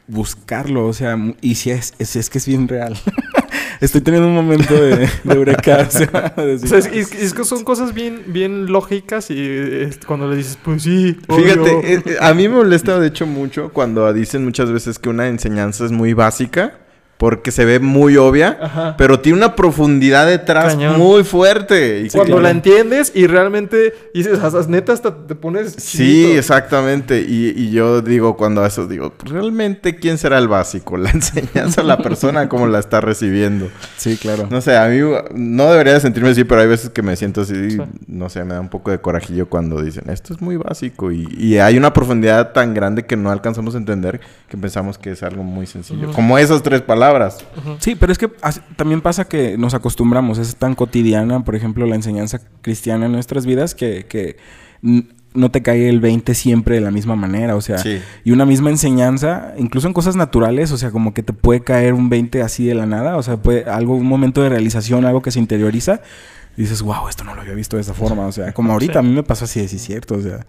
buscarlo, 0.08 0.88
o 0.88 0.94
sea, 0.94 1.18
y 1.42 1.56
si 1.56 1.72
es, 1.72 1.94
es, 2.00 2.16
es 2.16 2.30
que 2.30 2.38
es 2.38 2.48
bien 2.48 2.68
real. 2.68 2.98
Estoy 3.82 4.02
teniendo 4.02 4.28
un 4.28 4.36
momento 4.36 4.76
de, 4.76 5.10
de 5.24 5.34
eureka, 5.34 5.86
o 5.88 5.92
sea, 5.92 6.34
de 6.38 6.44
O 6.44 6.46
decir, 6.46 6.68
sea, 6.70 6.78
es, 6.80 6.88
es- 6.88 7.14
es 7.14 7.34
que 7.34 7.44
son 7.44 7.64
cosas 7.64 7.94
bien, 7.94 8.24
bien 8.28 8.68
lógicas 8.68 9.32
y 9.32 9.36
eh, 9.38 9.90
cuando 10.06 10.30
le 10.30 10.36
dices, 10.36 10.58
pues 10.64 10.84
sí. 10.84 11.18
Fíjate, 11.36 11.60
obvio. 11.60 11.82
eh, 11.82 12.04
eh, 12.06 12.18
a 12.20 12.34
mí 12.34 12.48
me 12.48 12.56
molesta 12.56 13.00
de 13.00 13.08
hecho 13.08 13.26
mucho 13.26 13.72
cuando 13.74 14.12
dicen 14.14 14.44
muchas 14.44 14.72
veces 14.72 15.00
que 15.00 15.10
una 15.10 15.28
enseñanza 15.30 15.84
es 15.86 15.92
muy 15.92 16.14
básica 16.14 16.78
porque 17.22 17.52
se 17.52 17.66
ve 17.66 17.80
muy 17.80 18.18
obvia, 18.18 18.58
Ajá. 18.60 18.96
pero 18.98 19.20
tiene 19.20 19.38
una 19.38 19.56
profundidad 19.56 20.26
detrás 20.26 20.74
Cañón. 20.74 20.98
muy 20.98 21.24
fuerte. 21.24 22.02
Y 22.02 22.10
Cuando 22.10 22.40
la 22.40 22.50
entiendes 22.50 23.12
y 23.14 23.28
realmente 23.28 23.94
dices, 24.12 24.40
hasta, 24.40 24.64
neta, 24.68 24.92
hasta 24.94 25.16
te 25.28 25.36
pones. 25.36 25.76
Sí, 25.78 26.32
exactamente. 26.32 27.22
Y, 27.22 27.54
y 27.56 27.70
yo 27.70 28.02
digo, 28.02 28.36
cuando 28.38 28.64
a 28.64 28.68
eso 28.68 28.88
digo, 28.88 29.14
¿realmente 29.24 29.98
quién 29.98 30.18
será 30.18 30.40
el 30.40 30.48
básico? 30.48 30.98
¿La 30.98 31.12
enseñanza 31.12 31.82
o 31.82 31.84
la 31.84 32.00
persona 32.00 32.50
como 32.50 32.66
la 32.66 32.80
está 32.80 33.02
recibiendo? 33.02 33.70
sí, 33.98 34.18
claro. 34.18 34.48
No 34.50 34.60
sé, 34.60 34.76
a 34.76 34.88
mí 34.88 34.98
no 35.36 35.70
debería 35.72 35.94
de 35.94 36.00
sentirme 36.00 36.30
así, 36.32 36.44
pero 36.44 36.62
hay 36.62 36.68
veces 36.68 36.90
que 36.90 37.04
me 37.04 37.16
siento 37.16 37.42
así, 37.42 37.54
Sí. 37.70 37.78
no 38.08 38.30
sé, 38.30 38.44
me 38.46 38.56
da 38.56 38.62
un 38.62 38.70
poco 38.70 38.90
de 38.90 38.98
corajillo 39.00 39.48
cuando 39.48 39.80
dicen, 39.80 40.10
esto 40.10 40.34
es 40.34 40.42
muy 40.42 40.58
básico 40.58 41.12
y, 41.12 41.28
y 41.38 41.60
hay 41.60 41.78
una 41.78 41.94
profundidad 41.94 42.52
tan 42.52 42.74
grande 42.74 43.06
que 43.06 43.16
no 43.16 43.30
alcanzamos 43.30 43.76
a 43.76 43.78
entender 43.78 44.22
que 44.50 44.58
pensamos 44.58 44.98
que 44.98 45.12
es 45.12 45.22
algo 45.22 45.44
muy 45.44 45.68
sencillo. 45.68 46.12
Como 46.14 46.40
esas 46.40 46.64
tres 46.64 46.82
palabras. 46.82 47.11
Sí, 47.80 47.96
pero 47.96 48.12
es 48.12 48.18
que 48.18 48.30
también 48.76 49.02
pasa 49.02 49.26
que 49.26 49.58
nos 49.58 49.74
acostumbramos, 49.74 50.38
es 50.38 50.56
tan 50.56 50.76
cotidiana, 50.76 51.44
por 51.44 51.56
ejemplo, 51.56 51.86
la 51.86 51.96
enseñanza 51.96 52.40
cristiana 52.62 53.06
en 53.08 53.12
nuestras 53.12 53.46
vidas 53.46 53.76
que, 53.76 54.38
no 55.34 55.50
te 55.50 55.62
cae 55.62 55.88
el 55.88 56.02
20 56.02 56.34
siempre 56.36 56.76
de 56.76 56.82
la 56.82 56.92
misma 56.92 57.16
manera, 57.16 57.56
o 57.56 57.62
sea, 57.62 57.78
Sí. 57.78 58.02
y 58.26 58.32
una 58.32 58.46
misma 58.46 58.70
enseñanza, 58.70 59.54
incluso 59.58 59.88
en 59.88 59.94
cosas 59.94 60.18
naturales, 60.18 60.72
o 60.74 60.78
sea, 60.78 60.92
como 60.92 61.14
que 61.14 61.24
te 61.24 61.32
puede 61.32 61.62
caer 61.62 61.94
un 61.94 62.10
20 62.10 62.42
así 62.42 62.66
de 62.66 62.76
la 62.76 62.86
nada, 62.86 63.16
o 63.16 63.24
sea, 63.24 63.38
puede 63.38 63.64
algo, 63.64 63.96
un 63.96 64.06
momento 64.08 64.42
de 64.44 64.50
realización, 64.50 65.06
algo 65.06 65.22
que 65.22 65.32
se 65.32 65.40
interioriza, 65.40 66.02
y 66.58 66.64
dices, 66.64 66.82
wow, 66.82 67.08
esto 67.08 67.24
no 67.24 67.34
lo 67.34 67.42
había 67.42 67.54
visto 67.54 67.78
de 67.78 67.82
esa 67.84 67.94
forma, 67.94 68.26
o 68.26 68.32
sea, 68.34 68.52
como 68.52 68.74
ahorita 68.74 68.94
Sí. 68.94 69.00
a 69.00 69.02
mí 69.04 69.12
me 69.14 69.24
pasó 69.24 69.46
así, 69.46 69.62
es 69.62 69.72
cierto, 69.82 70.16
o 70.16 70.22
sea, 70.22 70.46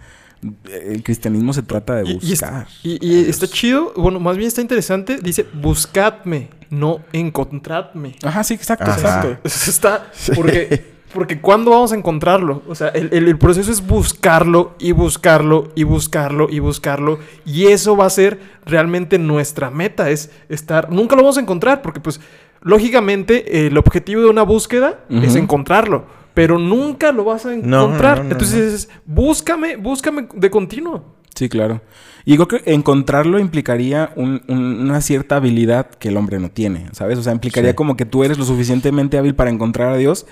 el 0.70 1.02
cristianismo 1.02 1.52
se 1.52 1.62
trata 1.62 1.96
de 1.96 2.04
Y, 2.10 2.12
y 2.14 2.16
es- 2.32 2.40
buscar. 2.40 2.66
y- 2.82 2.98
y 3.06 3.28
está 3.30 3.46
chido, 3.46 3.92
bueno, 3.96 4.18
más 4.20 4.36
bien 4.36 4.48
está 4.48 4.60
interesante. 4.60 5.18
Dice, 5.22 5.46
buscadme, 5.54 6.48
no 6.70 7.00
encontradme. 7.12 8.16
Ajá, 8.22 8.42
sí, 8.44 8.54
exacto, 8.54 8.90
Ajá. 8.90 9.00
exacto. 9.00 9.38
Eso 9.44 9.70
está. 9.70 10.10
Porque, 10.34 10.92
porque 11.14 11.40
¿cuándo 11.40 11.70
vamos 11.70 11.92
a 11.92 11.96
encontrarlo? 11.96 12.62
O 12.68 12.74
sea, 12.74 12.88
el, 12.88 13.08
el- 13.12 13.28
el 13.28 13.38
proceso 13.38 13.70
es 13.70 13.86
buscarlo 13.86 14.74
y 14.78 14.92
buscarlo 14.92 15.70
y 15.74 15.84
buscarlo 15.84 16.48
y 16.50 16.58
buscarlo. 16.58 17.18
Y 17.44 17.66
eso 17.66 17.96
va 17.96 18.06
a 18.06 18.10
ser 18.10 18.40
realmente 18.66 19.18
nuestra 19.18 19.70
meta. 19.70 20.10
Es 20.10 20.30
estar. 20.48 20.90
Nunca 20.90 21.14
lo 21.14 21.22
vamos 21.22 21.36
a 21.38 21.40
encontrar 21.40 21.82
porque, 21.82 22.00
pues, 22.00 22.20
lógicamente, 22.62 23.66
el 23.66 23.76
objetivo 23.78 24.22
de 24.22 24.28
una 24.30 24.42
búsqueda 24.42 25.00
es 25.10 25.36
encontrarlo. 25.36 26.06
Pero 26.34 26.58
nunca 26.58 27.12
lo 27.12 27.24
vas 27.24 27.44
a 27.46 27.54
encontrar. 27.54 28.18
no, 28.18 28.24
no, 28.24 28.30
Entonces, 28.32 28.72
es, 28.74 28.88
búscame, 29.04 29.76
búscame 29.76 30.28
de 30.34 30.50
continuo. 30.50 31.16
Sí, 31.34 31.48
claro. 31.48 31.80
Y 32.24 32.36
creo 32.36 32.46
que 32.48 32.62
encontrarlo 32.72 33.38
implicaría 33.38 34.12
un- 34.16 34.42
un- 34.48 34.80
una 34.80 35.00
cierta 35.00 35.36
habilidad 35.36 35.90
que 35.90 36.08
el 36.08 36.16
hombre 36.16 36.38
no 36.38 36.50
tiene, 36.50 36.86
¿sabes? 36.92 37.18
O 37.18 37.22
sea, 37.22 37.32
implicaría 37.32 37.70
Sí. 37.70 37.76
como 37.76 37.96
que 37.96 38.04
tú 38.06 38.22
eres 38.24 38.38
lo 38.38 38.44
suficientemente 38.44 39.18
hábil 39.18 39.34
para 39.34 39.50
encontrar 39.50 39.88
a 39.92 39.96
Dios 39.96 40.26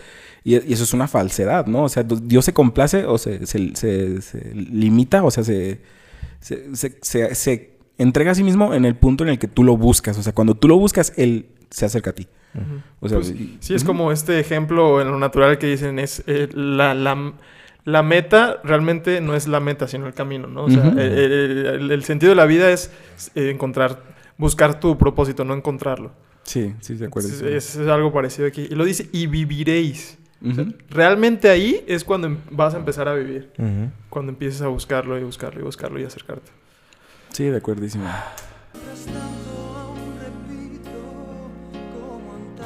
y, 0.45 0.53
y 0.55 0.73
eso 0.73 0.85
es 0.85 0.93
una 0.95 1.09
falsedad, 1.09 1.67
¿no? 1.67 1.85
O 1.85 1.89
sea, 1.89 2.03
Dios 2.05 2.45
se 2.45 2.53
complace 2.53 3.05
o 3.07 3.19
se, 3.19 3.47
se- 3.47 3.75
se- 3.75 4.21
se 4.23 4.55
limita, 4.55 5.25
o 5.25 5.31
sea, 5.31 5.43
se, 5.43 5.81
se, 6.41 6.75
se- 6.77 6.99
se- 7.03 7.35
se 7.35 7.79
entrega 7.99 8.31
a 8.31 8.35
sí 8.35 8.45
mismo 8.45 8.73
en 8.73 8.85
el 8.85 8.95
punto 8.95 9.25
en 9.25 9.31
el 9.31 9.39
que 9.39 9.49
tú 9.49 9.65
lo 9.65 9.77
buscas. 9.77 10.17
O 10.19 10.23
sea, 10.23 10.33
cuando 10.33 10.55
tú 10.55 10.69
lo 10.69 10.79
buscas, 10.79 11.13
Él 11.17 11.47
se 11.71 11.87
acerca 11.87 12.11
a 12.11 12.13
ti. 12.15 12.27
O 13.01 13.09
sea, 13.09 13.19
Pues, 13.19 13.31
y- 13.31 13.57
sí, 13.61 13.75
es 13.75 13.85
como 13.85 14.11
este 14.13 14.41
ejemplo 14.41 15.01
en 15.01 15.09
lo 15.09 15.19
natural 15.19 15.57
que 15.59 15.69
dicen 15.69 15.99
es 16.01 16.23
eh, 16.27 16.49
la, 16.53 16.95
la, 16.95 17.33
la 17.85 18.03
meta 18.03 18.61
realmente 18.65 19.21
no 19.21 19.35
es 19.37 19.47
la 19.47 19.61
meta, 19.61 19.87
sino 19.87 20.07
el 20.09 20.15
camino, 20.15 20.49
¿no? 20.49 20.65
O 20.65 20.71
sea, 20.71 20.81
Ujú. 20.89 20.99
el, 20.99 21.13
el- 21.13 21.67
el- 21.67 21.91
el 21.93 22.05
sentido 22.05 22.31
de 22.31 22.37
la 22.37 22.47
vida 22.47 22.71
es 22.71 22.91
eh, 23.37 23.51
encontrar, 23.51 24.03
buscar 24.37 24.81
tu 24.81 24.99
propósito, 24.99 25.45
no 25.45 25.55
encontrarlo. 25.55 26.11
Sí, 26.43 26.75
sí, 26.81 26.95
de 26.97 27.07
acuerdo. 27.07 27.29
Es, 27.29 27.77
es 27.77 27.89
algo 27.89 28.13
parecido 28.13 28.49
aquí. 28.49 28.67
Y 28.69 28.75
lo 28.75 28.85
dice, 28.85 29.09
y 29.13 29.27
viviréis. 29.29 30.19
Ujú. 30.43 30.73
Realmente 30.89 31.49
ahí 31.51 31.85
es 31.87 32.03
cuando 32.03 32.27
em- 32.27 32.39
vas 32.51 32.75
a 32.75 32.79
empezar 32.79 33.07
a 33.09 33.15
vivir. 33.15 33.51
Cuando 34.09 34.33
empieces 34.33 34.61
a 34.63 34.67
buscarlo 34.69 35.17
y 35.19 35.23
buscarlo 35.23 35.61
y 35.61 35.65
buscarlo 35.65 36.01
y 36.01 36.05
acercarte. 36.05 36.51
Sí, 37.33 37.45
de 37.45 37.59
acuerdísimo. 37.59 38.05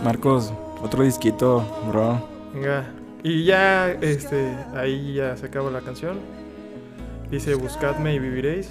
Marcos, 0.02 0.52
otro 0.82 1.02
disquito, 1.04 1.64
bro. 1.88 2.26
Venga. 2.54 2.84
Y 3.22 3.44
ya, 3.44 3.90
este, 3.92 4.54
ahí 4.76 5.14
ya 5.14 5.36
se 5.36 5.46
acaba 5.46 5.70
la 5.70 5.80
canción. 5.80 6.18
Dice, 7.30 7.54
buscadme 7.54 8.14
y 8.14 8.18
viviréis. 8.18 8.68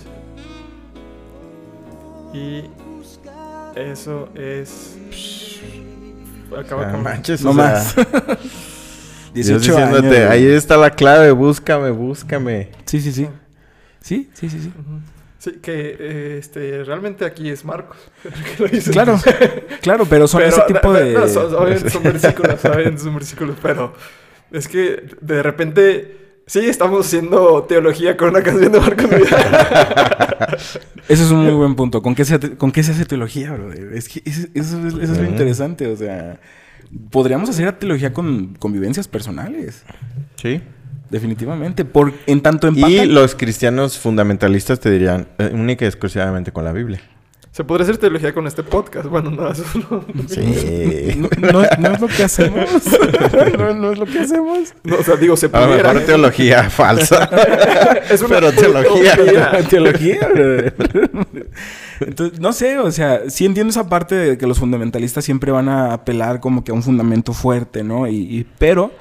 Y 2.34 2.66
eso 3.76 4.30
es... 4.36 4.98
Acaba 6.58 6.88
Ah, 6.88 6.92
con... 6.92 7.04
manches, 7.04 7.44
No 7.44 7.50
o 7.50 7.54
sea, 7.56 7.64
más. 7.64 7.96
Dios 9.34 9.48
18 9.48 9.60
diciéndote, 9.60 10.18
años. 10.18 10.32
ahí 10.32 10.46
está 10.46 10.78
la 10.78 10.92
clave, 10.92 11.32
búscame, 11.32 11.90
búscame. 11.90 12.70
Sí, 12.86 13.02
sí, 13.02 13.12
sí. 13.12 13.28
Sí, 14.00 14.30
sí, 14.36 14.50
sí, 14.50 14.60
sí. 14.62 14.72
Sí, 15.44 15.60
que 15.62 15.98
eh, 16.00 16.38
este, 16.40 16.86
realmente 16.86 17.26
aquí 17.26 17.50
es 17.50 17.66
Marcos. 17.66 17.98
que 18.24 18.64
lo 18.64 18.70
dice. 18.70 18.92
Claro, 18.92 19.20
claro, 19.82 20.06
pero 20.10 20.26
son 20.26 20.40
Pero, 20.42 20.56
ese 20.56 20.62
tipo 20.74 20.88
no, 20.88 20.94
de... 20.94 21.12
no, 21.12 21.28
son, 21.28 21.54
obviamente 21.54 21.90
son 21.90 22.04
versículos, 22.04 22.64
obviamente 22.64 23.02
son 23.02 23.14
versículos, 23.14 23.58
pero 23.62 23.94
es 24.52 24.70
que 24.70 25.04
de 25.20 25.44
repente 25.44 26.18
sí 26.46 26.60
estamos 26.62 27.06
haciendo 27.06 27.64
teología 27.64 28.16
con 28.16 28.30
una 28.30 28.42
canción 28.42 28.72
de 28.72 28.80
Marcos 28.80 29.10
Vidal. 29.10 30.58
Ese 31.10 31.24
es 31.24 31.30
un 31.32 31.44
muy 31.44 31.54
buen 31.54 31.76
punto. 31.76 32.02
¿Con 32.02 32.16
qué 32.16 32.24
se, 32.24 32.36
hace- 32.36 32.56
con 32.56 32.72
qué 32.72 32.82
se 32.82 32.94
hace 32.94 33.04
teología, 33.04 33.52
brother? 33.52 33.92
Es 33.96 34.08
que 34.08 34.22
eso, 34.24 34.48
eso 34.54 34.88
es, 34.88 34.94
eso 34.94 35.12
es 35.12 35.18
lo 35.18 35.26
interesante. 35.26 35.88
O 35.88 35.98
sea, 35.98 36.40
podríamos 37.12 37.50
hacer 37.50 37.70
teología 37.74 38.14
con 38.14 38.56
convivencias 38.56 39.10
personales. 39.10 39.84
Sí. 40.42 40.62
Definitivamente. 41.14 41.86
Por, 41.86 42.12
en 42.26 42.42
tanto 42.42 42.68
Y 42.68 42.82
empatan... 42.82 43.14
los 43.14 43.36
cristianos 43.36 43.98
fundamentalistas 44.00 44.80
te 44.80 44.90
dirían, 44.90 45.28
eh, 45.38 45.52
única 45.54 45.86
y 45.86 45.88
exclusivamente 45.88 46.52
con 46.52 46.66
la 46.66 46.74
Biblia. 46.74 47.00
Se 47.52 47.64
podría 47.64 47.84
hacer 47.84 47.98
teología 47.98 48.34
con 48.34 48.48
este 48.48 48.64
podcast. 48.64 49.06
Bueno, 49.08 49.30
no, 49.30 49.48
eso 49.52 49.64
no. 49.92 50.04
Sí. 50.28 51.22
No, 51.38 51.52
no- 51.52 51.68
no 51.78 51.92
es 51.94 52.02
lo 52.02 52.08
que 52.08 52.24
hacemos. 52.24 52.68
no, 53.60 53.74
no 53.76 53.92
es 53.92 54.00
lo 54.00 54.06
que 54.08 54.20
hacemos. 54.22 54.74
No, 54.84 54.96
o 54.96 55.04
sea, 55.04 55.18
digo, 55.18 55.38
se 55.38 55.46
A 55.54 55.60
lo 55.60 55.68
pudiera. 55.68 55.90
mejor 55.94 56.06
teología 56.08 56.64
falsa. 56.72 57.30
es 58.10 58.20
una 58.24 58.36
pero 58.40 58.52
teología. 58.54 59.16
teología. 59.70 60.74
Entonces, 62.00 62.40
no 62.40 62.54
sé, 62.54 62.80
o 62.80 62.92
sea, 62.92 63.30
sí 63.30 63.46
entiendo 63.46 63.70
esa 63.70 63.88
parte 63.88 64.16
de 64.16 64.38
que 64.40 64.48
los 64.48 64.58
fundamentalistas 64.58 65.24
siempre 65.24 65.52
van 65.52 65.70
a 65.70 65.94
apelar 65.94 66.40
como 66.40 66.64
que 66.64 66.72
a 66.72 66.74
un 66.74 66.82
fundamento 66.82 67.34
fuerte, 67.34 67.84
¿no? 67.84 68.08
Y, 68.08 68.16
y- 68.16 68.48
pero 68.58 68.92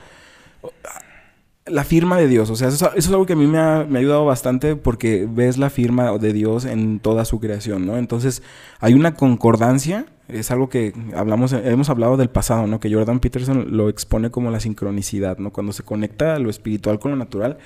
la 1.66 1.84
firma 1.84 2.18
de 2.18 2.26
Dios, 2.26 2.50
o 2.50 2.56
sea, 2.56 2.68
eso, 2.68 2.90
es- 2.96 3.08
algo 3.08 3.24
que 3.24 3.34
a 3.34 3.36
mí 3.36 3.46
me 3.46 3.58
ha, 3.58 3.86
me 3.88 3.98
ha 3.98 4.00
ayudado 4.00 4.24
bastante 4.24 4.74
porque 4.74 5.28
ves 5.30 5.58
la 5.58 5.70
firma 5.70 6.18
de 6.18 6.32
Dios 6.32 6.64
en 6.64 6.98
toda 6.98 7.24
su 7.24 7.38
creación, 7.38 7.86
¿no? 7.86 7.96
Entonces, 7.98 8.42
hay 8.80 8.94
una 8.94 9.14
concordancia, 9.14 10.06
es 10.28 10.50
algo 10.50 10.68
que 10.68 10.92
hablamos, 11.14 11.52
hemos 11.52 11.88
hablado 11.88 12.16
del 12.16 12.30
pasado, 12.30 12.66
¿no? 12.66 12.80
Que 12.80 12.92
Jordan 12.92 13.20
Peterson 13.20 13.76
lo 13.76 13.88
expone 13.88 14.30
como 14.30 14.50
la 14.50 14.58
sincronicidad, 14.60 15.38
¿no? 15.38 15.52
Cuando 15.52 15.72
se 15.72 15.84
conecta 15.84 16.38
lo 16.40 16.50
espiritual 16.50 16.98
con 16.98 17.12
lo 17.12 17.16
natural 17.16 17.58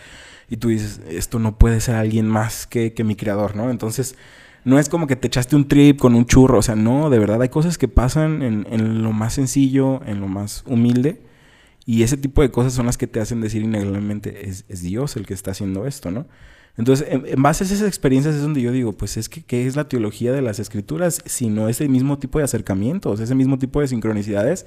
y 0.50 0.58
tú 0.58 0.68
dices, 0.68 1.00
esto 1.08 1.38
no 1.38 1.56
puede 1.56 1.80
ser 1.80 1.94
alguien 1.94 2.28
más 2.28 2.66
que, 2.66 2.92
que 2.92 3.02
mi 3.02 3.16
creador, 3.16 3.56
¿no? 3.56 3.70
Entonces, 3.70 4.14
no 4.64 4.78
es 4.78 4.88
como 4.90 5.06
que 5.06 5.16
te 5.16 5.28
echaste 5.28 5.56
un 5.56 5.68
trip 5.68 5.98
con 5.98 6.14
un 6.14 6.26
churro, 6.26 6.58
o 6.58 6.62
sea, 6.62 6.74
no, 6.76 7.08
de 7.08 7.18
verdad 7.18 7.40
hay 7.40 7.48
cosas 7.48 7.78
que 7.78 7.88
pasan 7.88 8.42
en, 8.42 8.66
en 8.70 9.02
lo 9.02 9.12
más 9.12 9.32
sencillo, 9.34 10.02
en 10.06 10.20
lo 10.20 10.28
más 10.28 10.64
humilde 10.66 11.20
Y 11.86 12.02
ese 12.02 12.16
tipo 12.16 12.42
de 12.42 12.50
cosas 12.50 12.72
son 12.74 12.86
las 12.86 12.98
que 12.98 13.06
te 13.06 13.20
hacen 13.20 13.40
decir 13.40 13.62
innegablemente, 13.62 14.48
es, 14.48 14.64
es 14.68 14.82
Dios 14.82 15.16
el 15.16 15.24
que 15.24 15.34
está 15.34 15.52
haciendo 15.52 15.86
esto, 15.86 16.10
¿no? 16.10 16.26
Entonces, 16.76 17.06
en, 17.10 17.24
en, 17.26 17.40
base 17.42 17.64
a 17.64 17.66
esas 17.66 17.86
experiencias 17.86 18.34
es 18.34 18.42
donde 18.42 18.60
yo 18.60 18.70
digo, 18.72 18.92
pues 18.92 19.16
es 19.16 19.28
que, 19.30 19.42
¿qué 19.42 19.66
es 19.66 19.76
la 19.76 19.88
teología 19.88 20.32
de 20.32 20.42
las 20.42 20.58
escrituras? 20.58 21.22
Sino 21.24 21.68
ese 21.70 21.88
mismo 21.88 22.18
tipo 22.18 22.38
de 22.38 22.44
acercamientos, 22.44 23.20
ese 23.20 23.34
mismo 23.34 23.58
tipo 23.58 23.80
de 23.80 23.88
sincronicidades 23.88 24.66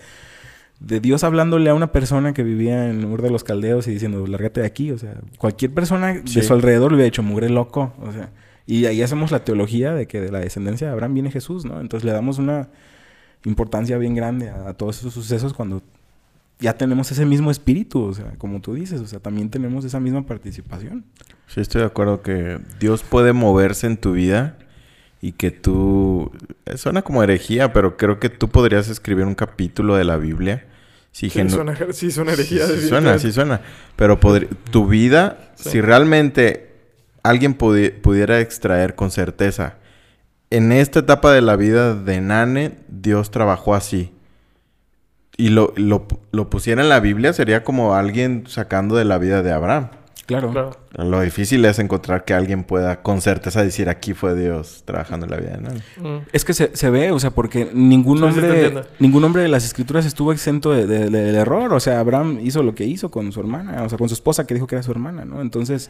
de 0.80 1.01
Dios 1.01 1.24
hablándole 1.26 1.70
a 1.70 1.74
una 1.76 1.91
persona 1.91 2.34
que 2.34 2.41
vivía 2.41 2.89
en 2.89 3.03
Ur 3.03 3.22
de 3.22 3.30
los 3.30 3.43
Caldeos 3.43 3.88
y 3.88 3.91
diciendo, 3.91 4.26
lárgate 4.26 4.61
de 4.61 4.67
aquí. 4.67 4.91
O 4.91 4.97
sea, 4.97 5.15
cualquier 5.38 5.74
persona 5.74 6.22
Sí. 6.26 6.39
de 6.39 6.43
su 6.43 6.53
alrededor 6.53 6.91
le 6.91 6.95
hubiera 6.95 7.05
dicho, 7.11 7.22
mugre 7.22 7.49
loco. 7.49 7.93
O 8.01 8.11
sea, 8.11 8.32
y 8.65 8.86
ahí 8.86 9.01
hacemos 9.01 9.30
la 9.32 9.43
teología 9.43 9.93
de 9.93 10.07
que 10.07 10.22
de 10.22 10.32
la 10.32 10.39
descendencia 10.39 10.88
de 10.88 10.93
Abraham 10.93 11.15
viene 11.15 11.32
Jesús, 11.32 11.65
¿no? 11.65 11.82
Entonces 11.82 12.05
le 12.05 12.13
damos 12.13 12.38
una 12.38 12.70
importancia 13.45 13.97
bien 13.97 14.15
grande 14.15 14.49
a, 14.49 14.70
a 14.70 14.74
todos 14.74 14.99
esos 14.99 15.13
sucesos 15.13 15.53
cuando 15.53 15.82
ya 16.60 16.74
tenemos 16.78 17.12
ese 17.12 17.26
mismo 17.26 17.51
espíritu, 17.51 18.01
o 18.03 18.14
sea, 18.14 18.34
como 18.38 18.60
tú 18.62 18.74
dices, 18.74 18.99
o 19.01 19.07
sea, 19.07 19.20
también 19.20 19.49
tenemos 19.49 19.86
esa 19.86 19.99
misma 19.99 20.26
participación. 20.26 21.05
Sí, 21.47 21.62
estoy 21.62 21.82
de 21.82 21.88
acuerdo 21.88 22.22
que 22.22 22.60
Dios 22.80 23.01
puede 23.03 23.34
moverse 23.34 23.88
en 23.88 23.97
tu 23.97 24.12
vida 24.14 24.57
y 25.22 25.32
que 25.34 25.51
tú... 25.51 26.32
eh, 26.66 26.78
Suena 26.78 27.01
como 27.01 27.24
herejía, 27.24 27.74
pero 27.74 27.97
creo 27.97 28.20
que 28.20 28.30
tú 28.30 28.49
podrías 28.49 28.89
escribir 28.89 29.26
un 29.26 29.36
capítulo 29.36 29.95
de 29.95 30.03
la 30.03 30.18
Biblia. 30.18 30.66
Si 31.12 31.30
Sí, 31.30 31.39
genu- 31.39 31.49
suena, 31.49 31.78
sí, 31.91 32.12
suena 32.12 32.34
herejía. 32.34 32.66
Sí, 32.68 32.68
sí 32.68 32.72
definitivamente. 32.74 33.20
suena, 33.20 33.20
sí 33.20 33.32
suena. 33.32 33.62
Pero 33.95 34.20
podri- 34.20 34.47
tu 34.70 34.88
vida, 34.88 35.51
Sí. 35.55 35.70
si 35.72 35.82
realmente 35.82 36.76
alguien 37.24 37.57
pudi- 37.57 37.91
pudiera 37.93 38.39
extraer 38.41 38.95
con 38.95 39.12
certeza, 39.12 39.78
en 40.51 40.72
esta 40.72 40.99
etapa 40.99 41.32
de 41.34 41.41
la 41.41 41.55
vida 41.55 41.95
de 41.95 42.22
Nane, 42.22 42.78
Dios 42.88 43.32
trabajó 43.32 43.76
así. 43.76 44.12
Y 45.39 45.49
lo, 45.49 45.71
lo, 45.77 46.05
lo 46.33 46.49
pusiera 46.49 46.81
en 46.81 46.89
la 46.89 46.99
Biblia, 46.99 47.31
sería 47.31 47.63
como 47.63 47.95
alguien 47.95 48.43
sacando 48.47 48.95
de 48.97 49.05
la 49.05 49.17
vida 49.17 49.41
de 49.41 49.53
Abraham. 49.53 49.87
Claro. 50.25 50.51
Claro. 50.51 50.71
Lo 50.95 51.21
difícil 51.21 51.63
es 51.65 51.79
encontrar 51.79 52.23
que 52.25 52.33
alguien 52.35 52.63
pueda 52.63 53.01
con 53.01 53.21
certeza 53.21 53.63
decir 53.63 53.87
aquí 53.89 54.13
fue 54.13 54.35
Dios 54.35 54.83
trabajando 54.85 55.25
en 55.25 55.31
la 55.31 55.37
vida 55.37 55.51
de 55.51 55.61
Nane. 55.61 55.81
Mm. 55.97 56.25
Es 56.33 56.43
que 56.45 56.53
se, 56.53 56.75
se 56.75 56.89
ve, 56.91 57.11
o 57.11 57.19
sea, 57.19 57.31
porque 57.31 57.69
ningún 57.73 58.21
hombre, 58.21 58.83
ningún 58.99 59.23
hombre 59.23 59.41
de 59.41 59.47
las 59.47 59.63
escrituras 59.65 60.05
estuvo 60.05 60.31
exento 60.33 60.71
de- 60.71 60.85
de- 60.85 61.09
de- 61.09 61.21
del 61.23 61.35
error. 61.35 61.73
O 61.73 61.79
sea, 61.79 61.99
Abraham 61.99 62.39
hizo 62.43 62.61
lo 62.61 62.75
que 62.75 62.83
hizo 62.83 63.09
con 63.09 63.31
su 63.31 63.39
hermana, 63.39 63.81
o 63.83 63.89
sea, 63.89 63.97
con 63.97 64.07
su 64.09 64.13
esposa 64.13 64.45
que 64.45 64.53
dijo 64.53 64.67
que 64.67 64.75
era 64.75 64.83
su 64.83 64.91
hermana, 64.91 65.25
¿no? 65.25 65.41
Entonces, 65.41 65.89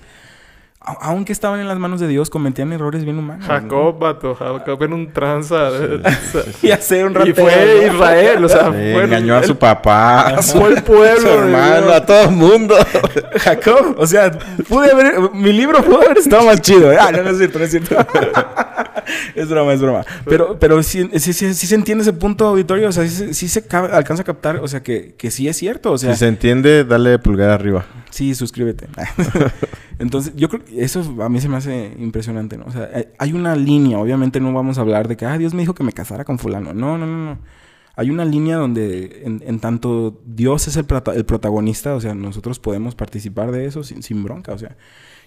aunque 0.81 1.33
estaban 1.33 1.59
en 1.59 1.67
las 1.67 1.77
manos 1.77 1.99
de 1.99 2.07
Dios, 2.07 2.29
cometían 2.29 2.71
errores 2.71 3.03
bien 3.03 3.17
humanos. 3.19 3.45
¿no? 3.47 3.53
Jacob, 3.53 3.99
vato. 3.99 4.33
Jacob 4.35 4.81
era 4.81 4.95
un 4.95 5.11
tranza. 5.11 5.69
Ya 6.61 6.77
sé, 6.77 7.03
un 7.03 7.11
y 7.11 7.15
ratero, 7.15 7.35
fue 7.35 7.81
¿no? 7.87 7.93
Israel, 7.93 8.45
o 8.45 8.49
sea, 8.49 8.65
Sí, 8.65 8.71
fue 8.93 9.03
engañó 9.03 9.35
a 9.35 9.39
el- 9.39 9.45
su 9.45 9.55
papá, 9.57 10.35
Fue 10.41 10.69
el 10.69 10.83
pueblo. 10.83 11.29
a 11.29 11.33
su 11.33 11.39
hermano, 11.39 11.91
a 11.91 12.05
todo 12.05 12.21
el 12.23 12.31
mundo. 12.31 12.75
Jacob, 13.37 13.95
o 13.97 14.07
sea, 14.07 14.31
pude 14.67 14.91
haber, 14.91 15.31
mi 15.33 15.51
libro 15.53 15.81
pudo 15.83 16.01
haber 16.01 16.17
estado 16.17 16.43
más 16.45 16.61
chido. 16.61 16.91
¿eh? 16.91 16.97
Ah, 16.99 17.11
no, 17.11 17.23
no 17.23 17.29
es 17.31 17.37
cierto, 17.37 17.59
no 17.59 17.65
es 17.65 17.71
cierto. 17.71 17.95
es 19.35 19.49
broma, 19.49 19.73
es 19.73 19.81
broma. 19.81 20.05
Pero, 20.25 20.57
pero 20.59 20.81
sí, 20.83 21.09
sí, 21.15 21.33
sí, 21.33 21.53
sí 21.53 21.67
se 21.67 21.75
entiende 21.75 22.01
ese 22.03 22.13
punto 22.13 22.47
auditorio, 22.47 22.89
o 22.89 22.91
sea, 22.91 23.03
sí, 23.07 23.09
se- 23.15 23.33
sí 23.33 23.47
se 23.47 23.65
ca- 23.65 23.85
alcanza 23.95 24.21
a 24.21 24.25
captar, 24.25 24.57
o 24.57 24.67
sea, 24.67 24.81
que, 24.83 25.15
que 25.17 25.31
sí 25.31 25.47
es 25.47 25.57
cierto, 25.57 25.91
o 25.91 25.97
sea. 25.97 26.13
si 26.13 26.19
se 26.19 26.27
entiende, 26.27 26.83
dale 26.83 27.19
pulgar 27.19 27.49
arriba. 27.49 27.85
Sí, 28.09 28.33
suscríbete. 28.35 28.87
Entonces, 29.99 30.33
yo 30.35 30.49
creo 30.49 30.63
que 30.63 30.83
eso 30.83 31.01
a 31.21 31.29
mí 31.29 31.41
se 31.41 31.49
me 31.49 31.57
hace 31.57 31.93
impresionante, 31.99 32.57
¿no? 32.57 32.65
O 32.65 32.71
sea, 32.71 32.89
hay 33.17 33.33
una 33.33 33.55
línea, 33.55 33.99
obviamente 33.99 34.39
no 34.39 34.53
vamos 34.53 34.77
a 34.77 34.81
hablar 34.81 35.07
de 35.07 35.17
que, 35.17 35.25
ah, 35.25 35.37
Dios 35.37 35.53
me 35.53 35.61
dijo 35.61 35.73
que 35.73 35.83
me 35.83 35.91
casara 35.91 36.23
con 36.23 36.39
fulano. 36.39 36.73
No, 36.73 36.97
no, 36.97 37.05
no, 37.05 37.25
no. 37.25 37.39
Hay 37.95 38.09
una 38.09 38.23
línea 38.23 38.55
donde, 38.55 39.23
en, 39.25 39.43
en 39.45 39.59
tanto 39.59 40.21
Dios 40.25 40.67
es 40.69 40.77
el, 40.77 40.85
prota- 40.85 41.13
el 41.13 41.25
protagonista, 41.25 41.95
o 41.95 41.99
sea, 42.01 42.15
nosotros 42.15 42.57
podemos 42.59 42.95
participar 42.95 43.51
de 43.51 43.65
eso 43.65 43.83
sin, 43.83 44.01
sin 44.03 44.23
bronca, 44.23 44.53
o 44.53 44.57
sea. 44.57 44.77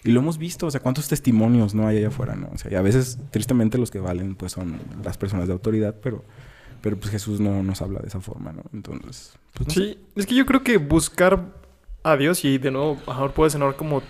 Y 0.05 0.11
lo 0.11 0.21
hemos 0.21 0.39
visto, 0.39 0.67
o 0.67 0.71
sea, 0.71 0.81
cuántos 0.81 1.09
testimonios 1.09 1.75
no 1.75 1.87
hay 1.87 1.99
allá 1.99 2.09
afuera, 2.09 2.35
¿no? 2.35 2.51
O 2.53 2.59
sea, 2.59 2.73
y 2.73 2.75
a 2.75 2.83
veces, 2.83 3.19
tristemente, 3.31 3.79
los 3.79 3.91
que 3.91 4.01
valen, 4.01 4.35
pues, 4.35 4.53
son 4.53 4.81
las 5.05 5.17
personas 5.17 5.47
de 5.47 5.53
autoridad, 5.53 5.95
pero, 6.03 6.25
pero 6.81 6.97
pues 6.97 7.11
Jesús 7.13 7.41
no 7.41 7.63
nos 7.63 7.83
habla 7.83 8.01
de 8.01 8.09
esa 8.09 8.21
forma, 8.21 8.53
¿no? 8.53 8.63
Entonces, 8.73 9.39
pues, 9.55 9.69
no 9.69 9.75
sé. 9.75 9.81
Sí, 9.81 9.99
es 10.17 10.27
que 10.27 10.35
yo 10.35 10.45
creo 10.45 10.63
que 10.63 10.79
buscar 10.79 11.53
a 12.03 12.17
Dios, 12.17 12.45
y 12.45 12.59
de 12.59 12.71
nuevo, 12.73 12.99
a 13.07 13.11
lo 13.11 13.13
mejor 13.13 13.33
puede 13.33 13.51
sonar 13.51 13.77
como 13.77 14.03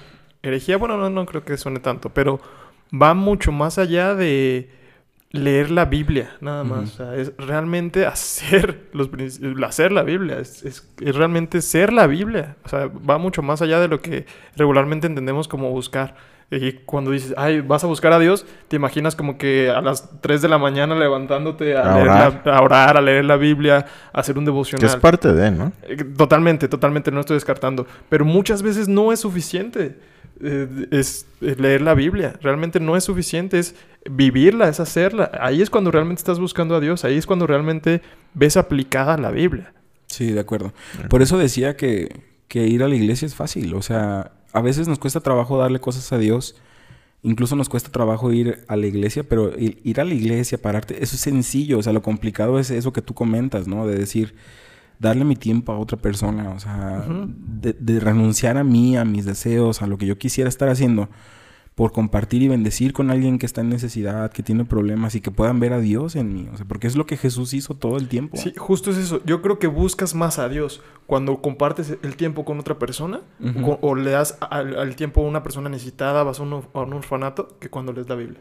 herejía, 0.43 0.79
bueno, 0.79 0.97
no, 0.97 1.11
no 1.11 1.27
creo 1.27 1.45
que 1.45 1.57
suene 1.57 1.81
tanto, 1.81 2.09
pero 2.09 2.41
va 2.93 3.15
mucho 3.15 3.53
más 3.53 3.79
allá 3.79 4.15
de 4.15 4.71
leer 5.33 5.71
la 5.71 5.87
Biblia, 5.87 6.31
nada 6.41 6.63
más. 6.63 6.95
Ujú. 6.95 7.03
O 7.03 7.07
sea, 7.07 7.17
es 7.17 7.33
realmente 7.39 8.07
hacer 8.07 8.89
los 8.93 9.09
hacer 9.67 9.91
la 9.93 10.03
Biblia, 10.03 10.39
es, 10.39 10.63
es- 10.65 10.89
es 11.01 11.15
realmente 11.17 11.61
ser 11.63 11.93
la 11.93 12.07
Biblia. 12.07 12.57
O 12.65 12.69
sea, 12.69 12.87
va 12.89 13.19
mucho 13.19 13.43
más 13.43 13.63
allá 13.63 13.81
de 13.81 13.89
lo 13.89 14.01
que 14.01 14.27
regularmente 14.57 15.07
entendemos 15.07 15.49
como 15.49 15.71
buscar. 15.71 16.15
Y 16.55 16.73
cuando 16.85 17.13
dices, 17.13 17.33
ay, 17.39 17.63
vas 17.63 17.83
a 17.83 17.87
buscar 17.87 18.13
a 18.13 18.19
Dios, 18.19 18.45
te 18.69 18.77
imaginas 18.77 19.17
como 19.17 19.39
que 19.39 19.71
a 19.71 19.81
las 19.81 20.21
3 20.21 20.43
de 20.43 20.49
la 20.51 20.59
mañana 20.59 20.95
levantándote 20.95 21.75
a, 21.79 21.81
A 21.81 21.95
leer 21.95 22.09
orar. 22.09 22.43
la- 22.45 22.57
a 22.59 22.61
orar, 22.63 22.97
a 22.99 23.01
leer 23.01 23.25
la 23.25 23.37
Biblia, 23.37 23.87
a 24.13 24.21
hacer 24.21 24.37
un 24.37 24.45
Que 24.45 24.51
devocional. 24.51 24.87
es 24.87 24.97
parte 24.97 25.33
de, 25.33 25.51
¿no? 25.51 25.73
Eh, 25.85 25.97
Totalmente, 26.15 26.69
totalmente, 26.69 27.11
no 27.11 27.21
estoy 27.21 27.37
descartando. 27.37 27.87
Pero 28.11 28.27
muchas 28.27 28.63
veces 28.63 28.87
no 28.87 29.13
es 29.13 29.21
suficiente 29.21 29.99
eh, 30.43 30.89
es 30.91 31.27
eh, 31.41 31.55
leer 31.59 31.83
la 31.83 31.95
Biblia. 31.95 32.35
Realmente 32.43 32.81
no 32.81 32.97
es 32.97 33.05
suficiente, 33.05 33.59
es 33.59 33.75
vivirla, 34.11 34.69
es 34.69 34.81
hacerla. 34.81 35.31
Ahí 35.41 35.63
es 35.63 35.71
cuando 35.71 35.91
realmente 35.91 36.21
estás 36.21 36.41
buscando 36.41 36.75
a 36.75 36.81
Dios, 36.81 37.05
ahí 37.05 37.17
es 37.17 37.27
cuando 37.27 37.47
realmente 37.47 38.03
ves 38.35 38.57
aplicada 38.57 39.17
la 39.17 39.31
Biblia. 39.31 39.73
Sí, 40.07 40.33
de 40.33 40.41
acuerdo. 40.41 40.73
Por 41.09 41.23
eso 41.23 41.39
decía 41.39 41.77
que, 41.77 42.23
que 42.49 42.67
ir 42.67 42.83
a 42.83 42.89
la 42.89 42.97
iglesia 42.97 43.27
es 43.27 43.35
fácil. 43.35 43.75
O 43.75 43.83
sea, 43.83 44.33
a 44.53 44.61
veces 44.61 44.89
nos 44.89 44.99
cuesta 44.99 45.21
trabajo 45.21 45.59
darle 45.59 45.81
cosas 45.81 46.13
a 46.13 46.19
Dios. 46.19 46.57
Incluso 47.23 47.55
nos 47.55 47.69
cuesta 47.69 47.93
trabajo 47.93 48.33
ir 48.33 48.65
a 48.67 48.77
la 48.77 48.87
iglesia, 48.87 49.23
pero 49.23 49.57
ir, 49.57 49.81
ir 49.85 50.01
a 50.01 50.05
la 50.05 50.13
iglesia, 50.13 50.59
pararte, 50.59 51.03
eso 51.03 51.15
es 51.15 51.21
sencillo. 51.23 51.79
O 51.79 51.83
sea, 51.83 51.93
lo 51.93 52.03
complicado 52.03 52.59
es 52.59 52.71
eso 52.71 52.93
que 52.93 53.01
tú 53.01 53.15
comentas, 53.15 53.69
¿no? 53.69 53.87
De 53.87 53.97
decir, 53.97 54.35
darle 55.03 55.25
mi 55.25 55.37
tiempo 55.37 55.73
a 55.73 55.79
otra 55.79 55.99
persona. 55.99 56.51
O 56.51 56.59
sea, 56.61 57.05
de, 57.09 57.75
de 57.75 58.01
renunciar 58.01 58.57
a 58.57 58.65
mí, 58.65 58.97
a 58.97 59.05
mis 59.05 59.25
deseos, 59.27 59.83
a 59.83 59.87
lo 59.87 59.99
que 59.99 60.07
yo 60.07 60.17
quisiera 60.17 60.49
estar 60.49 60.69
haciendo 60.69 61.09
por 61.75 61.93
compartir 61.93 62.43
y 62.43 62.49
bendecir 62.49 62.93
con 62.93 63.11
alguien 63.11 63.39
que 63.39 63.47
está 63.47 63.63
en 63.63 63.71
necesidad, 63.71 64.31
que 64.31 64.43
tiene 64.43 64.67
problemas 64.67 65.15
y 65.15 65.23
que 65.23 65.31
puedan 65.31 65.59
ver 65.59 65.73
a 65.73 65.81
Dios 65.81 66.17
en 66.17 66.33
mí. 66.35 66.47
O 66.53 66.57
sea, 66.59 66.67
porque 66.67 66.87
es 66.87 66.97
lo 66.97 67.07
que 67.07 67.17
Jesús 67.17 67.55
hizo 67.55 67.75
todo 67.75 67.97
el 67.97 68.09
tiempo. 68.09 68.37
Sí, 68.37 68.53
justo 68.57 68.91
es 68.91 68.99
eso. 68.99 69.23
Yo 69.25 69.41
creo 69.41 69.59
que 69.59 69.69
buscas 69.69 70.15
más 70.15 70.39
a 70.39 70.51
Dios 70.51 70.83
cuando 71.07 71.41
compartes 71.41 71.97
el 72.03 72.17
tiempo 72.17 72.45
con 72.45 72.61
otra 72.61 72.79
persona 72.79 73.21
o, 73.65 73.79
o 73.81 73.95
le 73.95 74.11
das 74.11 74.37
al, 74.51 74.79
al 74.79 74.97
tiempo 74.97 75.23
a 75.25 75.29
una 75.29 75.43
persona 75.43 75.71
necesitada, 75.71 76.23
vas 76.25 76.41
a 76.41 76.43
un, 76.43 76.63
a 76.75 76.81
un 76.81 76.93
orfanato, 76.93 77.57
que 77.59 77.71
cuando 77.71 77.93
lees 77.95 78.09
la 78.09 78.17
Biblia. 78.17 78.41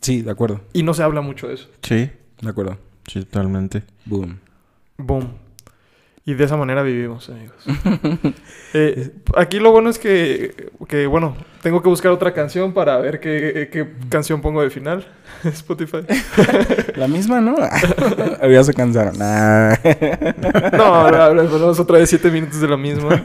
Sí, 0.00 0.22
de 0.22 0.30
acuerdo. 0.30 0.60
Y 0.72 0.84
no 0.84 0.94
se 0.94 1.02
habla 1.02 1.20
mucho 1.22 1.48
de 1.48 1.54
eso. 1.54 1.68
Sí, 1.82 2.08
De 2.40 2.48
acuerdo. 2.48 2.78
sí, 3.08 3.20
totalmente. 3.24 3.82
Boom. 4.04 4.38
Boom. 4.98 5.30
Y 6.28 6.34
de 6.34 6.42
esa 6.44 6.56
manera 6.56 6.82
vivimos, 6.82 7.28
amigos. 7.30 7.64
Eh, 8.74 9.10
aquí 9.36 9.58
lo 9.58 9.70
bueno 9.70 9.88
es 9.88 9.98
que, 9.98 10.68
que, 10.86 11.06
bueno, 11.06 11.34
tengo 11.62 11.80
que 11.82 11.88
buscar 11.88 12.12
otra 12.12 12.34
canción 12.34 12.74
para 12.74 12.98
ver 12.98 13.20
qué, 13.20 13.70
qué 13.72 13.88
canción 14.10 14.42
pongo 14.42 14.60
de 14.60 14.68
final. 14.68 15.06
Spotify. 15.44 16.00
La 16.96 17.08
misma, 17.08 17.40
¿no? 17.40 17.54
Ya 18.46 18.64
se 18.64 18.74
cansaron. 18.74 19.16
Nah. 19.16 19.76
No, 20.76 21.10
no, 21.10 21.32
no, 21.34 21.48
ponemos 21.48 21.80
otra 21.80 21.98
vez 21.98 22.10
siete 22.10 22.30
minutos 22.30 22.60
de 22.60 22.68
la 22.68 22.76
misma. 22.76 23.22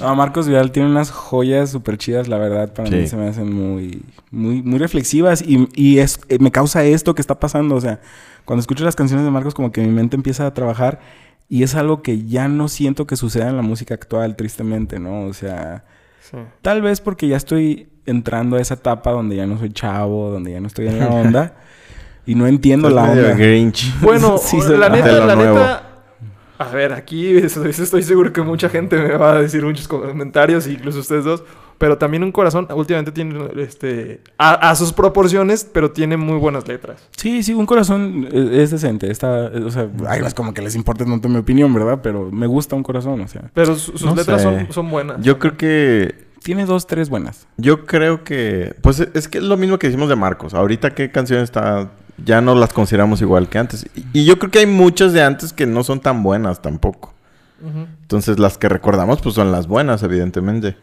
No, 0.00 0.16
Marcos 0.16 0.48
Vidal 0.48 0.72
tiene 0.72 0.88
unas 0.90 1.12
joyas 1.12 1.70
súper 1.70 1.96
chidas, 1.98 2.26
la 2.26 2.38
verdad. 2.38 2.72
Para 2.72 2.88
Sí. 2.88 2.96
mí 2.96 3.06
se 3.06 3.16
me 3.16 3.28
hacen 3.28 3.52
muy, 3.52 4.02
muy, 4.32 4.60
muy 4.62 4.78
reflexivas. 4.80 5.40
Y, 5.42 5.68
y 5.74 5.98
es, 5.98 6.18
eh, 6.28 6.38
me 6.40 6.50
causa 6.50 6.82
esto 6.84 7.14
que 7.14 7.20
está 7.20 7.38
pasando. 7.38 7.76
O 7.76 7.80
sea, 7.80 8.00
cuando 8.44 8.60
escucho 8.60 8.82
las 8.84 8.96
canciones 8.96 9.24
de 9.24 9.30
Marcos, 9.30 9.54
como 9.54 9.70
que 9.70 9.82
mi 9.82 9.88
mente 9.92 10.16
empieza 10.16 10.46
a 10.46 10.54
trabajar. 10.54 10.98
Y 11.52 11.62
es 11.64 11.74
algo 11.74 12.00
que 12.00 12.24
ya 12.24 12.48
no 12.48 12.66
siento 12.68 13.06
que 13.06 13.14
suceda 13.16 13.50
en 13.50 13.56
la 13.56 13.62
música 13.62 13.92
actual, 13.92 14.36
tristemente, 14.36 14.98
¿no? 14.98 15.26
O 15.26 15.34
sea, 15.34 15.84
Sí. 16.22 16.38
tal 16.62 16.80
vez 16.80 17.02
porque 17.02 17.28
ya 17.28 17.36
estoy 17.36 17.88
entrando 18.06 18.56
a 18.56 18.60
esa 18.60 18.74
etapa 18.74 19.10
donde 19.10 19.36
ya 19.36 19.44
no 19.46 19.58
soy 19.58 19.70
chavo, 19.70 20.30
donde 20.30 20.52
ya 20.52 20.60
no 20.60 20.66
estoy 20.68 20.86
en 20.88 20.98
la 20.98 21.08
onda. 21.08 21.52
y 22.24 22.34
no 22.36 22.46
entiendo 22.46 22.88
Estás 22.88 23.04
la 23.08 23.14
medio 23.14 23.24
onda. 23.32 23.36
Grinch. 23.36 23.92
Bueno, 24.00 24.38
Sí, 24.38 24.62
soy- 24.62 24.78
la 24.78 24.88
neta, 24.88 25.26
la 25.26 25.36
nuevo. 25.36 25.58
neta. 25.58 25.82
A 26.58 26.68
ver, 26.68 26.92
aquí 26.94 27.36
es- 27.36 27.56
es- 27.58 27.78
estoy 27.80 28.02
seguro 28.02 28.32
que 28.32 28.40
mucha 28.40 28.70
gente 28.70 28.96
me 28.96 29.14
va 29.16 29.32
a 29.34 29.42
decir 29.42 29.62
muchos 29.64 29.86
comentarios, 29.88 30.66
incluso 30.66 31.00
ustedes 31.00 31.24
dos. 31.24 31.42
Pero 31.78 31.98
también 31.98 32.22
un 32.22 32.30
corazón 32.32 32.68
últimamente 32.74 33.10
tiene 33.12 33.38
este 33.56 34.20
a, 34.38 34.70
a 34.70 34.74
sus 34.76 34.92
proporciones, 34.92 35.64
pero 35.72 35.90
tiene 35.90 36.16
muy 36.16 36.36
buenas 36.38 36.68
letras. 36.68 37.08
Sí, 37.16 37.42
sí, 37.42 37.54
un 37.54 37.66
corazón 37.66 38.28
eh, 38.32 38.60
es 38.62 38.70
decente. 38.70 39.10
Está, 39.10 39.46
eh, 39.46 39.62
o 39.64 39.70
sea, 39.70 39.88
ay, 40.06 40.20
no 40.20 40.26
es 40.26 40.34
como 40.34 40.54
que 40.54 40.62
les 40.62 40.74
importe 40.76 41.04
tanto 41.04 41.28
mi 41.28 41.38
opinión, 41.38 41.72
¿verdad? 41.74 42.00
Pero 42.02 42.30
me 42.30 42.46
gusta 42.46 42.76
un 42.76 42.82
corazón, 42.82 43.20
o 43.20 43.28
sea. 43.28 43.50
Pero 43.54 43.74
su- 43.76 43.92
sus 43.98 44.04
No 44.04 44.14
letras 44.14 44.42
son, 44.42 44.66
son 44.72 44.90
buenas. 44.90 45.20
Yo 45.22 45.38
creo 45.38 45.56
que 45.56 46.30
Tiene 46.42 46.66
dos, 46.66 46.86
tres 46.88 47.08
buenas. 47.08 47.46
Yo 47.56 47.84
creo 47.86 48.24
que, 48.24 48.74
pues 48.80 48.98
es 49.00 49.28
que 49.28 49.38
es 49.38 49.44
lo 49.44 49.56
mismo 49.56 49.78
que 49.78 49.86
decimos 49.86 50.08
de 50.08 50.16
Marcos. 50.16 50.54
Ahorita 50.54 50.90
qué 50.90 51.10
canciones 51.12 51.44
está, 51.44 51.90
ya 52.24 52.40
no 52.40 52.54
las 52.56 52.72
consideramos 52.72 53.20
igual 53.22 53.48
que 53.48 53.58
antes. 53.58 53.86
Y, 53.94 54.20
y 54.20 54.24
yo 54.24 54.38
creo 54.40 54.50
que 54.50 54.58
hay 54.60 54.66
muchas 54.66 55.12
de 55.12 55.22
antes 55.22 55.52
que 55.52 55.66
no 55.66 55.84
son 55.84 56.00
tan 56.00 56.22
buenas 56.24 56.60
tampoco. 56.62 57.12
Entonces 58.02 58.40
las 58.40 58.58
que 58.58 58.68
recordamos 58.68 59.20
pues 59.20 59.34
son 59.36 59.52
las 59.52 59.66
buenas, 59.68 60.02
evidentemente. 60.02 60.76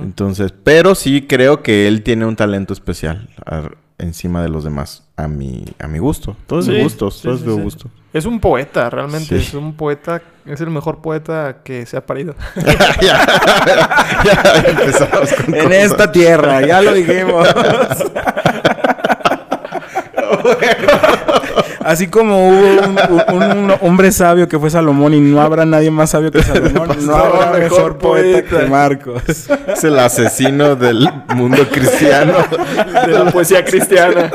Entonces, 0.00 0.52
pero 0.64 0.94
sí 0.94 1.26
creo 1.28 1.62
que 1.62 1.88
él 1.88 2.02
tiene 2.02 2.24
un 2.26 2.36
talento 2.36 2.72
especial 2.72 3.28
encima 3.98 4.42
de 4.42 4.48
los 4.48 4.64
demás, 4.64 5.04
a 5.16 5.28
mi, 5.28 5.64
a 5.78 5.86
mi 5.88 5.98
gusto. 5.98 6.36
Todo 6.46 6.60
es 6.60 6.66
de 6.66 6.76
Sí, 6.76 6.82
gustos, 6.82 7.16
sí, 7.16 7.22
todo 7.24 7.34
es 7.34 7.40
sí, 7.40 7.46
de 7.46 7.54
sí. 7.54 7.60
gusto. 7.60 7.90
Es 8.12 8.26
un 8.26 8.40
poeta, 8.40 8.90
realmente. 8.90 9.38
Sí. 9.40 9.46
Es 9.46 9.54
un 9.54 9.74
poeta, 9.74 10.20
es 10.44 10.60
el 10.60 10.70
mejor 10.70 11.00
poeta 11.00 11.58
que 11.64 11.86
se 11.86 11.96
ha 11.96 12.04
parido. 12.04 12.34
ya, 13.00 13.26
ya 14.24 14.64
empezamos 14.68 15.32
con 15.34 15.54
En 15.54 15.62
cosas. 15.64 15.72
esta 15.82 16.12
tierra, 16.12 16.60
ya 16.66 16.82
lo 16.82 16.92
dijimos. 16.94 17.48
Así 21.84 22.08
como 22.08 22.48
hubo 22.48 22.58
un, 22.58 22.98
un- 23.34 23.58
un 23.70 23.74
hombre 23.80 24.12
sabio 24.12 24.48
que 24.48 24.58
fue 24.58 24.70
Salomón 24.70 25.14
y 25.14 25.20
no 25.20 25.40
habrá 25.40 25.64
nadie 25.64 25.90
más 25.90 26.10
sabio 26.10 26.30
que 26.30 26.42
Salomón, 26.42 26.88
no 27.06 27.14
habrá 27.14 27.58
mejor 27.58 27.98
poeta 27.98 28.42
que 28.42 28.66
Marcos. 28.66 29.22
Es 29.66 29.84
el 29.84 29.98
asesino 29.98 30.76
del 30.76 31.08
mundo 31.34 31.66
cristiano. 31.70 32.34
De 33.06 33.12
la 33.12 33.30
poesía 33.30 33.64
cristiana. 33.64 34.30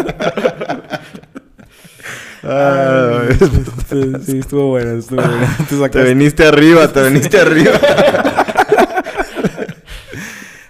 Ay, 2.43 3.37
Sí, 3.89 4.11
sí, 4.25 4.39
estuvo 4.39 4.69
bueno, 4.69 4.99
estuvo 4.99 5.21
bueno. 5.21 5.47
Te 5.89 5.89
te 5.89 6.03
viniste 6.03 6.45
arriba, 6.45 6.87
te 6.87 7.03
viniste 7.03 7.39
arriba. 7.39 7.71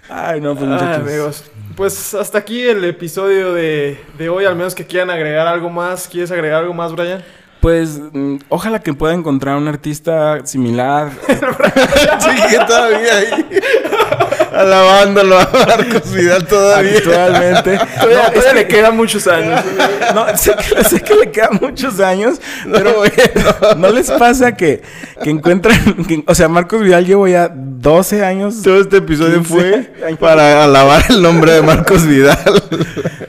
Ay, 0.08 0.40
no, 0.40 0.54
pues 0.54 0.64
Ay, 0.68 0.72
muchachos. 0.74 1.06
amigos. 1.08 1.44
Pues 1.78 2.12
hasta 2.12 2.38
aquí 2.38 2.60
el 2.60 2.84
episodio 2.84 3.54
de, 3.54 4.00
de 4.18 4.28
hoy. 4.28 4.44
Al 4.44 4.56
menos 4.56 4.74
que 4.74 4.84
quieran 4.84 5.10
agregar 5.10 5.46
algo 5.46 5.70
más. 5.70 6.08
¿Quieres 6.08 6.28
agregar 6.32 6.62
algo 6.62 6.74
más, 6.74 6.90
Brian? 6.92 7.22
Pues 7.60 8.00
mm, 8.12 8.38
ojalá 8.48 8.80
que 8.80 8.92
pueda 8.94 9.14
encontrar 9.14 9.56
un 9.56 9.68
artista 9.68 10.44
similar. 10.44 11.12
Sigue 12.18 12.58
todavía 12.66 13.16
ahí. 13.16 13.48
Alabándolo 14.58 15.38
a 15.38 15.48
Marcos 15.52 16.12
Vidal 16.12 16.46
todavía. 16.46 16.98
Actualmente. 16.98 17.78
Todavía, 18.00 18.16
No, 18.16 18.22
es 18.26 18.32
todavía 18.32 18.50
que- 18.50 18.54
le 18.54 18.66
quedan 18.68 18.96
muchos 18.96 19.26
años. 19.28 19.60
No, 20.14 20.36
sé 20.36 20.52
que, 20.56 20.84
sé 20.84 21.00
que 21.00 21.14
le 21.14 21.30
quedan 21.30 21.58
muchos 21.60 22.00
años, 22.00 22.40
pero 22.70 23.02
¿no 23.76 23.90
les 23.90 24.10
pasa 24.10 24.56
que, 24.56 24.82
que 25.22 25.30
encuentran, 25.30 25.78
que- 26.06 26.24
o 26.26 26.34
sea, 26.34 26.48
Marcos 26.48 26.82
Vidal 26.82 27.06
llevo 27.06 27.28
ya 27.28 27.50
12 27.54 28.24
años. 28.24 28.62
Todo 28.62 28.80
este 28.80 28.96
episodio 28.98 29.42
15 29.42 29.48
fue 30.00 30.16
para 30.20 30.64
alabar 30.64 31.04
el 31.10 31.22
nombre 31.22 31.52
de 31.52 31.62
Marcos 31.62 32.04
Vidal. 32.06 32.38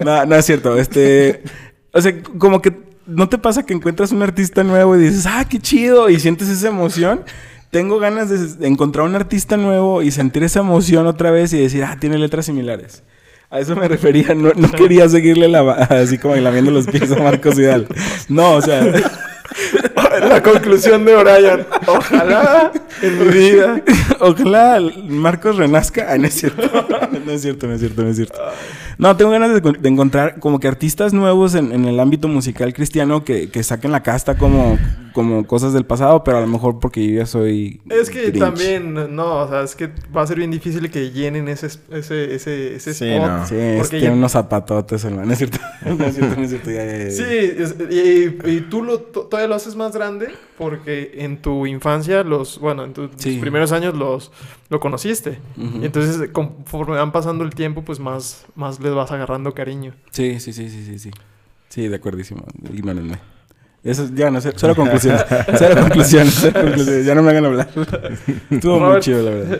No, 0.03 0.25
no 0.25 0.35
es 0.35 0.45
cierto, 0.45 0.77
este, 0.77 1.43
o 1.91 2.01
sea, 2.01 2.13
como 2.37 2.61
que 2.61 2.73
no 3.05 3.27
te 3.27 3.37
pasa 3.37 3.63
que 3.63 3.73
encuentras 3.73 4.11
un 4.11 4.21
artista 4.21 4.63
nuevo 4.63 4.95
y 4.95 4.99
dices, 4.99 5.25
ah, 5.27 5.43
qué 5.49 5.59
chido, 5.59 6.09
y 6.09 6.19
sientes 6.19 6.47
esa 6.49 6.67
emoción. 6.67 7.23
Tengo 7.71 7.99
ganas 7.99 8.57
de, 8.59 8.67
encontrar 8.67 9.05
un 9.05 9.15
artista 9.15 9.57
nuevo 9.57 10.01
y 10.01 10.11
sentir 10.11 10.43
esa 10.43 10.61
emoción 10.61 11.05
otra 11.07 11.31
vez 11.31 11.53
y 11.53 11.59
decir, 11.59 11.83
ah, 11.83 11.97
tiene 11.99 12.17
letras 12.17 12.45
similares. 12.45 13.03
A 13.49 13.59
eso 13.59 13.75
me 13.75 13.87
refería, 13.87 14.33
no, 14.33 14.51
no 14.55 14.71
quería 14.71 15.07
seguirle 15.07 15.47
la, 15.47 15.71
así 15.89 16.17
como 16.17 16.35
lamiendo 16.35 16.71
los 16.71 16.87
pies 16.87 17.11
a 17.11 17.17
Marcos 17.17 17.55
Vidal. 17.55 17.87
No, 18.27 18.53
o 18.53 18.61
sea, 18.61 18.81
La 20.27 20.41
conclusión 20.43 21.05
de 21.05 21.15
Brian. 21.15 21.67
Ojalá 21.87 22.71
en 23.01 23.19
mi 23.19 23.33
vida. 23.33 23.81
Ojalá 24.19 24.79
Marcos 25.07 25.57
renazca. 25.57 26.07
Ah, 26.09 26.17
no 26.17 26.27
es 26.27 26.33
cierto. 26.33 26.87
No 27.25 27.31
es 27.31 27.41
cierto, 27.41 27.67
no 27.67 27.73
es 27.73 27.79
cierto, 27.79 28.01
no 28.03 28.09
es 28.09 28.15
cierto. 28.15 28.39
No, 28.99 29.15
tengo 29.17 29.31
ganas 29.31 29.49
de, 29.53 29.61
de 29.71 29.89
encontrar 29.89 30.39
como 30.39 30.59
que 30.59 30.67
artistas 30.67 31.13
nuevos 31.13 31.55
en, 31.55 31.71
en 31.71 31.85
el 31.85 31.99
ámbito 31.99 32.27
musical 32.27 32.73
cristiano 32.73 33.23
que, 33.23 33.49
que 33.49 33.63
saquen 33.63 33.93
la 33.93 34.03
casta 34.03 34.37
como, 34.37 34.77
como 35.13 35.47
cosas 35.47 35.71
del 35.71 35.85
pasado, 35.85 36.21
pero 36.25 36.37
a 36.37 36.41
lo 36.41 36.47
mejor 36.47 36.79
porque 36.79 37.07
yo 37.07 37.19
ya 37.19 37.25
soy. 37.25 37.79
Es 37.89 38.09
que 38.09 38.31
también, 38.33 38.93
no, 39.15 39.37
o 39.43 39.47
sea, 39.47 39.61
es 39.63 39.75
que 39.75 39.89
va 40.15 40.23
a 40.23 40.27
ser 40.27 40.37
bien 40.37 40.51
difícil 40.51 40.91
que 40.91 41.11
llenen 41.11 41.47
ese, 41.47 41.67
ese, 41.91 42.35
ese, 42.35 42.75
ese 42.75 42.93
Sí, 42.93 43.09
spot. 43.09 43.27
no. 43.29 43.47
Sí, 43.47 43.55
es- 43.55 43.89
tiene 43.89 44.05
ya- 44.07 44.11
unos 44.11 44.33
zapatotes, 44.33 45.01
hermano. 45.05 45.27
No 45.27 45.31
es 45.31 45.37
cierto. 45.37 45.57
No 45.85 46.03
es 46.03 46.15
cierto, 46.15 46.35
no 46.35 46.43
es 46.43 46.49
cierto. 46.49 46.69
Ya, 46.71 46.85
ya, 46.85 46.97
ya. 47.05 47.11
Sí, 47.11 47.23
es- 47.23 47.75
y, 47.89 48.49
y 48.49 48.61
tú 48.69 48.83
lo, 48.83 48.99
to- 48.99 49.21
todavía 49.27 49.47
lo 49.47 49.55
haces 49.55 49.77
más 49.77 49.93
grande 49.93 50.27
porque 50.57 51.11
en 51.19 51.41
tu 51.41 51.65
infancia, 51.65 52.21
los, 52.25 52.59
bueno, 52.59 52.83
en 52.83 52.91
tus 52.91 53.11
Sí. 53.15 53.37
primeros 53.39 53.71
años 53.71 53.95
los, 53.95 54.33
lo 54.67 54.81
conociste. 54.81 55.39
Y 55.55 55.85
entonces, 55.85 56.29
conforme 56.33 56.97
van 56.97 57.13
pasando 57.13 57.45
el 57.45 57.55
tiempo, 57.55 57.81
pues 57.83 58.01
más, 58.01 58.45
más 58.55 58.77
les 58.89 58.95
vas 58.95 59.11
agarrando 59.11 59.53
cariño. 59.53 59.93
Sí, 60.11 60.39
sí, 60.39 60.53
sí, 60.53 60.69
sí, 60.69 60.83
sí, 60.85 60.99
sí. 60.99 61.11
Sí, 61.69 61.87
de 61.87 61.95
acuerdísimo. 61.95 62.43
Ignórenme. 62.73 63.19
Eso 63.83 64.09
ya 64.13 64.29
no 64.29 64.41
sé. 64.41 64.51
Solo 64.57 64.75
conclusiones. 64.75 65.23
Cero 65.57 65.81
conclusiones. 65.81 67.05
Ya 67.05 67.15
no 67.15 67.21
me 67.23 67.29
hagan 67.31 67.45
hablar. 67.45 67.69
Estuvo 68.49 68.79
muy 68.79 68.99
chido, 68.99 69.23
la 69.23 69.31
verdad. 69.31 69.59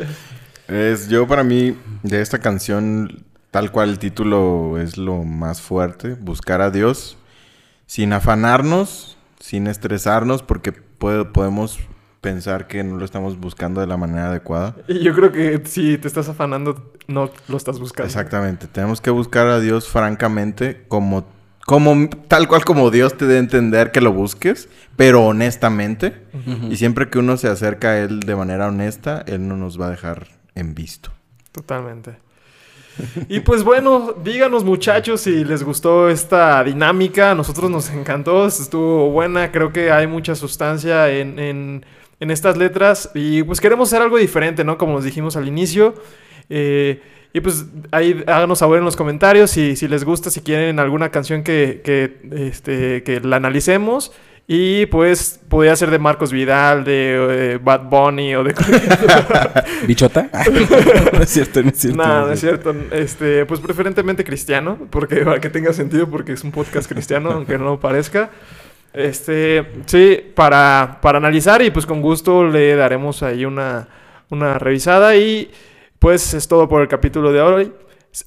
Es, 0.67 1.07
yo 1.07 1.27
para 1.27 1.43
mí, 1.43 1.75
de 2.03 2.21
esta 2.21 2.39
canción, 2.39 3.23
tal 3.51 3.71
cual 3.71 3.89
el 3.89 3.99
título 3.99 4.77
es 4.79 4.97
lo 4.97 5.23
más 5.23 5.61
fuerte, 5.61 6.15
buscar 6.15 6.61
a 6.61 6.69
Dios 6.69 7.17
sin 7.87 8.13
afanarnos, 8.13 9.17
sin 9.39 9.65
estresarnos, 9.67 10.43
porque 10.43 10.71
puede- 10.73 11.25
podemos 11.25 11.79
pensar 12.21 12.67
que 12.67 12.83
no 12.83 12.97
lo 12.97 13.05
estamos 13.05 13.39
buscando 13.39 13.79
de 13.81 13.87
la 13.87 13.97
manera 13.97 14.29
adecuada. 14.29 14.75
Y 14.87 14.99
yo 14.99 15.13
creo 15.13 15.31
que 15.31 15.61
si 15.65 15.97
te 15.97 16.07
estás 16.07 16.27
afanando, 16.29 16.91
no 17.07 17.29
lo 17.47 17.57
estás 17.57 17.79
buscando. 17.79 18.07
Exactamente, 18.07 18.67
tenemos 18.67 19.01
que 19.01 19.09
buscar 19.09 19.47
a 19.47 19.59
Dios 19.59 19.87
francamente, 19.87 20.83
como, 20.87 21.25
como 21.65 22.09
tal 22.27 22.47
cual 22.47 22.65
como 22.65 22.91
Dios 22.91 23.15
te 23.17 23.25
dé 23.25 23.37
a 23.37 23.39
entender 23.39 23.91
que 23.91 24.01
lo 24.01 24.11
busques, 24.11 24.67
pero 24.95 25.23
honestamente. 25.25 26.23
Y 26.69 26.75
siempre 26.77 27.09
que 27.09 27.19
uno 27.19 27.37
se 27.37 27.47
acerca 27.47 27.89
a 27.91 27.99
Él 27.99 28.19
de 28.21 28.35
manera 28.35 28.67
honesta, 28.67 29.23
Él 29.27 29.47
no 29.47 29.55
nos 29.55 29.79
va 29.79 29.87
a 29.87 29.91
dejar 29.91 30.27
en 30.55 30.75
visto. 30.75 31.11
Totalmente. 31.53 32.17
Y 33.29 33.39
pues 33.39 33.63
bueno, 33.63 34.13
díganos 34.25 34.65
muchachos 34.65 35.21
si 35.21 35.45
les 35.45 35.63
gustó 35.63 36.09
esta 36.09 36.61
dinámica. 36.65 37.31
A 37.31 37.35
nosotros 37.35 37.71
nos 37.71 37.89
encantó, 37.91 38.45
estuvo 38.45 39.09
buena. 39.09 39.53
Creo 39.53 39.71
que 39.71 39.89
hay 39.89 40.05
mucha 40.05 40.35
sustancia 40.35 41.09
en, 41.09 41.39
en- 41.39 41.85
en 42.19 42.31
estas 42.31 42.57
letras. 42.57 43.11
Y 43.13 43.43
pues 43.43 43.61
queremos 43.61 43.89
hacer 43.89 44.01
algo 44.01 44.17
diferente, 44.17 44.63
¿no? 44.63 44.77
Como 44.77 44.93
nos 44.93 45.03
dijimos 45.03 45.35
al 45.35 45.47
inicio. 45.47 45.95
Eh, 46.49 47.01
y 47.31 47.41
pues 47.41 47.65
ahí 47.91 48.23
háganos 48.25 48.59
saber 48.59 48.79
en 48.79 48.85
los 48.85 48.95
comentarios 48.95 49.51
si, 49.51 49.75
si 49.75 49.87
les 49.87 50.03
gusta, 50.03 50.31
si 50.31 50.41
quieren 50.41 50.79
alguna 50.79 51.09
canción 51.09 51.43
que, 51.43 51.81
que, 51.83 52.47
este, 52.47 53.03
que 53.03 53.19
la 53.19 53.35
analicemos. 53.35 54.11
Y 54.51 54.87
pues 54.87 55.39
podría 55.47 55.75
ser 55.75 55.91
de 55.91 55.99
Marcos 55.99 56.31
Vidal, 56.31 56.83
de 56.83 57.53
eh, 57.53 57.59
Bad 57.61 57.83
Bunny 57.83 58.33
o 58.33 58.43
de... 58.43 58.55
¿Bichota? 59.87 60.27
no 61.13 61.21
es 61.21 61.29
cierto, 61.29 61.61
no 61.61 61.69
es 61.69 61.77
cierto. 61.77 61.97
No, 62.03 62.25
no 62.25 62.31
es 62.31 62.39
cierto. 62.39 62.75
Este, 62.89 63.45
pues 63.45 63.59
preferentemente 63.59 64.23
cristiano, 64.23 64.79
porque 64.89 65.17
para 65.17 65.39
que 65.39 65.51
tenga 65.51 65.71
sentido, 65.71 66.09
porque 66.09 66.33
es 66.33 66.43
un 66.43 66.51
podcast 66.51 66.91
cristiano, 66.91 67.29
aunque 67.29 67.59
no 67.59 67.79
parezca. 67.79 68.31
Este, 68.93 69.83
sí, 69.85 70.31
para, 70.35 70.99
para 71.01 71.17
analizar 71.19 71.61
y 71.61 71.69
pues 71.69 71.85
con 71.85 72.01
gusto 72.01 72.43
le 72.45 72.75
daremos 72.75 73.21
ahí 73.21 73.45
una, 73.45 73.87
una 74.29 74.57
revisada 74.57 75.15
y 75.15 75.51
pues 75.99 76.33
es 76.33 76.47
todo 76.47 76.67
por 76.67 76.81
el 76.81 76.87
capítulo 76.87 77.31
de 77.31 77.41
hoy. 77.41 77.73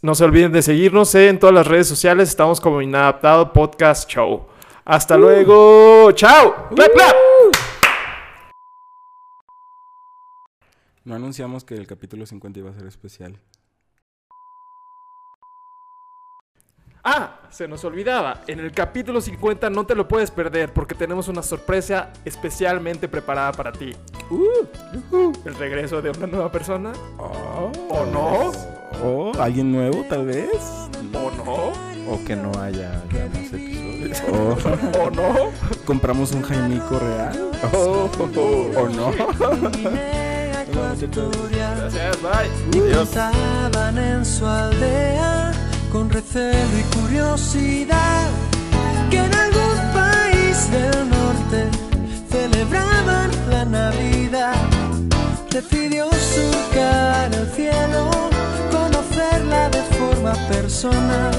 No 0.01 0.14
se 0.14 0.24
olviden 0.24 0.52
de 0.52 0.62
seguirnos 0.62 1.14
en 1.14 1.39
todas 1.39 1.55
las 1.55 1.66
redes 1.66 1.89
sociales, 1.89 2.28
estamos 2.28 2.60
como 2.60 2.80
Inadaptado 2.80 3.52
Podcast 3.52 4.09
Show. 4.09 4.47
Hasta 4.84 5.16
luego, 5.16 6.12
chao. 6.12 6.68
Clap, 6.74 6.93
clap. 6.93 7.14
No 11.05 11.16
anunciamos 11.16 11.64
que 11.64 11.74
el 11.74 11.86
capítulo 11.86 12.26
50 12.26 12.60
iba 12.60 12.70
a 12.70 12.74
ser 12.74 12.86
especial. 12.86 13.36
Ah, 17.04 17.40
se 17.50 17.66
nos 17.66 17.84
olvidaba. 17.84 18.42
En 18.46 18.60
el 18.60 18.70
capítulo 18.70 19.20
50 19.20 19.70
no 19.70 19.84
te 19.84 19.96
lo 19.96 20.06
puedes 20.06 20.30
perder 20.30 20.72
porque 20.72 20.94
tenemos 20.94 21.26
una 21.26 21.42
sorpresa 21.42 22.10
especialmente 22.24 23.08
preparada 23.08 23.50
para 23.50 23.72
ti. 23.72 23.92
Uh, 24.30 25.32
el 25.44 25.54
regreso 25.56 26.00
de 26.00 26.10
una 26.10 26.28
nueva 26.28 26.52
persona. 26.52 26.92
Oh, 27.18 27.72
¿O 27.88 28.06
no? 28.06 28.52
¿O 29.04 29.32
alguien 29.40 29.72
nuevo, 29.72 30.04
tal 30.08 30.26
vez? 30.26 30.52
¿O 31.12 31.30
no? 31.44 32.12
O 32.12 32.24
que 32.24 32.36
no 32.36 32.52
haya 32.60 33.02
ya 33.12 33.26
más 33.34 33.52
episodios. 33.52 34.22
¿O 34.28 35.02
¿O 35.02 35.10
no? 35.10 35.34
compramos 35.84 36.30
un 36.30 36.42
Jaimico 36.42 37.00
real? 37.00 37.50
¿O 37.72 38.88
no? 38.88 39.10
Gracias, 41.50 42.22
bye. 42.22 43.02
Estaban 43.02 43.98
en 43.98 44.24
su 44.24 44.46
aldea 44.46 45.52
con 45.93 46.09
recelo 46.09 46.78
y 46.78 46.97
curiosidad 46.97 48.31
que 49.10 49.19
en 49.19 49.35
algún 49.35 49.78
país 49.93 50.70
del 50.70 51.10
norte 51.10 51.69
celebraban 52.31 53.31
la 53.51 53.64
Navidad. 53.66 54.55
Decidió 55.51 56.09
surcar 56.10 57.35
el 57.35 57.47
cielo, 57.51 58.10
conocerla 58.70 59.69
de 59.69 59.82
forma 59.98 60.32
personal, 60.48 61.35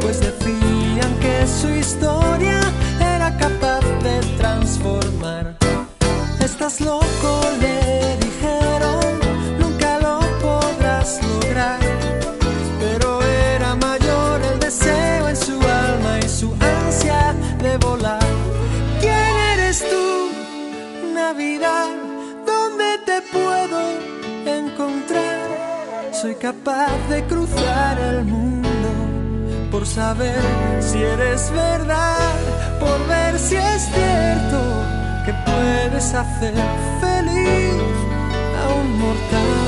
pues 0.00 0.18
decían 0.20 1.14
que 1.20 1.46
su 1.46 1.68
historia 1.68 2.60
era 2.98 3.38
capaz 3.38 3.82
de 4.02 4.18
transformar. 4.36 5.56
Estás 6.40 6.80
loco, 6.80 7.41
capaz 26.42 26.90
de 27.08 27.22
cruzar 27.26 27.96
el 28.00 28.24
mundo 28.24 28.90
por 29.70 29.86
saber 29.86 30.42
si 30.80 30.98
eres 30.98 31.52
verdad, 31.52 32.34
por 32.80 32.98
ver 33.06 33.38
si 33.38 33.54
es 33.54 33.82
cierto 33.82 34.58
que 35.24 35.32
puedes 35.46 36.12
hacer 36.12 36.54
feliz 37.00 37.74
a 38.60 38.74
un 38.74 38.98
mortal. 38.98 39.61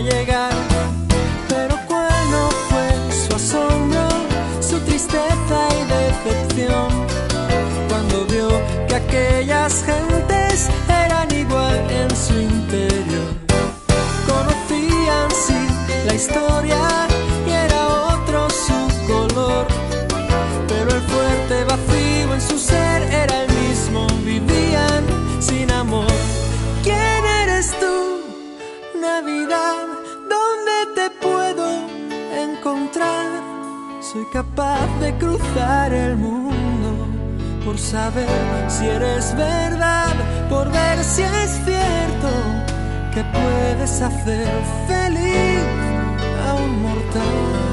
Llegar. 0.00 0.52
Pero 1.48 1.76
cuál 1.86 2.30
no 2.30 2.50
fue 2.68 2.88
su 3.12 3.36
asombro, 3.36 4.08
su 4.60 4.78
tristeza 4.80 5.58
y 5.78 5.84
decepción 5.96 6.88
cuando 7.88 8.24
vio 8.26 8.48
que 8.88 8.94
aquellas 8.94 9.84
gentes 9.84 10.68
eran 10.88 11.30
igual 11.34 11.90
en 11.90 12.10
su 12.16 12.34
interior. 12.34 13.28
Conocían 14.26 15.30
sí 15.30 15.66
la 16.06 16.14
historia 16.14 16.78
y 17.46 17.50
era 17.50 17.86
otro 18.14 18.48
su 18.50 19.06
color, 19.06 19.66
pero 20.68 20.90
el 20.90 21.02
fuerte 21.02 21.64
vacío 21.64 22.34
en 22.34 22.40
su 22.40 22.58
ser 22.58 23.02
era 23.12 23.44
el 23.44 23.52
mismo. 23.52 24.06
Vivían 24.24 25.04
sin 25.40 25.70
amor. 25.70 26.06
¿Quién 26.82 27.24
eres 27.42 27.72
tú, 27.80 28.20
Navidad? 29.00 29.85
¿Dónde 31.06 31.20
te 31.20 31.26
puedo 31.26 31.66
encontrar? 32.34 33.26
Soy 34.00 34.24
capaz 34.32 34.86
de 35.00 35.16
cruzar 35.18 35.92
el 35.92 36.16
mundo 36.16 37.06
por 37.64 37.78
saber 37.78 38.28
si 38.68 38.86
eres 38.86 39.34
verdad, 39.36 40.14
por 40.48 40.70
ver 40.72 41.04
si 41.04 41.22
es 41.22 41.50
cierto 41.64 42.30
que 43.14 43.22
puedes 43.24 44.02
hacer 44.02 44.48
feliz 44.88 45.60
a 46.48 46.54
un 46.54 46.82
mortal. 46.82 47.66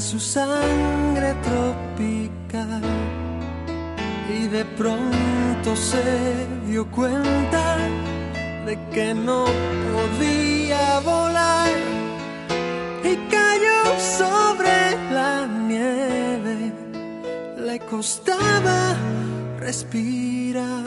Su 0.00 0.20
sangre 0.20 1.34
tropical. 1.42 2.82
Y 4.28 4.46
de 4.46 4.64
pronto 4.64 5.74
se 5.74 6.46
dio 6.66 6.86
cuenta 6.90 7.76
de 8.66 8.78
que 8.92 9.14
no 9.14 9.46
podía 9.92 11.00
volar 11.00 11.70
y 13.02 13.16
cayó 13.30 13.98
sobre 13.98 14.96
la 15.10 15.46
nieve. 15.46 16.72
Le 17.58 17.80
costaba 17.80 18.94
respirar. 19.58 20.84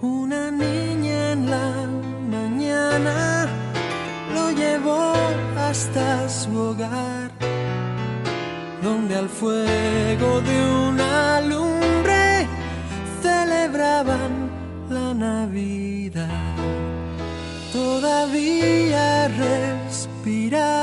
Una 0.00 0.50
niña 0.50 1.32
en 1.32 1.50
la 1.50 1.70
mañana 2.30 3.35
hasta 5.68 6.28
su 6.28 6.56
hogar, 6.56 7.30
donde 8.82 9.16
al 9.16 9.28
fuego 9.28 10.40
de 10.40 10.56
una 10.88 11.40
lumbre 11.40 12.46
celebraban 13.20 14.32
la 14.88 15.12
Navidad. 15.12 16.54
Todavía 17.72 19.28
respiraba, 19.46 20.76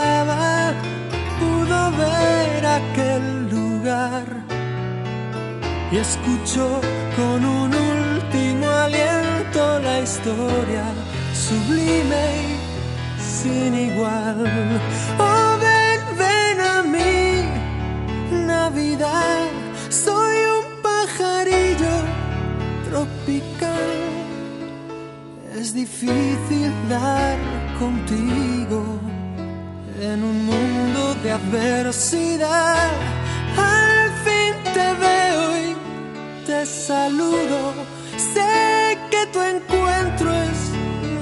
pudo 1.39 1.91
ver 2.03 2.65
aquel 2.65 3.49
lugar 3.49 4.25
y 5.91 5.97
escuchó 5.97 6.81
con 7.15 7.45
un 7.45 7.71
último 7.73 8.67
aliento 8.67 9.79
la 9.79 10.01
historia 10.01 10.85
sublime 11.33 12.52
sin 13.43 13.73
igual. 13.89 14.37
Oh, 15.19 15.57
ven, 15.63 16.01
ven 16.21 16.57
a 16.75 16.77
mí, 16.93 17.43
Navidad, 18.53 19.47
soy 19.89 20.35
un 20.57 20.65
pajarillo 20.87 21.95
tropical. 22.87 23.93
Es 25.59 25.73
difícil 25.73 26.71
dar 26.89 27.37
contigo 27.79 28.79
en 29.99 30.23
un 30.31 30.37
mundo 30.51 31.01
de 31.23 31.31
adversidad. 31.31 32.91
Al 33.57 33.99
fin 34.25 34.53
te 34.77 34.87
veo 35.05 35.43
y 35.67 35.69
te 36.47 36.65
saludo. 36.65 37.59
Sé 38.33 38.97
que 39.11 39.21
tu 39.33 39.39
encuentro 39.41 40.27
es 40.49 40.59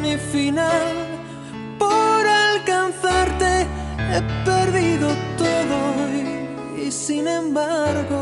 mi 0.01 0.15
final. 0.17 1.10
Alcanzarte 2.61 3.65
he 3.97 4.21
perdido 4.45 5.09
todo 5.35 5.77
y, 6.13 6.85
y 6.85 6.91
sin 6.91 7.27
embargo. 7.27 8.21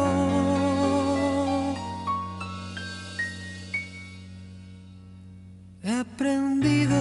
He 5.84 5.92
aprendido 5.92 6.96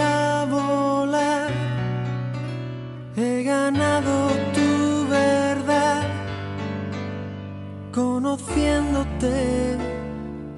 a 0.00 0.46
volar, 0.50 1.50
he 3.16 3.42
ganado 3.42 4.28
tu 4.52 5.08
verdad, 5.08 6.04
conociéndote 7.90 9.78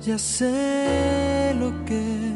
ya 0.01 0.19
sé 0.19 1.55
lo 1.61 1.71
que. 1.85 2.34